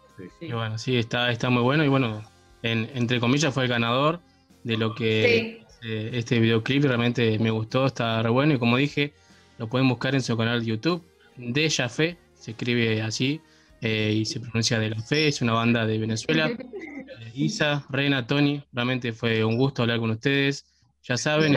Sí. 0.41 0.47
Y 0.47 0.53
bueno, 0.53 0.77
sí, 0.79 0.99
está, 0.99 1.31
está 1.31 1.49
muy 1.51 1.63
bueno 1.63 1.85
y 1.85 1.89
bueno, 1.89 2.21
en- 2.63 2.91
entre 2.95 3.21
comillas 3.21 3.55
fue 3.55 3.63
el 3.63 3.69
ganador 3.69 4.21
de 4.65 4.77
lo 4.77 4.95
que 4.97 5.65
este, 5.81 6.19
este, 6.19 6.41
videoclip, 6.41 6.85
realmente 6.85 7.39
me 7.39 7.51
gustó, 7.51 7.87
está 7.87 8.21
re 8.21 8.31
bueno 8.31 8.55
y 8.55 8.59
como 8.59 8.77
dije, 8.77 9.13
lo 9.59 9.69
pueden 9.69 9.89
buscar 9.89 10.15
en 10.15 10.23
su 10.23 10.37
canal 10.37 10.61
de 10.61 10.67
YouTube, 10.67 11.05
de 11.37 11.71
Fe, 11.71 12.17
se 12.35 12.51
escribe 12.51 13.01
así 13.01 13.41
eh, 13.81 14.13
y 14.13 14.25
se 14.25 14.41
pronuncia 14.41 14.81
de 14.81 14.91
la 14.91 15.01
fe, 15.01 15.29
es 15.29 15.41
una 15.41 15.53
banda 15.53 15.87
de 15.87 15.99
Venezuela. 15.99 16.51
Isa, 17.35 17.87
Reina, 17.91 18.27
Tony, 18.27 18.65
realmente 18.73 19.13
fue 19.13 19.45
un 19.45 19.57
gusto 19.57 19.83
hablar 19.83 20.01
con 20.01 20.11
ustedes. 20.11 20.65
Ya 21.05 21.17
saben, 21.17 21.57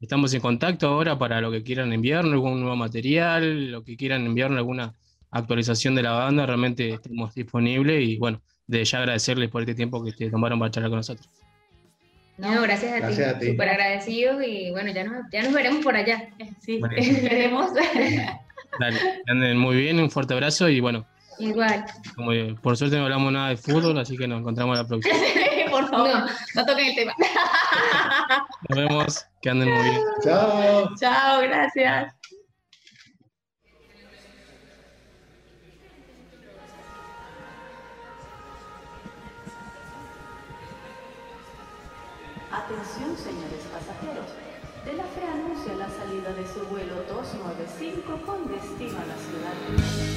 estamos, 0.00 0.32
en 0.32 0.40
contacto 0.40 0.88
ahora 0.88 1.18
para 1.18 1.42
lo 1.42 1.50
que 1.50 1.62
quieran 1.62 1.92
enviarnos, 1.92 2.32
algún 2.32 2.60
nuevo 2.60 2.76
material, 2.76 3.70
lo 3.70 3.84
que 3.84 3.96
quieran 3.98 4.24
enviarnos, 4.24 4.58
alguna 4.58 4.94
actualización 5.30 5.94
de 5.94 6.04
la 6.04 6.12
banda, 6.12 6.46
realmente 6.46 6.94
estamos 6.94 7.34
disponibles 7.34 8.02
y 8.02 8.16
bueno, 8.16 8.40
de 8.66 8.82
ya 8.82 8.98
agradecerles 8.98 9.50
por 9.50 9.60
este 9.60 9.74
tiempo 9.74 10.02
que 10.02 10.12
te 10.12 10.30
tomaron 10.30 10.58
para 10.58 10.70
charlar 10.70 10.90
con 10.90 10.98
nosotros. 10.98 11.28
No, 12.36 12.62
gracias 12.62 13.02
a 13.02 13.08
ti. 13.08 13.46
ti. 13.46 13.52
Súper 13.52 13.68
agradecidos 13.68 14.42
y 14.44 14.70
bueno, 14.70 14.90
ya 14.92 15.04
nos, 15.04 15.30
ya 15.30 15.42
nos 15.42 15.52
veremos 15.52 15.84
por 15.84 15.96
allá. 15.96 16.28
Eh, 16.38 16.50
sí, 16.60 16.80
veremos. 17.22 17.72
Dale, 18.78 19.22
anden 19.26 19.56
muy 19.56 19.76
bien, 19.76 20.00
un 20.00 20.10
fuerte 20.10 20.34
abrazo 20.34 20.68
y 20.68 20.80
bueno. 20.80 21.06
Igual. 21.38 21.84
Como, 22.14 22.32
eh, 22.32 22.54
por 22.62 22.76
suerte 22.76 22.96
no 22.96 23.04
hablamos 23.04 23.32
nada 23.32 23.48
de 23.48 23.56
fútbol, 23.56 23.98
así 23.98 24.16
que 24.16 24.28
nos 24.28 24.40
encontramos 24.40 24.76
la 24.76 24.86
próxima. 24.86 25.14
por 25.70 25.88
favor, 25.88 26.08
no, 26.08 26.26
no 26.54 26.66
toquen 26.66 26.86
el 26.86 26.94
tema. 26.94 27.12
nos 28.68 28.78
vemos, 28.78 29.26
que 29.40 29.50
anden 29.50 29.68
muy 29.72 29.82
bien. 29.82 30.00
Chao. 30.22 30.94
Chao, 30.96 31.40
gracias. 31.42 32.14
Atención, 42.54 43.16
señores 43.16 43.66
pasajeros. 43.72 44.30
de 44.84 44.92
la 44.92 45.02
fe 45.02 45.26
anuncia 45.26 45.74
la 45.74 45.88
salida 45.88 46.32
de 46.32 46.46
su 46.46 46.60
vuelo 46.66 47.02
295 47.08 48.20
con 48.24 48.46
destino 48.46 48.96
a 48.96 49.06
la 49.06 49.16
ciudad. 49.16 50.13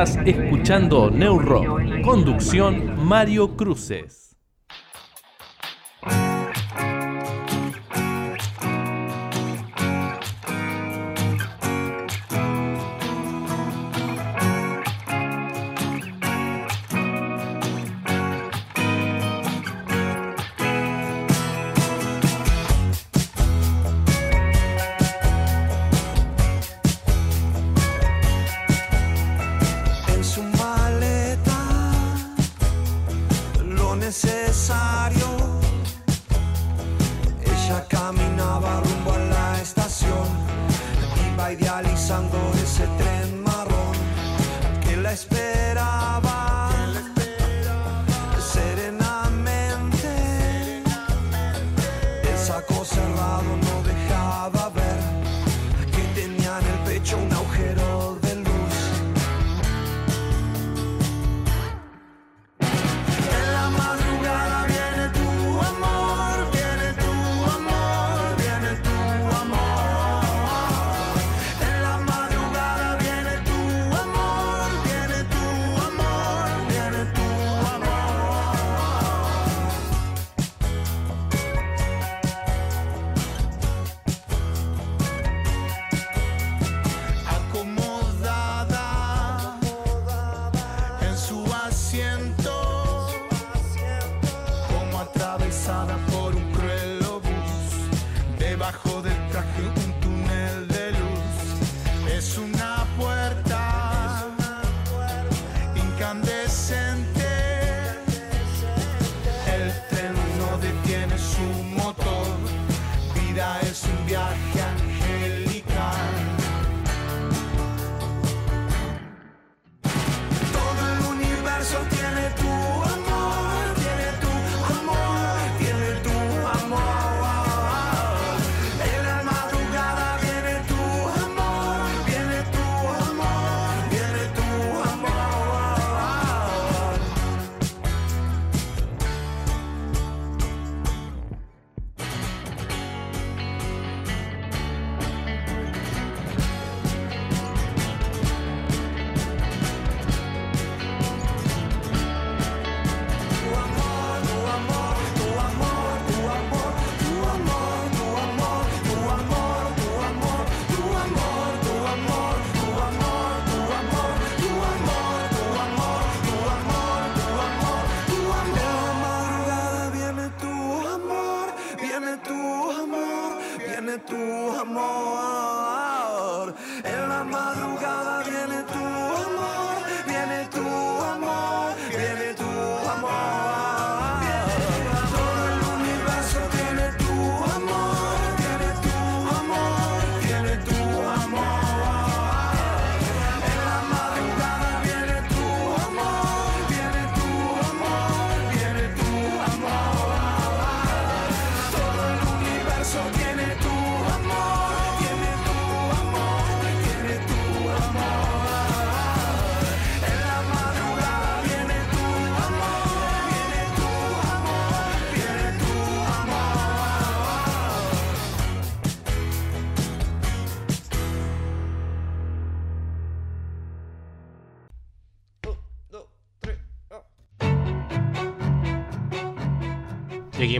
Escuchando 0.00 1.10
Neuro, 1.10 1.76
Conducción 2.02 3.06
Mario 3.06 3.54
Cruces. 3.54 4.29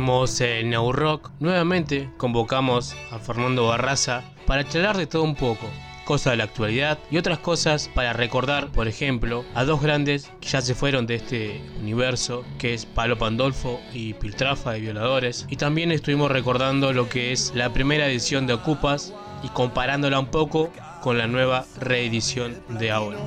Seguimos 0.00 0.40
en 0.40 0.70
New 0.70 0.92
Rock. 0.92 1.30
Nuevamente 1.40 2.08
convocamos 2.16 2.96
a 3.12 3.18
Fernando 3.18 3.66
Barraza 3.66 4.22
para 4.46 4.66
charlar 4.66 4.96
de 4.96 5.06
todo 5.06 5.24
un 5.24 5.34
poco. 5.34 5.66
Cosas 6.06 6.32
de 6.32 6.36
la 6.38 6.44
actualidad 6.44 6.98
y 7.10 7.18
otras 7.18 7.38
cosas 7.40 7.90
para 7.94 8.14
recordar, 8.14 8.68
por 8.72 8.88
ejemplo, 8.88 9.44
a 9.54 9.64
dos 9.64 9.82
grandes 9.82 10.32
que 10.40 10.48
ya 10.48 10.62
se 10.62 10.74
fueron 10.74 11.06
de 11.06 11.16
este 11.16 11.60
universo, 11.82 12.46
que 12.58 12.72
es 12.72 12.86
Palo 12.86 13.18
Pandolfo 13.18 13.78
y 13.92 14.14
Piltrafa 14.14 14.72
de 14.72 14.80
Violadores. 14.80 15.44
Y 15.50 15.56
también 15.56 15.92
estuvimos 15.92 16.30
recordando 16.30 16.94
lo 16.94 17.10
que 17.10 17.32
es 17.32 17.52
la 17.54 17.70
primera 17.74 18.06
edición 18.06 18.46
de 18.46 18.54
Ocupas 18.54 19.12
y 19.42 19.50
comparándola 19.50 20.18
un 20.18 20.28
poco 20.28 20.70
con 21.02 21.18
la 21.18 21.26
nueva 21.26 21.66
reedición 21.78 22.62
de 22.70 22.90
ahora. 22.90 23.18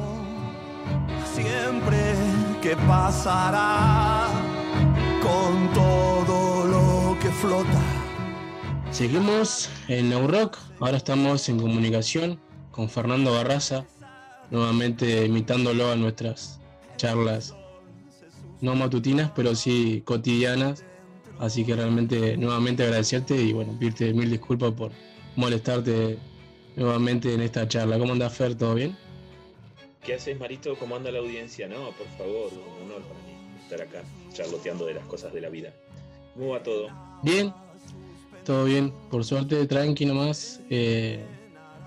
siempre 1.36 2.16
que 2.64 2.76
pasará 2.88 4.28
con 5.22 5.72
todo 5.74 6.43
flota. 7.34 7.82
Seguimos 8.92 9.70
en 9.88 10.10
New 10.10 10.28
Rock, 10.28 10.58
ahora 10.80 10.98
estamos 10.98 11.50
en 11.50 11.60
comunicación 11.60 12.40
con 12.72 12.90
Fernando 12.90 13.34
Barraza, 13.34 13.86
nuevamente 14.52 15.26
imitándolo 15.26 15.92
a 15.92 15.96
nuestras 15.96 16.60
charlas, 16.98 17.56
no 18.62 18.76
matutinas, 18.76 19.32
pero 19.36 19.56
sí 19.56 20.04
cotidianas. 20.06 20.86
Así 21.40 21.66
que 21.66 21.76
realmente 21.76 22.38
nuevamente 22.38 22.84
agradecerte 22.84 23.36
y 23.36 23.52
bueno, 23.54 23.76
pedirte 23.78 24.14
mil 24.14 24.30
disculpas 24.30 24.72
por 24.72 24.92
molestarte 25.36 26.20
nuevamente 26.76 27.34
en 27.34 27.42
esta 27.42 27.68
charla. 27.68 27.98
¿Cómo 27.98 28.14
andás, 28.14 28.34
Fer? 28.34 28.56
¿Todo 28.56 28.76
bien? 28.76 28.96
¿Qué 30.04 30.14
haces, 30.14 30.40
Marito? 30.40 30.76
¿Cómo 30.78 30.96
anda 30.96 31.12
la 31.12 31.20
audiencia? 31.20 31.68
No, 31.68 31.90
por 31.92 32.08
favor, 32.18 32.52
un 32.54 32.86
honor 32.86 33.02
para 33.02 33.20
mí 33.22 33.34
estar 33.64 33.82
acá, 33.82 34.04
charloteando 34.32 34.86
de 34.86 34.94
las 34.94 35.06
cosas 35.08 35.34
de 35.34 35.42
la 35.42 35.50
vida. 35.50 35.74
¿Cómo 36.36 36.50
va 36.50 36.64
todo? 36.64 37.13
Bien, 37.24 37.54
todo 38.46 38.66
bien, 38.66 38.94
por 39.10 39.24
suerte, 39.26 39.66
tranqui 39.66 40.06
nomás. 40.06 40.60
Eh, 40.70 41.24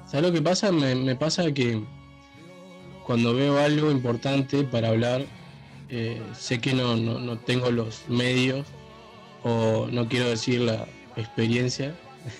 ¿Sabes 0.07 0.27
lo 0.27 0.33
que 0.33 0.43
pasa? 0.43 0.73
Me, 0.73 0.95
me 0.95 1.17
pasa 1.17 1.53
que 1.53 1.83
cuando 3.05 3.35
veo 3.35 3.59
algo 3.59 3.91
importante 3.91 4.65
para 4.65 4.89
hablar, 4.89 5.25
eh, 5.91 6.21
sé 6.37 6.59
que 6.59 6.73
no, 6.73 6.97
no, 6.97 7.19
no 7.21 7.39
tengo 7.39 7.71
los 7.71 8.03
medios 8.09 8.67
o 9.45 9.89
no 9.91 10.09
quiero 10.09 10.29
decir 10.29 10.61
la 10.63 10.87
experiencia 11.17 11.95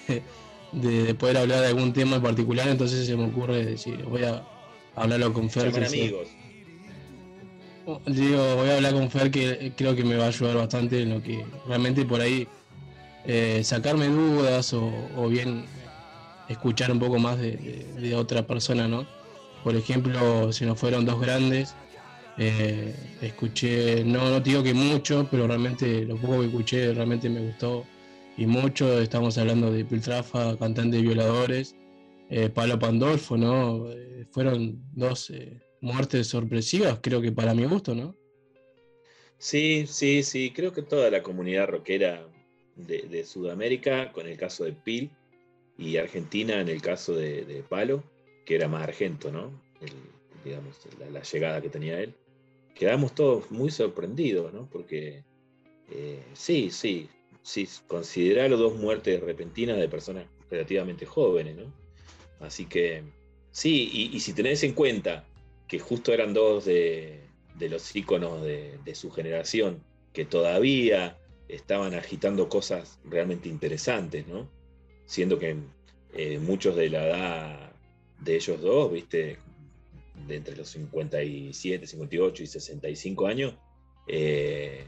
de, 0.73 1.03
de 1.05 1.15
poder 1.15 1.37
hablar 1.39 1.61
de 1.61 1.67
algún 1.69 1.93
tema 1.93 2.17
en 2.17 2.23
particular, 2.23 2.69
entonces 2.69 3.07
se 3.07 3.17
me 3.17 3.27
ocurre 3.27 3.65
decir, 3.65 4.03
voy 4.05 4.25
a 4.25 4.43
hablarlo 4.97 5.33
con 5.33 5.51
Fer. 5.51 5.73
Sé- 5.73 5.85
amigos. 5.85 6.29
Digo, 8.07 8.57
voy 8.57 8.71
a 8.71 8.77
hablar 8.77 8.95
con 8.95 9.09
Fer 9.11 9.31
que 9.31 9.73
creo 9.77 9.95
que 9.95 10.03
me 10.03 10.17
va 10.17 10.25
a 10.25 10.29
ayudar 10.29 10.57
bastante 10.57 11.03
en 11.03 11.11
lo 11.11 11.23
que 11.23 11.45
realmente 11.69 12.05
por 12.05 12.21
ahí 12.21 12.49
eh, 13.27 13.63
sacarme 13.65 14.07
dudas 14.09 14.73
o, 14.73 15.29
bien 15.29 15.65
escuchar 16.49 16.93
un 16.93 17.01
poco 17.01 17.19
más 17.19 17.39
de, 17.39 18.15
otra 18.15 18.47
persona, 18.47 18.87
¿no? 18.87 19.07
Por 19.65 19.75
ejemplo, 19.75 20.53
se 20.53 20.65
nos 20.65 20.79
fueron 20.79 21.05
dos 21.05 21.21
grandes, 21.21 21.75
eh, 22.39 22.95
escuché, 23.21 24.05
no, 24.05 24.31
no 24.31 24.41
digo 24.41 24.63
que 24.63 24.75
mucho, 24.75 25.27
pero 25.31 25.49
realmente 25.49 26.05
lo 26.05 26.17
poco 26.17 26.41
que 26.41 26.47
escuché 26.47 26.95
realmente 26.95 27.29
me 27.29 27.41
gustó 27.41 27.85
y 28.37 28.47
mucho. 28.47 29.01
Estamos 29.01 29.39
hablando 29.39 29.73
de 29.73 29.85
Piltrafa, 29.85 30.57
cantante 30.57 30.99
de 30.99 31.03
violadores, 31.03 31.75
eh, 32.31 32.49
Palo 32.49 32.79
Pandolfo, 32.79 33.37
¿no? 33.37 33.91
Eh, 33.91 34.27
fueron 34.31 34.81
dos 34.93 35.33
muertes 35.81 36.29
sorpresivas, 36.29 37.01
creo 37.03 37.21
que 37.21 37.33
para 37.33 37.55
mi 37.55 37.65
gusto, 37.65 37.95
¿no? 37.95 38.15
Sí, 39.39 39.87
sí, 39.87 40.23
sí. 40.23 40.53
Creo 40.55 40.73
que 40.73 40.83
toda 40.83 41.11
la 41.11 41.23
comunidad 41.23 41.67
rockera 41.67 42.27
de, 42.77 43.25
Sudamérica, 43.25 44.13
con 44.13 44.27
el 44.27 44.37
caso 44.37 44.65
de 44.65 44.73
Pil, 44.73 45.11
y 45.79 45.97
Argentina 45.97 46.61
en 46.61 46.69
el 46.69 46.81
caso 46.81 47.15
de, 47.15 47.65
Palo, 47.69 48.03
que 48.45 48.55
era 48.55 48.69
más 48.69 48.83
argento, 48.83 49.31
¿no? 49.33 49.51
Digamos, 50.45 50.77
la, 51.13 51.23
llegada 51.23 51.61
que 51.61 51.69
tenía 51.69 52.01
él. 52.01 52.15
Quedamos 52.75 53.15
todos 53.15 53.51
muy 53.51 53.71
sorprendidos, 53.71 54.53
¿no? 54.53 54.69
Porque 54.71 55.25
eh, 55.91 56.23
sí, 56.35 56.71
sí, 56.71 57.09
sí, 57.43 57.69
considerar 57.87 58.51
dos 58.51 58.77
muertes 58.77 59.21
repentinas 59.21 59.79
de 59.79 59.89
personas 59.89 60.27
relativamente 60.51 61.07
jóvenes, 61.07 61.57
¿no? 61.57 61.73
Así 62.41 62.67
que 62.67 63.03
sí, 63.51 63.91
y, 63.93 64.21
si 64.21 64.35
tenés 64.35 64.63
en 64.63 64.73
cuenta 64.73 65.27
que 65.67 65.79
justo 65.79 66.13
eran 66.13 66.35
dos 66.35 66.67
de, 66.67 67.21
de 67.59 67.69
los 67.69 67.97
íconos 67.97 68.43
de 68.45 68.95
su 68.95 69.11
generación 69.11 69.83
que 70.13 70.25
todavía 70.25 71.19
estaban 71.49 71.95
agitando 71.95 72.49
cosas 72.49 72.99
realmente 73.05 73.49
interesantes, 73.49 74.27
¿no? 74.27 74.49
Siendo 75.07 75.39
que 75.39 75.57
eh, 76.15 76.39
muchos 76.39 76.77
de 76.77 76.91
la 76.91 77.07
edad 77.07 77.73
de 78.21 78.37
ellos 78.37 78.61
dos, 78.61 78.93
¿viste? 78.93 79.39
De 80.27 80.37
entre 80.37 80.57
los 80.57 80.69
57, 80.71 81.87
58 81.87 82.43
y 82.43 82.47
65 82.47 83.27
años, 83.27 83.55
eh, 84.09 84.85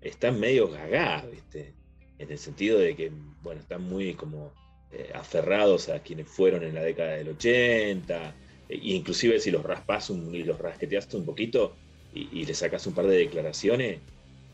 están 0.00 0.38
medio 0.38 0.68
gagá, 0.68 1.24
¿viste? 1.30 1.74
En 2.18 2.30
el 2.30 2.38
sentido 2.38 2.78
de 2.78 2.96
que, 2.96 3.10
bueno, 3.42 3.60
están 3.60 3.82
muy 3.82 4.14
como 4.14 4.52
eh, 4.90 5.10
aferrados 5.14 5.88
a 5.88 6.02
quienes 6.02 6.28
fueron 6.28 6.64
en 6.64 6.74
la 6.74 6.82
década 6.82 7.12
del 7.12 7.28
80, 7.30 8.34
e 8.68 8.76
inclusive 8.76 9.38
si 9.40 9.50
los 9.50 9.62
raspas 9.62 10.10
un- 10.10 10.34
y 10.34 10.42
los 10.44 10.58
rasqueteas 10.58 11.12
un 11.14 11.24
poquito 11.26 11.76
y, 12.12 12.40
y 12.40 12.44
le 12.46 12.54
sacas 12.54 12.86
un 12.86 12.94
par 12.94 13.06
de 13.06 13.18
declaraciones, 13.18 14.00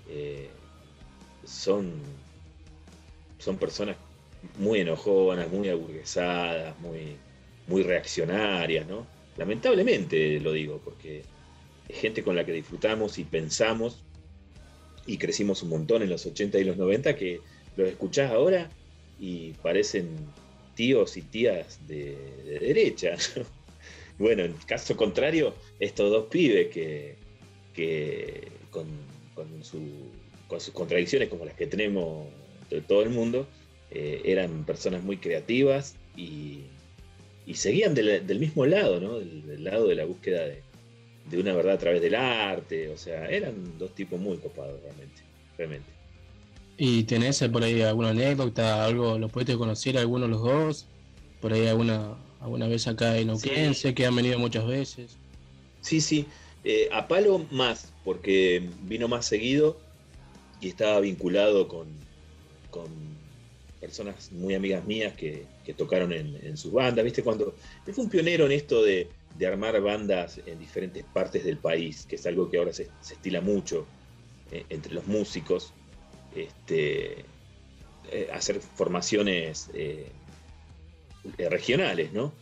eh, 0.09 0.51
son, 1.47 1.93
son 3.39 3.57
personas 3.57 3.97
muy 4.59 4.81
enojonas, 4.81 5.51
muy 5.51 5.69
aburguesadas, 5.69 6.79
muy, 6.81 7.17
muy 7.67 7.83
reaccionarias, 7.83 8.87
¿no? 8.87 9.07
Lamentablemente 9.37 10.39
lo 10.41 10.53
digo, 10.53 10.81
porque 10.85 11.23
es 11.89 11.99
gente 11.99 12.23
con 12.23 12.37
la 12.37 12.45
que 12.45 12.53
disfrutamos 12.53 13.19
y 13.19 13.25
pensamos 13.25 14.03
y 15.07 15.19
crecimos 15.19 15.63
un 15.63 15.71
montón 15.71 16.03
en 16.03 16.11
los 16.11 16.25
80 16.25 16.59
y 16.59 16.65
los 16.65 16.77
90 16.77 17.15
que 17.17 17.41
los 17.77 17.89
escuchás 17.89 18.31
ahora 18.31 18.71
y 19.19 19.53
parecen 19.55 20.07
tíos 20.75 21.17
y 21.17 21.23
tías 21.23 21.87
de, 21.87 22.17
de 22.45 22.59
derecha. 22.61 23.17
¿no? 23.37 23.45
Bueno, 24.17 24.45
en 24.45 24.53
caso 24.69 24.97
contrario, 24.97 25.57
estos 25.81 26.09
dos 26.09 26.27
pibes 26.27 26.69
que, 26.73 27.17
que 27.75 28.47
con, 28.71 28.87
con 29.35 29.65
su- 29.65 30.13
con 30.55 30.61
sus 30.61 30.73
contradicciones 30.73 31.29
como 31.29 31.45
las 31.45 31.55
que 31.55 31.67
tenemos 31.67 32.29
de 32.71 32.81
todo 32.81 33.03
el 33.03 33.11
mundo, 33.11 33.45
eh, 33.91 34.23
eran 34.25 34.65
personas 34.65 35.03
muy 35.03 35.17
creativas 35.17 35.97
y, 36.17 36.61
y 37.45 37.55
seguían 37.55 37.93
del, 37.93 38.25
del 38.25 38.39
mismo 38.39 38.65
lado, 38.65 39.01
¿no? 39.01 39.19
Del, 39.19 39.45
del 39.49 39.65
lado 39.65 39.89
de 39.89 39.97
la 39.97 40.05
búsqueda 40.05 40.47
de, 40.47 40.63
de 41.29 41.39
una 41.41 41.55
verdad 41.55 41.75
a 41.75 41.79
través 41.79 42.01
del 42.01 42.15
arte, 42.15 42.89
o 42.89 42.97
sea, 42.97 43.29
eran 43.29 43.77
dos 43.81 43.93
tipos 43.97 44.21
muy 44.21 44.37
copados 44.37 44.81
realmente, 44.81 45.23
realmente. 45.59 45.89
¿Y 46.79 47.03
tenés 47.03 47.43
por 47.53 47.65
ahí 47.65 47.83
alguna 47.83 48.11
anécdota, 48.11 48.85
algo, 48.85 49.19
los 49.19 49.33
pudiste 49.33 49.57
conocer 49.57 49.99
alguno 49.99 50.27
de 50.27 50.31
los 50.31 50.43
dos? 50.43 50.87
Por 51.41 51.53
ahí 51.53 51.67
alguna, 51.67 52.15
alguna 52.41 52.69
vez 52.69 52.87
acá 52.87 53.19
en 53.19 53.27
Neuquén, 53.27 53.75
Sí. 53.75 53.81
sé 53.89 53.95
que 53.95 54.07
han 54.07 54.15
venido 54.15 54.39
muchas 54.39 54.67
veces. 54.69 55.17
Sí, 55.81 56.01
sí. 56.01 56.27
Eh, 56.63 56.89
a 56.93 57.09
Palo 57.09 57.45
más, 57.51 57.93
porque 58.05 58.69
vino 58.85 59.07
más 59.09 59.27
seguido 59.27 59.77
y 60.65 60.69
estaba 60.69 61.01
vinculado 61.01 61.69
con, 61.69 61.87
con 62.71 62.89
personas 63.81 64.33
muy 64.33 64.55
amigas 64.55 64.85
mías 64.87 65.15
que, 65.15 65.47
tocaron 65.77 66.13
en, 66.13 66.57
sus 66.57 66.73
bandas. 66.73 67.05
¿Viste? 67.05 67.23
Cuando 67.23 67.55
él 67.87 67.95
fue 67.95 68.05
un 68.05 68.11
pionero 68.11 68.47
en 68.47 68.53
esto 68.53 68.83
de, 68.83 69.09
de 69.37 69.47
armar 69.47 69.81
bandas 69.81 70.41
en 70.47 70.59
diferentes 70.59 71.05
partes 71.05 71.45
del 71.45 71.59
país, 71.59 72.07
que 72.07 72.17
es 72.17 72.27
algo 72.27 72.51
que 72.51 72.59
ahora 72.59 72.73
se, 72.73 72.89
se 73.01 73.15
estila 73.15 73.41
mucho 73.41 73.87
eh, 74.53 74.65
entre 74.71 74.95
los 74.95 75.07
músicos. 75.07 75.73
Este, 76.35 77.25
eh, 78.11 78.29
hacer 78.33 78.61
formaciones 78.61 79.71
eh, 79.75 80.11
regionales, 81.39 82.13
¿no? 82.13 82.33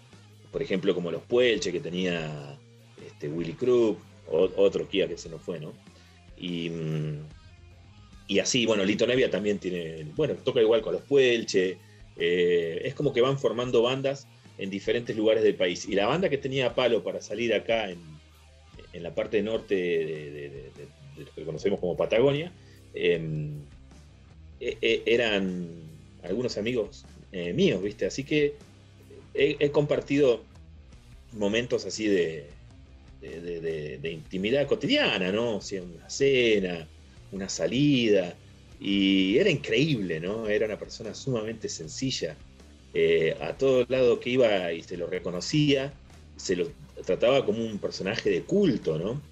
Por 0.50 0.62
ejemplo, 0.62 0.94
como 0.94 1.10
los 1.10 1.22
Puelche 1.22 1.72
que 1.72 1.80
tenía 1.80 2.58
este, 3.06 3.28
Willy 3.28 3.54
Krupp, 3.54 3.98
otro 4.28 4.88
Kia 4.88 5.08
que 5.08 5.16
se 5.16 5.28
nos 5.28 5.42
fue, 5.42 5.60
¿no? 5.60 5.72
Y, 6.36 6.70
mm, 6.70 7.41
y 8.26 8.38
así, 8.38 8.66
bueno, 8.66 8.84
Lito 8.84 9.06
Nevia 9.06 9.30
también 9.30 9.58
tiene, 9.58 10.04
bueno, 10.14 10.34
toca 10.36 10.60
igual 10.60 10.80
con 10.80 10.94
los 10.94 11.02
Puelche, 11.02 11.78
eh, 12.16 12.80
es 12.84 12.94
como 12.94 13.12
que 13.12 13.20
van 13.20 13.38
formando 13.38 13.82
bandas 13.82 14.26
en 14.58 14.70
diferentes 14.70 15.16
lugares 15.16 15.42
del 15.42 15.56
país. 15.56 15.86
Y 15.88 15.94
la 15.94 16.06
banda 16.06 16.28
que 16.28 16.38
tenía 16.38 16.74
Palo 16.74 17.02
para 17.02 17.20
salir 17.20 17.52
acá 17.54 17.90
en, 17.90 18.00
en 18.92 19.02
la 19.02 19.14
parte 19.14 19.42
norte 19.42 19.74
de, 19.74 20.72
lo 21.16 21.32
que 21.34 21.44
conocemos 21.44 21.80
como 21.80 21.96
Patagonia, 21.96 22.52
em, 22.94 23.64
e- 24.60 24.78
e- 24.80 25.02
eran 25.06 25.68
algunos 26.22 26.56
amigos 26.58 27.04
eh, 27.32 27.52
míos, 27.52 27.82
¿viste? 27.82 28.06
Así 28.06 28.24
que 28.24 28.54
he, 29.34 29.70
compartido 29.70 30.44
momentos 31.32 31.86
así 31.86 32.06
de 32.06 32.50
intimidad 34.04 34.66
cotidiana, 34.66 35.32
¿no? 35.32 35.56
O 35.56 35.60
sea, 35.60 35.82
una 35.82 36.08
cena, 36.08 36.88
una 37.32 37.48
salida, 37.50 38.40
y 38.78 39.38
era 39.38 39.50
increíble, 39.50 40.20
¿no? 40.20 40.48
Era 40.48 40.66
una 40.66 40.78
persona 40.78 41.14
sumamente 41.14 41.68
sencilla. 41.70 42.40
Eh, 42.94 43.36
a 43.40 43.56
todo 43.56 43.84
lado 43.88 44.20
que 44.20 44.30
iba 44.30 44.72
y 44.72 44.82
se 44.82 44.96
lo 44.98 45.06
reconocía, 45.09 45.98
se 46.36 46.56
lo 46.56 46.76
trataba 47.06 47.44
como 47.46 47.64
un 47.64 47.80
personaje 47.80 48.30
de 48.30 48.46
culto, 48.46 48.98
¿no? 48.98 49.28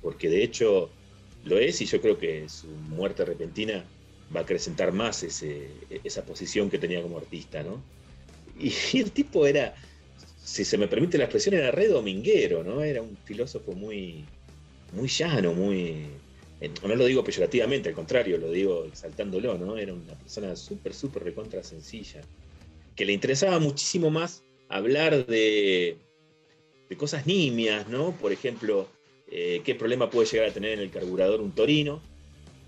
Porque 0.00 0.28
de 0.28 0.42
hecho 0.44 0.96
lo 1.42 1.58
es 1.58 1.80
y 1.80 1.86
yo 1.86 2.00
creo 2.00 2.18
que 2.18 2.48
su 2.48 2.76
muerte 2.78 3.24
repentina 3.24 3.92
va 4.34 4.40
a 4.40 4.42
acrecentar 4.44 4.92
más 4.92 5.22
ese- 5.22 5.86
esa 5.90 6.24
posición 6.26 6.70
que 6.70 6.78
tenía 6.78 7.02
como 7.02 7.18
artista, 7.18 7.62
¿no? 7.64 7.88
Y 8.54 8.72
el 8.98 9.12
tipo 9.12 9.46
era, 9.46 9.74
si 10.16 10.64
se 10.64 10.78
me 10.78 10.88
permite 10.88 11.18
la 11.18 11.24
expresión, 11.24 11.54
era 11.54 11.70
re 11.70 11.88
dominguero, 11.88 12.64
¿no? 12.64 12.82
Era 12.82 13.02
un 13.02 13.18
filósofo 13.24 13.74
muy, 13.74 14.32
muy 14.90 15.08
llano, 15.08 15.54
muy... 15.54 16.19
eh, 16.60 16.70
No 16.82 16.94
lo 16.94 17.04
digo 17.06 17.24
peyorativamente, 17.24 17.88
al 17.90 17.94
contrario, 17.94 18.38
lo 18.38 18.50
digo 18.50 18.84
exaltándolo, 18.86 19.58
¿no? 19.58 19.76
Era 19.78 19.94
una 19.94 20.18
persona 20.18 20.56
súper, 20.56 20.94
súper 20.94 21.24
recontra 21.24 21.62
sencilla, 21.62 22.28
que 22.96 23.04
le 23.04 23.12
interesaba 23.12 23.58
muchísimo 23.58 24.10
más 24.10 24.44
hablar 24.68 25.26
de, 25.26 25.98
de 26.88 26.96
cosas 26.96 27.26
nimias, 27.26 27.88
¿no? 27.88 28.16
Por 28.18 28.32
ejemplo, 28.32 28.88
eh, 29.26 29.62
qué 29.64 29.74
problema 29.74 30.10
puede 30.10 30.28
llegar 30.28 30.48
a 30.48 30.52
tener 30.54 30.72
en 30.72 30.80
el 30.80 30.90
carburador 30.90 31.40
un 31.40 31.54
torino, 31.54 32.02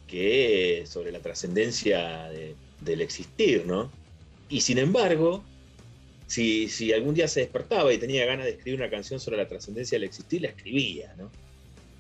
que 0.06 0.85
sobre 0.86 1.12
la 1.12 1.20
trascendencia 1.23 2.28
de- 2.31 2.56
del 2.81 3.01
existir, 3.01 3.66
¿no? 3.66 3.90
Y 4.48 4.60
sin 4.62 4.78
embargo, 4.78 5.44
si, 6.27 6.69
si 6.69 6.93
algún 6.93 7.14
día 7.14 7.28
se 7.28 7.40
despertaba 7.40 7.93
y 7.93 7.98
tenía 7.98 8.27
ganas 8.27 8.47
de 8.47 8.52
escribir 8.52 8.81
una 8.81 8.90
canción 8.90 9.20
sobre 9.20 9.39
la 9.39 9.48
trascendencia 9.48 9.97
del 9.97 10.05
existir, 10.05 10.43
la 10.43 10.48
escribía, 10.48 11.14
¿no? 11.16 11.36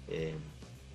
Eh, 0.06 0.51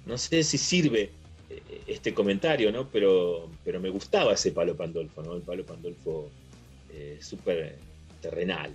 no 0.07 0.17
sé 0.17 0.43
si 0.43 0.57
sirve 0.57 1.11
eh, 1.49 1.61
este 1.87 2.13
comentario, 2.13 2.71
¿no? 2.71 2.89
Pero, 2.89 3.49
pero 3.63 3.79
me 3.79 3.89
gustaba 3.89 4.33
ese 4.33 4.51
Palo 4.51 4.75
Pandolfo, 4.75 5.21
¿no? 5.23 5.35
El 5.35 5.41
Palo 5.41 5.65
Pandolfo 5.65 6.29
eh, 6.93 7.17
súper 7.21 7.75
terrenal, 8.21 8.71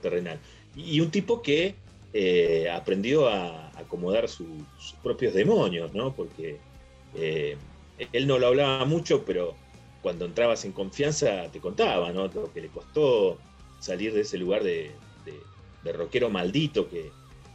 terrenal. 0.00 0.38
Y 0.76 1.00
un 1.00 1.10
tipo 1.10 1.40
que 1.42 1.74
eh, 2.12 2.68
aprendió 2.70 3.28
a 3.28 3.68
acomodar 3.78 4.28
su- 4.28 4.64
sus 4.78 4.98
propios 5.02 5.32
demonios, 5.34 5.92
¿no? 5.94 6.14
Porque 6.14 6.58
él 7.14 8.26
no 8.26 8.38
lo 8.38 8.48
hablaba 8.48 8.84
mucho, 8.84 9.24
pero 9.24 9.54
cuando 10.02 10.24
entrabas 10.24 10.64
en 10.64 10.72
confianza 10.72 11.48
te 11.52 11.60
contaba, 11.60 12.10
¿no? 12.12 12.26
Lo 12.28 12.52
que 12.52 12.60
le 12.60 12.68
costó 12.68 13.38
salir 13.80 14.12
de 14.12 14.22
ese 14.22 14.38
lugar 14.38 14.62
de, 14.64 14.90
de- 15.24 15.42
de 15.84 15.92
rockero 15.92 16.28
maldito 16.30 16.88
que, 16.88 17.10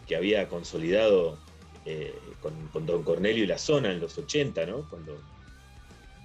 que 0.08 0.16
había 0.16 0.48
consolidado 0.48 1.38
eh, 1.90 2.14
con, 2.42 2.54
con 2.68 2.86
Don 2.86 3.02
Cornelio 3.02 3.46
y 3.46 3.48
la 3.48 3.58
zona 3.58 3.94
en 3.94 4.02
los 4.02 4.18
80, 4.18 4.66
¿no? 4.66 4.90
Cuando 4.90 5.18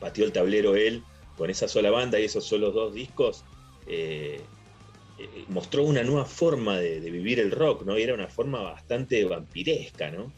pateó 0.00 0.24
el 0.24 0.32
tablero 0.32 0.74
él 0.74 1.04
con 1.36 1.50
esa 1.50 1.68
sola 1.68 1.92
banda 1.92 2.18
y 2.18 2.24
esos 2.24 2.44
solos 2.44 2.74
dos 2.74 2.92
discos, 2.92 3.44
eh, 3.86 4.40
eh, 5.20 5.44
mostró 5.50 5.84
una 5.84 6.02
nueva 6.02 6.24
forma 6.24 6.78
de, 6.80 6.98
vivir 6.98 7.38
el 7.38 7.52
rock, 7.52 7.84
¿no? 7.84 7.96
Y 7.96 8.02
era 8.02 8.12
una 8.12 8.26
forma 8.26 8.60
bastante 8.60 9.24
vampiresca, 9.24 10.10
¿no? 10.10 10.32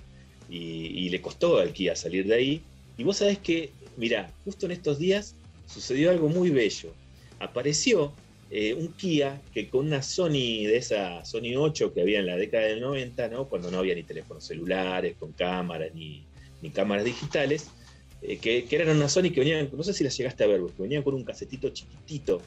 Y, 0.50 0.58
y 0.58 1.08
le 1.08 1.22
costó 1.22 1.58
al 1.58 1.72
Kia 1.72 1.96
salir 1.96 2.26
de 2.26 2.34
ahí. 2.34 2.62
Y 2.98 3.04
vos 3.04 3.16
sabés 3.16 3.38
que, 3.38 3.70
mira, 3.96 4.30
justo 4.44 4.66
en 4.66 4.72
estos 4.72 4.98
días 4.98 5.36
sucedió 5.66 6.10
algo 6.10 6.28
muy 6.28 6.50
bello. 6.50 6.92
Apareció 7.40 8.12
eh, 8.56 8.72
un 8.72 8.92
Kia 8.92 9.42
que 9.52 9.68
con 9.68 9.86
una 9.86 10.00
Sony 10.00 10.62
de 10.64 10.76
esa 10.76 11.24
Sony 11.24 11.56
8 11.56 11.92
que 11.92 12.02
había 12.02 12.20
en 12.20 12.26
la 12.26 12.36
década 12.36 12.66
del 12.66 12.80
90, 12.80 13.26
¿no? 13.26 13.48
cuando 13.48 13.68
no 13.68 13.78
había 13.78 13.96
ni 13.96 14.04
teléfonos 14.04 14.44
celulares 14.44 15.16
con 15.18 15.32
cámaras 15.32 15.92
ni, 15.92 16.24
ni 16.62 16.70
cámaras 16.70 17.04
digitales, 17.04 17.66
eh, 18.22 18.38
que, 18.38 18.64
que 18.64 18.76
eran 18.76 18.96
una 18.96 19.08
Sony 19.08 19.32
que 19.32 19.40
venían, 19.40 19.68
no 19.72 19.82
sé 19.82 19.92
si 19.92 20.04
las 20.04 20.16
llegaste 20.16 20.44
a 20.44 20.46
ver, 20.46 20.60
porque 20.60 20.82
venían 20.82 21.02
con 21.02 21.14
un 21.14 21.24
casetito 21.24 21.68
chiquitito, 21.70 22.40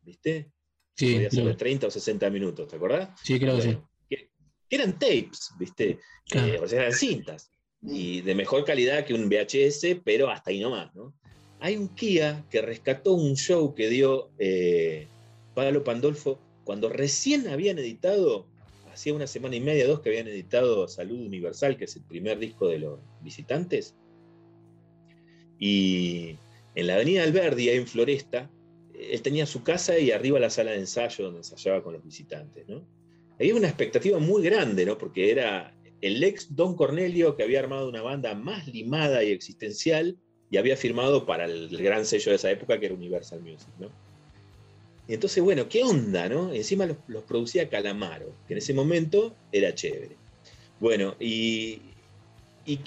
¿viste? 0.00 0.50
Sí, 0.96 1.12
Podía 1.12 1.30
ser 1.30 1.44
de 1.44 1.54
30 1.54 1.86
o 1.88 1.90
60 1.90 2.30
minutos, 2.30 2.66
¿te 2.66 2.76
acordás? 2.76 3.10
Sí, 3.22 3.38
creo 3.38 3.56
que 3.56 3.62
sí. 3.62 3.78
Que 4.08 4.30
eran 4.70 4.98
tapes, 4.98 5.50
¿viste? 5.58 5.98
Eh, 6.32 6.58
o 6.58 6.66
sea, 6.66 6.80
eran 6.80 6.94
cintas. 6.94 7.50
Y 7.82 8.22
de 8.22 8.34
mejor 8.34 8.64
calidad 8.64 9.04
que 9.04 9.12
un 9.12 9.28
VHS, 9.28 10.00
pero 10.02 10.30
hasta 10.30 10.52
ahí 10.52 10.60
nomás, 10.60 10.94
¿no? 10.94 11.12
Hay 11.58 11.76
un 11.76 11.88
Kia 11.88 12.46
que 12.50 12.62
rescató 12.62 13.12
un 13.12 13.36
show 13.36 13.74
que 13.74 13.90
dio 13.90 14.30
eh, 14.38 15.06
Pablo 15.60 15.84
Pandolfo 15.84 16.40
cuando 16.64 16.88
recién 16.88 17.48
habían 17.48 17.78
editado, 17.78 18.46
hacía 18.92 19.12
una 19.12 19.26
semana 19.26 19.56
y 19.56 19.60
media, 19.60 19.86
dos 19.86 20.00
que 20.00 20.10
habían 20.10 20.28
editado 20.28 20.86
Salud 20.88 21.18
Universal, 21.18 21.76
que 21.76 21.84
es 21.84 21.96
el 21.96 22.02
primer 22.02 22.38
disco 22.38 22.68
de 22.68 22.78
los 22.78 23.00
visitantes. 23.22 23.94
Y 25.58 26.36
en 26.74 26.86
la 26.86 26.94
avenida 26.94 27.24
Alberdi, 27.24 27.68
ahí 27.68 27.76
en 27.76 27.86
Floresta, 27.86 28.50
él 28.94 29.20
tenía 29.22 29.46
su 29.46 29.62
casa 29.62 29.98
y 29.98 30.12
arriba 30.12 30.38
la 30.38 30.50
sala 30.50 30.70
de 30.70 30.78
ensayo 30.78 31.24
donde 31.24 31.40
ensayaba 31.40 31.82
con 31.82 31.94
los 31.94 32.04
visitantes, 32.04 32.68
¿no? 32.68 32.86
Había 33.38 33.54
una 33.54 33.68
expectativa 33.68 34.18
muy 34.18 34.42
grande, 34.42 34.86
¿no? 34.86 34.96
Porque 34.96 35.30
era 35.30 35.74
el 36.00 36.22
ex 36.22 36.54
Don 36.54 36.76
Cornelio 36.76 37.36
que 37.36 37.42
había 37.42 37.60
armado 37.60 37.88
una 37.88 38.02
banda 38.02 38.34
más 38.34 38.66
limada 38.68 39.24
y 39.24 39.32
existencial 39.32 40.16
y 40.50 40.56
había 40.56 40.76
firmado 40.76 41.26
para 41.26 41.46
el 41.46 41.76
gran 41.78 42.04
sello 42.04 42.30
de 42.30 42.36
esa 42.36 42.50
época 42.50 42.78
que 42.78 42.86
era 42.86 42.94
Universal 42.94 43.40
Music, 43.40 43.70
¿no? 43.78 43.90
Entonces, 45.14 45.42
bueno, 45.42 45.68
¿qué 45.68 45.82
onda, 45.82 46.28
no? 46.28 46.52
Encima 46.52 46.86
los, 46.86 47.24
producía 47.24 47.68
Calamaro, 47.68 48.32
que 48.46 48.54
en 48.54 48.58
ese 48.58 48.72
momento 48.72 49.34
era 49.50 49.74
chévere. 49.74 50.14
Bueno, 50.78 51.16
¿y, 51.18 51.80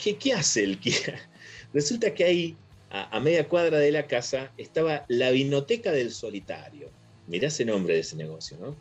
qué, 0.01 0.15
qué 0.15 0.31
hace 0.31 0.63
el 0.63 0.79
Kia? 0.79 1.19
Resulta 1.73 2.13
que 2.13 2.23
ahí, 2.23 2.55
a, 2.89 3.19
media 3.19 3.49
cuadra 3.49 3.77
de 3.77 3.91
la 3.91 4.07
casa, 4.07 4.53
estaba 4.57 5.03
la 5.09 5.31
Vinoteca 5.31 5.91
del 5.91 6.11
Solitario. 6.11 6.89
Mirá 7.27 7.49
ese 7.49 7.65
nombre 7.65 7.95
de 7.95 7.99
ese 7.99 8.15
negocio, 8.15 8.57
¿no? 8.57 8.73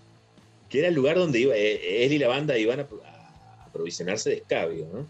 Que 0.68 0.78
era 0.78 0.88
el 0.88 0.94
lugar 0.94 1.16
donde 1.16 1.40
iba, 1.40 1.56
eh, 1.56 2.04
él 2.04 2.12
y 2.12 2.18
la 2.18 2.28
banda 2.28 2.56
iban 2.56 2.78
a, 2.78 2.86
aprovisionarse 3.66 4.30
de 4.30 4.36
escabio, 4.36 4.88
¿no? 4.92 5.08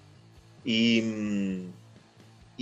Y, 0.65 1.03
mm, 1.03 1.73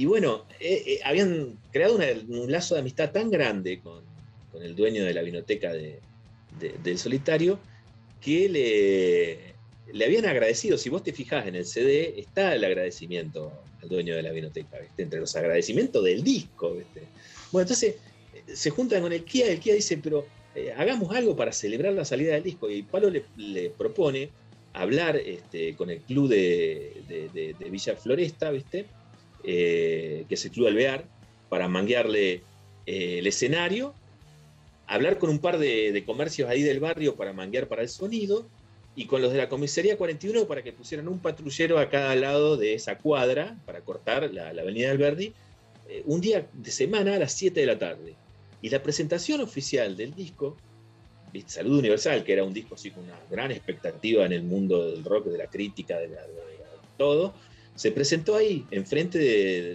bueno, 0.09 0.47
eh, 0.59 0.83
eh, 0.85 1.01
habían 1.05 1.57
creado 1.71 1.95
un 1.95 2.51
lazo 2.51 2.75
de 2.75 2.81
amistad 2.81 3.13
tan 3.13 3.31
grande 3.31 3.81
con, 3.81 4.10
con 4.51 4.63
el 4.63 4.75
dueño 4.75 5.05
de 5.05 5.15
la 5.15 5.23
vinoteca 5.23 5.73
de- 5.73 6.01
de- 6.59 6.75
del 6.83 6.99
solitario 6.99 7.61
que 8.21 8.49
le, 8.49 9.55
le 9.93 10.05
habían 10.05 10.27
agradecido. 10.27 10.77
Si 10.77 10.89
vos 10.91 11.03
te 11.03 11.13
fijás 11.13 11.47
en 11.47 11.55
el 11.55 11.65
CD, 11.65 12.15
está 12.19 12.55
el 12.55 12.65
agradecimiento 12.65 13.53
al 13.83 13.89
dueño 13.89 14.15
de 14.17 14.23
la 14.23 14.33
vinoteca, 14.33 14.79
entre 14.97 15.21
los 15.21 15.35
agradecimientos 15.37 16.05
del 16.05 16.23
disco. 16.23 16.71
Bueno, 17.53 17.63
entonces 17.63 17.97
eh, 18.35 18.45
se 18.55 18.71
juntan 18.71 19.03
con 19.03 19.13
el 19.13 19.25
Kia, 19.25 19.51
el 19.51 19.61
Kia 19.61 19.75
dice, 19.75 19.99
pero 19.99 20.27
eh, 20.55 20.73
hagamos 20.77 21.15
algo 21.15 21.37
para 21.37 21.53
celebrar 21.53 21.93
la 21.93 22.05
salida 22.05 22.35
del 22.35 22.43
disco. 22.43 22.69
Y 22.71 22.83
Palo 22.83 23.11
le, 23.11 23.71
propone 23.71 24.31
hablar 24.73 25.17
este, 25.17 25.75
con 25.77 25.91
el 25.91 26.01
club 26.01 26.29
de, 26.29 26.93
de- 27.09 27.71
Villa 27.71 27.97
Floresta, 27.97 28.51
¿viste? 28.51 28.87
Eh, 29.45 30.25
que 30.29 30.35
es 30.35 30.45
el 30.45 30.51
Club 30.51 30.67
Alvear, 30.67 31.09
para 31.49 31.69
manguearle 31.69 32.43
el 32.87 33.27
escenario, 33.27 33.95
hablar 34.95 35.19
con 35.19 35.31
un 35.31 35.39
par 35.39 35.59
de, 35.59 35.93
de 35.93 36.05
comercios 36.05 36.49
ahí 36.51 36.63
del 36.63 36.81
barrio 36.81 37.15
para 37.17 37.33
manguear 37.33 37.69
para 37.69 37.83
el 37.83 37.89
sonido, 37.89 38.47
y 38.97 39.07
con 39.07 39.23
los 39.23 39.31
de 39.33 39.39
la 39.39 39.49
comisaría 39.49 39.97
41 39.97 40.47
para 40.47 40.63
que 40.63 40.73
pusieran 40.73 41.07
un 41.09 41.21
patrullero 41.21 41.79
a 41.79 41.89
cada 41.89 42.15
lado 42.17 42.57
de 42.57 42.75
esa 42.75 42.99
cuadra 42.99 43.57
para 43.65 43.81
cortar 43.83 44.29
la, 44.35 44.53
la 44.53 44.63
avenida 44.63 44.91
Alberdi, 44.91 45.33
eh, 45.89 46.03
un 46.07 46.21
día 46.21 46.49
de 46.53 46.71
semana 46.73 47.15
a 47.15 47.19
las 47.19 47.33
7 47.33 47.61
de 47.61 47.67
la 47.67 47.79
tarde. 47.79 48.15
Y 48.61 48.69
la 48.69 48.83
presentación 48.83 49.41
oficial 49.41 49.97
del 49.97 50.13
disco. 50.15 50.57
Salud 51.47 51.79
Universal, 51.79 52.25
que 52.25 52.33
era 52.33 52.43
un 52.43 52.53
disco 52.53 52.75
así 52.75 52.91
con 52.91 53.05
una 53.05 53.19
gran 53.31 53.53
expectativa 53.53 54.27
en 54.27 54.33
el 54.33 54.43
mundo 54.43 54.91
del 54.91 55.05
rock, 55.05 55.27
de 55.27 55.39
la 55.39 55.47
crítica, 55.47 55.97
de, 55.99 56.09
la- 56.09 56.27
de- 56.27 56.35
de 56.35 56.89
todo, 56.99 57.33
se 57.77 57.93
presentó 57.93 58.35
ahí, 58.35 58.67
enfrente 58.73 59.19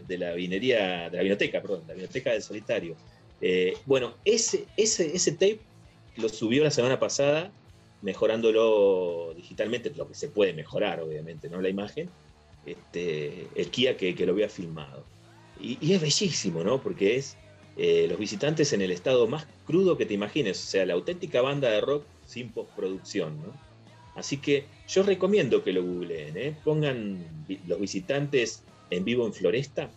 de 0.05 0.17
la 0.17 0.33
vinería, 0.33 1.09
de 1.09 1.17
la 1.17 1.23
vinoteca, 1.23 1.61
perdón, 1.61 1.83
la 1.87 1.93
vinoteca 1.93 2.33
del 2.33 2.43
solitario. 2.43 2.95
Eh, 3.41 3.77
bueno, 3.85 4.13
ese, 4.25 4.65
tape 5.33 5.59
lo 6.17 6.29
subió 6.29 6.63
la 6.63 6.71
semana 6.71 6.99
pasada, 6.99 7.51
mejorándolo 8.01 9.33
digitalmente, 9.35 9.91
lo 9.95 10.07
que 10.07 10.15
se 10.15 10.29
puede 10.29 10.53
mejorar, 10.53 11.01
obviamente, 11.01 11.49
¿no? 11.49 11.61
La 11.61 11.69
imagen, 11.69 12.09
este, 12.65 13.47
el 13.55 13.69
Kia 13.69 13.97
que, 13.97 14.13
lo 14.25 14.33
había 14.33 14.49
filmado. 14.49 15.03
Y, 15.59 15.93
es 15.93 16.01
bellísimo, 16.01 16.63
¿no? 16.63 16.81
Porque 16.81 17.17
es 17.17 17.37
eh, 17.77 18.07
los 18.09 18.19
visitantes 18.19 18.73
en 18.73 18.81
el 18.81 18.91
estado 18.91 19.27
más 19.27 19.47
crudo 19.65 19.97
que 19.97 20.05
te 20.05 20.13
imagines, 20.13 20.63
o 20.63 20.67
sea, 20.67 20.85
la 20.85 20.93
auténtica 20.93 21.41
banda 21.41 21.69
de 21.69 21.81
rock 21.81 22.05
sin 22.25 22.49
postproducción, 22.49 23.37
¿no? 23.41 23.65
Así 24.15 24.37
que 24.37 24.65
yo 24.87 25.03
recomiendo 25.03 25.63
que 25.63 25.73
lo 25.73 25.83
googleen, 25.83 26.37
¿eh? 26.37 26.55
pongan 26.63 27.45
los 27.67 27.79
visitantes 27.79 28.63
en 28.89 29.03
vivo 29.03 29.25
en 29.25 29.33
Floresta 29.33 29.89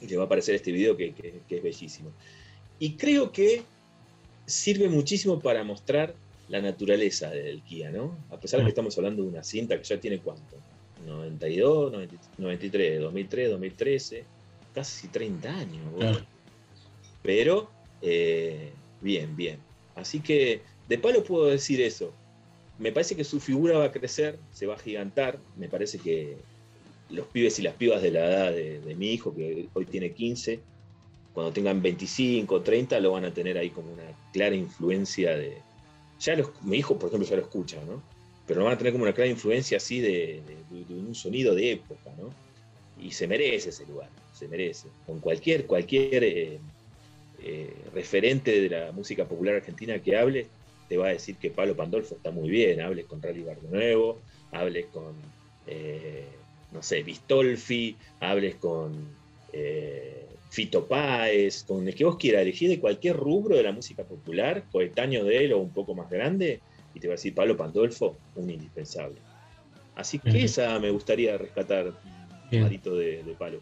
y 0.00 0.06
les 0.06 0.18
va 0.18 0.22
a 0.22 0.26
aparecer 0.26 0.54
este 0.54 0.72
video 0.72 0.96
que, 0.96 1.12
que- 1.14 1.40
que 1.48 1.56
es 1.56 1.62
bellísimo. 1.62 2.10
Y 2.78 2.96
creo 2.96 3.32
que 3.32 3.62
sirve 4.46 4.88
muchísimo 4.88 5.40
para 5.40 5.64
mostrar 5.64 6.14
la 6.48 6.60
naturaleza 6.60 7.30
del 7.30 7.62
Kia, 7.62 7.90
¿no? 7.90 8.16
A 8.30 8.38
pesar 8.38 8.60
de 8.60 8.64
que 8.66 8.70
estamos 8.70 8.96
hablando 8.98 9.22
de 9.22 9.28
una 9.28 9.42
cinta 9.42 9.76
que 9.76 9.84
ya 9.84 9.98
tiene 9.98 10.18
cuánto, 10.18 10.56
92, 11.06 11.92
90 11.92 12.16
93, 12.38 13.00
2003, 13.00 13.50
2013, 13.50 14.24
casi 14.74 15.08
30 15.08 15.56
años. 15.58 15.82
Claro. 15.98 16.20
Pero, 17.22 17.70
eh, 18.02 18.70
bien, 19.00 19.34
bien. 19.36 19.58
Así 19.94 20.20
que 20.20 20.62
de 20.88 20.98
palo 20.98 21.24
puedo 21.24 21.46
decir 21.46 21.80
eso. 21.80 22.12
Me 22.78 22.92
parece 22.92 23.16
que 23.16 23.24
su 23.24 23.40
figura 23.40 23.78
va 23.78 23.86
a 23.86 23.92
crecer, 23.92 24.38
se 24.52 24.66
va 24.66 24.74
a 24.74 24.78
gigantar. 24.78 25.38
Me 25.56 25.68
parece 25.68 25.98
que 25.98 26.36
los 27.10 27.26
pibes 27.28 27.58
y 27.58 27.62
las 27.62 27.74
pibas 27.74 28.02
de 28.02 28.10
la 28.10 28.26
edad 28.26 28.52
de, 28.52 28.94
mi 28.96 29.12
hijo, 29.12 29.34
que 29.34 29.68
hoy 29.72 29.86
tiene 29.86 30.12
15, 30.12 30.60
cuando 31.32 31.52
tengan 31.52 31.82
25, 31.82 32.62
30, 32.62 32.98
lo 33.00 33.12
van 33.12 33.24
a 33.24 33.34
tener 33.34 33.58
ahí 33.58 33.70
como 33.70 33.92
una 33.92 34.04
clara 34.32 34.54
influencia 34.54 35.36
de... 35.36 35.58
Ya 36.18 36.34
mi 36.62 36.78
hijo, 36.78 36.98
por 36.98 37.08
ejemplo, 37.08 37.28
ya 37.28 37.36
lo 37.36 37.42
escucha, 37.42 37.78
¿no? 37.84 38.02
Pero 38.46 38.60
lo 38.60 38.64
van 38.64 38.74
a 38.74 38.78
tener 38.78 38.92
como 38.92 39.04
una 39.04 39.12
clara 39.12 39.30
influencia 39.30 39.76
así 39.76 40.00
de, 40.00 40.40
un 40.88 41.14
sonido 41.14 41.54
de 41.54 41.72
época, 41.72 42.10
¿no? 42.18 42.30
Y 43.02 43.10
se 43.10 43.26
merece 43.26 43.68
ese 43.68 43.84
lugar, 43.86 44.08
se 44.32 44.48
merece. 44.48 44.88
Con 45.04 45.20
cualquier, 45.20 45.66
cualquier 45.66 46.24
eh, 46.24 46.58
eh, 47.42 47.74
referente 47.92 48.62
de 48.62 48.70
la 48.70 48.92
música 48.92 49.26
popular 49.26 49.56
argentina 49.56 49.98
que 49.98 50.16
hable, 50.16 50.46
te 50.88 50.96
va 50.96 51.08
a 51.08 51.10
decir 51.10 51.36
que 51.36 51.50
Pablo 51.50 51.76
Pandolfo 51.76 52.14
está 52.14 52.30
muy 52.30 52.48
bien. 52.48 52.80
Hables 52.80 53.06
con 53.06 53.20
Rally 53.20 53.42
Bardo 53.42 53.68
Nuevo, 53.68 54.20
hables 54.52 54.86
con, 54.86 55.14
eh, 55.66 56.24
no 56.72 56.82
sé, 56.82 57.02
Vistolfi, 57.02 57.96
hables 58.20 58.56
con 58.56 59.08
eh, 59.52 60.26
Fito 60.50 60.86
Páez, 60.86 61.64
con 61.64 61.86
el 61.86 61.94
que 61.94 62.04
vos 62.04 62.16
quieras, 62.16 62.42
elegir 62.42 62.68
de 62.68 62.80
cualquier 62.80 63.16
rubro 63.16 63.56
de 63.56 63.62
la 63.62 63.72
música 63.72 64.04
popular, 64.04 64.64
coetáneo 64.70 65.24
de 65.24 65.44
él 65.44 65.52
o 65.52 65.58
un 65.58 65.72
poco 65.72 65.94
más 65.94 66.10
grande, 66.10 66.60
y 66.94 67.00
te 67.00 67.08
va 67.08 67.14
a 67.14 67.16
decir 67.16 67.34
Pablo 67.34 67.56
Pandolfo, 67.56 68.16
un 68.34 68.50
indispensable. 68.50 69.20
Así 69.94 70.18
que 70.18 70.44
esa 70.44 70.78
me 70.78 70.90
gustaría 70.90 71.38
rescatar, 71.38 71.92
Bien. 72.50 72.62
Marito 72.62 72.94
de, 72.94 73.22
de 73.22 73.34
Palo. 73.34 73.60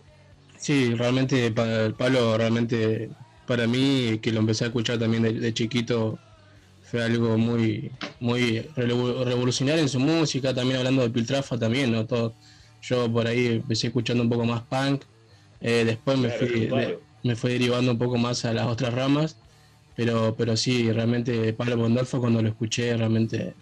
Sí, 0.59 0.95
realmente 0.95 1.47
el 1.47 1.95
palo, 1.95 2.37
realmente 2.39 3.11
para 3.47 3.67
mí, 3.67 4.19
que 4.23 4.33
lo 4.33 4.41
empecé 4.41 4.65
a 4.65 4.67
escuchar 4.69 4.99
también 4.99 5.23
de, 5.23 5.33
de 5.33 5.53
chiquito, 5.55 6.19
fue 6.83 7.03
algo 7.03 7.37
muy, 7.37 7.91
muy 8.21 8.61
revo- 8.77 9.25
revolucionario 9.25 9.83
en 9.83 9.89
su 9.89 10.01
música, 10.01 10.55
también 10.55 10.79
hablando 10.79 11.03
de 11.03 11.11
Piltrafa 11.11 11.59
también, 11.59 11.93
¿no? 11.93 12.07
Todo, 12.07 12.35
yo 12.89 13.11
por 13.13 13.27
ahí 13.27 13.47
empecé 13.47 13.89
escuchando 13.89 14.23
un 14.23 14.29
poco 14.31 14.45
más 14.45 14.63
punk, 14.63 15.03
eh, 15.61 15.85
después 15.85 16.19
me 16.19 16.29
Claro, 16.29 16.47
fui, 16.47 16.61
de- 16.67 16.99
me 17.23 17.37
fui 17.37 17.53
derivando 17.53 17.93
un 17.93 17.99
poco 17.99 18.19
más 18.19 18.45
a 18.45 18.53
las 18.53 18.67
otras 18.67 18.93
ramas, 18.95 19.37
pero, 19.97 20.35
pero 20.37 20.57
sí, 20.57 20.91
realmente 20.93 21.53
Pablo 21.53 21.77
Bondolfo 21.77 22.21
cuando 22.21 22.43
lo 22.43 22.49
escuché 22.49 22.97
realmente 22.97 23.55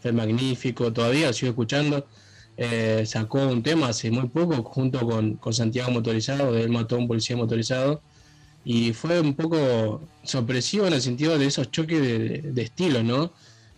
fue 0.00 0.12
magnífico, 0.12 0.92
todavía 0.92 1.32
sigo 1.32 1.50
escuchando. 1.50 2.06
Eh, 2.58 3.04
sacó 3.06 3.46
un 3.46 3.62
tema 3.62 3.88
hace 3.88 4.10
muy 4.10 4.28
poco 4.28 4.62
junto 4.62 5.00
con, 5.00 5.36
con 5.36 5.52
Santiago 5.52 5.90
Motorizado, 5.90 6.52
de 6.52 6.62
él 6.62 6.70
mató 6.70 6.96
a 6.96 6.98
un 6.98 7.06
policía 7.06 7.36
motorizado, 7.36 8.00
y 8.64 8.92
fue 8.94 9.20
un 9.20 9.34
poco 9.34 10.08
sorpresivo 10.24 10.86
en 10.86 10.94
el 10.94 11.02
sentido 11.02 11.38
de 11.38 11.46
esos 11.46 11.70
choques 11.70 12.00
de, 12.00 12.18
de- 12.18 12.52
de 12.52 12.62
estilos, 12.62 13.04
¿no? 13.04 13.32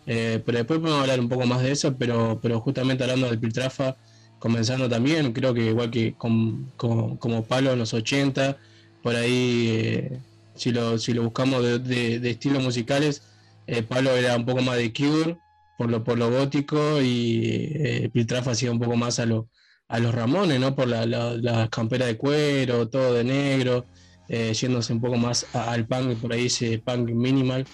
Eh, 0.06 0.40
pero 0.46 0.58
después 0.58 0.78
podemos 0.78 1.00
hablar 1.02 1.20
un 1.20 1.28
poco 1.28 1.44
más 1.46 1.60
de 1.62 1.72
eso, 1.72 1.94
pero, 1.98 2.38
pero 2.40 2.60
justamente 2.60 3.02
hablando 3.04 3.26
del 3.28 3.38
Piltrafa, 3.40 3.96
comenzando 4.38 4.88
también, 4.88 5.32
creo 5.32 5.52
que 5.54 5.66
igual 5.66 5.90
que 5.90 6.14
con- 6.14 6.70
con- 6.76 7.16
como 7.16 7.44
Palo 7.44 7.72
en 7.72 7.78
los 7.78 7.92
80, 7.94 8.56
por 9.02 9.14
ahí, 9.16 9.68
eh, 9.70 10.18
si, 10.54 10.70
lo, 10.72 10.98
si 10.98 11.12
lo 11.12 11.22
buscamos 11.24 11.62
de, 11.62 11.78
de- 12.18 12.30
estilos 12.30 12.62
musicales, 12.62 13.22
eh, 13.66 13.82
Pablo 13.82 14.10
era 14.16 14.36
un 14.36 14.44
poco 14.46 14.62
más 14.62 14.76
de 14.76 14.92
Cure, 14.92 15.36
por 15.76 15.90
lo, 15.90 16.02
por 16.04 16.18
lo 16.18 16.30
gótico, 16.30 17.00
y 17.02 17.70
eh, 17.74 18.10
Piltrafa 18.12 18.52
hacía 18.52 18.70
un 18.72 18.78
poco 18.80 18.96
más 18.96 19.18
a, 19.18 19.26
lo, 19.26 19.48
a 19.88 19.98
los 20.00 20.14
Ramones, 20.14 20.58
¿no? 20.60 20.74
Por 20.74 20.88
la, 20.88 21.06
la, 21.06 21.34
la 21.36 21.68
campera 21.68 22.06
de 22.06 22.16
cuero, 22.16 22.88
todo 22.88 23.14
de 23.14 23.24
negro, 23.24 23.84
eh, 24.28 24.52
yéndose 24.54 24.92
un 24.92 25.00
poco 25.00 25.16
más 25.16 25.46
al 25.54 25.86
punk, 25.86 26.18
por 26.20 26.32
ahí 26.32 26.46
ese 26.46 26.78
punk 26.78 27.10
minimal, 27.10 27.64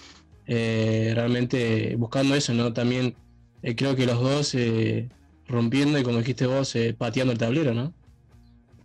eh, 0.47 1.11
realmente 1.15 1.95
buscando 1.97 2.35
eso, 2.35 2.53
¿no? 2.53 2.71
También 2.73 3.15
creo 3.75 3.95
que 3.95 4.05
los 4.05 4.19
dos 4.21 4.55
rompiendo 5.47 5.99
y 5.99 6.03
como 6.03 6.19
dijiste 6.19 6.45
vos, 6.45 6.75
eh, 6.75 6.95
pateando 6.97 7.33
el 7.33 7.39
tablero, 7.39 7.73
¿no? 7.73 7.93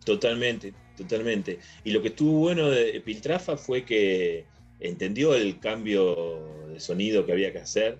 Totalmente, 0.05 0.74
totalmente. 0.97 1.59
Y 1.85 1.91
lo 1.93 2.03
que 2.03 2.09
estuvo 2.09 2.39
bueno 2.39 2.70
de 2.70 3.01
Piltrafa 3.01 3.57
fue 3.57 3.85
que 3.85 4.45
entendió 4.81 5.35
el 5.35 5.59
cambio 5.59 6.66
de 6.69 6.81
sonido 6.81 7.27
que 7.27 7.32
había 7.32 7.53
que 7.53 7.59
hacer, 7.59 7.99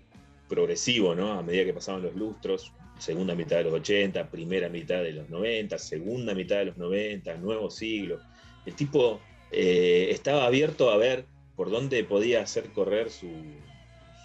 progresivo, 0.49 1.15
¿no? 1.15 1.33
A 1.33 1.43
medida 1.43 1.65
que 1.65 1.75
pasaban 1.75 2.03
los 2.03 2.15
lustros, 2.15 2.73
segunda 2.99 3.35
mitad 3.35 3.57
de 3.57 3.65
los 3.65 3.75
80, 3.75 4.31
primera 4.31 4.69
mitad 4.69 5.03
de 5.03 5.13
los 5.13 5.29
90, 5.31 5.79
segunda 5.79 6.35
mitad 6.35 6.57
de 6.57 6.67
los 6.67 6.77
90, 6.77 7.37
nuevo 7.37 7.71
siglo. 7.71 8.19
El 8.67 8.75
tipo 8.75 9.21
eh, 9.53 10.09
estaba 10.11 10.47
abierto 10.47 10.91
a 10.91 10.97
ver 10.97 11.27
por 11.57 11.71
dónde 11.71 12.03
podía 12.05 12.43
hacer 12.43 12.71
correr 12.71 13.11
su, 13.11 13.29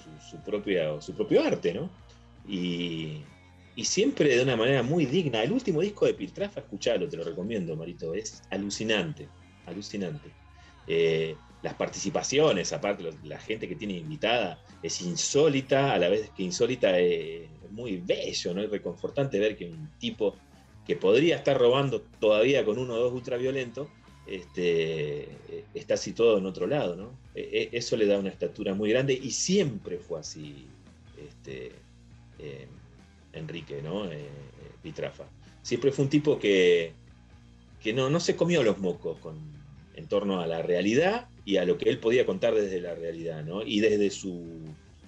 su, 0.04 0.30
su 0.30 0.44
propia, 0.44 1.00
su 1.02 1.14
propio 1.14 1.44
arte, 1.44 1.74
¿no? 1.74 1.90
Y, 2.48 3.22
y 3.76 3.84
siempre 3.86 4.36
de 4.36 4.44
una 4.44 4.56
manera 4.56 4.84
muy 4.84 5.06
digna. 5.06 5.44
El 5.44 5.52
último 5.52 5.82
disco 5.82 6.06
de 6.06 6.14
Piltrafa, 6.14 6.62
escuchalo, 6.62 7.08
te 7.10 7.18
lo 7.18 7.24
recomiendo, 7.24 7.76
Marito, 7.76 8.14
es 8.14 8.42
alucinante, 8.50 9.28
alucinante. 9.66 10.30
Eh, 10.88 11.36
las 11.62 11.74
participaciones, 11.74 12.72
aparte 12.74 13.04
los- 13.04 13.24
la 13.24 13.40
gente 13.40 13.68
que 13.68 13.76
tiene 13.76 13.98
invitada, 13.98 14.62
es 14.82 15.02
insólita, 15.02 15.94
a 15.94 16.00
la 16.00 16.10
vez 16.10 16.30
que 16.30 16.44
insólita 16.44 17.00
eh, 17.00 17.46
es 17.64 17.72
muy 17.72 17.98
bello, 17.98 18.54
¿no? 18.54 18.62
Es 18.62 18.70
reconfortante 18.70 19.40
ver 19.40 19.58
que 19.58 19.66
un 19.66 19.90
tipo 20.00 20.38
que 20.86 20.96
podría 20.96 21.38
estar 21.38 21.58
robando 21.58 22.02
todavía 22.20 22.64
con 22.64 22.78
uno 22.78 22.94
o 22.94 23.00
dos 23.00 23.14
ultraviolentos, 23.14 23.88
este, 24.28 25.24
eh, 25.24 25.66
está 25.74 25.98
situado 25.98 26.38
en 26.38 26.46
otro 26.46 26.68
lado, 26.68 26.96
¿no? 26.96 27.18
Eh, 27.34 27.50
eh, 27.52 27.70
eso 27.74 27.98
le 27.98 28.06
da 28.06 28.20
una 28.20 28.30
estatura 28.30 28.74
muy 28.76 28.90
grande 28.92 29.14
y 29.14 29.32
siempre 29.32 29.98
fue 29.98 30.20
así, 30.20 30.68
este, 31.18 31.72
eh, 32.40 32.68
Enrique, 33.36 33.82
¿no? 33.82 34.06
Eh, 34.06 34.18
eh, 34.18 34.30
Pitrafa. 34.82 35.26
Siempre 35.62 35.92
fue 35.92 36.06
un 36.06 36.10
tipo 36.10 36.40
que, 36.40 36.94
que 37.82 37.94
no, 37.94 38.10
no 38.10 38.20
se 38.20 38.36
comió 38.36 38.64
los 38.64 38.78
mocos 38.78 39.20
con, 39.20 39.38
en 39.96 40.08
torno 40.08 40.40
a 40.42 40.48
la 40.48 40.62
realidad 40.62 41.28
y 41.46 41.58
a 41.58 41.66
lo 41.66 41.78
que 41.78 41.90
él 41.90 42.00
podía 42.00 42.26
contar 42.26 42.54
desde 42.54 42.82
la 42.82 42.96
realidad, 42.96 43.44
¿no? 43.44 43.64
Y 43.64 43.80
desde 43.80 44.10
su, 44.10 44.44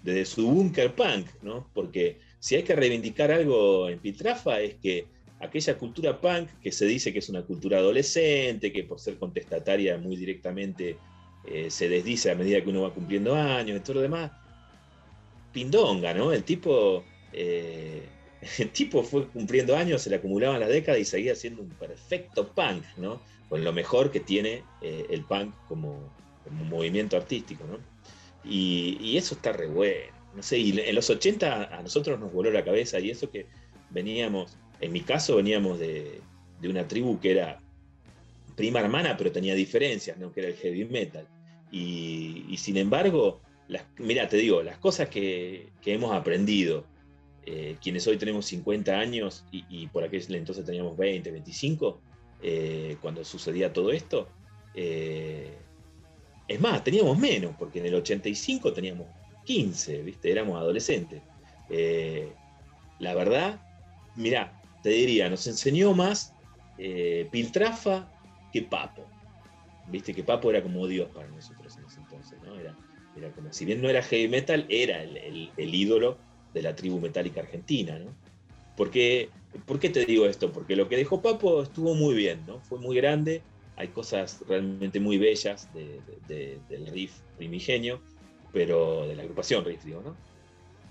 desde 0.04 0.26
su 0.26 0.48
búnker 0.50 0.94
punk, 0.94 1.28
¿no? 1.42 1.68
Porque 1.74 2.18
si 2.40 2.56
hay 2.56 2.64
que 2.64 2.76
reivindicar 2.76 3.32
algo 3.32 3.90
en 3.90 4.00
Pitrafa 4.00 4.62
es 4.62 4.76
que 4.76 5.06
aquella 5.40 5.78
cultura 5.78 6.20
punk 6.20 6.50
que 6.62 6.72
se 6.72 6.86
dice 6.86 7.14
que 7.14 7.20
es 7.20 7.30
una 7.30 7.44
cultura 7.44 7.78
adolescente, 7.78 8.72
que 8.72 8.84
por 8.84 9.00
ser 9.00 9.18
contestataria 9.18 9.98
muy 9.98 10.16
directamente 10.16 10.98
eh, 11.46 11.70
se 11.70 11.90
desdice 11.90 12.32
a 12.32 12.36
medida 12.36 12.62
que 12.62 12.70
uno 12.70 12.82
va 12.82 12.94
cumpliendo 12.94 13.36
años 13.36 13.78
y 13.78 13.80
todo 13.82 13.96
lo 13.96 14.02
demás, 14.02 14.32
pindonga, 15.52 16.14
¿no? 16.14 16.32
El 16.32 16.44
tipo, 16.44 17.04
el 18.60 18.70
tipo 18.70 19.04
fue 19.04 19.28
cumpliendo 19.28 19.76
años, 19.76 20.02
se 20.02 20.10
le 20.10 20.18
acumulaban 20.18 20.60
las 20.60 20.70
décadas 20.70 21.00
y 21.00 21.06
seguía 21.06 21.36
siendo 21.36 21.62
un 21.62 21.70
perfecto 21.70 22.50
punk, 22.54 22.84
¿no? 22.98 23.22
Con 23.50 23.64
lo 23.64 23.74
mejor 23.74 24.12
que 24.12 24.20
tiene 24.20 24.64
eh, 24.82 25.06
el 25.10 25.24
punk 25.24 25.54
como, 25.68 26.12
movimiento 26.70 27.18
artístico, 27.18 27.66
¿no? 27.66 27.80
Y, 28.44 29.18
eso 29.18 29.36
está 29.36 29.52
re 29.52 29.68
bueno. 29.68 30.16
No 30.36 30.44
sé, 30.44 30.60
y 30.60 30.80
en 30.80 30.96
los 30.96 31.10
80 31.10 31.78
a 31.78 31.82
nosotros 31.82 32.20
nos 32.20 32.32
voló 32.32 32.52
la 32.52 32.64
cabeza 32.64 33.00
y 33.00 33.10
eso 33.10 33.30
que 33.30 33.48
veníamos, 33.90 34.58
en 34.80 34.92
mi 34.92 35.02
caso 35.02 35.38
veníamos 35.38 35.80
de, 35.80 36.22
una 36.64 36.88
tribu 36.88 37.20
que 37.20 37.32
era 37.32 37.60
prima 38.56 38.80
hermana, 38.80 39.18
pero 39.18 39.32
tenía 39.32 39.56
diferencias, 39.56 40.18
¿no? 40.18 40.32
Que 40.32 40.42
era 40.42 40.50
el 40.50 40.56
heavy 40.56 40.86
metal. 40.86 41.28
Y, 41.72 42.56
sin 42.58 42.78
embargo, 42.78 43.42
las, 43.68 43.84
mira, 43.98 44.30
te 44.30 44.38
digo, 44.38 44.64
las 44.64 44.78
cosas 44.78 45.10
que 45.10 45.70
hemos 45.86 46.14
aprendido, 46.14 46.86
eh, 47.50 47.78
quienes 47.82 48.06
hoy 48.08 48.18
tenemos 48.18 48.46
50 48.48 49.00
años 49.00 49.46
y, 49.54 49.88
por 49.88 50.04
aquel 50.04 50.22
entonces 50.36 50.66
teníamos 50.66 50.98
20, 50.98 51.32
25, 51.32 52.02
eh, 52.44 52.98
cuando 53.02 53.24
sucedía 53.24 53.72
todo 53.72 53.94
esto, 53.94 54.28
eh, 54.74 55.56
es 56.46 56.60
más, 56.60 56.84
teníamos 56.84 57.18
menos, 57.18 57.56
porque 57.58 57.80
en 57.80 57.86
el 57.86 57.96
85 57.96 58.74
teníamos 58.74 59.08
15, 59.46 60.02
¿viste? 60.02 60.30
Éramos 60.30 60.58
adolescentes. 60.58 61.22
La 63.00 63.16
verdad, 63.16 63.62
mira, 64.18 64.52
te 64.84 64.90
diría, 64.90 65.30
nos 65.30 65.48
enseñó 65.48 65.94
más 65.94 66.34
Piltrafa 67.32 68.12
que 68.52 68.64
Papo. 68.64 69.06
Viste 69.90 70.14
que 70.14 70.24
Papo 70.24 70.50
era 70.50 70.62
como 70.62 70.86
Dios 70.86 71.10
para 71.14 71.30
nosotros 71.30 71.78
en 71.78 71.86
ese 71.86 72.02
entonces, 72.02 72.38
¿no? 72.44 72.60
Era, 72.60 72.76
era 73.16 73.32
como, 73.32 73.54
si 73.54 73.64
bien 73.64 73.82
no 73.82 73.90
era 73.90 74.04
heavy 74.04 74.28
metal, 74.28 74.66
era 74.68 75.02
el 75.02 75.76
ídolo 75.76 76.27
de 76.58 76.64
la 76.64 76.76
tribu 76.76 77.00
metálica 77.00 77.42
argentina, 77.42 77.98
¿no? 78.00 78.14
Porque, 78.76 79.30
¿Por 79.66 79.80
qué 79.80 79.90
te 79.90 80.06
digo 80.06 80.26
esto? 80.28 80.52
Porque 80.52 80.76
lo 80.76 80.88
que 80.88 80.98
dejó 80.98 81.22
Papo 81.22 81.64
estuvo 81.64 81.96
muy 81.96 82.14
bien, 82.14 82.46
¿no? 82.46 82.60
Fue 82.62 82.78
muy 82.80 82.96
grande, 82.96 83.42
hay 83.76 83.88
cosas 83.88 84.44
realmente 84.48 85.00
muy 85.00 85.18
bellas 85.18 85.74
de- 85.74 86.02
de- 86.02 86.20
de- 86.28 86.60
del 86.70 86.88
riff 86.88 87.14
primigenio, 87.38 88.02
pero 88.54 89.08
de 89.08 89.16
la 89.16 89.24
agrupación 89.24 89.64
riff, 89.66 89.84
digo, 89.84 90.02
¿no? 90.02 90.16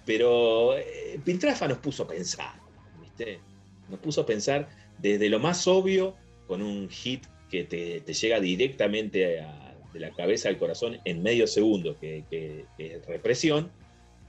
Pero 0.04 0.76
eh, 0.76 1.20
Piltrafa 1.24 1.68
nos 1.68 1.78
puso 1.78 2.04
a 2.04 2.08
pensar, 2.08 2.54
¿viste? 3.00 3.40
Nos 3.88 4.00
puso 4.00 4.22
a 4.22 4.26
pensar 4.26 4.68
desde 4.98 5.28
lo 5.28 5.38
más 5.38 5.66
obvio, 5.68 6.16
con 6.48 6.62
un 6.62 6.88
hit 6.88 7.24
que 7.50 7.64
te, 7.64 8.00
te 8.00 8.14
llega 8.14 8.40
directamente 8.40 9.40
a- 9.40 9.76
de 9.92 10.00
la 10.00 10.10
cabeza 10.12 10.48
al 10.48 10.58
corazón 10.58 10.98
en 11.04 11.22
medio 11.22 11.46
segundo, 11.46 11.98
que- 11.98 12.24
que 12.30 12.66
es 12.78 13.06
represión, 13.06 13.70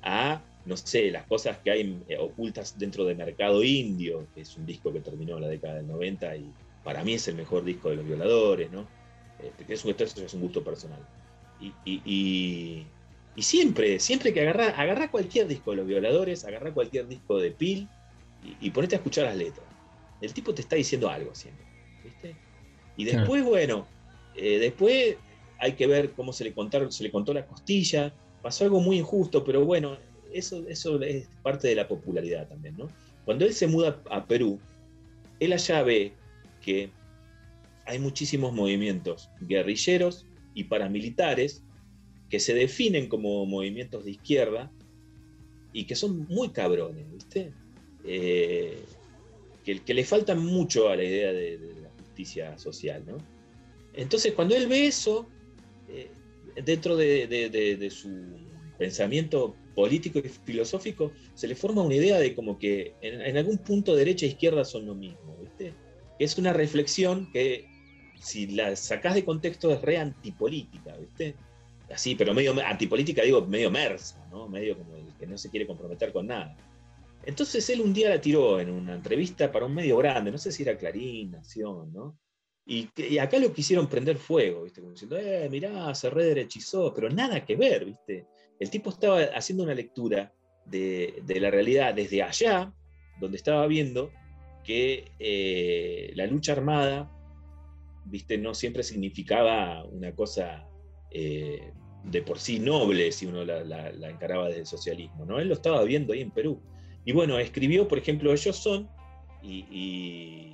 a, 0.01 0.41
no 0.68 0.77
sé, 0.77 1.11
las 1.11 1.26
cosas 1.27 1.60
que 1.64 1.72
hay 1.72 2.03
eh, 2.07 2.18
ocultas 2.19 2.77
dentro 2.77 3.06
de 3.06 3.15
Mercado 3.15 3.64
Indio, 3.64 4.30
que 4.34 4.41
es 4.41 4.56
un 4.57 4.65
disco 4.65 4.94
que 4.94 5.02
terminó 5.02 5.38
en 5.38 5.44
la 5.44 5.49
década 5.49 5.76
del 5.76 5.88
90 5.88 6.35
y 6.38 6.56
para 6.84 7.03
mí 7.03 7.14
es 7.14 7.27
el 7.27 7.35
mejor 7.35 7.64
disco 7.64 7.89
de 7.89 7.98
los 7.98 8.06
violadores, 8.06 8.72
¿no? 8.72 8.94
Porque 9.56 9.73
es 9.73 9.85
un, 9.85 9.91
esto 9.91 10.26
es 10.26 10.34
un 10.34 10.41
gusto 10.41 10.64
personal. 10.64 11.07
Y, 11.57 11.80
y- 11.84 12.02
y- 12.06 12.94
y 13.35 13.41
siempre, 13.44 13.99
siempre 13.99 14.34
que 14.34 14.41
agarra, 14.41 14.69
agarra 14.69 15.11
cualquier 15.11 15.48
disco 15.48 15.72
de 15.72 15.77
los 15.77 15.88
violadores, 15.88 16.44
agarra 16.45 16.73
cualquier 16.73 17.07
disco 17.07 17.38
de 17.39 17.52
Pil 17.52 17.91
y, 18.39 18.69
ponete 18.72 18.95
a 18.95 18.99
escuchar 18.99 19.26
las 19.26 19.35
letras. 19.38 19.68
El 20.19 20.34
tipo 20.34 20.53
te 20.53 20.61
está 20.61 20.76
diciendo 20.76 21.10
algo 21.10 21.35
siempre, 21.35 21.68
¿viste? 22.03 22.41
Y 22.95 23.06
Claro. 23.06 23.27
después, 23.27 23.44
bueno, 23.44 23.94
eh, 24.34 24.60
después 24.60 25.19
hay 25.60 25.76
que 25.76 25.88
ver 25.88 26.14
cómo 26.15 26.34
se 26.34 26.44
le 26.45 26.53
contaron, 26.53 26.91
se 26.91 27.03
le 27.03 27.11
contó 27.11 27.34
la 27.34 27.45
costilla, 27.45 28.15
pasó 28.41 28.64
algo 28.65 28.80
muy 28.80 28.98
injusto, 28.99 29.44
pero 29.44 29.65
bueno, 29.65 29.99
eso, 30.33 30.65
eso 30.67 31.01
es 31.01 31.27
parte 31.41 31.67
de 31.67 31.75
la 31.75 31.87
popularidad 31.87 32.47
también, 32.47 32.75
¿no? 32.77 32.87
Cuando 33.25 33.45
él 33.45 33.53
se 33.53 33.67
muda 33.67 34.01
a 34.09 34.25
Perú, 34.25 34.59
él 35.39 35.53
allá 35.53 35.83
ve 35.83 36.13
que 36.61 36.89
hay 37.85 37.99
muchísimos 37.99 38.53
movimientos 38.53 39.29
guerrilleros 39.41 40.25
y 40.53 40.65
paramilitares 40.65 41.63
que 42.29 42.39
se 42.39 42.53
definen 42.53 43.07
como 43.07 43.45
movimientos 43.45 44.03
de 44.03 44.11
izquierda 44.11 44.71
y 45.71 45.85
que 45.85 45.95
son 45.95 46.25
muy 46.27 46.49
cabrones, 46.49 47.11
¿viste? 47.11 47.51
Eh, 48.03 48.83
que, 49.63 49.93
le 49.93 50.05
faltan 50.05 50.43
mucho 50.45 50.89
a 50.89 50.95
la 50.95 51.03
idea 51.03 51.33
de, 51.33 51.59
la 51.81 51.89
justicia 51.89 52.57
social, 52.57 53.03
¿no? 53.05 53.17
Entonces, 53.93 54.33
cuando 54.33 54.55
él 54.55 54.67
ve 54.67 54.87
eso, 54.87 55.29
eh, 55.89 56.09
dentro 56.63 56.95
de, 56.95 57.27
de- 57.27 57.49
de- 57.49 57.75
de 57.75 57.89
su 57.89 58.09
pensamiento 58.77 59.55
político 59.77 60.17
y 60.17 60.23
filosófico, 60.23 61.11
se 61.35 61.47
le 61.47 61.53
forma 61.53 61.83
una 61.83 61.93
idea 61.93 62.17
de 62.17 62.33
como 62.33 62.57
que 62.57 62.95
en, 62.99 63.37
algún 63.37 63.59
punto 63.59 63.95
derecha 63.95 64.25
e 64.25 64.29
izquierda 64.29 64.65
son 64.65 64.87
lo 64.87 64.95
mismo, 64.95 65.37
¿viste? 65.39 65.71
Es 66.17 66.35
una 66.39 66.51
reflexión 66.51 67.31
que, 67.31 67.69
si 68.19 68.47
la 68.47 68.75
sacás 68.75 69.13
de 69.13 69.23
contexto, 69.23 69.71
es 69.71 69.79
re 69.83 69.99
antipolítica, 69.99 70.97
¿viste? 70.97 71.35
Así, 71.93 72.15
pero 72.15 72.33
medio 72.33 72.55
antipolítica, 72.65 73.21
digo, 73.21 73.45
medio 73.45 73.69
mersa, 73.69 74.27
¿no? 74.31 74.49
Medio 74.49 74.79
como 74.79 74.95
el 74.95 75.13
que 75.19 75.27
no 75.27 75.37
se 75.37 75.51
quiere 75.51 75.67
comprometer 75.67 76.11
con 76.11 76.25
nada. 76.25 76.57
Entonces 77.23 77.69
él 77.69 77.81
un 77.81 77.93
día 77.93 78.09
la 78.09 78.19
tiró 78.19 78.59
en 78.59 78.71
una 78.71 78.95
entrevista 78.95 79.51
para 79.51 79.67
un 79.67 79.75
medio 79.75 79.97
grande, 79.97 80.31
no 80.31 80.39
sé 80.39 80.51
si 80.51 80.63
era 80.63 80.75
Clarín, 80.75 81.29
Nación, 81.29 81.93
¿no? 81.93 82.17
Y, 82.65 82.89
y 82.95 83.19
acá 83.19 83.37
lo 83.37 83.53
quisieron 83.53 83.87
prender 83.87 84.17
fuego, 84.17 84.63
¿viste? 84.63 84.81
Como 84.81 84.93
diciendo, 84.93 85.19
eh, 85.19 85.47
mirá, 85.51 85.93
se 85.93 86.09
rederechizó, 86.09 86.91
pero 86.95 87.11
nada 87.11 87.45
que 87.45 87.55
ver, 87.55 87.85
¿viste? 87.85 88.25
El 88.59 88.69
tipo 88.69 88.89
estaba 88.89 89.21
haciendo 89.35 89.63
una 89.63 89.73
lectura 89.73 90.34
de, 90.65 91.23
la 91.39 91.51
realidad 91.51 91.93
desde 91.93 92.23
allá, 92.23 92.73
donde 93.19 93.38
estaba 93.38 93.65
viendo 93.67 94.11
que 94.63 95.11
eh, 95.19 96.11
la 96.15 96.27
lucha 96.27 96.51
armada, 96.51 97.11
¿viste? 98.05 98.38
No 98.38 98.53
siempre 98.53 98.84
significaba 98.84 99.84
una 99.85 100.13
cosa 100.13 100.67
eh, 101.11 101.71
de 102.03 102.21
por 102.21 102.39
sí 102.39 102.59
noble 102.59 103.11
si 103.11 103.25
uno 103.25 103.45
la, 103.45 103.89
encaraba 104.09 104.47
desde 104.47 104.61
el 104.61 104.65
socialismo, 104.65 105.25
¿no? 105.25 105.39
Él 105.39 105.47
lo 105.47 105.53
estaba 105.53 105.84
viendo 105.84 106.13
ahí 106.13 106.21
en 106.21 106.31
Perú. 106.31 106.61
Y 107.05 107.13
bueno, 107.13 107.39
escribió, 107.39 107.88
por 107.88 107.97
ejemplo, 107.97 108.34
Ellos 108.34 108.57
son, 108.57 108.89
y, 109.41 110.53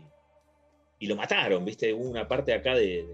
lo 1.01 1.15
mataron, 1.17 1.65
¿viste? 1.65 1.93
Hubo 1.93 2.09
una 2.09 2.27
parte 2.27 2.53
acá 2.53 2.75
de 2.75 3.05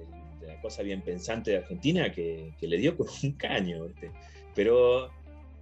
la 0.46 0.62
cosa 0.62 0.84
bien 0.84 1.02
pensante 1.02 1.52
de 1.52 1.58
Argentina 1.58 2.12
que, 2.12 2.54
que 2.60 2.68
le 2.68 2.78
dio 2.78 2.96
con 2.96 3.08
un 3.24 3.32
caño, 3.32 3.88
¿viste? 3.88 4.12
Pero 4.56 5.12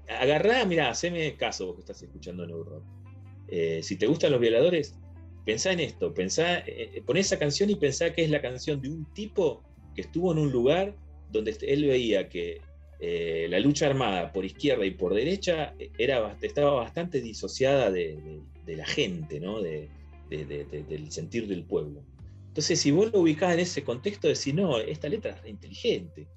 agarrá, 0.07 0.65
mira, 0.65 0.89
haceme 0.89 1.35
caso 1.35 1.68
vos 1.68 1.76
que 1.76 1.81
estás 1.81 2.01
escuchando 2.01 2.45
Neurock. 2.45 2.84
Eh, 3.49 3.81
si 3.84 3.95
te 3.97 4.07
gustan 4.07 4.31
los 4.31 4.41
violadores, 4.41 4.95
pensá 5.45 5.72
en 5.72 5.80
esto, 5.80 6.14
pensá, 6.14 6.59
eh, 6.59 7.01
poné 7.05 7.22
esa 7.22 7.39
canción 7.39 7.69
y 7.69 7.76
pensá 7.76 8.11
que 8.14 8.23
es 8.23 8.30
la 8.30 8.41
canción 8.41 8.81
de 8.81 8.89
un 8.89 9.05
tipo 9.14 9.64
que 9.95 10.01
estuvo 10.01 10.31
en 10.31 10.39
un 10.39 10.51
lugar 10.51 10.95
donde 11.31 11.55
él 11.61 11.85
veía 11.85 12.30
que 12.30 12.61
eh, 12.99 13.47
la 13.49 13.59
lucha 13.59 13.85
armada 13.88 14.31
por 14.34 14.43
izquierda 14.43 14.85
y 14.85 14.91
por 14.91 15.14
derecha 15.14 15.73
eh, 15.77 15.91
era, 15.97 16.38
estaba 16.41 16.72
bastante 16.72 17.22
disociada 17.22 17.91
de, 17.91 18.41
la 18.65 18.85
gente, 18.85 19.39
¿no? 19.39 19.61
De- 19.61 19.89
de- 20.30 20.45
de- 20.45 20.65
de- 20.65 20.84
del 20.84 21.09
sentir 21.11 21.47
del 21.47 21.64
pueblo. 21.64 22.03
Entonces, 22.47 22.80
si 22.81 22.91
vos 22.91 23.11
lo 23.14 23.22
ubicás 23.22 23.53
en 23.53 23.59
ese 23.61 23.84
contexto, 23.84 24.27
decís, 24.27 24.53
no, 24.53 24.80
esta 24.80 25.07
letra 25.07 25.39
es 25.43 25.49
inteligente. 25.49 26.27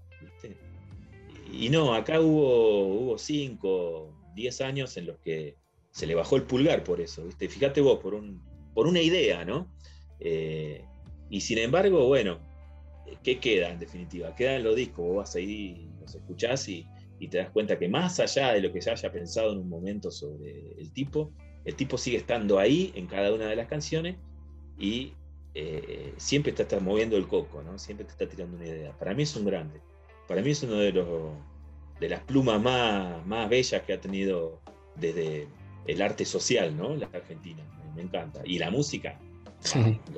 Y 1.53 1.69
no, 1.69 1.95
acá 1.95 2.21
hubo, 2.21 2.87
hubo 2.87 3.19
cinco, 3.19 4.15
diez 4.35 4.61
años 4.61 4.97
en 4.97 5.07
los 5.07 5.19
que 5.19 5.57
se 5.91 6.07
le 6.07 6.15
bajó 6.15 6.37
el 6.37 6.45
pulgar 6.45 6.85
por 6.85 7.01
eso, 7.01 7.25
¿viste? 7.25 7.49
Fíjate 7.49 7.81
vos, 7.81 7.99
por, 8.01 8.15
un, 8.15 8.43
por 8.75 8.87
una 8.87 9.01
idea, 9.01 9.45
¿no? 9.45 9.73
Eh, 10.21 10.85
y 11.29 11.41
sin 11.41 11.59
embargo, 11.59 12.07
bueno, 12.07 12.39
¿qué 13.23 13.39
queda 13.39 13.71
en 13.71 13.79
definitiva? 13.79 14.35
Quedan 14.35 14.63
los 14.63 14.77
discos, 14.77 15.07
vos 15.07 15.17
vas 15.17 15.37
ahí, 15.37 15.91
los 16.01 16.15
escuchás 16.15 16.69
y, 16.69 16.87
y 17.19 17.29
te 17.29 17.39
das 17.39 17.51
cuenta 17.51 17.79
que 17.79 17.89
más 17.89 18.21
allá 18.21 18.53
de 18.53 18.61
lo 18.61 18.73
que 18.73 18.81
se 18.81 18.91
haya 18.91 19.13
pensado 19.13 19.53
en 19.53 19.59
un 19.59 19.69
momento 19.69 20.11
sobre 20.11 20.73
el 20.79 20.93
tipo, 20.93 21.33
el 21.65 21.75
tipo 21.75 21.99
sigue 21.99 22.17
estando 22.17 22.59
ahí 22.59 22.93
en 22.95 23.07
cada 23.07 23.33
una 23.33 23.47
de 23.47 23.57
las 23.57 23.69
canciones 23.69 24.17
y 24.79 25.13
eh, 25.55 26.15
siempre 26.17 26.53
te 26.53 26.63
está 26.63 26.81
moviendo 26.81 27.17
el 27.17 27.27
coco, 27.27 27.63
¿no? 27.63 27.79
Siempre 27.79 28.07
te 28.07 28.13
está 28.13 28.29
tirando 28.29 28.57
una 28.57 28.67
idea. 28.67 28.97
Para 28.99 29.15
mí 29.15 29.25
es 29.25 29.37
un 29.37 29.45
grande. 29.45 29.81
Para 30.31 30.43
mí 30.43 30.51
es 30.51 30.63
uno 30.63 30.77
de 30.77 30.93
los 30.93 31.09
de 31.99 32.09
las 32.09 32.21
plumas 32.21 32.63
más, 32.63 33.27
más 33.27 33.51
bellas 33.51 33.83
que 33.83 33.93
ha 33.95 34.01
tenido 34.01 34.61
desde 34.95 35.49
el 35.87 36.01
arte 36.01 36.25
social, 36.25 36.77
¿no? 36.77 36.95
La 36.95 37.11
Argentina. 37.13 37.65
Me, 37.97 38.03
encanta. 38.03 38.41
Y 38.45 38.59
la 38.61 38.71
música, 38.71 39.19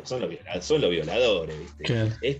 son, 0.05 0.21
los 0.21 0.29
viola- 0.29 0.61
son 0.61 0.83
los 0.83 0.91
violadores, 0.91 1.59
¿viste? 1.59 1.85
Claro. 1.85 2.11
Es. 2.21 2.37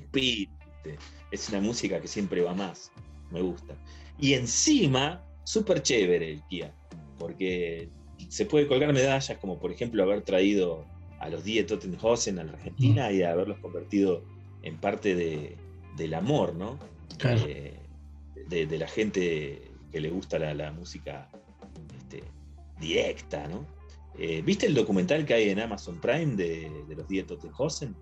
Es 1.31 1.49
una 1.49 1.63
música 1.63 1.99
que 1.99 2.09
siempre 2.09 2.43
va 2.43 2.53
más. 2.53 2.93
Me 3.31 3.41
gusta. 3.41 3.75
Y 4.21 4.35
encima, 4.35 5.25
súper 5.45 5.81
chévere 5.83 6.31
el 6.31 6.43
Kia. 6.49 6.75
Porque 7.19 7.89
se 8.29 8.45
puede 8.45 8.67
colgar 8.69 8.93
medallas 8.93 9.39
como, 9.39 9.59
por 9.59 9.73
ejemplo, 9.73 10.03
haber 10.03 10.21
traído 10.21 10.85
a 11.21 11.31
los 11.31 11.43
Die 11.43 11.65
Tottenhausen 11.65 12.39
a 12.39 12.45
la 12.45 12.53
Argentina 12.53 13.11
y 13.11 13.23
haberlos 13.23 13.59
convertido 13.61 14.23
en 14.63 14.77
parte 14.77 15.15
de- 15.15 15.57
del 15.97 16.13
amor, 16.13 16.55
¿no? 16.55 16.79
Claro. 17.19 17.41
Eh, 17.47 17.79
de, 18.49 18.67
de 18.67 18.79
la 18.79 18.89
gente 18.89 19.71
que 19.91 20.01
le 20.01 20.11
gusta 20.11 20.39
la, 20.39 20.55
la 20.55 20.73
música 20.73 21.29
este, 21.99 22.23
directa, 22.81 23.47
¿no? 23.49 23.67
Eh, 24.19 24.43
¿Viste 24.45 24.67
el 24.67 24.75
documental 24.75 25.25
que 25.25 25.35
hay 25.35 25.49
en 25.51 25.61
Amazon 25.61 25.99
Prime 26.01 26.37
de, 26.37 26.71
de 26.89 26.95
los 26.97 27.09
Die 27.09 27.23
Tottenhausen? 27.23 27.95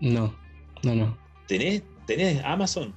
No, 0.00 0.34
no, 0.82 0.94
no. 0.94 1.18
¿Tenés, 1.46 1.82
¿Tenés 2.06 2.42
Amazon? 2.44 2.94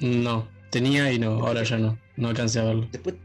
No, 0.00 0.48
tenía 0.70 1.12
y 1.12 1.18
no, 1.18 1.46
ahora 1.46 1.62
ya 1.64 1.78
no. 1.78 1.98
No 2.16 2.28
alcancé 2.28 2.60
a 2.60 2.64
verlo. 2.64 2.88
Después, 2.92 3.16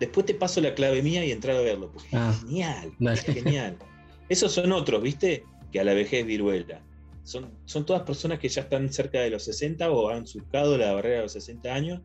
después 0.00 0.26
te 0.26 0.34
paso 0.34 0.60
la 0.60 0.74
clave 0.74 1.02
mía 1.02 1.24
y 1.24 1.30
entrar 1.30 1.56
a 1.56 1.60
verlo, 1.60 1.90
porque 1.92 2.08
Ah, 2.12 2.30
es 2.34 2.40
genial, 2.40 2.92
dale. 2.98 3.18
es 3.20 3.24
genial. 3.24 3.76
Esos 4.28 4.52
son 4.52 4.72
otros, 4.72 5.02
¿viste? 5.02 5.44
Que 5.72 5.80
a 5.80 5.84
la 5.84 5.92
vejez 5.94 6.24
viruela. 6.26 6.80
Son, 7.22 7.50
son 7.64 7.86
todas 7.86 8.02
personas 8.02 8.38
que 8.38 8.48
ya 8.48 8.62
están 8.62 8.92
cerca 8.92 9.20
de 9.20 9.30
los 9.30 9.44
60 9.44 9.90
o 9.90 10.08
han 10.08 10.26
surcado 10.26 10.76
la 10.78 10.92
barrera 10.92 11.16
de 11.16 11.22
los 11.22 11.32
60 11.32 11.72
años 11.72 12.00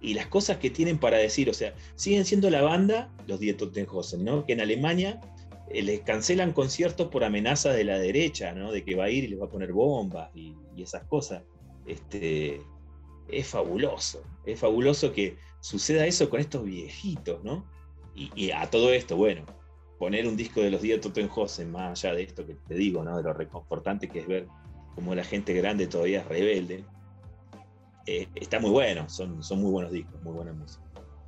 y 0.00 0.14
las 0.14 0.26
cosas 0.26 0.58
que 0.58 0.70
tienen 0.70 0.98
para 0.98 1.16
decir, 1.18 1.50
o 1.50 1.54
sea, 1.54 1.74
siguen 1.96 2.24
siendo 2.24 2.50
la 2.50 2.62
banda, 2.62 3.12
los 3.26 3.40
Die 3.40 3.54
Tottenhausen, 3.54 4.24
¿no? 4.24 4.44
Que 4.46 4.52
en 4.52 4.60
Alemania 4.60 5.20
eh, 5.70 5.82
les 5.82 6.00
cancelan 6.00 6.52
conciertos 6.52 7.08
por 7.08 7.24
amenaza 7.24 7.72
de 7.72 7.84
la 7.84 7.98
derecha, 7.98 8.52
¿no? 8.52 8.70
De 8.70 8.84
que 8.84 8.94
va 8.94 9.04
a 9.04 9.10
ir 9.10 9.24
y 9.24 9.28
les 9.28 9.40
va 9.40 9.46
a 9.46 9.50
poner 9.50 9.72
bombas 9.72 10.30
y, 10.34 10.54
esas 10.76 11.04
cosas. 11.04 11.42
Este, 11.86 12.60
es 13.28 13.46
fabuloso, 13.48 14.22
es 14.46 14.60
fabuloso 14.60 15.12
que 15.12 15.36
suceda 15.60 16.06
eso 16.06 16.30
con 16.30 16.38
estos 16.38 16.64
viejitos, 16.64 17.42
¿no? 17.42 17.66
Y 18.14 18.50
a 18.50 18.68
todo 18.68 18.92
esto, 18.92 19.16
bueno, 19.16 19.46
poner 19.98 20.26
un 20.26 20.36
disco 20.36 20.60
de 20.60 20.70
los 20.70 20.82
Die 20.82 20.96
Tottenhausen, 20.98 21.70
más 21.70 22.04
allá 22.04 22.14
de 22.14 22.22
esto 22.22 22.46
que 22.46 22.54
te 22.54 22.74
digo, 22.74 23.02
¿no? 23.02 23.16
De 23.16 23.22
lo 23.22 23.32
reconfortante 23.32 24.08
que 24.08 24.20
es 24.20 24.26
ver 24.26 24.46
cómo 24.94 25.14
la 25.14 25.24
gente 25.24 25.52
grande 25.54 25.86
todavía 25.86 26.20
es 26.20 26.26
rebelde, 26.26 26.84
eh, 28.06 28.28
está 28.34 28.58
muy 28.58 28.70
bueno, 28.70 29.08
son, 29.08 29.42
son 29.42 29.60
muy 29.60 29.70
buenos 29.70 29.92
discos, 29.92 30.22
muy 30.22 30.32
buena 30.32 30.52
música. 30.52 30.82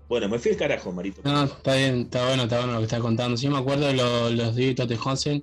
Bueno, 0.09 0.29
me 0.29 0.39
fui 0.39 0.53
al 0.53 0.57
carajo, 0.57 0.91
Marito. 0.91 1.21
No, 1.25 1.45
está 1.45 1.75
bien, 1.77 2.01
está 2.01 2.27
bueno, 2.27 2.45
está 2.45 2.59
bueno 2.59 2.73
lo 2.73 2.79
que 2.79 2.85
estás 2.85 3.01
contando. 3.01 3.37
Sí 3.37 3.49
me 3.49 3.59
acuerdo 3.59 3.87
de 3.87 3.95
los, 3.95 4.33
los 4.33 4.57
de 4.57 4.75
Tote 4.75 4.99
Hansen 5.05 5.43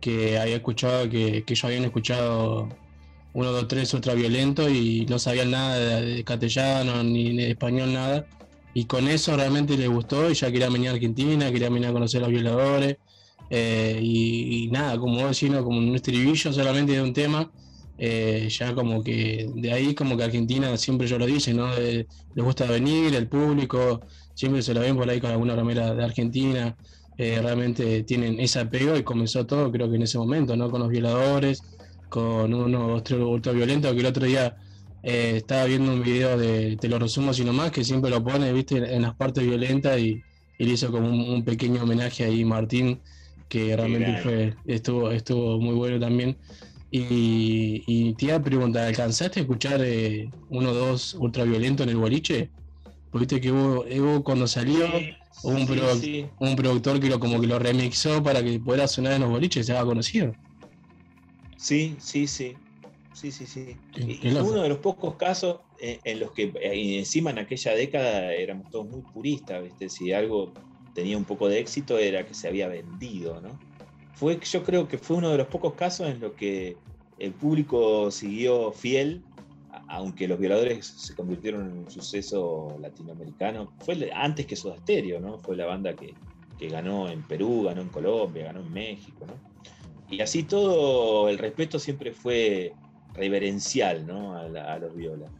que 0.00 0.38
había 0.38 0.56
escuchado, 0.56 1.10
que, 1.10 1.44
que 1.44 1.52
ellos 1.52 1.64
habían 1.64 1.84
escuchado 1.84 2.68
uno, 3.34 3.52
dos, 3.52 3.68
tres 3.68 3.92
ultraviolento 3.92 4.70
y 4.70 5.04
no 5.06 5.18
sabían 5.18 5.50
nada 5.50 5.78
de, 5.78 6.14
de 6.14 6.24
castellano 6.24 7.02
ni 7.02 7.36
de 7.36 7.50
español, 7.50 7.92
nada. 7.92 8.26
Y 8.74 8.84
con 8.84 9.08
eso 9.08 9.36
realmente 9.36 9.76
les 9.76 9.88
gustó 9.88 10.30
y 10.30 10.34
ya 10.34 10.50
querían 10.50 10.72
venir 10.72 10.90
a 10.90 10.92
Argentina, 10.92 11.50
querían 11.50 11.74
venir 11.74 11.88
a 11.88 11.92
conocer 11.92 12.22
a 12.22 12.28
los 12.28 12.32
violadores. 12.32 12.98
eh, 13.50 13.98
y, 14.02 14.68
nada, 14.70 14.98
como 14.98 15.16
¿no? 15.20 15.64
como 15.64 15.78
un 15.78 15.94
estribillo 15.96 16.52
solamente 16.52 16.92
de 16.92 17.02
un 17.02 17.12
tema, 17.12 17.50
eh, 17.98 18.48
ya 18.50 18.74
como 18.74 19.02
que 19.02 19.50
de 19.56 19.72
ahí 19.72 19.94
como 19.94 20.16
que 20.16 20.24
Argentina 20.24 20.76
siempre 20.76 21.06
yo 21.08 21.18
lo 21.18 21.26
dije, 21.26 21.52
¿no? 21.52 21.68
Les 21.76 22.44
gusta 22.44 22.66
venir, 22.66 23.14
el 23.14 23.28
público, 23.28 24.00
siempre 24.34 24.62
se 24.62 24.72
lo 24.72 24.80
ven 24.80 24.96
por 24.96 25.08
ahí 25.10 25.20
con 25.20 25.30
alguna 25.30 25.56
remera 25.56 25.94
de 25.94 26.04
Argentina, 26.04 26.76
eh, 27.18 27.40
realmente 27.42 28.02
tienen 28.04 28.40
ese 28.40 28.60
apego 28.60 28.96
y 28.96 29.02
comenzó 29.02 29.44
todo 29.44 29.70
creo 29.70 29.90
que 29.90 29.96
en 29.96 30.02
ese 30.02 30.16
momento, 30.16 30.56
¿no? 30.56 30.70
Con 30.70 30.80
los 30.80 30.88
violadores, 30.88 31.62
con 32.08 32.54
unos 32.54 33.10
ultraviolentos 33.10 33.92
que 33.92 34.00
el 34.00 34.06
otro 34.06 34.24
día 34.24 34.56
eh, 35.02 35.34
estaba 35.36 35.64
viendo 35.64 35.92
un 35.92 36.02
video 36.02 36.36
de, 36.36 36.76
te 36.76 36.88
lo 36.88 36.98
resumo 36.98 37.32
sino 37.32 37.52
más, 37.52 37.70
que 37.70 37.84
siempre 37.84 38.10
lo 38.10 38.22
pone, 38.22 38.52
viste, 38.52 38.76
en 38.76 39.02
las 39.02 39.14
partes 39.14 39.44
violentas 39.44 39.98
y, 39.98 40.22
y 40.58 40.64
le 40.64 40.72
hizo 40.72 40.90
como 40.90 41.08
un, 41.08 41.20
un 41.20 41.44
pequeño 41.44 41.82
homenaje 41.82 42.24
ahí 42.24 42.44
Martín, 42.44 43.00
que 43.48 43.76
realmente 43.76 44.18
fue, 44.22 44.54
estuvo, 44.66 45.10
estuvo 45.10 45.58
muy 45.58 45.74
bueno 45.74 45.98
también. 45.98 46.36
Y, 46.92 47.84
y 47.86 48.14
te 48.14 48.26
iba 48.26 48.36
a 48.36 48.42
preguntar, 48.42 48.86
¿alcanzaste 48.86 49.40
a 49.40 49.42
escuchar 49.42 49.80
eh, 49.82 50.28
uno 50.48 50.70
o 50.70 50.74
dos 50.74 51.14
ultraviolento 51.14 51.82
en 51.82 51.90
el 51.90 51.96
boliche? 51.96 52.50
Porque 53.10 53.26
viste 53.26 53.40
que 53.40 53.52
hubo, 53.52 53.84
hubo 53.84 54.24
cuando 54.24 54.46
salió, 54.46 54.86
hubo 55.42 55.52
un, 55.52 55.66
sí, 55.66 56.00
sí. 56.00 56.26
un 56.38 56.56
productor 56.56 57.00
que 57.00 57.08
lo 57.08 57.18
como 57.18 57.40
que 57.40 57.46
lo 57.46 57.58
remixó 57.58 58.22
para 58.22 58.42
que 58.42 58.58
pudiera 58.60 58.86
sonar 58.86 59.14
en 59.14 59.22
los 59.22 59.30
boliches 59.30 59.66
se 59.66 59.72
haga 59.72 59.84
conocido. 59.84 60.32
Sí, 61.56 61.96
sí, 61.98 62.26
sí. 62.26 62.54
Sí, 63.12 63.32
sí, 63.32 63.46
sí. 63.46 63.76
Y 63.96 64.30
loco. 64.30 64.50
uno 64.50 64.62
de 64.62 64.68
los 64.68 64.78
pocos 64.78 65.16
casos 65.16 65.60
eh, 65.78 66.00
en 66.04 66.20
los 66.20 66.32
que 66.32 66.52
eh, 66.60 66.98
encima 66.98 67.30
en 67.30 67.38
aquella 67.38 67.74
década 67.74 68.32
éramos 68.32 68.70
todos 68.70 68.88
muy 68.88 69.02
puristas, 69.02 69.62
¿viste? 69.62 69.88
Si 69.88 70.12
algo 70.12 70.52
tenía 70.94 71.16
un 71.16 71.24
poco 71.24 71.48
de 71.48 71.58
éxito 71.58 71.98
era 71.98 72.24
que 72.26 72.34
se 72.34 72.48
había 72.48 72.68
vendido, 72.68 73.40
¿no? 73.40 73.58
Fue, 74.14 74.38
yo 74.38 74.62
creo 74.62 74.86
que 74.86 74.98
fue 74.98 75.16
uno 75.16 75.30
de 75.30 75.38
los 75.38 75.48
pocos 75.48 75.74
casos 75.74 76.08
en 76.08 76.20
los 76.20 76.32
que 76.32 76.76
el 77.18 77.32
público 77.32 78.10
siguió 78.10 78.72
fiel, 78.72 79.22
aunque 79.88 80.28
los 80.28 80.38
violadores 80.38 80.86
se 80.86 81.14
convirtieron 81.14 81.70
en 81.70 81.78
un 81.78 81.90
suceso 81.90 82.76
latinoamericano. 82.80 83.72
Fue 83.80 84.10
antes 84.14 84.46
que 84.46 84.56
Soda 84.56 84.76
Stereo, 84.78 85.20
¿no? 85.20 85.38
Fue 85.38 85.56
la 85.56 85.66
banda 85.66 85.94
que, 85.94 86.14
que 86.58 86.68
ganó 86.68 87.08
en 87.08 87.22
Perú, 87.22 87.64
ganó 87.64 87.80
en 87.80 87.88
Colombia, 87.88 88.44
ganó 88.44 88.60
en 88.60 88.72
México, 88.72 89.26
¿no? 89.26 89.34
Y 90.10 90.20
así 90.20 90.42
todo, 90.42 91.28
el 91.28 91.38
respeto 91.38 91.78
siempre 91.78 92.12
fue 92.12 92.74
reverencial, 93.20 94.06
¿no? 94.06 94.36
A, 94.36 94.48
la- 94.48 94.72
a 94.74 94.78
los 94.78 94.94
violas. 94.94 95.32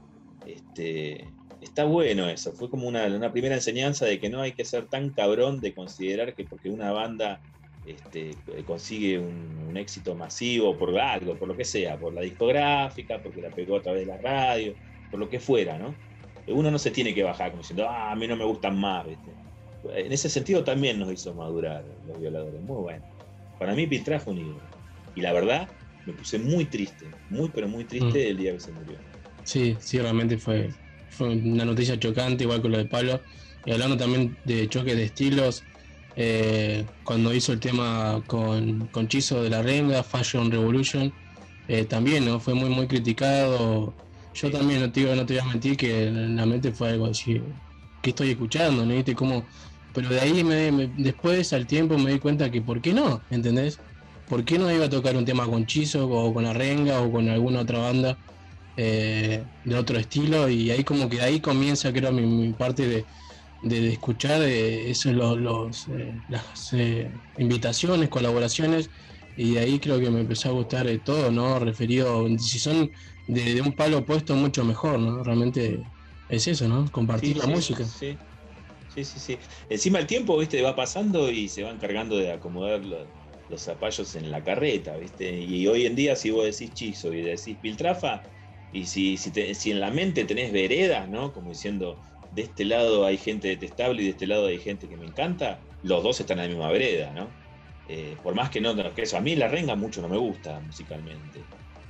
Este, 0.44 1.36
está 1.60 1.84
bueno 1.84 2.28
eso, 2.28 2.52
fue 2.54 2.70
como 2.70 2.88
una, 2.88 3.06
una 3.06 3.32
primera 3.32 3.54
enseñanza 3.56 4.06
de 4.06 4.18
que 4.20 4.30
no 4.30 4.40
hay 4.40 4.52
que 4.54 4.64
ser 4.64 4.88
tan 4.88 5.12
cabrón 5.12 5.60
de 5.60 5.74
considerar 5.74 6.34
que 6.34 6.46
porque 6.46 6.70
una 6.70 6.92
banda 6.92 7.42
este, 7.84 8.42
consigue 8.66 9.18
un, 9.18 9.58
un 9.58 9.76
éxito 9.76 10.14
masivo 10.16 10.78
por 10.78 10.98
algo, 10.98 11.38
por 11.38 11.48
lo 11.48 11.56
que 11.56 11.64
sea, 11.64 11.98
por 11.98 12.14
la 12.14 12.22
discográfica, 12.22 13.22
porque 13.22 13.40
la 13.42 13.52
pegó 13.52 13.76
a 13.76 13.82
través 13.82 14.02
de 14.02 14.06
la 14.06 14.18
radio, 14.18 14.76
por 15.10 15.20
lo 15.20 15.28
que 15.28 15.40
fuera, 15.40 15.78
¿no? 15.78 16.00
Uno 16.46 16.70
no 16.70 16.78
se 16.78 16.90
tiene 16.90 17.14
que 17.14 17.22
bajar 17.22 17.50
como 17.50 17.60
diciendo, 17.62 17.86
ah, 17.88 18.10
a 18.12 18.16
mí 18.16 18.26
no 18.26 18.36
me 18.36 18.44
gustan 18.44 18.78
más, 18.78 19.06
¿viste? 19.06 19.36
En 19.82 20.12
ese 20.12 20.28
sentido 20.28 20.64
también 20.64 20.98
nos 20.98 21.12
hizo 21.12 21.34
madurar 21.34 21.84
los 22.04 22.18
violadores, 22.20 22.60
muy 22.62 22.76
bueno. 22.82 23.04
Para 23.58 23.74
mí 23.74 23.86
Piltrá 23.86 24.20
fue 24.20 24.34
un 24.34 24.38
ídolo. 24.40 24.68
Y 25.14 25.22
la 25.22 25.32
verdad, 25.32 25.70
me 26.04 26.14
puse 26.14 26.38
muy 26.38 26.66
triste, 26.70 27.16
muy 27.28 27.50
pero 27.52 27.68
muy 27.68 27.86
triste 27.86 28.18
Mm. 28.18 28.30
el 28.30 28.36
día 28.38 28.52
que 28.52 28.60
se 28.60 28.72
murió. 28.72 29.02
Sí, 29.42 29.78
sí, 29.80 29.98
realmente 29.98 30.38
fue, 30.38 30.70
fue 31.08 31.28
una 31.34 31.64
noticia 31.64 31.98
chocante, 31.98 32.44
igual 32.44 32.62
con 32.62 32.70
lo 32.72 32.78
de 32.78 32.86
Pablo. 32.86 33.24
Y 33.64 33.72
hablando 33.72 33.96
también 33.96 34.38
de 34.44 34.68
choques 34.68 34.94
de 34.96 35.04
estilos, 35.04 35.68
eh, 36.14 36.90
cuando 37.02 37.34
hizo 37.34 37.52
el 37.52 37.60
tema 37.60 38.24
con, 38.26 38.88
con 38.88 39.08
Chizo 39.08 39.42
de 39.42 39.50
la 39.50 39.62
Renga, 39.62 40.04
Fashion 40.04 40.50
Revolution, 40.50 41.16
eh, 41.66 41.84
también 41.86 42.24
¿no? 42.26 42.38
fue 42.40 42.54
muy 42.54 42.70
muy 42.70 42.86
criticado. 42.86 43.98
Yo 44.32 44.50
también 44.50 44.80
no 44.80 44.92
te, 44.92 45.02
no 45.16 45.26
te 45.26 45.34
voy 45.34 45.40
a 45.42 45.46
mentir 45.46 45.76
que 45.76 46.04
en 46.06 46.36
la 46.36 46.46
mente 46.46 46.72
fue 46.72 46.90
algo 46.90 47.06
así, 47.06 47.42
que 48.00 48.10
estoy 48.10 48.30
escuchando? 48.30 48.86
¿no? 48.86 48.94
¿Viste? 48.94 49.14
Como, 49.16 49.48
pero 49.92 50.08
de 50.08 50.20
ahí 50.20 50.44
me, 50.44 50.70
me- 50.72 50.88
después 50.94 51.52
al 51.52 51.66
tiempo 51.66 51.98
me 51.98 52.12
di 52.12 52.18
cuenta 52.20 52.50
que 52.50 52.62
¿por 52.62 52.80
qué 52.80 52.92
no? 52.94 53.26
¿Entendés? 53.30 53.82
¿Por 54.30 54.44
qué 54.46 54.58
no 54.58 54.72
iba 54.72 54.86
a 54.86 54.90
tocar 54.90 55.16
un 55.16 55.26
tema 55.26 55.46
con 55.46 55.66
Chizo 55.66 56.08
o 56.08 56.32
con 56.34 56.46
Arrenga 56.46 57.02
o 57.02 57.12
con 57.12 57.28
alguna 57.28 57.60
otra 57.62 57.80
banda 57.80 58.20
eh, 58.76 59.46
de 59.64 59.76
otro 59.76 59.98
estilo? 59.98 60.48
Y 60.48 60.70
ahí 60.70 60.84
como 60.84 61.08
que 61.08 61.16
de 61.18 61.22
ahí 61.24 61.40
comienza 61.40 61.92
creo 61.92 62.12
mi, 62.12 62.26
mi 62.26 62.54
parte 62.54 62.86
de, 62.88 63.08
de, 63.60 63.80
de 63.82 63.92
escuchar 63.94 64.42
eh, 64.42 64.90
eso, 64.90 65.12
los, 65.12 65.38
los, 65.38 65.88
eh, 65.88 66.22
las 66.28 66.72
eh, 66.74 67.12
invitaciones, 67.38 68.08
colaboraciones 68.10 68.90
y 69.36 69.54
de 69.54 69.60
ahí 69.60 69.80
creo 69.80 70.00
que 70.00 70.10
me 70.10 70.20
empezó 70.20 70.50
a 70.50 70.52
gustar 70.52 70.86
eh, 70.88 71.00
todo, 71.00 71.30
¿no? 71.32 71.58
Referido, 71.60 72.26
si 72.38 72.58
son 72.60 72.90
de, 73.26 73.54
de 73.54 73.62
un 73.62 73.74
palo 73.76 73.98
opuesto 74.00 74.34
mucho 74.36 74.64
mejor, 74.64 74.98
¿no? 75.00 75.22
Realmente 75.24 75.86
es 76.28 76.46
eso, 76.48 76.68
¿no? 76.68 76.86
Compartir 76.92 77.36
Sí, 77.36 77.38
la 77.38 77.46
sí, 77.46 77.48
música. 77.48 77.92
Sí. 77.92 78.22
sí, 78.86 79.04
sí, 79.04 79.20
sí. 79.20 79.40
Encima 79.68 79.98
el 80.00 80.06
tiempo, 80.08 80.38
viste, 80.38 80.62
va 80.62 80.76
pasando 80.76 81.30
y 81.30 81.48
se 81.48 81.62
van 81.64 81.78
cargando 81.78 82.16
de 82.18 82.32
acomodar 82.32 82.84
lo- 82.84 83.14
los 83.50 83.62
zapallos 83.62 84.14
en 84.14 84.30
la 84.30 84.42
carreta, 84.42 84.96
viste. 84.96 85.38
Y 85.38 85.66
hoy 85.66 85.86
en 85.86 85.96
día, 85.96 86.16
si 86.16 86.30
vos 86.30 86.44
decís 86.44 86.72
chizo 86.72 87.12
y 87.12 87.20
decís 87.20 87.56
piltrafa, 87.60 88.22
y 88.72 88.86
si, 88.86 89.16
si, 89.16 89.70
en 89.70 89.80
la 89.80 89.90
mente 89.90 90.24
tenés 90.24 90.52
veredas, 90.52 91.08
¿no? 91.08 91.32
Como 91.32 91.50
diciendo, 91.50 91.98
de 92.32 92.42
este 92.42 92.64
lado 92.64 93.04
hay 93.04 93.18
gente 93.18 93.48
detestable 93.48 94.02
y 94.02 94.04
de 94.04 94.10
este 94.12 94.28
lado 94.28 94.46
hay 94.46 94.60
gente 94.60 94.88
que 94.88 94.96
me 94.96 95.06
encanta, 95.06 95.60
los 95.82 96.02
dos 96.02 96.20
están 96.20 96.38
en 96.38 96.44
la 96.44 96.48
misma 96.48 96.70
vereda, 96.70 97.12
¿no? 97.12 97.28
Eh, 97.88 98.16
por 98.22 98.36
más 98.36 98.50
que 98.50 98.60
no, 98.60 98.76
que 98.94 99.02
eso, 99.02 99.16
a 99.16 99.20
mí 99.20 99.34
la 99.34 99.48
renga 99.48 99.74
mucho 99.74 100.00
no 100.00 100.08
me 100.08 100.16
gusta 100.16 100.60
musicalmente. 100.60 101.40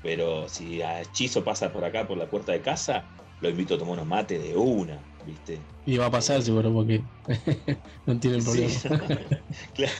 Pero 0.03 0.49
si 0.49 0.81
a 0.81 1.03
pasa 1.45 1.71
por 1.71 1.85
acá, 1.85 2.09
por 2.09 2.17
la 2.17 2.27
puerta 2.27 2.53
de 2.53 2.63
casa, 2.63 3.05
lo 3.41 3.49
invito 3.51 3.75
a 3.75 3.79
tomar 3.79 3.95
unos 3.95 4.07
mates 4.07 4.43
de 4.43 4.57
una, 4.57 5.09
¿viste? 5.21 5.71
Y 5.85 5.97
va 5.97 6.07
a 6.07 6.11
pasar 6.11 6.43
seguro 6.43 6.73
porque 6.73 7.07
no 8.07 8.19
tienen 8.21 8.45
problema. 8.45 8.81
Sí. 8.89 9.75
claro, 9.75 9.95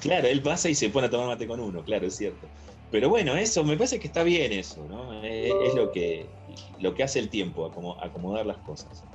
claro, 0.00 0.28
él 0.28 0.42
pasa 0.42 0.68
y 0.68 0.74
se 0.74 0.90
pone 0.90 1.06
a 1.06 1.10
tomar 1.10 1.26
mate 1.28 1.46
con 1.46 1.60
uno, 1.60 1.84
claro, 1.84 2.06
es 2.06 2.16
cierto. 2.16 2.50
Pero 2.90 3.08
bueno, 3.08 3.36
eso, 3.36 3.64
me 3.64 3.76
parece 3.76 3.98
que 4.00 4.06
está 4.06 4.22
bien 4.22 4.52
eso, 4.52 4.86
¿no? 4.88 5.22
Es, 5.24 5.56
es 5.60 5.74
lo, 5.74 5.90
que, 5.90 6.38
lo 6.78 6.94
que 6.94 7.02
hace 7.02 7.18
el 7.18 7.30
tiempo, 7.30 7.64
acomo- 7.66 7.96
acomodar 8.00 8.46
las 8.46 8.58
cosas. 8.60 9.06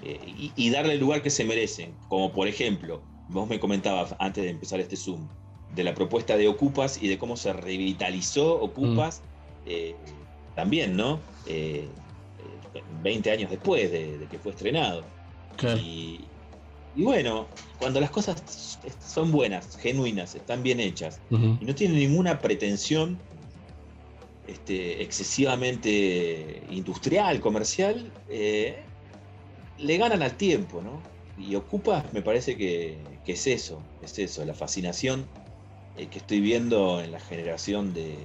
Eh, 0.00 0.18
y, 0.26 0.54
y 0.56 0.70
darle 0.70 0.94
el 0.94 1.00
lugar 1.00 1.22
que 1.22 1.30
se 1.30 1.44
merecen. 1.44 2.00
Como 2.08 2.32
por 2.32 2.48
ejemplo, 2.48 3.08
vos 3.26 3.48
me 3.48 3.60
comentabas 3.60 4.16
antes 4.18 4.44
de 4.44 4.50
empezar 4.50 4.80
este 4.80 4.96
Zoom, 4.96 5.32
de 5.68 5.84
la 5.84 5.94
propuesta 5.94 6.36
de 6.36 6.48
Ocupas 6.48 7.00
y 7.02 7.08
de 7.08 7.18
cómo 7.18 7.36
se 7.36 7.52
revitalizó 7.52 8.60
Ocupas 8.60 9.24
eh, 9.64 10.28
también, 10.54 10.96
¿no? 10.96 11.28
Eh, 11.44 11.94
eh, 12.06 12.09
20 13.02 13.30
años 13.30 13.50
después 13.50 13.90
de, 13.90 14.18
de 14.18 14.26
que 14.26 14.38
fue 14.38 14.52
estrenado. 14.52 15.04
Claro. 15.56 15.78
Y, 15.78 16.20
y 16.96 17.02
bueno, 17.02 17.46
cuando 17.78 18.00
las 18.00 18.10
cosas 18.10 18.78
son 19.06 19.30
buenas, 19.30 19.76
genuinas, 19.78 20.34
están 20.34 20.62
bien 20.62 20.80
hechas, 20.80 21.20
y 21.30 21.64
no 21.64 21.74
tienen 21.74 21.98
ninguna 21.98 22.40
pretensión 22.40 23.18
este, 24.46 25.02
excesivamente 25.02 26.62
industrial, 26.70 27.40
comercial, 27.40 28.10
eh, 28.28 28.82
le 29.78 29.96
ganan 29.96 30.22
al 30.22 30.36
tiempo, 30.36 30.82
¿no? 30.82 31.00
Y 31.38 31.54
Ocupa 31.54 32.04
me 32.12 32.22
parece 32.22 32.56
que, 32.56 32.98
que 33.24 33.32
es 33.32 33.46
eso, 33.46 33.80
es 34.02 34.18
eso, 34.18 34.44
la 34.44 34.54
fascinación 34.54 35.24
eh, 35.96 36.08
que 36.08 36.18
estoy 36.18 36.40
viendo 36.40 37.00
en 37.00 37.12
la 37.12 37.20
generación 37.20 37.94
de, 37.94 38.16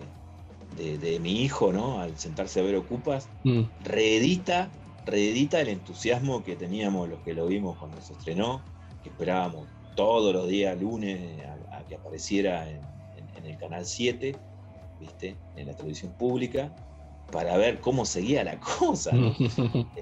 de- 0.76 0.98
de 1.00 1.20
mi 1.20 1.42
hijo, 1.44 1.72
¿no? 1.74 2.00
Al 2.00 2.18
sentarse 2.18 2.60
a 2.60 2.64
ver 2.64 2.76
Ocupas, 2.76 3.32
Mm. 3.44 3.62
reedita, 3.80 4.78
reedita 5.06 5.62
el 5.62 5.70
entusiasmo 5.70 6.44
que 6.44 6.56
teníamos 6.56 7.10
los 7.10 7.22
que 7.24 7.34
lo 7.34 7.48
vimos 7.48 7.78
cuando 7.78 8.02
se 8.02 8.14
estrenó, 8.14 8.70
que 9.02 9.10
esperábamos 9.10 9.72
todos 9.96 10.34
los 10.34 10.48
días 10.48 10.80
lunes 10.80 11.44
a, 11.46 11.80
a 11.80 11.86
que 11.86 11.96
apareciera 11.96 12.70
en, 12.72 13.06
en- 13.14 13.30
en 13.34 13.46
el 13.46 13.58
canal 13.58 13.86
7, 13.86 14.44
¿viste? 14.98 15.44
En 15.54 15.68
la 15.68 15.76
televisión 15.76 16.16
pública, 16.16 16.76
para 17.30 17.58
ver 17.58 17.80
cómo 17.82 18.06
seguía 18.06 18.44
la 18.44 18.60
cosa. 18.60 19.14
¿no? 19.14 19.36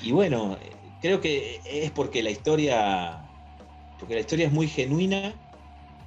Y 0.00 0.12
bueno, 0.12 0.58
creo 0.98 1.20
que 1.20 1.60
es 1.64 1.90
porque 1.92 2.22
la 2.22 2.30
historia, 2.30 3.30
porque 3.98 4.14
la 4.14 4.20
historia 4.20 4.46
es 4.46 4.52
muy 4.52 4.68
genuina 4.68 5.42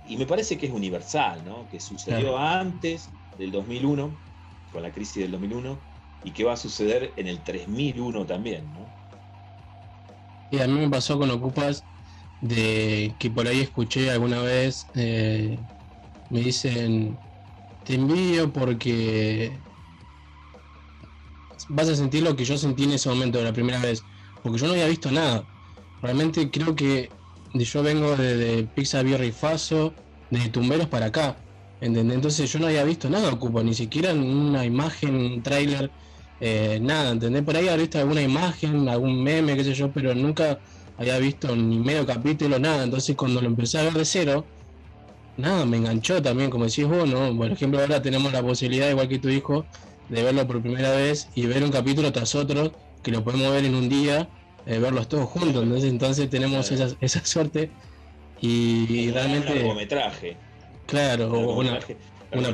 y 0.03 0.17
me 0.17 0.27
parece 0.27 0.57
que 0.57 0.67
es 0.67 0.73
universal, 0.73 1.45
¿no? 1.45 1.67
Que 1.67 1.79
sucedió 1.79 2.37
Claro. 2.37 2.37
antes 2.39 3.16
del 3.37 3.51
2001, 3.51 4.23
con 4.69 4.83
la 4.83 4.91
crisis 4.93 5.23
del 5.23 5.31
2001, 5.31 5.87
y 6.23 6.33
que 6.33 6.43
va 6.43 6.53
a 6.53 6.57
suceder 6.57 7.13
en 7.17 7.27
el 7.27 7.43
3001 7.43 8.25
también, 8.25 8.71
¿no? 8.73 8.95
Y 10.49 10.59
a 10.59 10.67
mí 10.67 10.73
me 10.79 10.89
pasó 10.89 11.17
con 11.19 11.29
Ocupas 11.31 11.87
de 12.39 13.15
que 13.19 13.31
por 13.31 13.47
ahí 13.47 13.61
escuché 13.61 14.09
alguna 14.11 14.41
vez, 14.41 14.89
eh, 14.93 15.65
me 16.29 16.41
dicen, 16.41 17.21
te 17.83 17.95
envidio 17.95 18.53
porque 18.53 19.63
vas 21.69 21.89
a 21.89 21.95
sentir 21.95 22.23
lo 22.23 22.35
que 22.35 22.45
yo 22.45 22.57
sentí 22.57 22.83
en 22.83 22.91
ese 22.93 23.09
momento, 23.09 23.41
la 23.41 23.53
primera 23.53 23.79
vez, 23.81 24.05
porque 24.41 24.59
yo 24.59 24.67
no 24.67 24.73
había 24.73 24.87
visto 24.87 25.11
nada. 25.11 25.47
Realmente 26.01 26.51
creo 26.51 26.75
que 26.75 27.15
de- 27.53 27.65
yo 27.65 27.83
vengo 27.83 28.15
de, 28.17 28.37
de 28.37 28.67
Pizza 28.67 29.03
Birra 29.03 29.25
y 29.25 29.31
Faso, 29.31 29.97
de 30.29 30.49
Tumberos 30.49 30.87
para 30.89 31.07
acá, 31.07 31.41
¿entendés? 31.81 32.15
Entonces 32.15 32.51
yo 32.51 32.59
no 32.59 32.67
había 32.67 32.83
visto 32.83 33.09
nada 33.09 33.31
Ocupa, 33.31 33.63
ni 33.63 33.73
siquiera 33.73 34.13
una 34.13 34.65
imagen, 34.65 35.15
un 35.15 35.43
tráiler, 35.43 35.89
eh, 36.39 36.79
nada, 36.81 37.11
¿entendés? 37.11 37.43
Por 37.43 37.55
ahí 37.55 37.67
había 37.67 37.77
visto 37.77 37.99
alguna 37.99 38.21
imagen, 38.21 38.87
algún 38.89 39.23
meme, 39.23 39.55
qué 39.55 39.63
sé 39.63 39.73
yo, 39.73 39.91
pero 39.91 40.13
nunca 40.15 40.59
había 40.97 41.17
visto 41.19 41.55
ni 41.55 41.79
medio 41.79 42.05
capítulo, 42.05 42.59
nada. 42.59 42.83
Entonces 42.83 43.15
cuando 43.15 43.41
lo 43.41 43.47
empecé 43.47 43.79
a 43.79 43.83
ver 43.83 43.93
de 43.93 44.05
cero, 44.05 44.45
nada, 45.37 45.65
me 45.65 45.77
enganchó 45.77 46.21
también, 46.21 46.49
como 46.49 46.65
decís 46.65 46.85
vos, 46.85 47.07
¿no? 47.07 47.35
Por 47.35 47.51
ejemplo, 47.51 47.79
ahora 47.79 48.01
tenemos 48.01 48.31
la 48.33 48.41
posibilidad, 48.41 48.89
igual 48.89 49.07
que 49.07 49.19
tu 49.19 49.29
hijo, 49.29 49.65
de 50.09 50.23
verlo 50.23 50.45
por 50.47 50.61
primera 50.61 50.91
vez 50.91 51.29
y 51.35 51.45
ver 51.45 51.63
un 51.63 51.71
capítulo 51.71 52.11
tras 52.11 52.33
otro, 52.35 52.71
que 53.03 53.11
lo 53.11 53.23
podemos 53.23 53.51
ver 53.51 53.65
en 53.65 53.75
un 53.75 53.89
día, 53.89 54.27
eh, 54.65 54.79
verlos 54.79 55.07
todos 55.07 55.29
juntos. 55.29 55.63
Entonces, 55.63 55.89
entonces 55.89 56.29
tenemos 56.29 56.71
esa, 56.71 56.95
esa 56.99 57.25
suerte 57.25 57.69
y, 58.41 58.85
y 58.89 59.07
Un 59.09 59.13
realmente, 59.13 59.55
largometraje. 59.55 60.37
Claro, 60.87 61.31
o 61.31 61.57
una, 61.59 61.79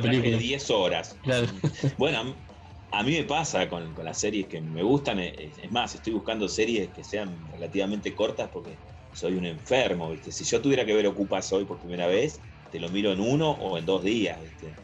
película. 0.02 0.36
de 0.36 0.36
10 0.38 0.70
horas. 0.70 1.18
Claro. 1.22 1.48
Bueno, 1.98 2.44
a 2.90 3.02
mí- 3.02 3.12
me 3.12 3.24
pasa 3.24 3.68
con, 3.68 3.94
con 3.94 4.04
las 4.04 4.18
series 4.20 4.48
que 4.48 4.60
me 4.60 4.82
gustan. 4.82 5.18
Es, 5.20 5.58
es 5.58 5.70
más, 5.72 5.94
estoy 5.94 6.12
buscando 6.12 6.48
series 6.48 6.92
que 6.92 7.04
sean 7.04 7.48
relativamente 7.48 8.14
cortas 8.14 8.50
porque 8.52 8.82
soy 9.12 9.36
un 9.36 9.44
enfermo, 9.46 10.10
¿viste? 10.10 10.32
Si 10.32 10.44
yo 10.44 10.60
tuviera 10.62 10.84
que 10.86 10.94
ver 10.94 11.06
Ocupas 11.06 11.52
hoy 11.52 11.64
por 11.66 11.80
primera 11.80 12.06
vez, 12.06 12.44
te 12.68 12.80
lo 12.80 12.90
miro 12.90 13.12
en 13.12 13.20
uno 13.20 13.50
o 13.52 13.78
en 13.78 13.86
dos 13.86 14.02
días, 14.04 14.40
¿viste? 14.42 14.78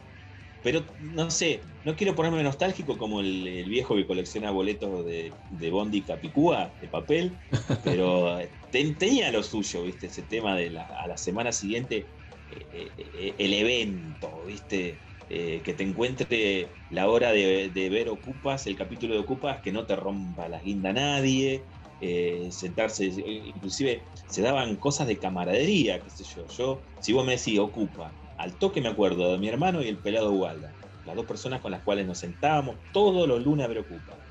Pero 0.61 0.93
no 0.99 1.31
sé, 1.31 1.71
no 1.83 1.95
quiero 1.95 2.13
ponerme 2.15 2.43
nostálgico 2.43 2.97
como 2.97 3.19
el, 3.21 3.47
el 3.47 3.69
viejo 3.69 3.95
que 3.95 4.05
colecciona 4.05 4.51
boletos 4.51 5.05
de, 5.05 5.39
de 5.49 5.71
Bondi 5.71 6.05
Capicúa, 6.05 6.77
de 6.79 6.87
papel, 6.87 7.41
pero 7.81 8.37
ten- 8.69 8.97
tenía 8.97 9.31
lo 9.31 9.41
suyo, 9.43 9.83
¿viste? 9.83 10.07
Ese 10.07 10.23
tema 10.23 10.55
de 10.55 10.69
la, 10.69 10.83
a 10.83 11.07
la 11.07 11.17
semana 11.17 11.51
siguiente, 11.51 11.97
eh, 11.97 12.05
eh, 12.05 12.11
eh, 12.11 12.20
el 12.51 13.53
evento, 13.53 14.45
¿viste? 14.45 15.01
Eh, 15.33 15.61
que 15.63 15.73
te 15.73 15.83
encuentre 15.83 16.75
la 16.89 17.09
hora 17.09 17.31
de, 17.31 17.89
ver 17.89 18.09
Ocupas, 18.09 18.67
el 18.67 18.75
capítulo 18.75 19.13
de 19.13 19.21
Ocupas, 19.21 19.61
que 19.61 19.71
no 19.71 19.85
te 19.85 19.95
rompa 19.95 20.49
la 20.49 20.59
guinda 20.59 20.91
nadie, 20.91 21.69
eh, 22.01 22.49
sentarse, 22.51 23.05
eh, 23.07 23.51
inclusive 23.55 24.09
se 24.13 24.41
daban 24.41 24.75
cosas 24.75 25.07
de 25.07 25.19
camaradería, 25.19 26.03
qué 26.03 26.09
sé 26.09 26.25
yo. 26.25 26.47
Yo, 26.47 26.83
si 26.99 27.13
vos 27.13 27.25
me 27.25 27.37
decís 27.37 27.59
Ocupa, 27.59 28.17
al 28.35 28.57
toque 28.57 28.81
me 28.81 28.89
acuerdo 28.89 29.31
de 29.31 29.37
mi 29.37 29.47
hermano 29.47 29.81
y 29.81 29.87
el 29.87 30.01
pelado 30.01 30.33
Ugalda, 30.33 30.75
las 31.05 31.15
dos 31.15 31.25
personas 31.25 31.61
con 31.61 31.71
las 31.71 31.81
cuales 31.83 32.05
nos 32.05 32.19
sentábamos 32.19 32.81
todos 32.91 33.25
los 33.25 33.41
lunes 33.41 33.63
a 33.63 33.69
ver 33.69 33.79
Ocupa. 33.79 34.21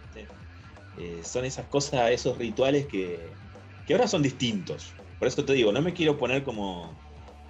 Eh, 0.97 1.23
son 1.25 1.47
esas 1.47 1.67
cosas, 1.69 2.11
esos 2.11 2.37
rituales 2.37 2.87
que, 2.87 3.39
que 3.87 3.95
ahora 3.95 4.07
son 4.07 4.23
distintos. 4.23 4.99
Por 5.19 5.29
eso 5.29 5.47
te 5.47 5.55
digo, 5.55 5.73
no 5.73 5.81
me 5.81 5.95
quiero 5.95 6.19
poner 6.19 6.43
como, 6.45 7.00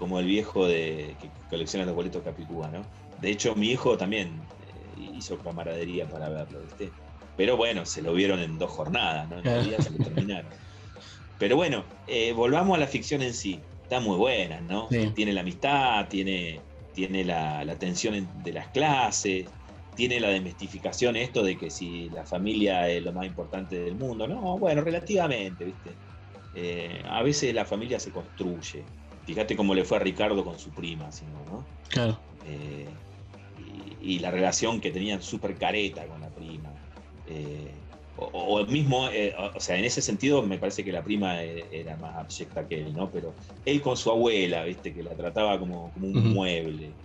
como 0.01 0.19
el 0.21 0.27
viejo 0.27 0.67
de 0.69 1.17
que 1.21 1.35
colecciona 1.49 1.87
los 1.87 1.95
boletos 1.95 2.25
Capicúa, 2.25 2.71
¿no? 2.73 2.91
De 3.17 3.31
hecho, 3.31 3.55
mi 3.57 3.69
hijo 3.71 3.99
también 3.99 4.51
eh, 4.59 4.93
hizo 4.97 5.43
camaradería 5.43 6.09
para 6.09 6.31
verlo, 6.31 6.63
¿viste? 6.63 6.97
Pero 7.37 7.57
bueno, 7.59 7.87
se 7.87 8.03
lo 8.03 8.15
vieron 8.15 8.41
en 8.41 8.59
dos 8.59 8.73
jornadas, 8.73 9.29
¿no? 9.29 9.39
En 9.41 9.49
dos 9.49 9.63
días 9.63 9.85
se 9.85 9.93
lo 9.93 10.01
terminaron. 10.01 10.55
Pero 11.39 11.57
bueno, 11.57 11.93
eh, 12.07 12.33
volvamos 12.33 12.77
a 12.77 12.81
la 12.81 12.87
ficción 12.87 13.23
en 13.23 13.35
sí. 13.35 13.67
Está 13.83 14.01
muy 14.01 14.17
buena, 14.17 14.61
¿no? 14.63 14.89
Sí. 14.91 15.13
Tiene 15.15 15.33
la 15.33 15.41
amistad, 15.43 16.09
tiene, 16.09 16.67
tiene 16.93 17.25
la, 17.25 17.65
la 17.65 17.79
tensión 17.79 18.15
en- 18.15 18.43
de 18.43 18.53
las 18.53 18.71
clases, 18.71 19.55
tiene 19.95 20.21
la 20.21 20.29
desmistificación 20.31 21.17
esto 21.17 21.43
de 21.43 21.57
que 21.59 21.71
si 21.71 22.11
la 22.11 22.25
familia 22.27 22.89
es 22.91 23.03
lo 23.03 23.13
más 23.13 23.27
importante 23.27 23.77
del 23.83 23.97
mundo. 23.97 24.29
No, 24.29 24.59
bueno, 24.59 24.83
relativamente, 24.83 25.65
¿viste? 25.65 26.01
Eh, 26.53 27.03
a 27.07 27.23
veces 27.23 27.55
la 27.55 27.65
familia 27.67 28.01
se 28.01 28.13
construye. 28.13 28.91
Fíjate 29.25 29.57
cómo 29.57 29.75
le 29.75 29.85
fue 29.85 29.99
a 29.99 30.01
Ricardo 30.01 30.45
con 30.45 30.59
su 30.59 30.73
prima, 30.75 31.13
si 31.13 31.27
no. 31.27 31.71
Claro. 31.89 32.21
Eh, 32.43 33.01
y, 33.55 34.17
y 34.17 34.19
la 34.21 34.31
relación 34.31 34.81
que 34.81 34.91
tenían 34.93 35.23
súper 35.23 35.59
careta 35.59 36.07
con 36.09 36.21
la 36.21 36.33
prima. 36.33 36.81
Eh, 37.25 37.87
o, 38.15 38.27
o 38.27 38.61
el 38.61 38.69
mismo, 38.69 39.09
eh, 39.09 39.35
o 39.55 39.61
sea, 39.61 39.79
en 39.79 39.85
ese 39.85 40.03
sentido 40.03 40.43
me 40.43 40.59
parece 40.59 40.85
que 40.85 40.93
la 40.93 41.05
prima 41.05 41.43
e- 41.45 41.69
era 41.81 41.97
más 41.97 42.17
abyecta 42.17 42.67
que 42.67 42.81
él, 42.83 42.95
¿no? 42.95 43.11
Pero 43.11 43.37
él 43.65 43.81
con 43.81 43.97
su 43.97 44.11
abuela, 44.11 44.65
¿viste? 44.65 44.93
Que 44.95 45.03
la 45.03 45.17
trataba 45.17 45.59
como, 45.59 45.93
como 45.93 46.07
un 46.09 46.33
mueble. 46.33 46.99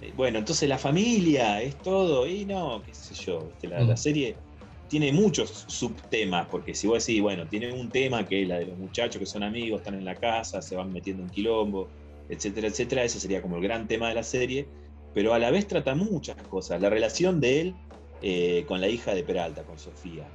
Eh, 0.00 0.12
Bueno, 0.14 0.38
entonces 0.38 0.68
la 0.68 0.78
familia 0.78 1.62
es 1.62 1.80
todo, 1.80 2.26
y 2.26 2.46
no, 2.46 2.82
qué 2.84 2.94
sé 2.94 3.14
yo, 3.14 3.48
¿viste? 3.48 3.68
La, 3.68 3.84
la 3.84 3.96
serie 3.96 4.40
tiene 4.88 5.12
muchos 5.12 5.64
subtemas, 5.68 6.46
porque 6.48 6.74
si 6.74 6.86
vos 6.86 7.04
decís, 7.04 7.22
bueno, 7.22 7.46
tiene 7.46 7.72
un 7.72 7.90
tema 7.90 8.26
que 8.26 8.42
es 8.42 8.48
la 8.48 8.58
de 8.58 8.66
los 8.66 8.78
muchachos 8.78 9.18
que 9.18 9.26
son 9.26 9.42
amigos, 9.42 9.80
están 9.80 9.94
en 9.94 10.04
la 10.04 10.14
casa, 10.14 10.62
se 10.62 10.76
van 10.76 10.92
metiendo 10.92 11.22
en 11.22 11.30
quilombo, 11.30 11.88
etcétera, 12.28 12.68
etcétera, 12.68 13.04
ese 13.04 13.20
sería 13.20 13.42
como 13.42 13.56
el 13.56 13.62
gran 13.62 13.88
tema 13.88 14.08
de 14.08 14.14
la 14.14 14.22
serie, 14.22 14.68
pero 15.14 15.34
a 15.34 15.38
la 15.38 15.50
vez 15.50 15.66
trata 15.66 15.94
muchas 15.94 16.36
cosas, 16.48 16.80
la 16.80 16.90
relación 16.90 17.40
de 17.40 17.60
él 17.60 17.74
eh, 18.22 18.64
con 18.66 18.80
la 18.80 18.88
hija 18.88 19.14
de 19.14 19.22
Peralta, 19.24 19.64
con 19.64 19.78
Sofía, 19.78 20.28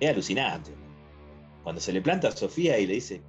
es 0.00 0.10
alucinante. 0.10 0.72
Cuando 1.62 1.80
se 1.80 1.92
le 1.92 2.02
planta 2.02 2.28
a 2.28 2.32
Sofía 2.32 2.78
y 2.78 2.86
le 2.86 2.94
dice, 2.94 3.22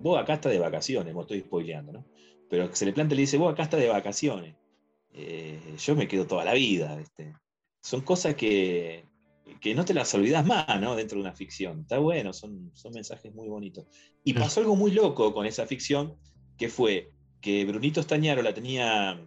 vos 0.00 0.20
acá 0.20 0.34
estás 0.34 0.52
de 0.52 0.58
vacaciones, 0.58 1.14
me 1.14 1.20
estoy 1.20 1.40
spoileando, 1.40 1.92
¿no? 1.92 2.04
Pero 2.50 2.74
se 2.74 2.86
le 2.86 2.92
planta 2.92 3.14
y 3.14 3.16
le 3.16 3.22
dice, 3.22 3.36
vos 3.36 3.52
acá 3.52 3.64
estás 3.64 3.80
de 3.80 3.88
vacaciones. 3.88 4.54
Eh, 5.12 5.60
yo 5.78 5.96
me 5.96 6.08
quedo 6.08 6.26
toda 6.26 6.44
la 6.44 6.54
vida. 6.54 6.96
¿viste? 6.96 7.34
Son 7.80 8.00
cosas 8.00 8.34
que, 8.34 9.04
que 9.60 9.74
no 9.74 9.84
te 9.84 9.94
las 9.94 10.12
olvidas 10.14 10.46
más, 10.46 10.80
¿no? 10.80 10.96
Dentro 10.96 11.16
de 11.16 11.22
una 11.22 11.34
ficción. 11.34 11.80
Está 11.80 11.98
bueno, 11.98 12.32
son, 12.32 12.70
son 12.74 12.92
mensajes 12.92 13.34
muy 13.34 13.48
bonitos. 13.48 13.86
Y 14.24 14.34
pasó 14.34 14.60
algo 14.60 14.76
muy 14.76 14.90
loco 14.90 15.32
con 15.32 15.46
esa 15.46 15.66
ficción, 15.66 16.16
que 16.56 16.68
fue 16.68 17.12
que 17.40 17.64
Brunito 17.64 18.00
Estañaro 18.00 18.42
la 18.42 18.54
tenía 18.54 19.20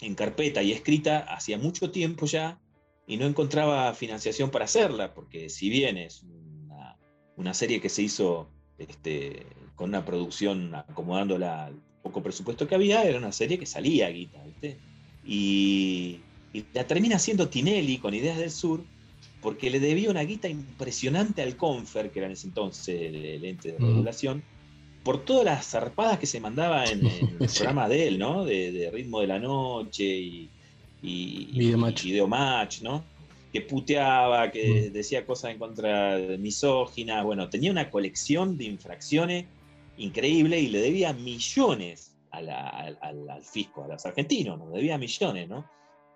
en 0.00 0.14
carpeta 0.14 0.62
y 0.62 0.72
escrita 0.72 1.20
hacía 1.20 1.58
mucho 1.58 1.90
tiempo 1.90 2.26
ya 2.26 2.60
y 3.06 3.16
no 3.16 3.26
encontraba 3.26 3.92
financiación 3.94 4.50
para 4.50 4.64
hacerla, 4.64 5.14
porque 5.14 5.48
si 5.48 5.68
bien 5.70 5.96
es 5.96 6.22
una, 6.22 6.96
una 7.36 7.54
serie 7.54 7.80
que 7.80 7.88
se 7.88 8.02
hizo 8.02 8.48
este, 8.78 9.46
con 9.74 9.90
una 9.90 10.04
producción 10.04 10.74
acomodándola 10.74 11.66
al 11.66 11.80
poco 12.02 12.22
presupuesto 12.22 12.66
que 12.66 12.74
había, 12.74 13.04
era 13.04 13.18
una 13.18 13.32
serie 13.32 13.58
que 13.58 13.66
salía 13.66 14.08
guita, 14.08 14.42
¿viste? 14.44 14.78
Y, 15.24 16.20
y 16.52 16.64
la 16.72 16.86
termina 16.86 17.16
haciendo 17.16 17.48
Tinelli 17.48 17.98
con 17.98 18.14
Ideas 18.14 18.38
del 18.38 18.50
Sur, 18.50 18.84
porque 19.46 19.70
le 19.70 19.78
debía 19.78 20.10
una 20.10 20.22
guita 20.24 20.48
impresionante 20.48 21.40
al 21.40 21.56
Confer, 21.56 22.10
que 22.10 22.18
era 22.18 22.26
en 22.26 22.32
ese 22.32 22.48
entonces 22.48 23.00
el, 23.00 23.44
ente 23.44 23.70
de 23.70 23.78
regulación, 23.78 24.42
por 25.04 25.24
todas 25.24 25.44
las 25.44 25.64
zarpadas 25.70 26.18
que 26.18 26.26
se 26.26 26.40
mandaba 26.40 26.84
en, 26.84 27.06
en 27.06 27.06
el 27.42 27.48
Sí. 27.48 27.58
programa 27.58 27.88
de 27.88 28.08
él, 28.08 28.18
¿no? 28.18 28.44
De, 28.44 28.72
de 28.72 28.90
Ritmo 28.90 29.20
de 29.20 29.28
la 29.28 29.38
Noche 29.38 30.02
y, 30.04 30.50
y, 31.00 31.48
y 31.52 31.58
Videomatch, 32.02 32.82
¿no? 32.82 33.04
Que 33.52 33.60
puteaba, 33.60 34.50
que 34.50 34.90
decía 34.90 35.24
cosas 35.24 35.52
en 35.52 35.58
contra 35.60 36.16
de 36.16 36.38
misóginas. 36.38 37.22
Bueno, 37.24 37.48
tenía 37.48 37.70
una 37.70 37.88
colección 37.88 38.58
de 38.58 38.64
infracciones 38.64 39.44
increíble 39.96 40.58
y 40.58 40.66
le 40.70 40.80
debía 40.80 41.12
millones 41.12 42.16
a 42.32 42.42
la- 42.42 42.68
al, 42.68 42.98
al- 43.00 43.30
al 43.30 43.44
fisco, 43.44 43.84
a 43.84 43.86
los 43.86 44.04
argentinos, 44.04 44.58
nos 44.58 44.72
debía 44.72 44.98
millones, 44.98 45.48
¿no? 45.48 45.64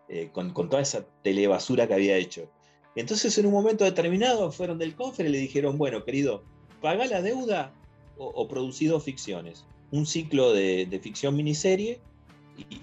Eh, 0.09 0.31
con, 0.33 0.53
con 0.53 0.69
toda 0.69 0.83
esa 0.83 1.07
telebasura 1.23 1.87
que 1.87 1.95
había 1.95 2.17
hecho. 2.17 2.51
Entonces, 2.95 3.37
en 3.39 3.47
un 3.47 3.53
momento 3.53 3.85
determinado, 3.85 4.51
fueron 4.53 4.79
del 4.79 4.95
Confer 4.95 5.27
y 5.27 5.31
le 5.31 5.39
dijeron: 5.39 5.79
Bueno, 5.79 6.05
querido, 6.05 6.43
pagá 6.81 7.07
la 7.07 7.23
deuda 7.23 7.73
o, 8.19 8.27
o 8.27 8.49
producí 8.49 8.87
dos 8.87 9.05
ficciones. 9.05 9.65
Un 9.93 10.07
ciclo 10.07 10.53
de, 10.53 11.01
ficción 11.03 11.37
miniserie 11.37 12.01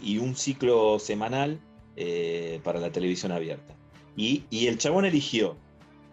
y, 0.03 0.17
un 0.17 0.35
ciclo 0.35 0.99
semanal 0.99 1.59
eh, 1.95 2.59
para 2.63 2.79
la 2.79 2.91
televisión 2.91 3.31
abierta. 3.31 3.75
Y, 4.15 4.43
y 4.49 4.67
el 4.67 4.77
chabón 4.77 5.05
eligió 5.05 5.55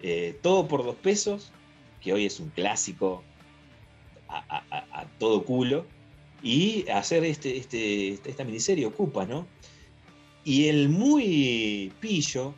eh, 0.03 0.39
Todo 0.43 0.69
por 0.69 0.85
dos 0.85 0.97
pesos, 0.97 1.51
que 2.03 2.13
hoy 2.13 2.27
es 2.27 2.39
un 2.41 2.51
clásico 2.51 3.23
a- 4.29 4.65
a 5.01 5.07
todo 5.19 5.45
culo, 5.45 5.87
y 6.43 6.89
hacer 6.91 7.25
este, 7.25 7.57
este, 7.57 8.19
esta 8.29 8.45
miniserie 8.45 8.85
Ocupa, 8.87 9.25
¿no? 9.25 9.47
Y 10.45 10.67
el 10.67 10.91
muy 10.91 11.93
pillo 12.01 12.55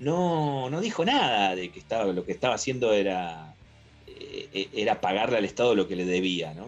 no, 0.00 0.70
no 0.70 0.80
dijo 0.80 1.04
nada 1.04 1.54
de 1.56 1.70
que 1.70 1.78
estaba, 1.78 2.12
lo 2.12 2.24
que 2.24 2.32
estaba 2.32 2.54
haciendo 2.54 2.92
era, 2.92 3.54
eh, 4.06 4.68
era 4.72 5.00
pagarle 5.00 5.38
al 5.38 5.44
Estado 5.44 5.74
lo 5.74 5.88
que 5.88 5.96
le 5.96 6.04
debía, 6.04 6.54
¿no? 6.54 6.66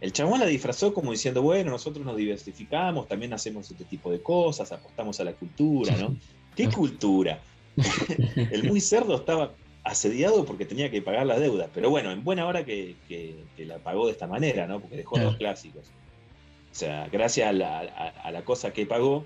El 0.00 0.12
chabón 0.12 0.38
la 0.38 0.46
disfrazó 0.46 0.94
como 0.94 1.10
diciendo, 1.10 1.42
bueno, 1.42 1.72
nosotros 1.72 2.06
nos 2.06 2.16
diversificamos, 2.16 3.08
también 3.08 3.32
hacemos 3.32 3.68
este 3.70 3.84
tipo 3.84 4.12
de 4.12 4.22
cosas, 4.22 4.70
apostamos 4.70 5.18
a 5.20 5.24
la 5.24 5.32
cultura, 5.32 5.96
¿no? 5.96 6.16
¿Qué 6.56 6.68
cultura? 6.68 7.40
el 8.52 8.64
muy 8.64 8.80
cerdo 8.80 9.16
estaba 9.16 9.52
asediado 9.84 10.44
porque 10.44 10.66
tenía 10.66 10.90
que 10.90 11.02
pagar 11.02 11.26
la 11.26 11.38
deuda, 11.38 11.68
pero 11.72 11.90
bueno, 11.90 12.10
en 12.12 12.22
buena 12.22 12.46
hora 12.46 12.64
que, 12.64 12.96
que- 13.08 13.44
que 13.56 13.64
la 13.64 13.78
pagó 13.78 14.06
de 14.06 14.12
esta 14.12 14.26
manera, 14.26 14.66
¿no? 14.66 14.80
Porque 14.80 14.96
dejó 14.96 15.16
dos 15.18 15.36
clásicos. 15.36 15.86
O 16.70 16.74
sea, 16.74 17.08
gracias 17.10 17.48
a 17.48 17.52
la, 17.52 17.78
a- 17.80 18.08
a 18.22 18.30
la 18.30 18.44
cosa 18.44 18.72
que 18.72 18.86
pagó, 18.86 19.24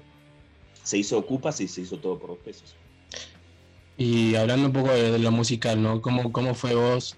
se 0.84 0.98
hizo 0.98 1.18
Ocupas 1.18 1.60
y 1.60 1.68
se 1.68 1.82
hizo 1.82 1.98
todo 1.98 2.18
por 2.18 2.30
dos 2.30 2.38
pesos. 2.38 2.76
Y 3.96 4.34
hablando 4.36 4.66
un 4.68 4.72
poco 4.72 4.92
de, 4.92 5.18
lo 5.18 5.30
musical, 5.30 5.82
¿no? 5.82 6.00
¿Cómo, 6.00 6.32
cómo 6.32 6.54
fue 6.54 6.74
vos 6.74 7.16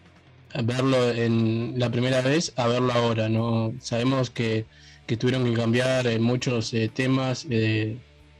verlo 0.65 1.11
en 1.11 1.75
la 1.79 1.91
primera 1.91 2.21
vez 2.21 2.53
a 2.57 2.67
verlo 2.69 2.93
ahora, 2.93 3.29
¿no? 3.29 3.73
Sabemos 3.81 4.31
que, 4.31 4.67
que 5.07 5.17
tuvieron 5.17 5.45
que 5.45 5.53
cambiar 5.55 6.07
eh, 6.07 6.19
muchos 6.19 6.73
eh, 6.75 6.89
temas 6.93 7.47
eh, 7.51 7.97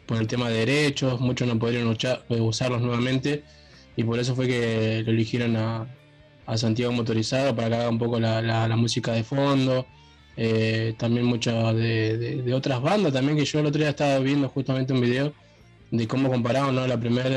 por 0.07 0.19
el 0.19 0.27
tema 0.27 0.49
de 0.49 0.59
derechos, 0.67 1.21
muchos 1.21 1.49
no 1.49 1.59
pudieron 1.59 1.97
eh, 2.29 2.41
usarlos 2.41 2.83
nuevamente 2.83 3.43
y 3.97 4.05
por 4.05 4.19
eso 4.19 4.35
fue 4.35 4.47
que 4.47 5.03
lo 5.05 5.13
eligieron 5.13 5.57
a, 5.57 5.87
a 6.47 6.57
Santiago 6.59 6.93
Motorizado 6.93 7.55
para 7.57 7.69
que 7.69 7.75
haga 7.77 7.89
un 7.89 7.99
poco 7.99 8.21
la, 8.21 8.43
la- 8.43 8.69
la 8.69 8.77
música 8.77 9.13
de 9.13 9.25
fondo. 9.25 9.87
Eh, 10.37 10.95
también 10.99 11.25
muchas 11.27 11.75
de, 11.77 12.43
de- 12.43 12.55
otras 12.55 12.83
bandas 12.83 13.13
también 13.13 13.39
que 13.39 13.45
yo 13.45 13.61
el 13.61 13.67
otro 13.67 13.79
día 13.81 13.91
estaba 13.91 14.19
viendo 14.19 14.49
justamente 14.49 14.93
un 14.93 15.01
video 15.01 15.33
de 15.93 16.09
cómo 16.09 16.29
comparaban 16.29 16.75
¿no? 16.75 16.85
la 16.89 16.99
primera 16.99 17.29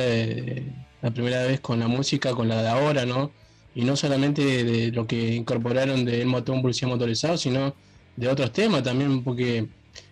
la 1.08 1.14
primera 1.14 1.44
vez 1.44 1.62
con 1.62 1.80
la 1.80 1.88
música 1.88 2.34
con 2.34 2.50
la 2.50 2.62
de 2.62 2.68
ahora 2.68 3.06
no 3.06 3.32
y 3.74 3.84
no 3.86 3.96
solamente 3.96 4.64
de, 4.64 4.92
lo 4.92 5.08
que 5.08 5.36
incorporaron 5.36 6.04
de 6.04 6.22
El 6.22 6.34
a 6.34 6.52
un 6.52 6.62
Policía 6.62 6.88
Motorizado 6.88 7.38
sino 7.38 7.74
de 8.18 8.28
otros 8.28 8.52
temas 8.52 8.84
también 8.84 9.24
porque 9.24 9.68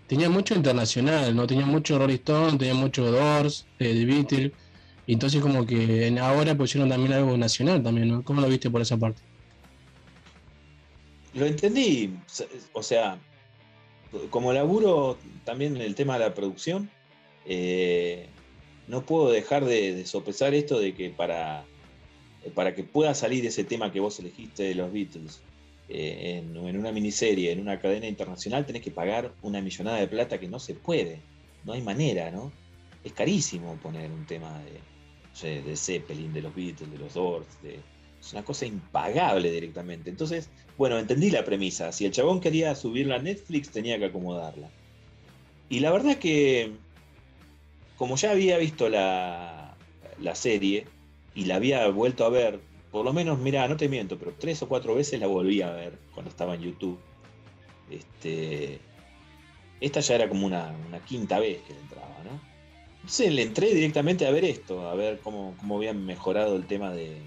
tenía 0.07 0.29
mucho 0.29 0.55
internacional 0.55 1.35
no 1.35 1.45
tenía 1.47 1.65
mucho 1.65 1.99
Rolling 1.99 2.15
Stone 2.15 2.57
tenía 2.57 2.75
mucho 2.75 3.11
Doors 3.11 3.65
eh, 3.79 3.93
The 3.93 4.05
Beatles 4.05 4.51
y 5.07 5.13
entonces 5.13 5.41
como 5.41 5.65
que 5.65 6.07
en 6.07 6.17
ahora 6.17 6.55
pusieron 6.55 6.87
también 6.89 7.11
algo 7.11 7.35
nacional 7.35 7.83
también 7.83 8.07
¿no? 8.09 8.23
¿cómo 8.23 8.39
lo 8.39 8.47
viste 8.47 8.69
por 8.69 8.81
esa 8.81 8.95
parte? 8.95 9.21
Lo 11.33 11.45
entendí, 11.45 12.13
o 12.71 12.81
sea, 12.81 13.19
como 14.29 14.53
laburo 14.53 15.17
también 15.43 15.75
en 15.75 15.81
el 15.81 15.93
tema 15.93 16.13
de 16.13 16.19
la 16.21 16.33
producción, 16.33 16.89
eh, 17.45 18.29
no 18.87 19.05
puedo 19.05 19.31
dejar 19.31 19.65
de, 19.65 19.95
de 19.95 20.05
sopesar 20.05 20.53
esto 20.53 20.79
de 20.79 20.93
que 20.93 21.09
para, 21.09 21.65
para 22.53 22.75
que 22.75 22.83
pueda 22.83 23.13
salir 23.13 23.45
ese 23.45 23.63
tema 23.63 23.91
que 23.91 23.99
vos 23.99 24.19
elegiste 24.19 24.63
de 24.63 24.75
los 24.75 24.91
Beatles 24.91 25.41
eh, 25.87 26.43
en, 26.43 26.57
una 26.57 26.91
miniserie, 26.91 27.51
en 27.51 27.59
una 27.59 27.79
cadena 27.79 28.07
internacional, 28.07 28.65
tenés 28.65 28.81
que 28.81 28.91
pagar 28.91 29.31
una 29.41 29.61
millonada 29.61 29.97
de 29.97 30.07
plata 30.07 30.39
que 30.39 30.47
no 30.47 30.59
se 30.59 30.73
puede, 30.73 31.19
no 31.63 31.73
hay 31.73 31.81
manera, 31.81 32.31
¿no? 32.31 32.51
Es 33.03 33.13
carísimo 33.13 33.75
poner 33.83 34.11
un 34.11 34.25
tema 34.25 34.59
de, 35.41 35.61
de 35.61 35.75
Zeppelin, 35.75 36.33
de 36.33 36.41
los 36.41 36.55
Beatles, 36.55 36.91
de 36.91 36.97
los 36.97 37.13
Doors, 37.13 37.47
es 38.19 38.33
una 38.33 38.43
cosa 38.43 38.65
impagable 38.65 39.51
directamente. 39.51 40.09
Entonces, 40.09 40.49
bueno, 40.77 40.97
entendí 40.97 41.29
la 41.29 41.45
premisa. 41.45 41.91
Si 41.91 42.05
el 42.05 42.11
chabón 42.11 42.41
quería 42.41 42.73
subirla 42.73 43.17
a 43.17 43.21
Netflix, 43.21 43.69
tenía 43.69 43.99
que 43.99 44.05
acomodarla. 44.05 44.71
Y 45.69 45.79
la 45.79 45.91
verdad 45.91 46.17
que, 46.17 46.71
como 47.97 48.15
ya 48.15 48.31
había 48.31 48.57
visto 48.57 48.89
la, 48.89 49.75
la 50.19 50.35
serie 50.35 50.85
y 51.33 51.45
la 51.45 51.55
había 51.55 51.87
vuelto 51.89 52.25
a 52.25 52.29
ver, 52.29 52.59
por 52.91 53.05
lo 53.05 53.13
menos, 53.13 53.39
mira, 53.39 53.67
no 53.67 53.77
te 53.77 53.89
miento, 53.89 54.17
pero 54.17 54.33
tres 54.37 54.61
o 54.61 54.67
cuatro 54.67 54.95
veces 54.95 55.19
la 55.19 55.27
volví 55.27 55.61
a 55.61 55.71
ver 55.71 55.97
cuando 56.13 56.29
estaba 56.29 56.55
en 56.55 56.61
YouTube. 56.61 56.99
Este, 57.89 58.79
esta 59.81 59.99
ya 59.99 60.15
era 60.15 60.29
como 60.29 60.45
una, 60.45 60.73
quinta 61.05 61.39
vez 61.39 61.61
que 61.67 61.73
le 61.73 61.79
entraba, 61.79 62.15
¿no? 62.23 62.39
Entonces 62.95 63.33
le 63.33 63.43
entré 63.43 63.73
directamente 63.73 64.25
a 64.25 64.31
ver 64.31 64.45
esto, 64.45 64.89
a 64.89 64.95
ver 64.95 65.19
cómo, 65.19 65.55
cómo 65.59 65.77
habían 65.77 66.05
mejorado 66.05 66.55
el 66.55 66.65
tema 66.65 66.91
de, 66.91 67.21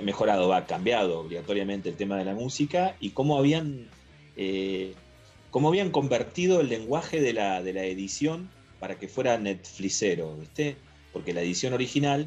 mejorado, 0.00 0.48
va 0.48 0.64
cambiado 0.64 1.20
obligatoriamente 1.20 1.90
el 1.90 1.96
tema 1.96 2.16
de 2.16 2.24
la 2.24 2.34
música 2.34 2.96
y 2.98 3.10
cómo 3.10 3.36
habían, 3.36 3.88
eh, 4.36 4.94
cómo 5.50 5.68
habían 5.68 5.90
convertido 5.90 6.60
el 6.60 6.68
lenguaje 6.68 7.20
de 7.20 7.34
la, 7.34 7.62
de 7.62 7.74
la 7.74 7.84
edición 7.84 8.48
para 8.82 8.98
que 8.98 9.06
fuera 9.06 9.38
Netflixero, 9.38 10.34
¿viste? 10.38 10.76
porque 11.12 11.32
la 11.32 11.40
edición 11.40 11.72
original 11.72 12.26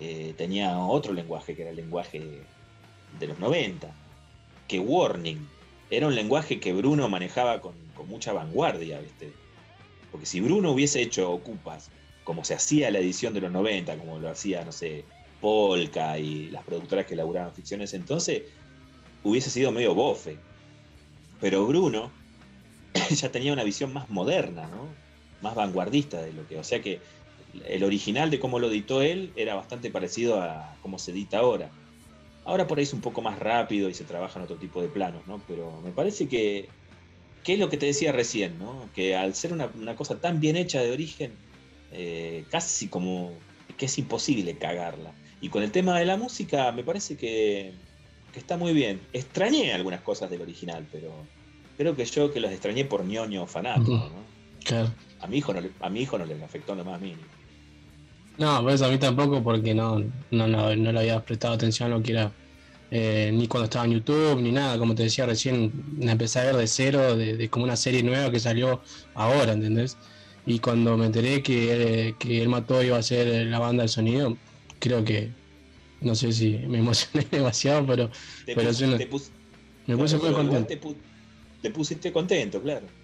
eh, 0.00 0.34
tenía 0.36 0.76
otro 0.78 1.12
lenguaje, 1.12 1.54
que 1.54 1.62
era 1.62 1.70
el 1.70 1.76
lenguaje 1.76 2.42
de 3.20 3.26
los 3.28 3.38
90, 3.38 3.88
que 4.66 4.80
Warning 4.80 5.46
era 5.90 6.08
un 6.08 6.16
lenguaje 6.16 6.58
que 6.58 6.72
Bruno 6.72 7.08
manejaba 7.08 7.60
con, 7.60 7.74
mucha 8.08 8.32
vanguardia, 8.32 8.98
¿viste? 8.98 9.32
Porque 10.10 10.26
si 10.26 10.40
Bruno 10.40 10.72
hubiese 10.72 11.00
hecho 11.00 11.30
Ocupas 11.30 11.88
como 12.24 12.44
se 12.44 12.54
hacía 12.54 12.90
la 12.90 12.98
edición 12.98 13.32
de 13.32 13.42
los 13.42 13.52
90, 13.52 13.96
como 13.96 14.18
lo 14.18 14.28
hacía, 14.28 14.64
no 14.64 14.72
sé, 14.72 15.04
Polka 15.40 16.18
y 16.18 16.50
las 16.50 16.64
productoras 16.64 17.06
que 17.06 17.14
elaboraban 17.14 17.54
ficciones 17.54 17.94
entonces, 17.94 18.42
hubiese 19.22 19.50
sido 19.50 19.70
medio 19.70 19.94
bofe. 19.94 20.36
Pero 21.40 21.64
Bruno 21.64 22.10
ya 23.10 23.30
tenía 23.30 23.52
una 23.52 23.62
visión 23.62 23.92
más 23.92 24.10
moderna, 24.10 24.66
¿no? 24.66 25.01
Más 25.42 25.54
vanguardista 25.54 26.22
de 26.22 26.32
lo 26.32 26.46
que. 26.46 26.58
O 26.58 26.64
sea 26.64 26.80
que 26.80 27.00
el 27.66 27.84
original 27.84 28.30
de 28.30 28.40
cómo 28.40 28.58
lo 28.58 28.70
editó 28.70 29.02
él 29.02 29.32
era 29.36 29.54
bastante 29.54 29.90
parecido 29.90 30.40
a 30.40 30.76
cómo 30.80 30.98
se 30.98 31.10
edita 31.10 31.38
ahora. 31.38 31.70
Ahora 32.44 32.66
por 32.66 32.78
ahí 32.78 32.84
es 32.84 32.92
un 32.92 33.00
poco 33.00 33.22
más 33.22 33.38
rápido 33.38 33.88
y 33.88 33.94
se 33.94 34.04
trabaja 34.04 34.38
en 34.38 34.44
otro 34.44 34.56
tipo 34.56 34.82
de 34.82 34.88
planos, 34.88 35.26
¿no? 35.26 35.40
Pero 35.46 35.80
me 35.84 35.90
parece 35.90 36.28
que, 36.28 36.68
que 37.44 37.54
es 37.54 37.58
lo 37.58 37.68
que 37.68 37.76
te 37.76 37.86
decía 37.86 38.10
recién, 38.12 38.58
¿no? 38.58 38.88
Que 38.94 39.14
al 39.14 39.34
ser 39.34 39.52
una, 39.52 39.70
una 39.78 39.94
cosa 39.94 40.18
tan 40.18 40.40
bien 40.40 40.56
hecha 40.56 40.80
de 40.80 40.90
origen, 40.90 41.32
eh, 41.92 42.44
casi 42.50 42.88
como 42.88 43.32
que 43.76 43.86
es 43.86 43.98
imposible 43.98 44.56
cagarla. 44.56 45.12
Y 45.40 45.48
con 45.50 45.62
el 45.62 45.70
tema 45.70 45.98
de 45.98 46.04
la 46.04 46.16
música, 46.16 46.72
me 46.72 46.84
parece 46.84 47.16
que, 47.16 47.72
que 48.32 48.38
está 48.38 48.56
muy 48.56 48.72
bien. 48.72 49.00
Extrañé 49.12 49.72
algunas 49.72 50.00
cosas 50.00 50.30
del 50.30 50.40
original, 50.40 50.86
pero 50.90 51.12
creo 51.76 51.94
que 51.94 52.04
yo 52.04 52.32
que 52.32 52.40
los 52.40 52.50
extrañé 52.50 52.84
por 52.84 53.04
ñoño 53.04 53.46
fanático, 53.46 53.92
¿no? 53.92 54.32
Claro. 54.64 54.92
A 55.22 55.26
mi 55.26 55.38
hijo 55.38 55.54
no 55.54 55.60
le, 55.62 55.74
a 55.80 55.88
mi 55.90 56.02
hijo 56.02 56.18
no 56.18 56.26
le 56.26 56.42
afectó 56.44 56.74
lo 56.74 56.84
más 56.84 57.00
mínimo. 57.00 57.32
No, 58.38 58.62
pues 58.62 58.80
a 58.82 58.88
mí 58.88 58.98
tampoco 58.98 59.42
porque 59.44 59.74
no, 59.74 59.98
no, 60.30 60.46
no, 60.48 60.74
no 60.74 60.92
le 60.92 60.98
había 61.00 61.24
prestado 61.24 61.54
atención 61.54 61.92
a 61.92 61.96
lo 61.96 62.02
que 62.02 62.12
era 62.12 62.36
eh, 62.90 63.30
ni 63.32 63.46
cuando 63.48 63.64
estaba 63.66 63.84
en 63.84 63.92
YouTube 63.92 64.40
ni 64.40 64.52
nada, 64.52 64.78
como 64.78 64.94
te 64.94 65.04
decía 65.04 65.26
recién, 65.26 65.72
la 65.98 66.12
empecé 66.12 66.40
a 66.40 66.44
ver 66.44 66.56
de 66.56 66.66
cero, 66.66 67.16
de, 67.16 67.36
de 67.36 67.50
como 67.50 67.64
una 67.66 67.76
serie 67.76 68.02
nueva 68.02 68.30
que 68.30 68.40
salió 68.40 68.82
ahora, 69.14 69.52
¿entendés? 69.52 70.00
Y 70.44 70.60
cuando 70.60 70.96
me 70.96 71.06
enteré 71.06 71.42
que, 71.42 72.08
eh, 72.10 72.16
que 72.18 72.42
él 72.42 72.48
mató 72.48 72.82
iba 72.82 72.96
a 72.98 73.02
ser 73.02 73.46
la 73.46 73.58
banda 73.58 73.82
de 73.84 73.88
sonido, 73.88 74.40
creo 74.78 75.04
que, 75.04 75.36
no 76.00 76.14
sé 76.16 76.32
si 76.32 76.58
me 76.68 76.78
emocioné 76.80 77.26
demasiado, 77.32 77.86
pero, 77.86 78.10
Te 78.44 78.54
pero 78.54 78.72
pus- 78.72 78.94
te 78.94 79.06
pus- 79.08 79.34
me 79.86 79.96
puse 79.96 80.18
muy 80.18 80.32
Igual 80.32 80.34
contento. 80.34 80.66
Te, 80.66 80.80
pu- 80.80 81.04
te 81.60 81.70
pusiste 81.70 82.12
contento, 82.12 82.62
claro. 82.62 82.94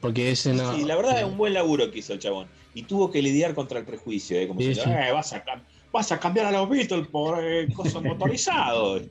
Porque 0.00 0.30
ese 0.30 0.52
no. 0.54 0.74
Sí, 0.76 0.84
la 0.84 0.96
verdad 0.96 1.18
es 1.18 1.24
un 1.24 1.36
buen 1.36 1.52
laburo 1.54 1.90
que 1.90 1.98
hizo 1.98 2.12
el 2.12 2.18
chabón. 2.20 2.48
Y 2.74 2.82
tuvo 2.84 3.10
que 3.10 3.20
lidiar 3.20 3.54
contra 3.54 3.78
el 3.80 3.84
prejuicio, 3.84 4.38
¿eh? 4.38 4.46
Como 4.46 4.60
Sí, 4.60 4.74
si, 4.74 4.80
sí. 4.80 4.88
"Eh, 4.90 5.10
vas, 5.12 5.32
a, 5.32 5.44
cam- 5.44 5.64
vas 5.92 6.12
a 6.12 6.20
cambiar 6.20 6.46
a 6.46 6.52
los 6.52 6.68
Beatles 6.68 7.08
por 7.08 7.42
eh, 7.42 7.66
cosas 7.74 8.02
motorizados. 8.02 9.02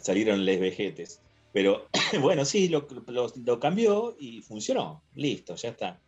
salieron 0.00 0.44
les 0.44 0.60
vejetes. 0.60 1.20
Pero 1.52 1.86
bueno, 2.22 2.44
sí, 2.44 2.68
lo, 2.68 2.86
lo- 3.08 3.32
lo 3.44 3.60
cambió 3.60 4.16
y 4.18 4.40
funcionó. 4.42 5.02
Listo, 5.14 5.54
ya 5.56 5.68
está. 5.70 6.00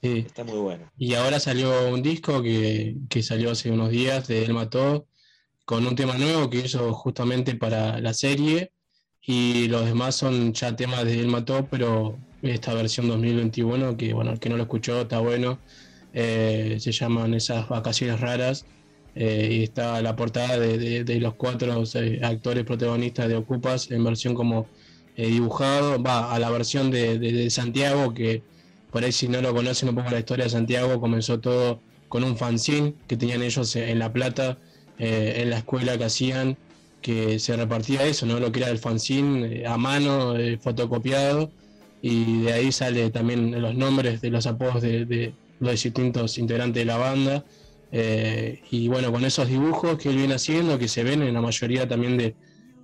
Sí. 0.00 0.22
Está 0.26 0.44
muy 0.44 0.58
bueno. 0.58 0.88
Y 0.96 1.14
ahora 1.14 1.40
salió 1.40 1.88
un 1.88 2.02
disco 2.02 2.40
que, 2.42 2.94
que 3.08 3.22
salió 3.22 3.50
hace 3.50 3.70
unos 3.72 3.90
días 3.90 4.28
de 4.28 4.44
El 4.44 4.54
Mató, 4.54 5.08
con 5.64 5.84
un 5.86 5.96
tema 5.96 6.16
nuevo 6.16 6.48
que 6.48 6.58
hizo 6.58 6.92
justamente 6.94 7.56
para 7.56 7.98
la 8.00 8.14
serie. 8.14 8.70
Y 9.20 9.66
los 9.68 9.84
demás 9.84 10.14
son 10.14 10.54
ya 10.54 10.74
temas 10.76 11.04
de 11.04 11.18
El 11.18 11.26
Mató, 11.26 11.66
pero 11.68 12.16
esta 12.42 12.74
versión 12.74 13.08
2021, 13.08 13.96
que 13.96 14.12
bueno, 14.14 14.32
el 14.32 14.38
que 14.40 14.48
no 14.48 14.56
lo 14.56 14.62
escuchó 14.64 15.02
está 15.02 15.18
bueno. 15.20 15.62
Eh, 16.12 16.76
se 16.80 16.92
llaman 16.92 17.34
esas 17.34 17.68
vacaciones 17.68 18.20
raras. 18.20 18.68
eh, 19.14 19.48
y 19.52 19.62
está 19.64 20.00
la 20.02 20.14
portada 20.16 20.58
de, 20.58 21.04
los 21.20 21.34
cuatro 21.34 21.82
eh, 21.94 22.20
actores 22.22 22.64
protagonistas 22.64 23.28
de 23.28 23.36
Ocupas 23.36 23.90
en 23.90 24.04
versión 24.04 24.34
como 24.34 24.70
dibujado. 25.16 26.00
Va 26.02 26.32
a 26.32 26.38
la 26.38 26.50
versión 26.50 26.90
de, 26.90 27.18
de- 27.18 27.50
Santiago, 27.50 28.14
que 28.14 28.46
por 28.90 29.02
ahí 29.04 29.12
si 29.12 29.28
no 29.28 29.40
lo 29.42 29.52
conocen 29.54 29.88
un 29.88 29.96
poco 29.96 30.10
la 30.10 30.20
historia 30.20 30.44
de 30.44 30.50
Santiago, 30.50 31.00
comenzó 31.00 31.40
todo 31.40 31.84
con 32.08 32.22
un 32.24 32.36
fanzine 32.36 32.94
que 33.06 33.16
tenían 33.16 33.42
ellos 33.42 33.74
en 33.76 33.98
La 33.98 34.12
Plata, 34.12 34.60
en 34.96 35.50
la 35.50 35.58
escuela 35.58 35.98
que 35.98 36.04
hacían, 36.04 36.58
que 37.00 37.38
se 37.38 37.56
repartía 37.56 38.04
eso, 38.06 38.26
¿no? 38.26 38.40
Lo 38.40 38.50
que 38.52 38.60
era 38.60 38.70
el 38.70 38.78
fanzine 38.78 39.66
a 39.66 39.76
mano, 39.76 40.34
fotocopiado, 40.60 41.52
y 42.02 42.42
de 42.42 42.52
ahí 42.52 42.72
sale 42.72 43.10
también 43.10 43.60
los 43.60 43.74
nombres 43.74 44.20
de 44.20 44.30
los 44.30 44.46
apodos 44.46 44.82
de, 44.82 45.34
los 45.60 45.72
distintos 45.72 46.38
integrantes 46.38 46.80
de 46.80 46.84
la 46.84 46.96
banda. 46.98 47.44
eh, 47.90 48.60
y 48.70 48.88
bueno, 48.88 49.10
con 49.12 49.24
esos 49.24 49.48
dibujos 49.48 49.96
que 49.98 50.10
él 50.10 50.16
viene 50.16 50.34
haciendo, 50.34 50.78
que 50.78 50.88
se 50.88 51.02
ven 51.04 51.22
en 51.22 51.34
la 51.34 51.40
mayoría 51.40 51.88
también 51.88 52.16
de, 52.18 52.36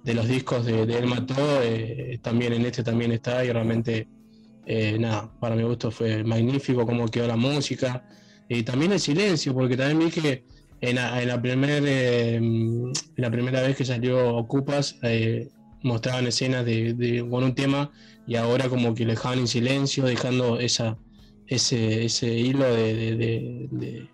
de 0.02 0.14
los 0.14 0.28
discos 0.28 0.64
de, 0.66 0.86
de 0.86 0.98
El 0.98 1.06
Mató, 1.06 1.62
eh, 1.62 2.18
también 2.22 2.52
en 2.52 2.64
este 2.66 2.82
también 2.82 3.12
está, 3.12 3.44
y 3.44 3.52
realmente 3.52 4.08
eh, 4.66 4.98
nada, 4.98 5.30
para 5.40 5.56
mi 5.56 5.62
gusto 5.62 5.90
fue 5.90 6.24
magnífico 6.24 6.86
cómo 6.86 7.08
quedó 7.08 7.26
la 7.26 7.36
música 7.36 8.06
y 8.48 8.62
también 8.62 8.92
el 8.92 9.00
silencio, 9.00 9.54
porque 9.54 9.76
también 9.76 9.98
vi 9.98 10.10
que 10.10 10.44
en 10.80 10.96
la, 10.96 11.22
en 11.22 11.28
en 11.30 12.92
la 13.16 13.30
primera 13.30 13.62
vez 13.62 13.76
que 13.76 13.84
salió 13.84 14.36
Ocupas 14.36 14.98
mostraban 15.84 16.26
escenas 16.26 16.64
de, 16.64 16.94
de- 16.94 17.20
con 17.28 17.44
un 17.44 17.54
tema 17.54 17.92
y 18.26 18.36
ahora 18.36 18.68
como 18.68 18.94
que 18.94 19.04
lo 19.04 19.10
dejaban 19.12 19.38
en 19.38 19.48
silencio, 19.48 20.04
dejando 20.04 20.58
esa, 20.58 20.98
ese, 21.46 22.06
ese 22.06 22.26
hilo 22.34 22.64
de, 22.64 24.08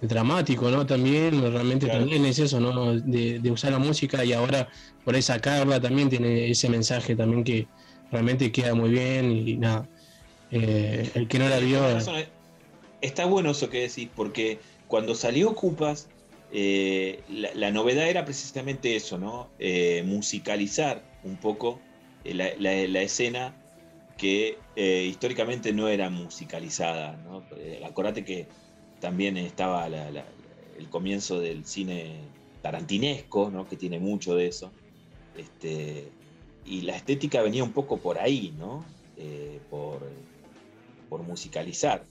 dramático, 0.00 0.70
¿no? 0.70 0.86
También, 0.86 1.40
realmente 1.40 1.86
Claro. 1.86 2.00
también 2.00 2.24
es 2.24 2.38
eso, 2.38 2.60
¿no? 2.60 2.94
De, 3.00 3.38
de 3.40 3.50
usar 3.50 3.72
la 3.72 3.78
música 3.78 4.24
y 4.24 4.32
ahora 4.32 4.68
por 5.04 5.14
ahí 5.14 5.22
sacarla 5.22 5.80
también 5.80 6.08
tiene 6.08 6.50
ese 6.50 6.68
mensaje 6.68 7.16
también 7.16 7.44
que 7.44 7.66
realmente 8.10 8.50
queda 8.52 8.74
muy 8.74 8.90
bien 8.90 9.30
y 9.32 9.56
nada. 9.56 9.88
Eh, 10.50 11.10
el 11.14 11.28
que 11.28 11.38
no 11.38 11.48
la 11.48 11.58
vio. 11.58 11.80
Eh. 11.90 12.28
Está 13.00 13.26
bueno 13.26 13.50
eso 13.50 13.68
que 13.68 13.82
decís, 13.82 14.08
porque 14.14 14.58
cuando 14.86 15.14
salió 15.14 15.54
Cupas, 15.54 16.08
eh, 16.50 17.22
la, 17.28 17.70
novedad 17.70 18.08
era 18.08 18.24
precisamente 18.24 18.96
eso, 18.96 19.18
¿no? 19.18 19.50
Eh, 19.58 20.02
musicalizar 20.06 21.02
un 21.22 21.36
poco 21.36 21.78
eh, 22.24 22.34
la, 22.34 23.02
escena 23.02 23.54
que 24.16 24.58
históricamente 24.76 25.72
no 25.72 25.88
era 25.88 26.10
musicalizada, 26.10 27.16
¿no? 27.16 27.44
Acordate 27.86 28.24
que 28.24 28.46
también 29.00 29.36
estaba 29.36 29.86
el 29.86 30.88
comienzo 30.90 31.38
del 31.38 31.64
cine 31.64 32.16
tarantinesco, 32.62 33.50
¿no? 33.50 33.68
Que 33.68 33.76
tiene 33.76 34.00
mucho 34.00 34.34
de 34.34 34.48
eso. 34.48 34.72
Este, 35.36 36.08
y 36.64 36.80
la 36.80 36.96
estética 36.96 37.42
venía 37.42 37.62
un 37.62 37.72
poco 37.72 37.98
por 37.98 38.18
ahí, 38.18 38.52
¿no? 38.58 38.84
Por, 39.70 40.00
por 41.08 41.22
musicalizar 41.22 42.04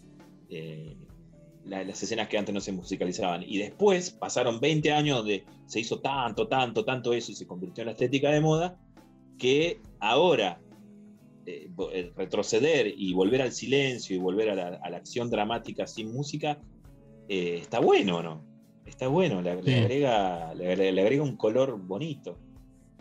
la- 1.67 1.83
las 1.83 2.01
escenas 2.01 2.27
que 2.27 2.37
antes 2.37 2.53
no 2.53 2.61
se 2.61 2.71
musicalizaban. 2.71 3.43
Y 3.45 3.57
después 3.57 4.11
pasaron 4.11 4.59
20 4.59 4.91
años 4.91 5.17
donde 5.17 5.43
se 5.67 5.79
hizo 5.79 5.99
tanto, 5.99 6.47
tanto, 6.47 6.83
tanto 6.85 7.13
eso 7.13 7.31
y 7.31 7.35
se 7.35 7.45
convirtió 7.47 7.81
en 7.83 7.87
la 7.87 7.91
estética 7.93 8.31
de 8.31 8.41
moda, 8.41 8.77
que 9.37 9.79
ahora 9.99 10.59
eh, 11.45 11.69
el 11.93 12.13
retroceder 12.15 12.93
y 12.97 13.13
volver 13.13 13.41
al 13.41 13.51
silencio 13.51 14.15
y 14.15 14.19
volver 14.19 14.49
a 14.49 14.55
la, 14.55 14.67
a 14.81 14.89
la 14.89 14.97
acción 14.97 15.29
dramática 15.29 15.87
sin 15.87 16.11
música, 16.11 16.59
eh, 17.29 17.59
está 17.61 17.79
bueno, 17.79 18.21
¿no? 18.23 18.45
Está 18.85 19.07
bueno, 19.07 19.41
le, 19.41 19.51
agrega, 19.51 20.53
le, 20.55 20.65
agrega- 20.73 20.91
le 20.93 21.01
agrega 21.01 21.23
un 21.23 21.35
color 21.37 21.77
bonito. 21.77 22.37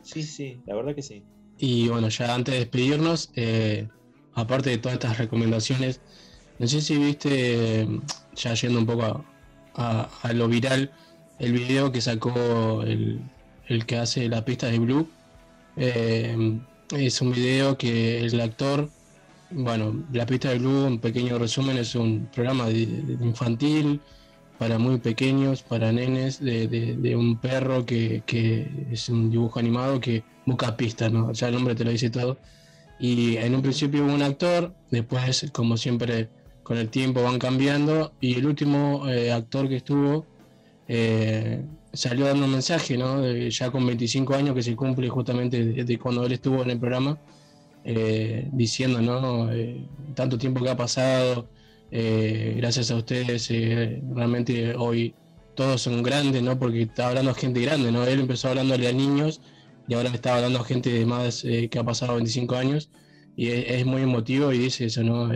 Sí, 0.02 0.22
sí, 0.22 0.60
la 0.66 0.74
verdad 0.76 0.94
que 0.94 1.02
sí. 1.02 1.22
Y 1.58 1.88
bueno, 1.88 2.08
ya 2.08 2.34
antes 2.34 2.52
de 2.54 2.60
despedirnos, 2.60 3.30
eh, 3.34 3.88
aparte 4.34 4.70
de 4.70 4.78
todas 4.78 4.94
estas 4.94 5.18
recomendaciones, 5.18 6.00
no 6.58 6.66
sé 6.66 6.80
si 6.80 6.96
viste, 6.98 7.82
eh, 7.82 7.88
ya 8.36 8.54
yendo 8.54 8.78
un 8.78 8.86
poco 8.86 9.02
a, 9.04 9.24
a- 9.74 10.08
a 10.22 10.32
lo 10.32 10.48
viral, 10.48 10.90
el 11.38 11.52
video 11.52 11.92
que 11.92 12.00
sacó 12.00 12.82
el, 12.82 13.20
el 13.68 13.86
que 13.86 13.96
hace 13.98 14.28
la 14.28 14.44
pista 14.44 14.68
de 14.68 14.78
Blue. 14.78 15.08
Eh, 15.76 16.58
es 16.96 17.20
un 17.20 17.32
video 17.32 17.76
que 17.76 18.20
el 18.24 18.40
actor, 18.40 18.88
bueno, 19.50 20.04
la 20.12 20.26
pista 20.26 20.50
de 20.50 20.58
Blue, 20.58 20.86
un 20.86 20.98
pequeño 21.00 21.38
resumen, 21.38 21.76
es 21.78 21.94
un 21.94 22.26
programa 22.34 22.66
de- 22.68 22.86
de 22.86 23.24
infantil 23.24 24.00
para 24.58 24.78
muy 24.78 24.98
pequeños, 24.98 25.62
para 25.62 25.92
nenes, 25.92 26.40
de, 26.40 26.66
de- 26.68 26.96
de 26.96 27.16
un 27.16 27.36
perro 27.38 27.84
que, 27.84 28.22
que 28.26 28.66
es 28.90 29.08
un 29.10 29.30
dibujo 29.30 29.58
animado 29.58 30.00
que 30.00 30.24
busca 30.46 30.76
pistas, 30.76 31.12
¿no? 31.12 31.32
Ya 31.32 31.48
el 31.48 31.54
nombre 31.54 31.74
te 31.74 31.84
lo 31.84 31.90
dice 31.90 32.08
todo. 32.10 32.38
Y 32.98 33.36
en 33.36 33.54
un 33.54 33.60
principio 33.62 34.04
hubo 34.04 34.14
un 34.14 34.22
actor, 34.22 34.72
después, 34.90 35.50
como 35.52 35.76
siempre, 35.76 36.30
con 36.66 36.78
el 36.78 36.88
tiempo 36.88 37.22
van 37.22 37.38
cambiando, 37.38 38.12
y 38.20 38.34
el 38.34 38.44
último 38.44 39.08
eh, 39.08 39.30
actor 39.30 39.68
que 39.68 39.76
estuvo 39.76 40.26
eh, 40.88 41.64
salió 41.92 42.26
dando 42.26 42.46
un 42.46 42.50
mensaje, 42.50 42.98
¿no? 42.98 43.20
De- 43.20 43.48
ya 43.52 43.70
con 43.70 43.86
25 43.86 44.34
años 44.34 44.52
que 44.52 44.64
se 44.64 44.74
cumple 44.74 45.08
justamente 45.08 45.64
de, 45.64 45.84
de 45.84 45.98
cuando 45.98 46.26
él 46.26 46.32
estuvo 46.32 46.62
en 46.64 46.70
el 46.70 46.80
programa, 46.80 47.16
eh, 47.84 48.48
diciendo, 48.52 49.00
¿no? 49.00 49.48
Tanto 50.16 50.36
tiempo 50.38 50.60
que 50.64 50.70
ha 50.70 50.76
pasado, 50.76 51.48
gracias 51.88 52.90
a 52.90 52.96
ustedes, 52.96 53.48
realmente 53.48 54.74
hoy 54.74 55.14
todos 55.54 55.82
son 55.82 56.02
grandes, 56.02 56.42
¿no? 56.42 56.58
Porque 56.58 56.82
está 56.82 57.08
hablando 57.10 57.32
gente 57.34 57.60
grande, 57.60 57.92
¿no? 57.92 58.04
Él 58.04 58.18
empezó 58.18 58.48
hablándole 58.48 58.88
a 58.88 58.92
niños 58.92 59.40
y 59.86 59.94
ahora 59.94 60.08
está 60.10 60.34
hablando 60.34 60.58
a 60.58 60.64
gente 60.64 60.90
de 60.90 61.06
más 61.06 61.44
que 61.44 61.78
ha 61.78 61.84
pasado 61.84 62.16
25 62.16 62.56
años 62.56 62.90
y 63.36 63.50
es, 63.50 63.86
muy 63.86 64.02
emotivo 64.02 64.52
y 64.52 64.58
dice 64.58 64.86
eso, 64.86 65.04
¿no? 65.04 65.30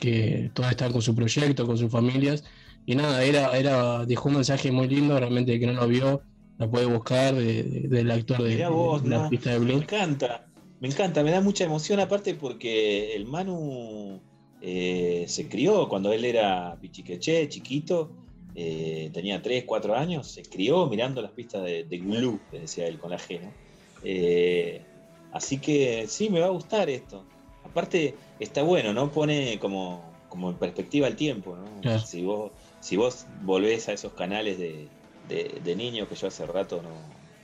Que 0.00 0.50
todos 0.54 0.70
están 0.70 0.92
con 0.92 1.02
su 1.02 1.14
proyecto, 1.14 1.66
con 1.66 1.78
sus 1.78 1.90
familias 1.92 2.44
y 2.84 2.94
nada, 2.96 3.22
era, 3.24 3.56
era, 3.58 4.06
dejó 4.06 4.28
un 4.28 4.36
mensaje 4.36 4.72
muy 4.72 4.88
lindo, 4.88 5.18
realmente 5.18 5.54
el 5.54 5.60
que 5.60 5.66
no 5.66 5.74
lo 5.74 5.88
vio, 5.88 6.26
la 6.58 6.70
puede 6.70 6.86
buscar 6.86 7.34
de- 7.34 7.62
de- 7.64 7.88
del 7.88 8.10
actor 8.10 8.42
de, 8.42 8.66
vos, 8.68 9.02
de 9.02 9.10
la 9.10 9.28
pista 9.28 9.50
de 9.52 9.58
Me 9.60 9.64
Blue. 9.66 9.82
encanta, 9.82 10.50
me 10.80 10.88
encanta, 10.88 11.22
me 11.22 11.30
da 11.30 11.40
mucha 11.40 11.64
emoción 11.64 12.00
aparte 12.00 12.34
porque 12.34 13.14
el 13.14 13.26
Manu 13.26 14.24
eh, 14.60 15.26
se 15.28 15.48
crió 15.48 15.88
cuando 15.88 16.12
él 16.12 16.24
era 16.24 16.78
pichiqueché, 16.80 17.48
chiquito, 17.48 18.16
eh, 18.54 19.10
tenía 19.12 19.40
3, 19.42 19.64
4 19.66 19.94
años, 19.94 20.32
se 20.32 20.42
crió 20.42 20.86
mirando 20.88 21.22
las 21.22 21.32
pistas 21.32 21.64
de, 21.64 21.84
de 21.84 21.98
Glue, 21.98 22.46
decía 22.50 22.86
él 22.88 22.98
con 22.98 23.10
la 23.10 23.18
G, 23.18 23.40
¿no? 23.42 23.58
Eh, 24.02 24.86
así 25.30 25.60
que 25.60 26.06
sí, 26.08 26.30
me 26.30 26.40
va 26.40 26.46
a 26.46 26.50
gustar 26.50 26.88
esto. 26.90 27.29
Aparte, 27.70 28.14
está 28.38 28.62
bueno, 28.62 28.92
¿no? 28.92 29.10
Pone 29.10 29.58
como, 29.60 30.12
como 30.28 30.50
en 30.50 30.56
perspectiva 30.56 31.06
el 31.06 31.16
tiempo, 31.16 31.56
¿no? 31.56 31.80
Claro. 31.82 32.00
Si 32.00 32.22
vos, 32.24 32.52
si 32.80 32.96
vos 32.96 33.26
volvés 33.42 33.88
a 33.88 33.92
esos 33.92 34.12
canales 34.12 34.58
de, 34.58 34.88
de, 35.28 35.60
de 35.62 35.76
niños 35.76 36.08
que 36.08 36.14
yo 36.16 36.26
hace 36.28 36.46
rato 36.46 36.82
no, 36.82 36.90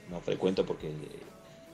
no 0.09 0.19
frecuento 0.21 0.65
porque 0.65 0.91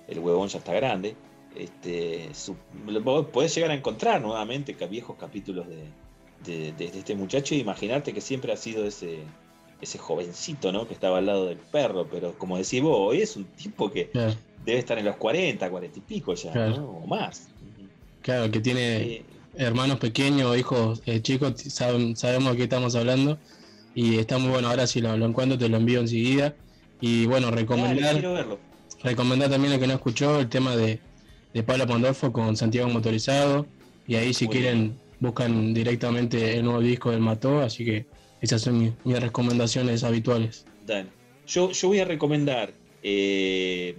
el 0.07 0.19
huevón 0.19 0.49
ya 0.49 0.59
está 0.59 0.73
grande, 0.73 1.15
este, 1.55 2.33
su- 2.33 2.55
vos 3.03 3.27
podés 3.27 3.53
llegar 3.55 3.71
a 3.71 3.75
encontrar 3.75 4.21
nuevamente 4.21 4.73
viejos 4.87 5.17
capítulos 5.17 5.67
de, 5.67 5.83
de- 6.45 6.71
de- 6.73 6.91
de 6.91 6.99
este 6.99 7.15
muchacho 7.15 7.55
y 7.55 7.59
imaginarte 7.59 8.13
que 8.13 8.21
siempre 8.21 8.51
ha 8.51 8.57
sido 8.57 8.85
ese, 8.85 9.19
ese 9.81 9.97
jovencito, 9.97 10.71
¿no? 10.71 10.87
Que 10.87 10.93
estaba 10.93 11.19
al 11.19 11.25
lado 11.25 11.45
del 11.45 11.57
perro, 11.57 12.07
pero 12.09 12.33
como 12.37 12.57
decís 12.57 12.81
vos, 12.81 12.97
hoy 12.99 13.21
es 13.21 13.35
un 13.35 13.45
tipo 13.45 13.91
que 13.91 14.07
Claro, 14.09 14.33
debe 14.65 14.79
estar 14.79 14.97
en 14.97 15.05
los 15.05 15.15
40, 15.17 15.69
40 15.69 15.99
y 15.99 16.01
pico 16.01 16.33
ya, 16.33 16.51
Claro. 16.51 16.77
¿no? 16.77 16.89
O 16.89 17.07
más. 17.07 17.47
Claro, 18.23 18.49
que 18.49 18.59
tiene 18.59 19.21
hermanos 19.55 19.99
pequeños, 19.99 20.57
hijos 20.57 21.03
eh, 21.05 21.21
chicos, 21.21 21.53
saben- 21.67 22.15
sabemos 22.15 22.53
de 22.53 22.57
qué 22.57 22.63
estamos 22.63 22.95
hablando 22.95 23.37
y 23.93 24.17
está 24.17 24.39
muy 24.39 24.49
bueno. 24.49 24.69
Ahora 24.69 24.87
si 24.87 24.99
lo, 25.01 25.15
lo 25.15 25.27
encuentro 25.27 25.57
te 25.59 25.69
lo 25.69 25.77
envío 25.77 25.99
enseguida. 25.99 26.55
Y 26.99 27.25
bueno, 27.27 27.51
recomendar, 27.51 28.19
verlo. 28.21 28.57
recomendar 29.03 29.49
también 29.49 29.73
al 29.73 29.79
que 29.79 29.87
no 29.87 29.93
escuchó 29.93 30.39
el 30.39 30.49
tema 30.49 30.75
de, 30.75 30.99
de 31.53 31.61
Pablo 31.63 31.85
Pandolfo 31.85 32.31
con 32.33 32.57
Santiago 32.57 32.89
Motorizado. 32.89 33.67
Y 34.07 34.15
ahí 34.15 34.33
si 34.33 34.45
Muy 34.45 34.55
quieren 34.55 34.95
buscan 35.19 35.73
directamente 35.73 36.57
el 36.57 36.63
nuevo 36.65 36.81
disco 36.81 37.11
del 37.11 37.19
Mató, 37.19 37.61
así 37.61 37.85
que 37.85 38.05
esas 38.41 38.61
son 38.61 38.79
mis, 38.79 38.91
mis 39.05 39.19
recomendaciones 39.19 40.03
habituales. 40.03 40.65
Dale. 40.85 41.07
Yo, 41.47 41.71
yo 41.71 41.87
voy 41.89 41.99
a 41.99 42.05
recomendar 42.05 42.73
eh, 43.03 43.95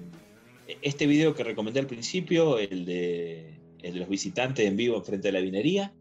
este 0.82 1.06
video 1.06 1.34
que 1.34 1.44
recomendé 1.44 1.80
al 1.80 1.86
principio, 1.86 2.58
el 2.58 2.84
de, 2.84 3.54
el 3.84 3.94
de 3.94 4.00
los 4.00 4.08
visitantes 4.08 4.66
en 4.66 4.76
vivo 4.76 4.96
enfrente 4.96 5.28
de 5.28 5.32
la 5.32 5.40
vinería. 5.40 5.94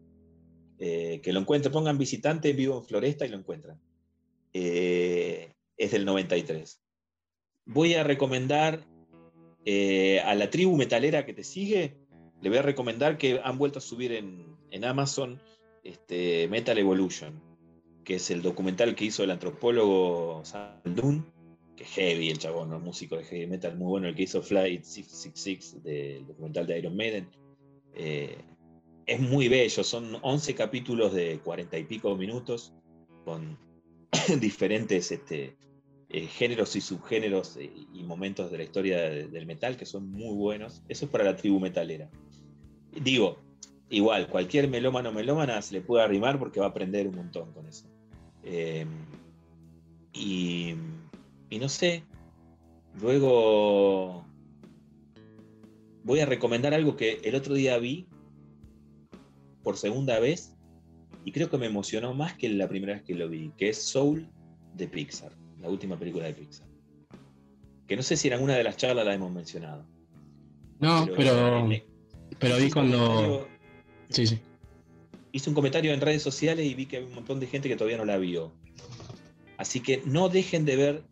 eh, 0.78 1.20
que 1.22 1.32
lo 1.32 1.38
encuentren, 1.40 1.72
pongan 1.72 1.98
visitante 1.98 2.50
en 2.50 2.56
vivo 2.56 2.78
en 2.78 2.84
Floresta 2.84 3.24
y 3.24 3.28
lo 3.28 3.36
encuentran. 3.36 3.80
Eh, 4.52 5.52
es 5.76 5.92
del 5.92 6.04
93. 6.04 6.80
Voy 7.66 7.94
a 7.94 8.02
recomendar 8.02 8.84
eh, 9.64 10.20
a 10.20 10.34
la 10.34 10.50
tribu 10.50 10.76
metalera 10.76 11.24
que 11.24 11.32
te 11.32 11.44
sigue, 11.44 11.96
le 12.42 12.48
voy 12.48 12.58
a 12.58 12.62
recomendar 12.62 13.18
que 13.18 13.40
han 13.42 13.56
vuelto 13.56 13.78
a 13.78 13.82
subir 13.82 14.12
en, 14.12 14.56
en 14.70 14.84
Amazon 14.84 15.40
este, 15.84 16.48
Metal 16.48 16.76
Evolution, 16.76 17.40
que 18.04 18.16
es 18.16 18.30
el 18.30 18.42
documental 18.42 18.94
que 18.94 19.06
hizo 19.06 19.22
el 19.22 19.30
antropólogo 19.30 20.44
Saldun, 20.44 21.24
que 21.76 21.84
es 21.84 21.90
heavy 21.90 22.30
el 22.30 22.38
chabón, 22.38 22.70
¿no? 22.70 22.80
músico 22.80 23.16
de 23.16 23.24
heavy 23.24 23.46
metal 23.46 23.76
muy 23.76 23.88
bueno, 23.88 24.08
el 24.08 24.14
que 24.14 24.24
hizo 24.24 24.42
Flight 24.42 24.82
666 24.82 25.82
del 25.82 26.26
documental 26.26 26.66
de 26.66 26.78
Iron 26.78 26.96
Maiden. 26.96 27.28
Eh, 27.94 28.36
es 29.06 29.20
muy 29.20 29.48
bello, 29.48 29.84
son 29.84 30.18
11 30.22 30.54
capítulos 30.54 31.12
de 31.12 31.38
40 31.38 31.78
y 31.78 31.84
pico 31.84 32.16
minutos 32.16 32.72
con 33.24 33.56
diferentes 34.40 35.12
este, 35.12 35.54
eh, 36.08 36.26
géneros 36.26 36.74
y 36.76 36.80
subgéneros 36.80 37.56
eh, 37.56 37.70
y 37.92 38.02
momentos 38.02 38.50
de 38.50 38.58
la 38.58 38.64
historia 38.64 38.98
de- 39.10 39.28
del 39.28 39.46
metal 39.46 39.76
que 39.76 39.86
son 39.86 40.10
muy 40.10 40.34
buenos. 40.34 40.82
Eso 40.88 41.04
es 41.04 41.10
para 41.10 41.24
la 41.24 41.36
tribu 41.36 41.60
metalera. 41.60 42.08
Digo, 42.92 43.38
igual, 43.90 44.28
cualquier 44.28 44.68
melómano 44.68 45.12
melómana 45.12 45.60
se 45.62 45.74
le 45.74 45.80
puede 45.80 46.04
arrimar 46.04 46.38
porque 46.38 46.60
va 46.60 46.66
a 46.66 46.70
aprender 46.70 47.06
un 47.06 47.16
montón 47.16 47.52
con 47.52 47.66
eso. 47.66 47.86
Y 50.12 51.58
no 51.58 51.68
sé, 51.68 52.02
luego 53.00 54.23
voy 56.04 56.20
a 56.20 56.26
recomendar 56.26 56.74
algo 56.74 56.96
que 56.96 57.20
el 57.24 57.34
otro 57.34 57.54
día 57.54 57.76
vi 57.78 58.06
por 59.62 59.76
segunda 59.76 60.20
vez 60.20 60.54
y 61.24 61.32
creo 61.32 61.50
que 61.50 61.58
me 61.58 61.66
emocionó 61.66 62.14
más 62.14 62.34
que 62.34 62.48
la 62.50 62.68
primera 62.68 62.92
vez 62.92 63.02
que 63.02 63.14
lo 63.14 63.28
vi, 63.28 63.50
que 63.56 63.70
es 63.70 63.82
Soul 63.82 64.28
de 64.74 64.86
Pixar, 64.86 65.32
la 65.60 65.70
última 65.70 65.98
película 65.98 66.26
de 66.26 66.34
Pixar. 66.34 66.66
Que 67.88 67.96
no 67.96 68.02
sé 68.02 68.16
si 68.16 68.28
en 68.28 68.34
alguna 68.34 68.54
de 68.54 68.62
las 68.62 68.76
charlas 68.76 69.06
la 69.06 69.14
hemos 69.14 69.32
mencionado. 69.32 69.86
No, 70.78 71.08
pero, 71.16 71.68
pero 72.38 72.56
vi 72.58 72.70
cuando... 72.70 73.48
Sí, 74.10 74.26
sí. 74.26 74.38
hice 75.32 75.48
un 75.48 75.54
comentario 75.54 75.92
en 75.94 76.00
redes 76.00 76.22
sociales 76.22 76.66
y 76.66 76.74
vi 76.74 76.86
que 76.86 76.98
hay 76.98 77.04
un 77.04 77.14
montón 77.14 77.40
de 77.40 77.46
gente 77.46 77.68
que 77.68 77.76
todavía 77.76 77.96
no 77.96 78.04
la 78.04 78.18
vio. 78.18 78.52
Así 79.56 79.80
que 79.80 80.02
no 80.04 80.28
dejen 80.28 80.66
de 80.66 80.76
ver 80.76 81.02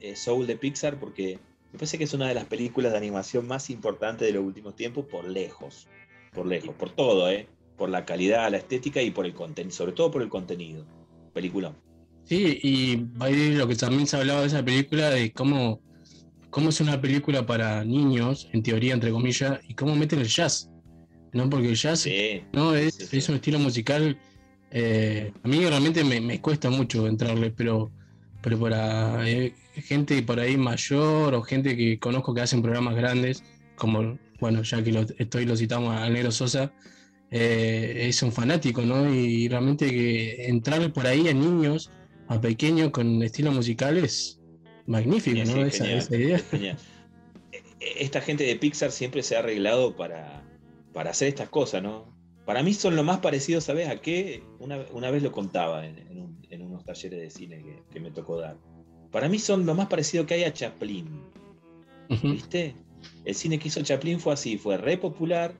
eh, 0.00 0.16
Soul 0.16 0.48
de 0.48 0.56
Pixar 0.56 0.98
porque 0.98 1.38
me 1.76 1.80
parece 1.80 1.98
que 1.98 2.04
es 2.04 2.14
una 2.14 2.26
de 2.26 2.32
las 2.32 2.46
películas 2.46 2.92
de 2.92 2.96
animación 2.98 3.46
más 3.46 3.68
importantes 3.68 4.26
de 4.26 4.32
los 4.32 4.42
últimos 4.42 4.74
tiempos 4.74 5.04
por 5.04 5.28
lejos. 5.28 5.86
Por 6.32 6.46
lejos, 6.46 6.74
por 6.74 6.88
todo, 6.88 7.30
¿eh? 7.30 7.50
Por 7.76 7.90
la 7.90 8.06
calidad, 8.06 8.50
la 8.50 8.56
estética 8.56 9.02
y 9.02 9.10
por 9.10 9.26
el 9.26 9.34
contenido, 9.34 9.76
sobre 9.76 9.92
todo 9.92 10.10
por 10.10 10.22
el 10.22 10.30
contenido. 10.30 10.86
Película. 11.34 11.76
Sí, 12.24 12.58
y 12.62 13.06
ahí 13.20 13.54
lo 13.54 13.68
que 13.68 13.76
también 13.76 14.06
se 14.06 14.16
hablaba 14.16 14.40
de 14.40 14.46
esa 14.46 14.64
película, 14.64 15.10
de 15.10 15.32
cómo, 15.32 15.82
cómo 16.48 16.70
es 16.70 16.80
una 16.80 16.98
película 16.98 17.44
para 17.44 17.84
niños, 17.84 18.48
en 18.54 18.62
teoría, 18.62 18.94
entre 18.94 19.10
comillas, 19.10 19.60
y 19.68 19.74
cómo 19.74 19.94
meten 19.96 20.20
el 20.20 20.28
jazz. 20.28 20.70
¿no? 21.34 21.50
Porque 21.50 21.68
el 21.68 21.76
jazz 21.76 22.08
no, 22.54 22.74
es, 22.74 23.12
es 23.12 23.28
un 23.28 23.34
estilo 23.34 23.58
musical. 23.58 24.18
eh, 24.70 25.30
a 25.42 25.46
mí 25.46 25.60
realmente 25.66 26.02
me, 26.04 26.22
me 26.22 26.40
cuesta 26.40 26.70
mucho 26.70 27.06
entrarle, 27.06 27.50
pero, 27.50 27.92
pero 28.46 28.60
para 28.60 29.28
eh, 29.28 29.52
gente 29.74 30.22
por 30.22 30.38
ahí 30.38 30.56
mayor 30.56 31.34
o 31.34 31.42
gente 31.42 31.76
que 31.76 31.98
conozco 31.98 32.32
que 32.32 32.42
hacen 32.42 32.62
programas 32.62 32.94
grandes, 32.94 33.42
como, 33.74 34.20
bueno, 34.38 34.62
ya 34.62 34.84
que 34.84 34.92
lo, 34.92 35.00
estoy 35.18 35.46
lo 35.46 35.56
citamos 35.56 35.96
al 35.96 36.12
Negro 36.12 36.30
Sosa, 36.30 36.72
eh, 37.32 38.06
es 38.08 38.22
un 38.22 38.30
fanático, 38.30 38.82
¿no? 38.82 39.12
Y 39.12 39.48
realmente 39.48 39.90
que 39.90 40.46
entrar 40.46 40.92
por 40.92 41.08
ahí 41.08 41.26
a 41.26 41.34
niños, 41.34 41.90
a 42.28 42.40
pequeños 42.40 42.90
con 42.92 43.20
estilo 43.20 43.50
musical 43.50 43.98
es 43.98 44.40
magnífico, 44.86 45.44
Sí, 45.44 45.52
¿no? 45.52 45.62
sí, 45.62 45.66
esa, 45.66 45.84
genial, 45.84 45.98
esa 45.98 46.16
idea. 46.16 46.38
genial. 46.38 46.76
E- 47.50 48.04
Esta 48.04 48.20
gente 48.20 48.44
de 48.44 48.54
Pixar 48.54 48.92
siempre 48.92 49.24
se 49.24 49.34
ha 49.34 49.40
arreglado 49.40 49.96
para, 49.96 50.44
para 50.92 51.10
hacer 51.10 51.26
estas 51.26 51.48
cosas, 51.48 51.82
¿no? 51.82 52.14
Para 52.44 52.62
mí 52.62 52.74
son 52.74 52.94
lo 52.94 53.02
más 53.02 53.18
parecido, 53.18 53.60
¿sabes 53.60 53.88
a 53.88 53.96
qué? 54.00 54.44
Una, 54.60 54.86
una 54.92 55.10
vez 55.10 55.24
lo 55.24 55.32
contaba 55.32 55.84
en, 55.84 55.98
en 55.98 56.20
un- 56.20 56.25
en 56.56 56.66
unos 56.66 56.84
talleres 56.84 57.20
de 57.20 57.30
cine 57.30 57.62
que, 57.62 57.82
que 57.92 58.00
me 58.00 58.10
tocó 58.10 58.38
dar. 58.38 58.56
Para 59.12 59.28
mí 59.28 59.38
son 59.38 59.64
lo 59.64 59.74
más 59.74 59.86
parecido 59.86 60.26
que 60.26 60.34
hay 60.34 60.44
a 60.44 60.52
Chaplin. 60.52 61.06
¿Viste? 62.32 62.74
El 63.24 63.34
cine 63.34 63.58
que 63.58 63.68
hizo 63.68 63.82
Chaplin 63.82 64.20
fue 64.20 64.32
así, 64.32 64.58
fue 64.58 64.76
re 64.76 64.98
popular, 64.98 65.54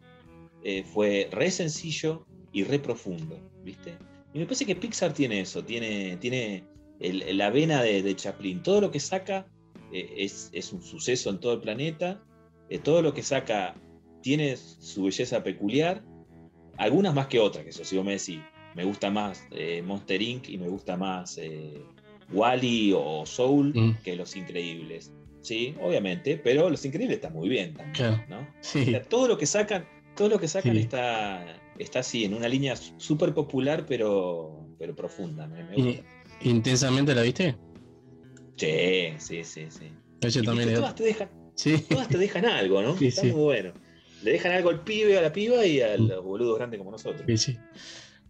eh, 0.62 0.84
fue 0.84 1.28
re 1.32 1.50
sencillo 1.50 2.24
y 2.52 2.64
re 2.64 2.78
profundo, 2.78 3.38
¿viste? 3.64 3.96
Y 4.32 4.38
me 4.38 4.44
parece 4.44 4.66
que 4.66 4.76
Pixar 4.76 5.12
tiene 5.12 5.40
eso, 5.40 5.64
tiene, 5.64 6.16
tiene 6.18 6.64
el- 7.00 7.36
la 7.38 7.50
vena 7.50 7.82
de, 7.82 8.02
de 8.02 8.16
Chaplin. 8.16 8.62
Todo 8.62 8.80
lo 8.80 8.90
que 8.90 9.00
saca 9.00 9.46
eh, 9.92 10.14
es, 10.18 10.50
es 10.52 10.72
un 10.72 10.82
suceso 10.82 11.30
en 11.30 11.38
todo 11.40 11.54
el 11.54 11.60
planeta, 11.60 12.22
eh, 12.68 12.78
todo 12.78 13.02
lo 13.02 13.14
que 13.14 13.22
saca 13.22 13.74
tiene 14.22 14.56
su 14.56 15.04
belleza 15.04 15.42
peculiar, 15.42 16.02
algunas 16.76 17.14
más 17.14 17.26
que 17.28 17.38
otras, 17.38 17.64
que 17.64 17.70
eso 17.70 17.84
si 17.84 17.96
vos 17.96 18.04
me 18.04 18.12
decís, 18.12 18.40
me 18.76 18.84
gusta 18.84 19.10
más 19.10 19.42
eh, 19.50 19.82
Monster 19.82 20.20
Inc. 20.20 20.48
y 20.50 20.58
me 20.58 20.68
gusta 20.68 20.96
más 20.96 21.38
eh, 21.38 21.82
Wally 22.30 22.92
o 22.94 23.24
Soul 23.24 23.72
que 24.04 24.14
Los 24.14 24.36
Increíbles. 24.36 25.10
Sí, 25.40 25.74
obviamente, 25.80 26.36
pero 26.36 26.68
Los 26.68 26.84
Increíbles 26.84 27.16
está 27.16 27.30
muy 27.30 27.48
bien 27.48 27.72
también, 27.74 27.94
Claro. 27.94 28.24
¿no? 28.28 28.46
Sí. 28.60 28.82
O 28.82 28.84
sea, 28.84 29.02
todo 29.02 29.28
lo 29.28 29.38
que 29.38 29.46
sacan, 29.46 29.86
todo 30.14 30.28
lo 30.28 30.38
que 30.38 30.46
sacan 30.46 30.74
Sí. 30.74 30.80
está, 30.80 31.58
está 31.78 32.00
así, 32.00 32.24
en 32.24 32.34
una 32.34 32.48
línea 32.48 32.74
súper 32.76 33.32
popular, 33.32 33.86
pero, 33.88 34.66
pero 34.78 34.94
profunda. 34.94 35.46
Me, 35.46 35.62
gusta. 35.74 36.02
¿Intensamente 36.42 37.14
la 37.14 37.22
viste? 37.22 37.56
Sí, 38.56 39.12
sí, 39.18 39.44
sí, 39.44 39.66
sí. 39.70 39.90
También 40.44 40.68
viste, 40.68 40.74
todas 40.74 40.94
te 40.94 41.04
dejan, 41.04 41.30
Sí. 41.54 41.78
todas 41.88 42.08
te 42.08 42.18
dejan 42.18 42.44
algo, 42.44 42.82
¿no? 42.82 42.94
Sí, 42.98 43.06
Está 43.06 43.22
muy 43.22 43.30
bueno. 43.32 43.72
Le 44.22 44.32
dejan 44.32 44.52
algo 44.52 44.70
al 44.70 44.82
pibe, 44.82 45.16
a 45.16 45.22
la 45.22 45.32
piba 45.32 45.64
y 45.64 45.80
a 45.80 45.96
los 45.96 46.24
boludos 46.24 46.56
grandes 46.58 46.78
como 46.78 46.90
nosotros. 46.90 47.22
Sí, 47.26 47.36
sí. 47.36 47.58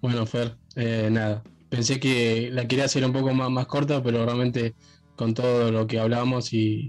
Bueno, 0.00 0.26
Fer, 0.26 0.56
eh, 0.76 1.08
nada. 1.10 1.42
pensé 1.68 1.98
que 1.98 2.50
la 2.52 2.66
quería 2.68 2.84
hacer 2.84 3.04
un 3.04 3.12
poco 3.12 3.32
más, 3.34 3.50
más 3.50 3.66
corta, 3.66 4.02
pero 4.02 4.24
realmente 4.24 4.74
con 5.16 5.34
todo 5.34 5.70
lo 5.72 5.86
que 5.86 5.98
hablamos 5.98 6.52
y, 6.52 6.88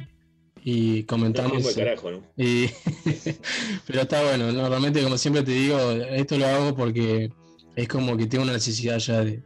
y 0.63 1.03
comentamos. 1.03 1.51
Fuimos 1.53 1.77
al 1.77 1.83
carajo, 1.85 2.11
¿no? 2.11 2.23
y- 2.37 2.69
pero 3.87 4.01
está 4.01 4.23
bueno, 4.23 4.51
¿no? 4.51 4.67
realmente 4.69 5.01
como 5.01 5.17
siempre 5.17 5.43
te 5.43 5.51
digo, 5.51 5.79
esto 5.91 6.37
lo 6.37 6.45
hago 6.45 6.75
porque 6.75 7.31
es 7.75 7.87
como 7.87 8.17
que 8.17 8.27
tengo 8.27 8.43
una 8.43 8.53
necesidad 8.53 8.97
ya 8.99 9.23
de, 9.23 9.41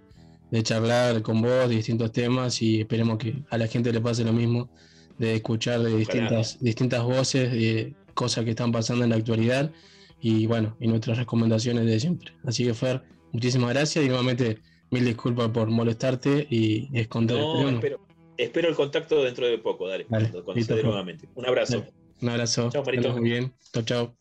de 0.49 0.63
charlar 0.63 1.21
con 1.21 1.41
vos 1.41 1.69
de 1.69 1.75
distintos 1.75 2.11
temas 2.11 2.61
y 2.61 2.81
esperemos 2.81 3.17
que 3.17 3.35
a 3.49 3.57
la 3.57 3.67
gente 3.67 3.91
le 3.93 4.01
pase 4.01 4.23
lo 4.23 4.33
mismo, 4.33 4.69
de 5.17 5.35
escuchar 5.35 5.81
de 5.81 5.95
distintas, 5.95 6.57
distintas 6.59 7.03
voces, 7.03 7.51
de 7.51 7.93
cosas 8.15 8.43
que 8.43 8.49
están 8.51 8.71
pasando 8.71 9.03
en 9.03 9.11
la 9.11 9.15
actualidad 9.17 9.71
y 10.19 10.45
bueno, 10.47 10.75
y 10.79 10.87
nuestras 10.87 11.17
recomendaciones 11.17 11.85
de 11.85 11.99
siempre. 11.99 12.31
Así 12.43 12.63
que 12.65 12.73
Fer, 12.73 13.03
muchísimas 13.31 13.73
gracias 13.73 14.05
y 14.05 14.07
nuevamente 14.07 14.59
mil 14.89 15.05
disculpas 15.05 15.49
por 15.49 15.69
molestarte 15.69 16.47
y 16.49 16.89
es 16.93 17.07
contar. 17.07 17.37
No, 17.37 17.69
espero, 17.69 17.99
espero 18.37 18.69
el 18.69 18.75
contacto 18.75 19.23
dentro 19.23 19.47
de 19.47 19.57
poco, 19.57 19.87
dale, 19.87 20.05
Dale, 20.09 20.29
cuando, 20.29 20.45
cuando 20.45 20.63
se 20.63 20.83
nuevamente. 20.83 21.27
Un 21.35 21.45
abrazo. 21.45 21.79
Dale, 21.79 21.93
Un 22.21 22.29
abrazo. 22.29 22.69
Chao, 22.71 22.83
Marito. 22.83 23.13
muy 23.13 23.29
bien. 23.29 23.53
Chao, 23.73 23.83
chao. 23.83 24.20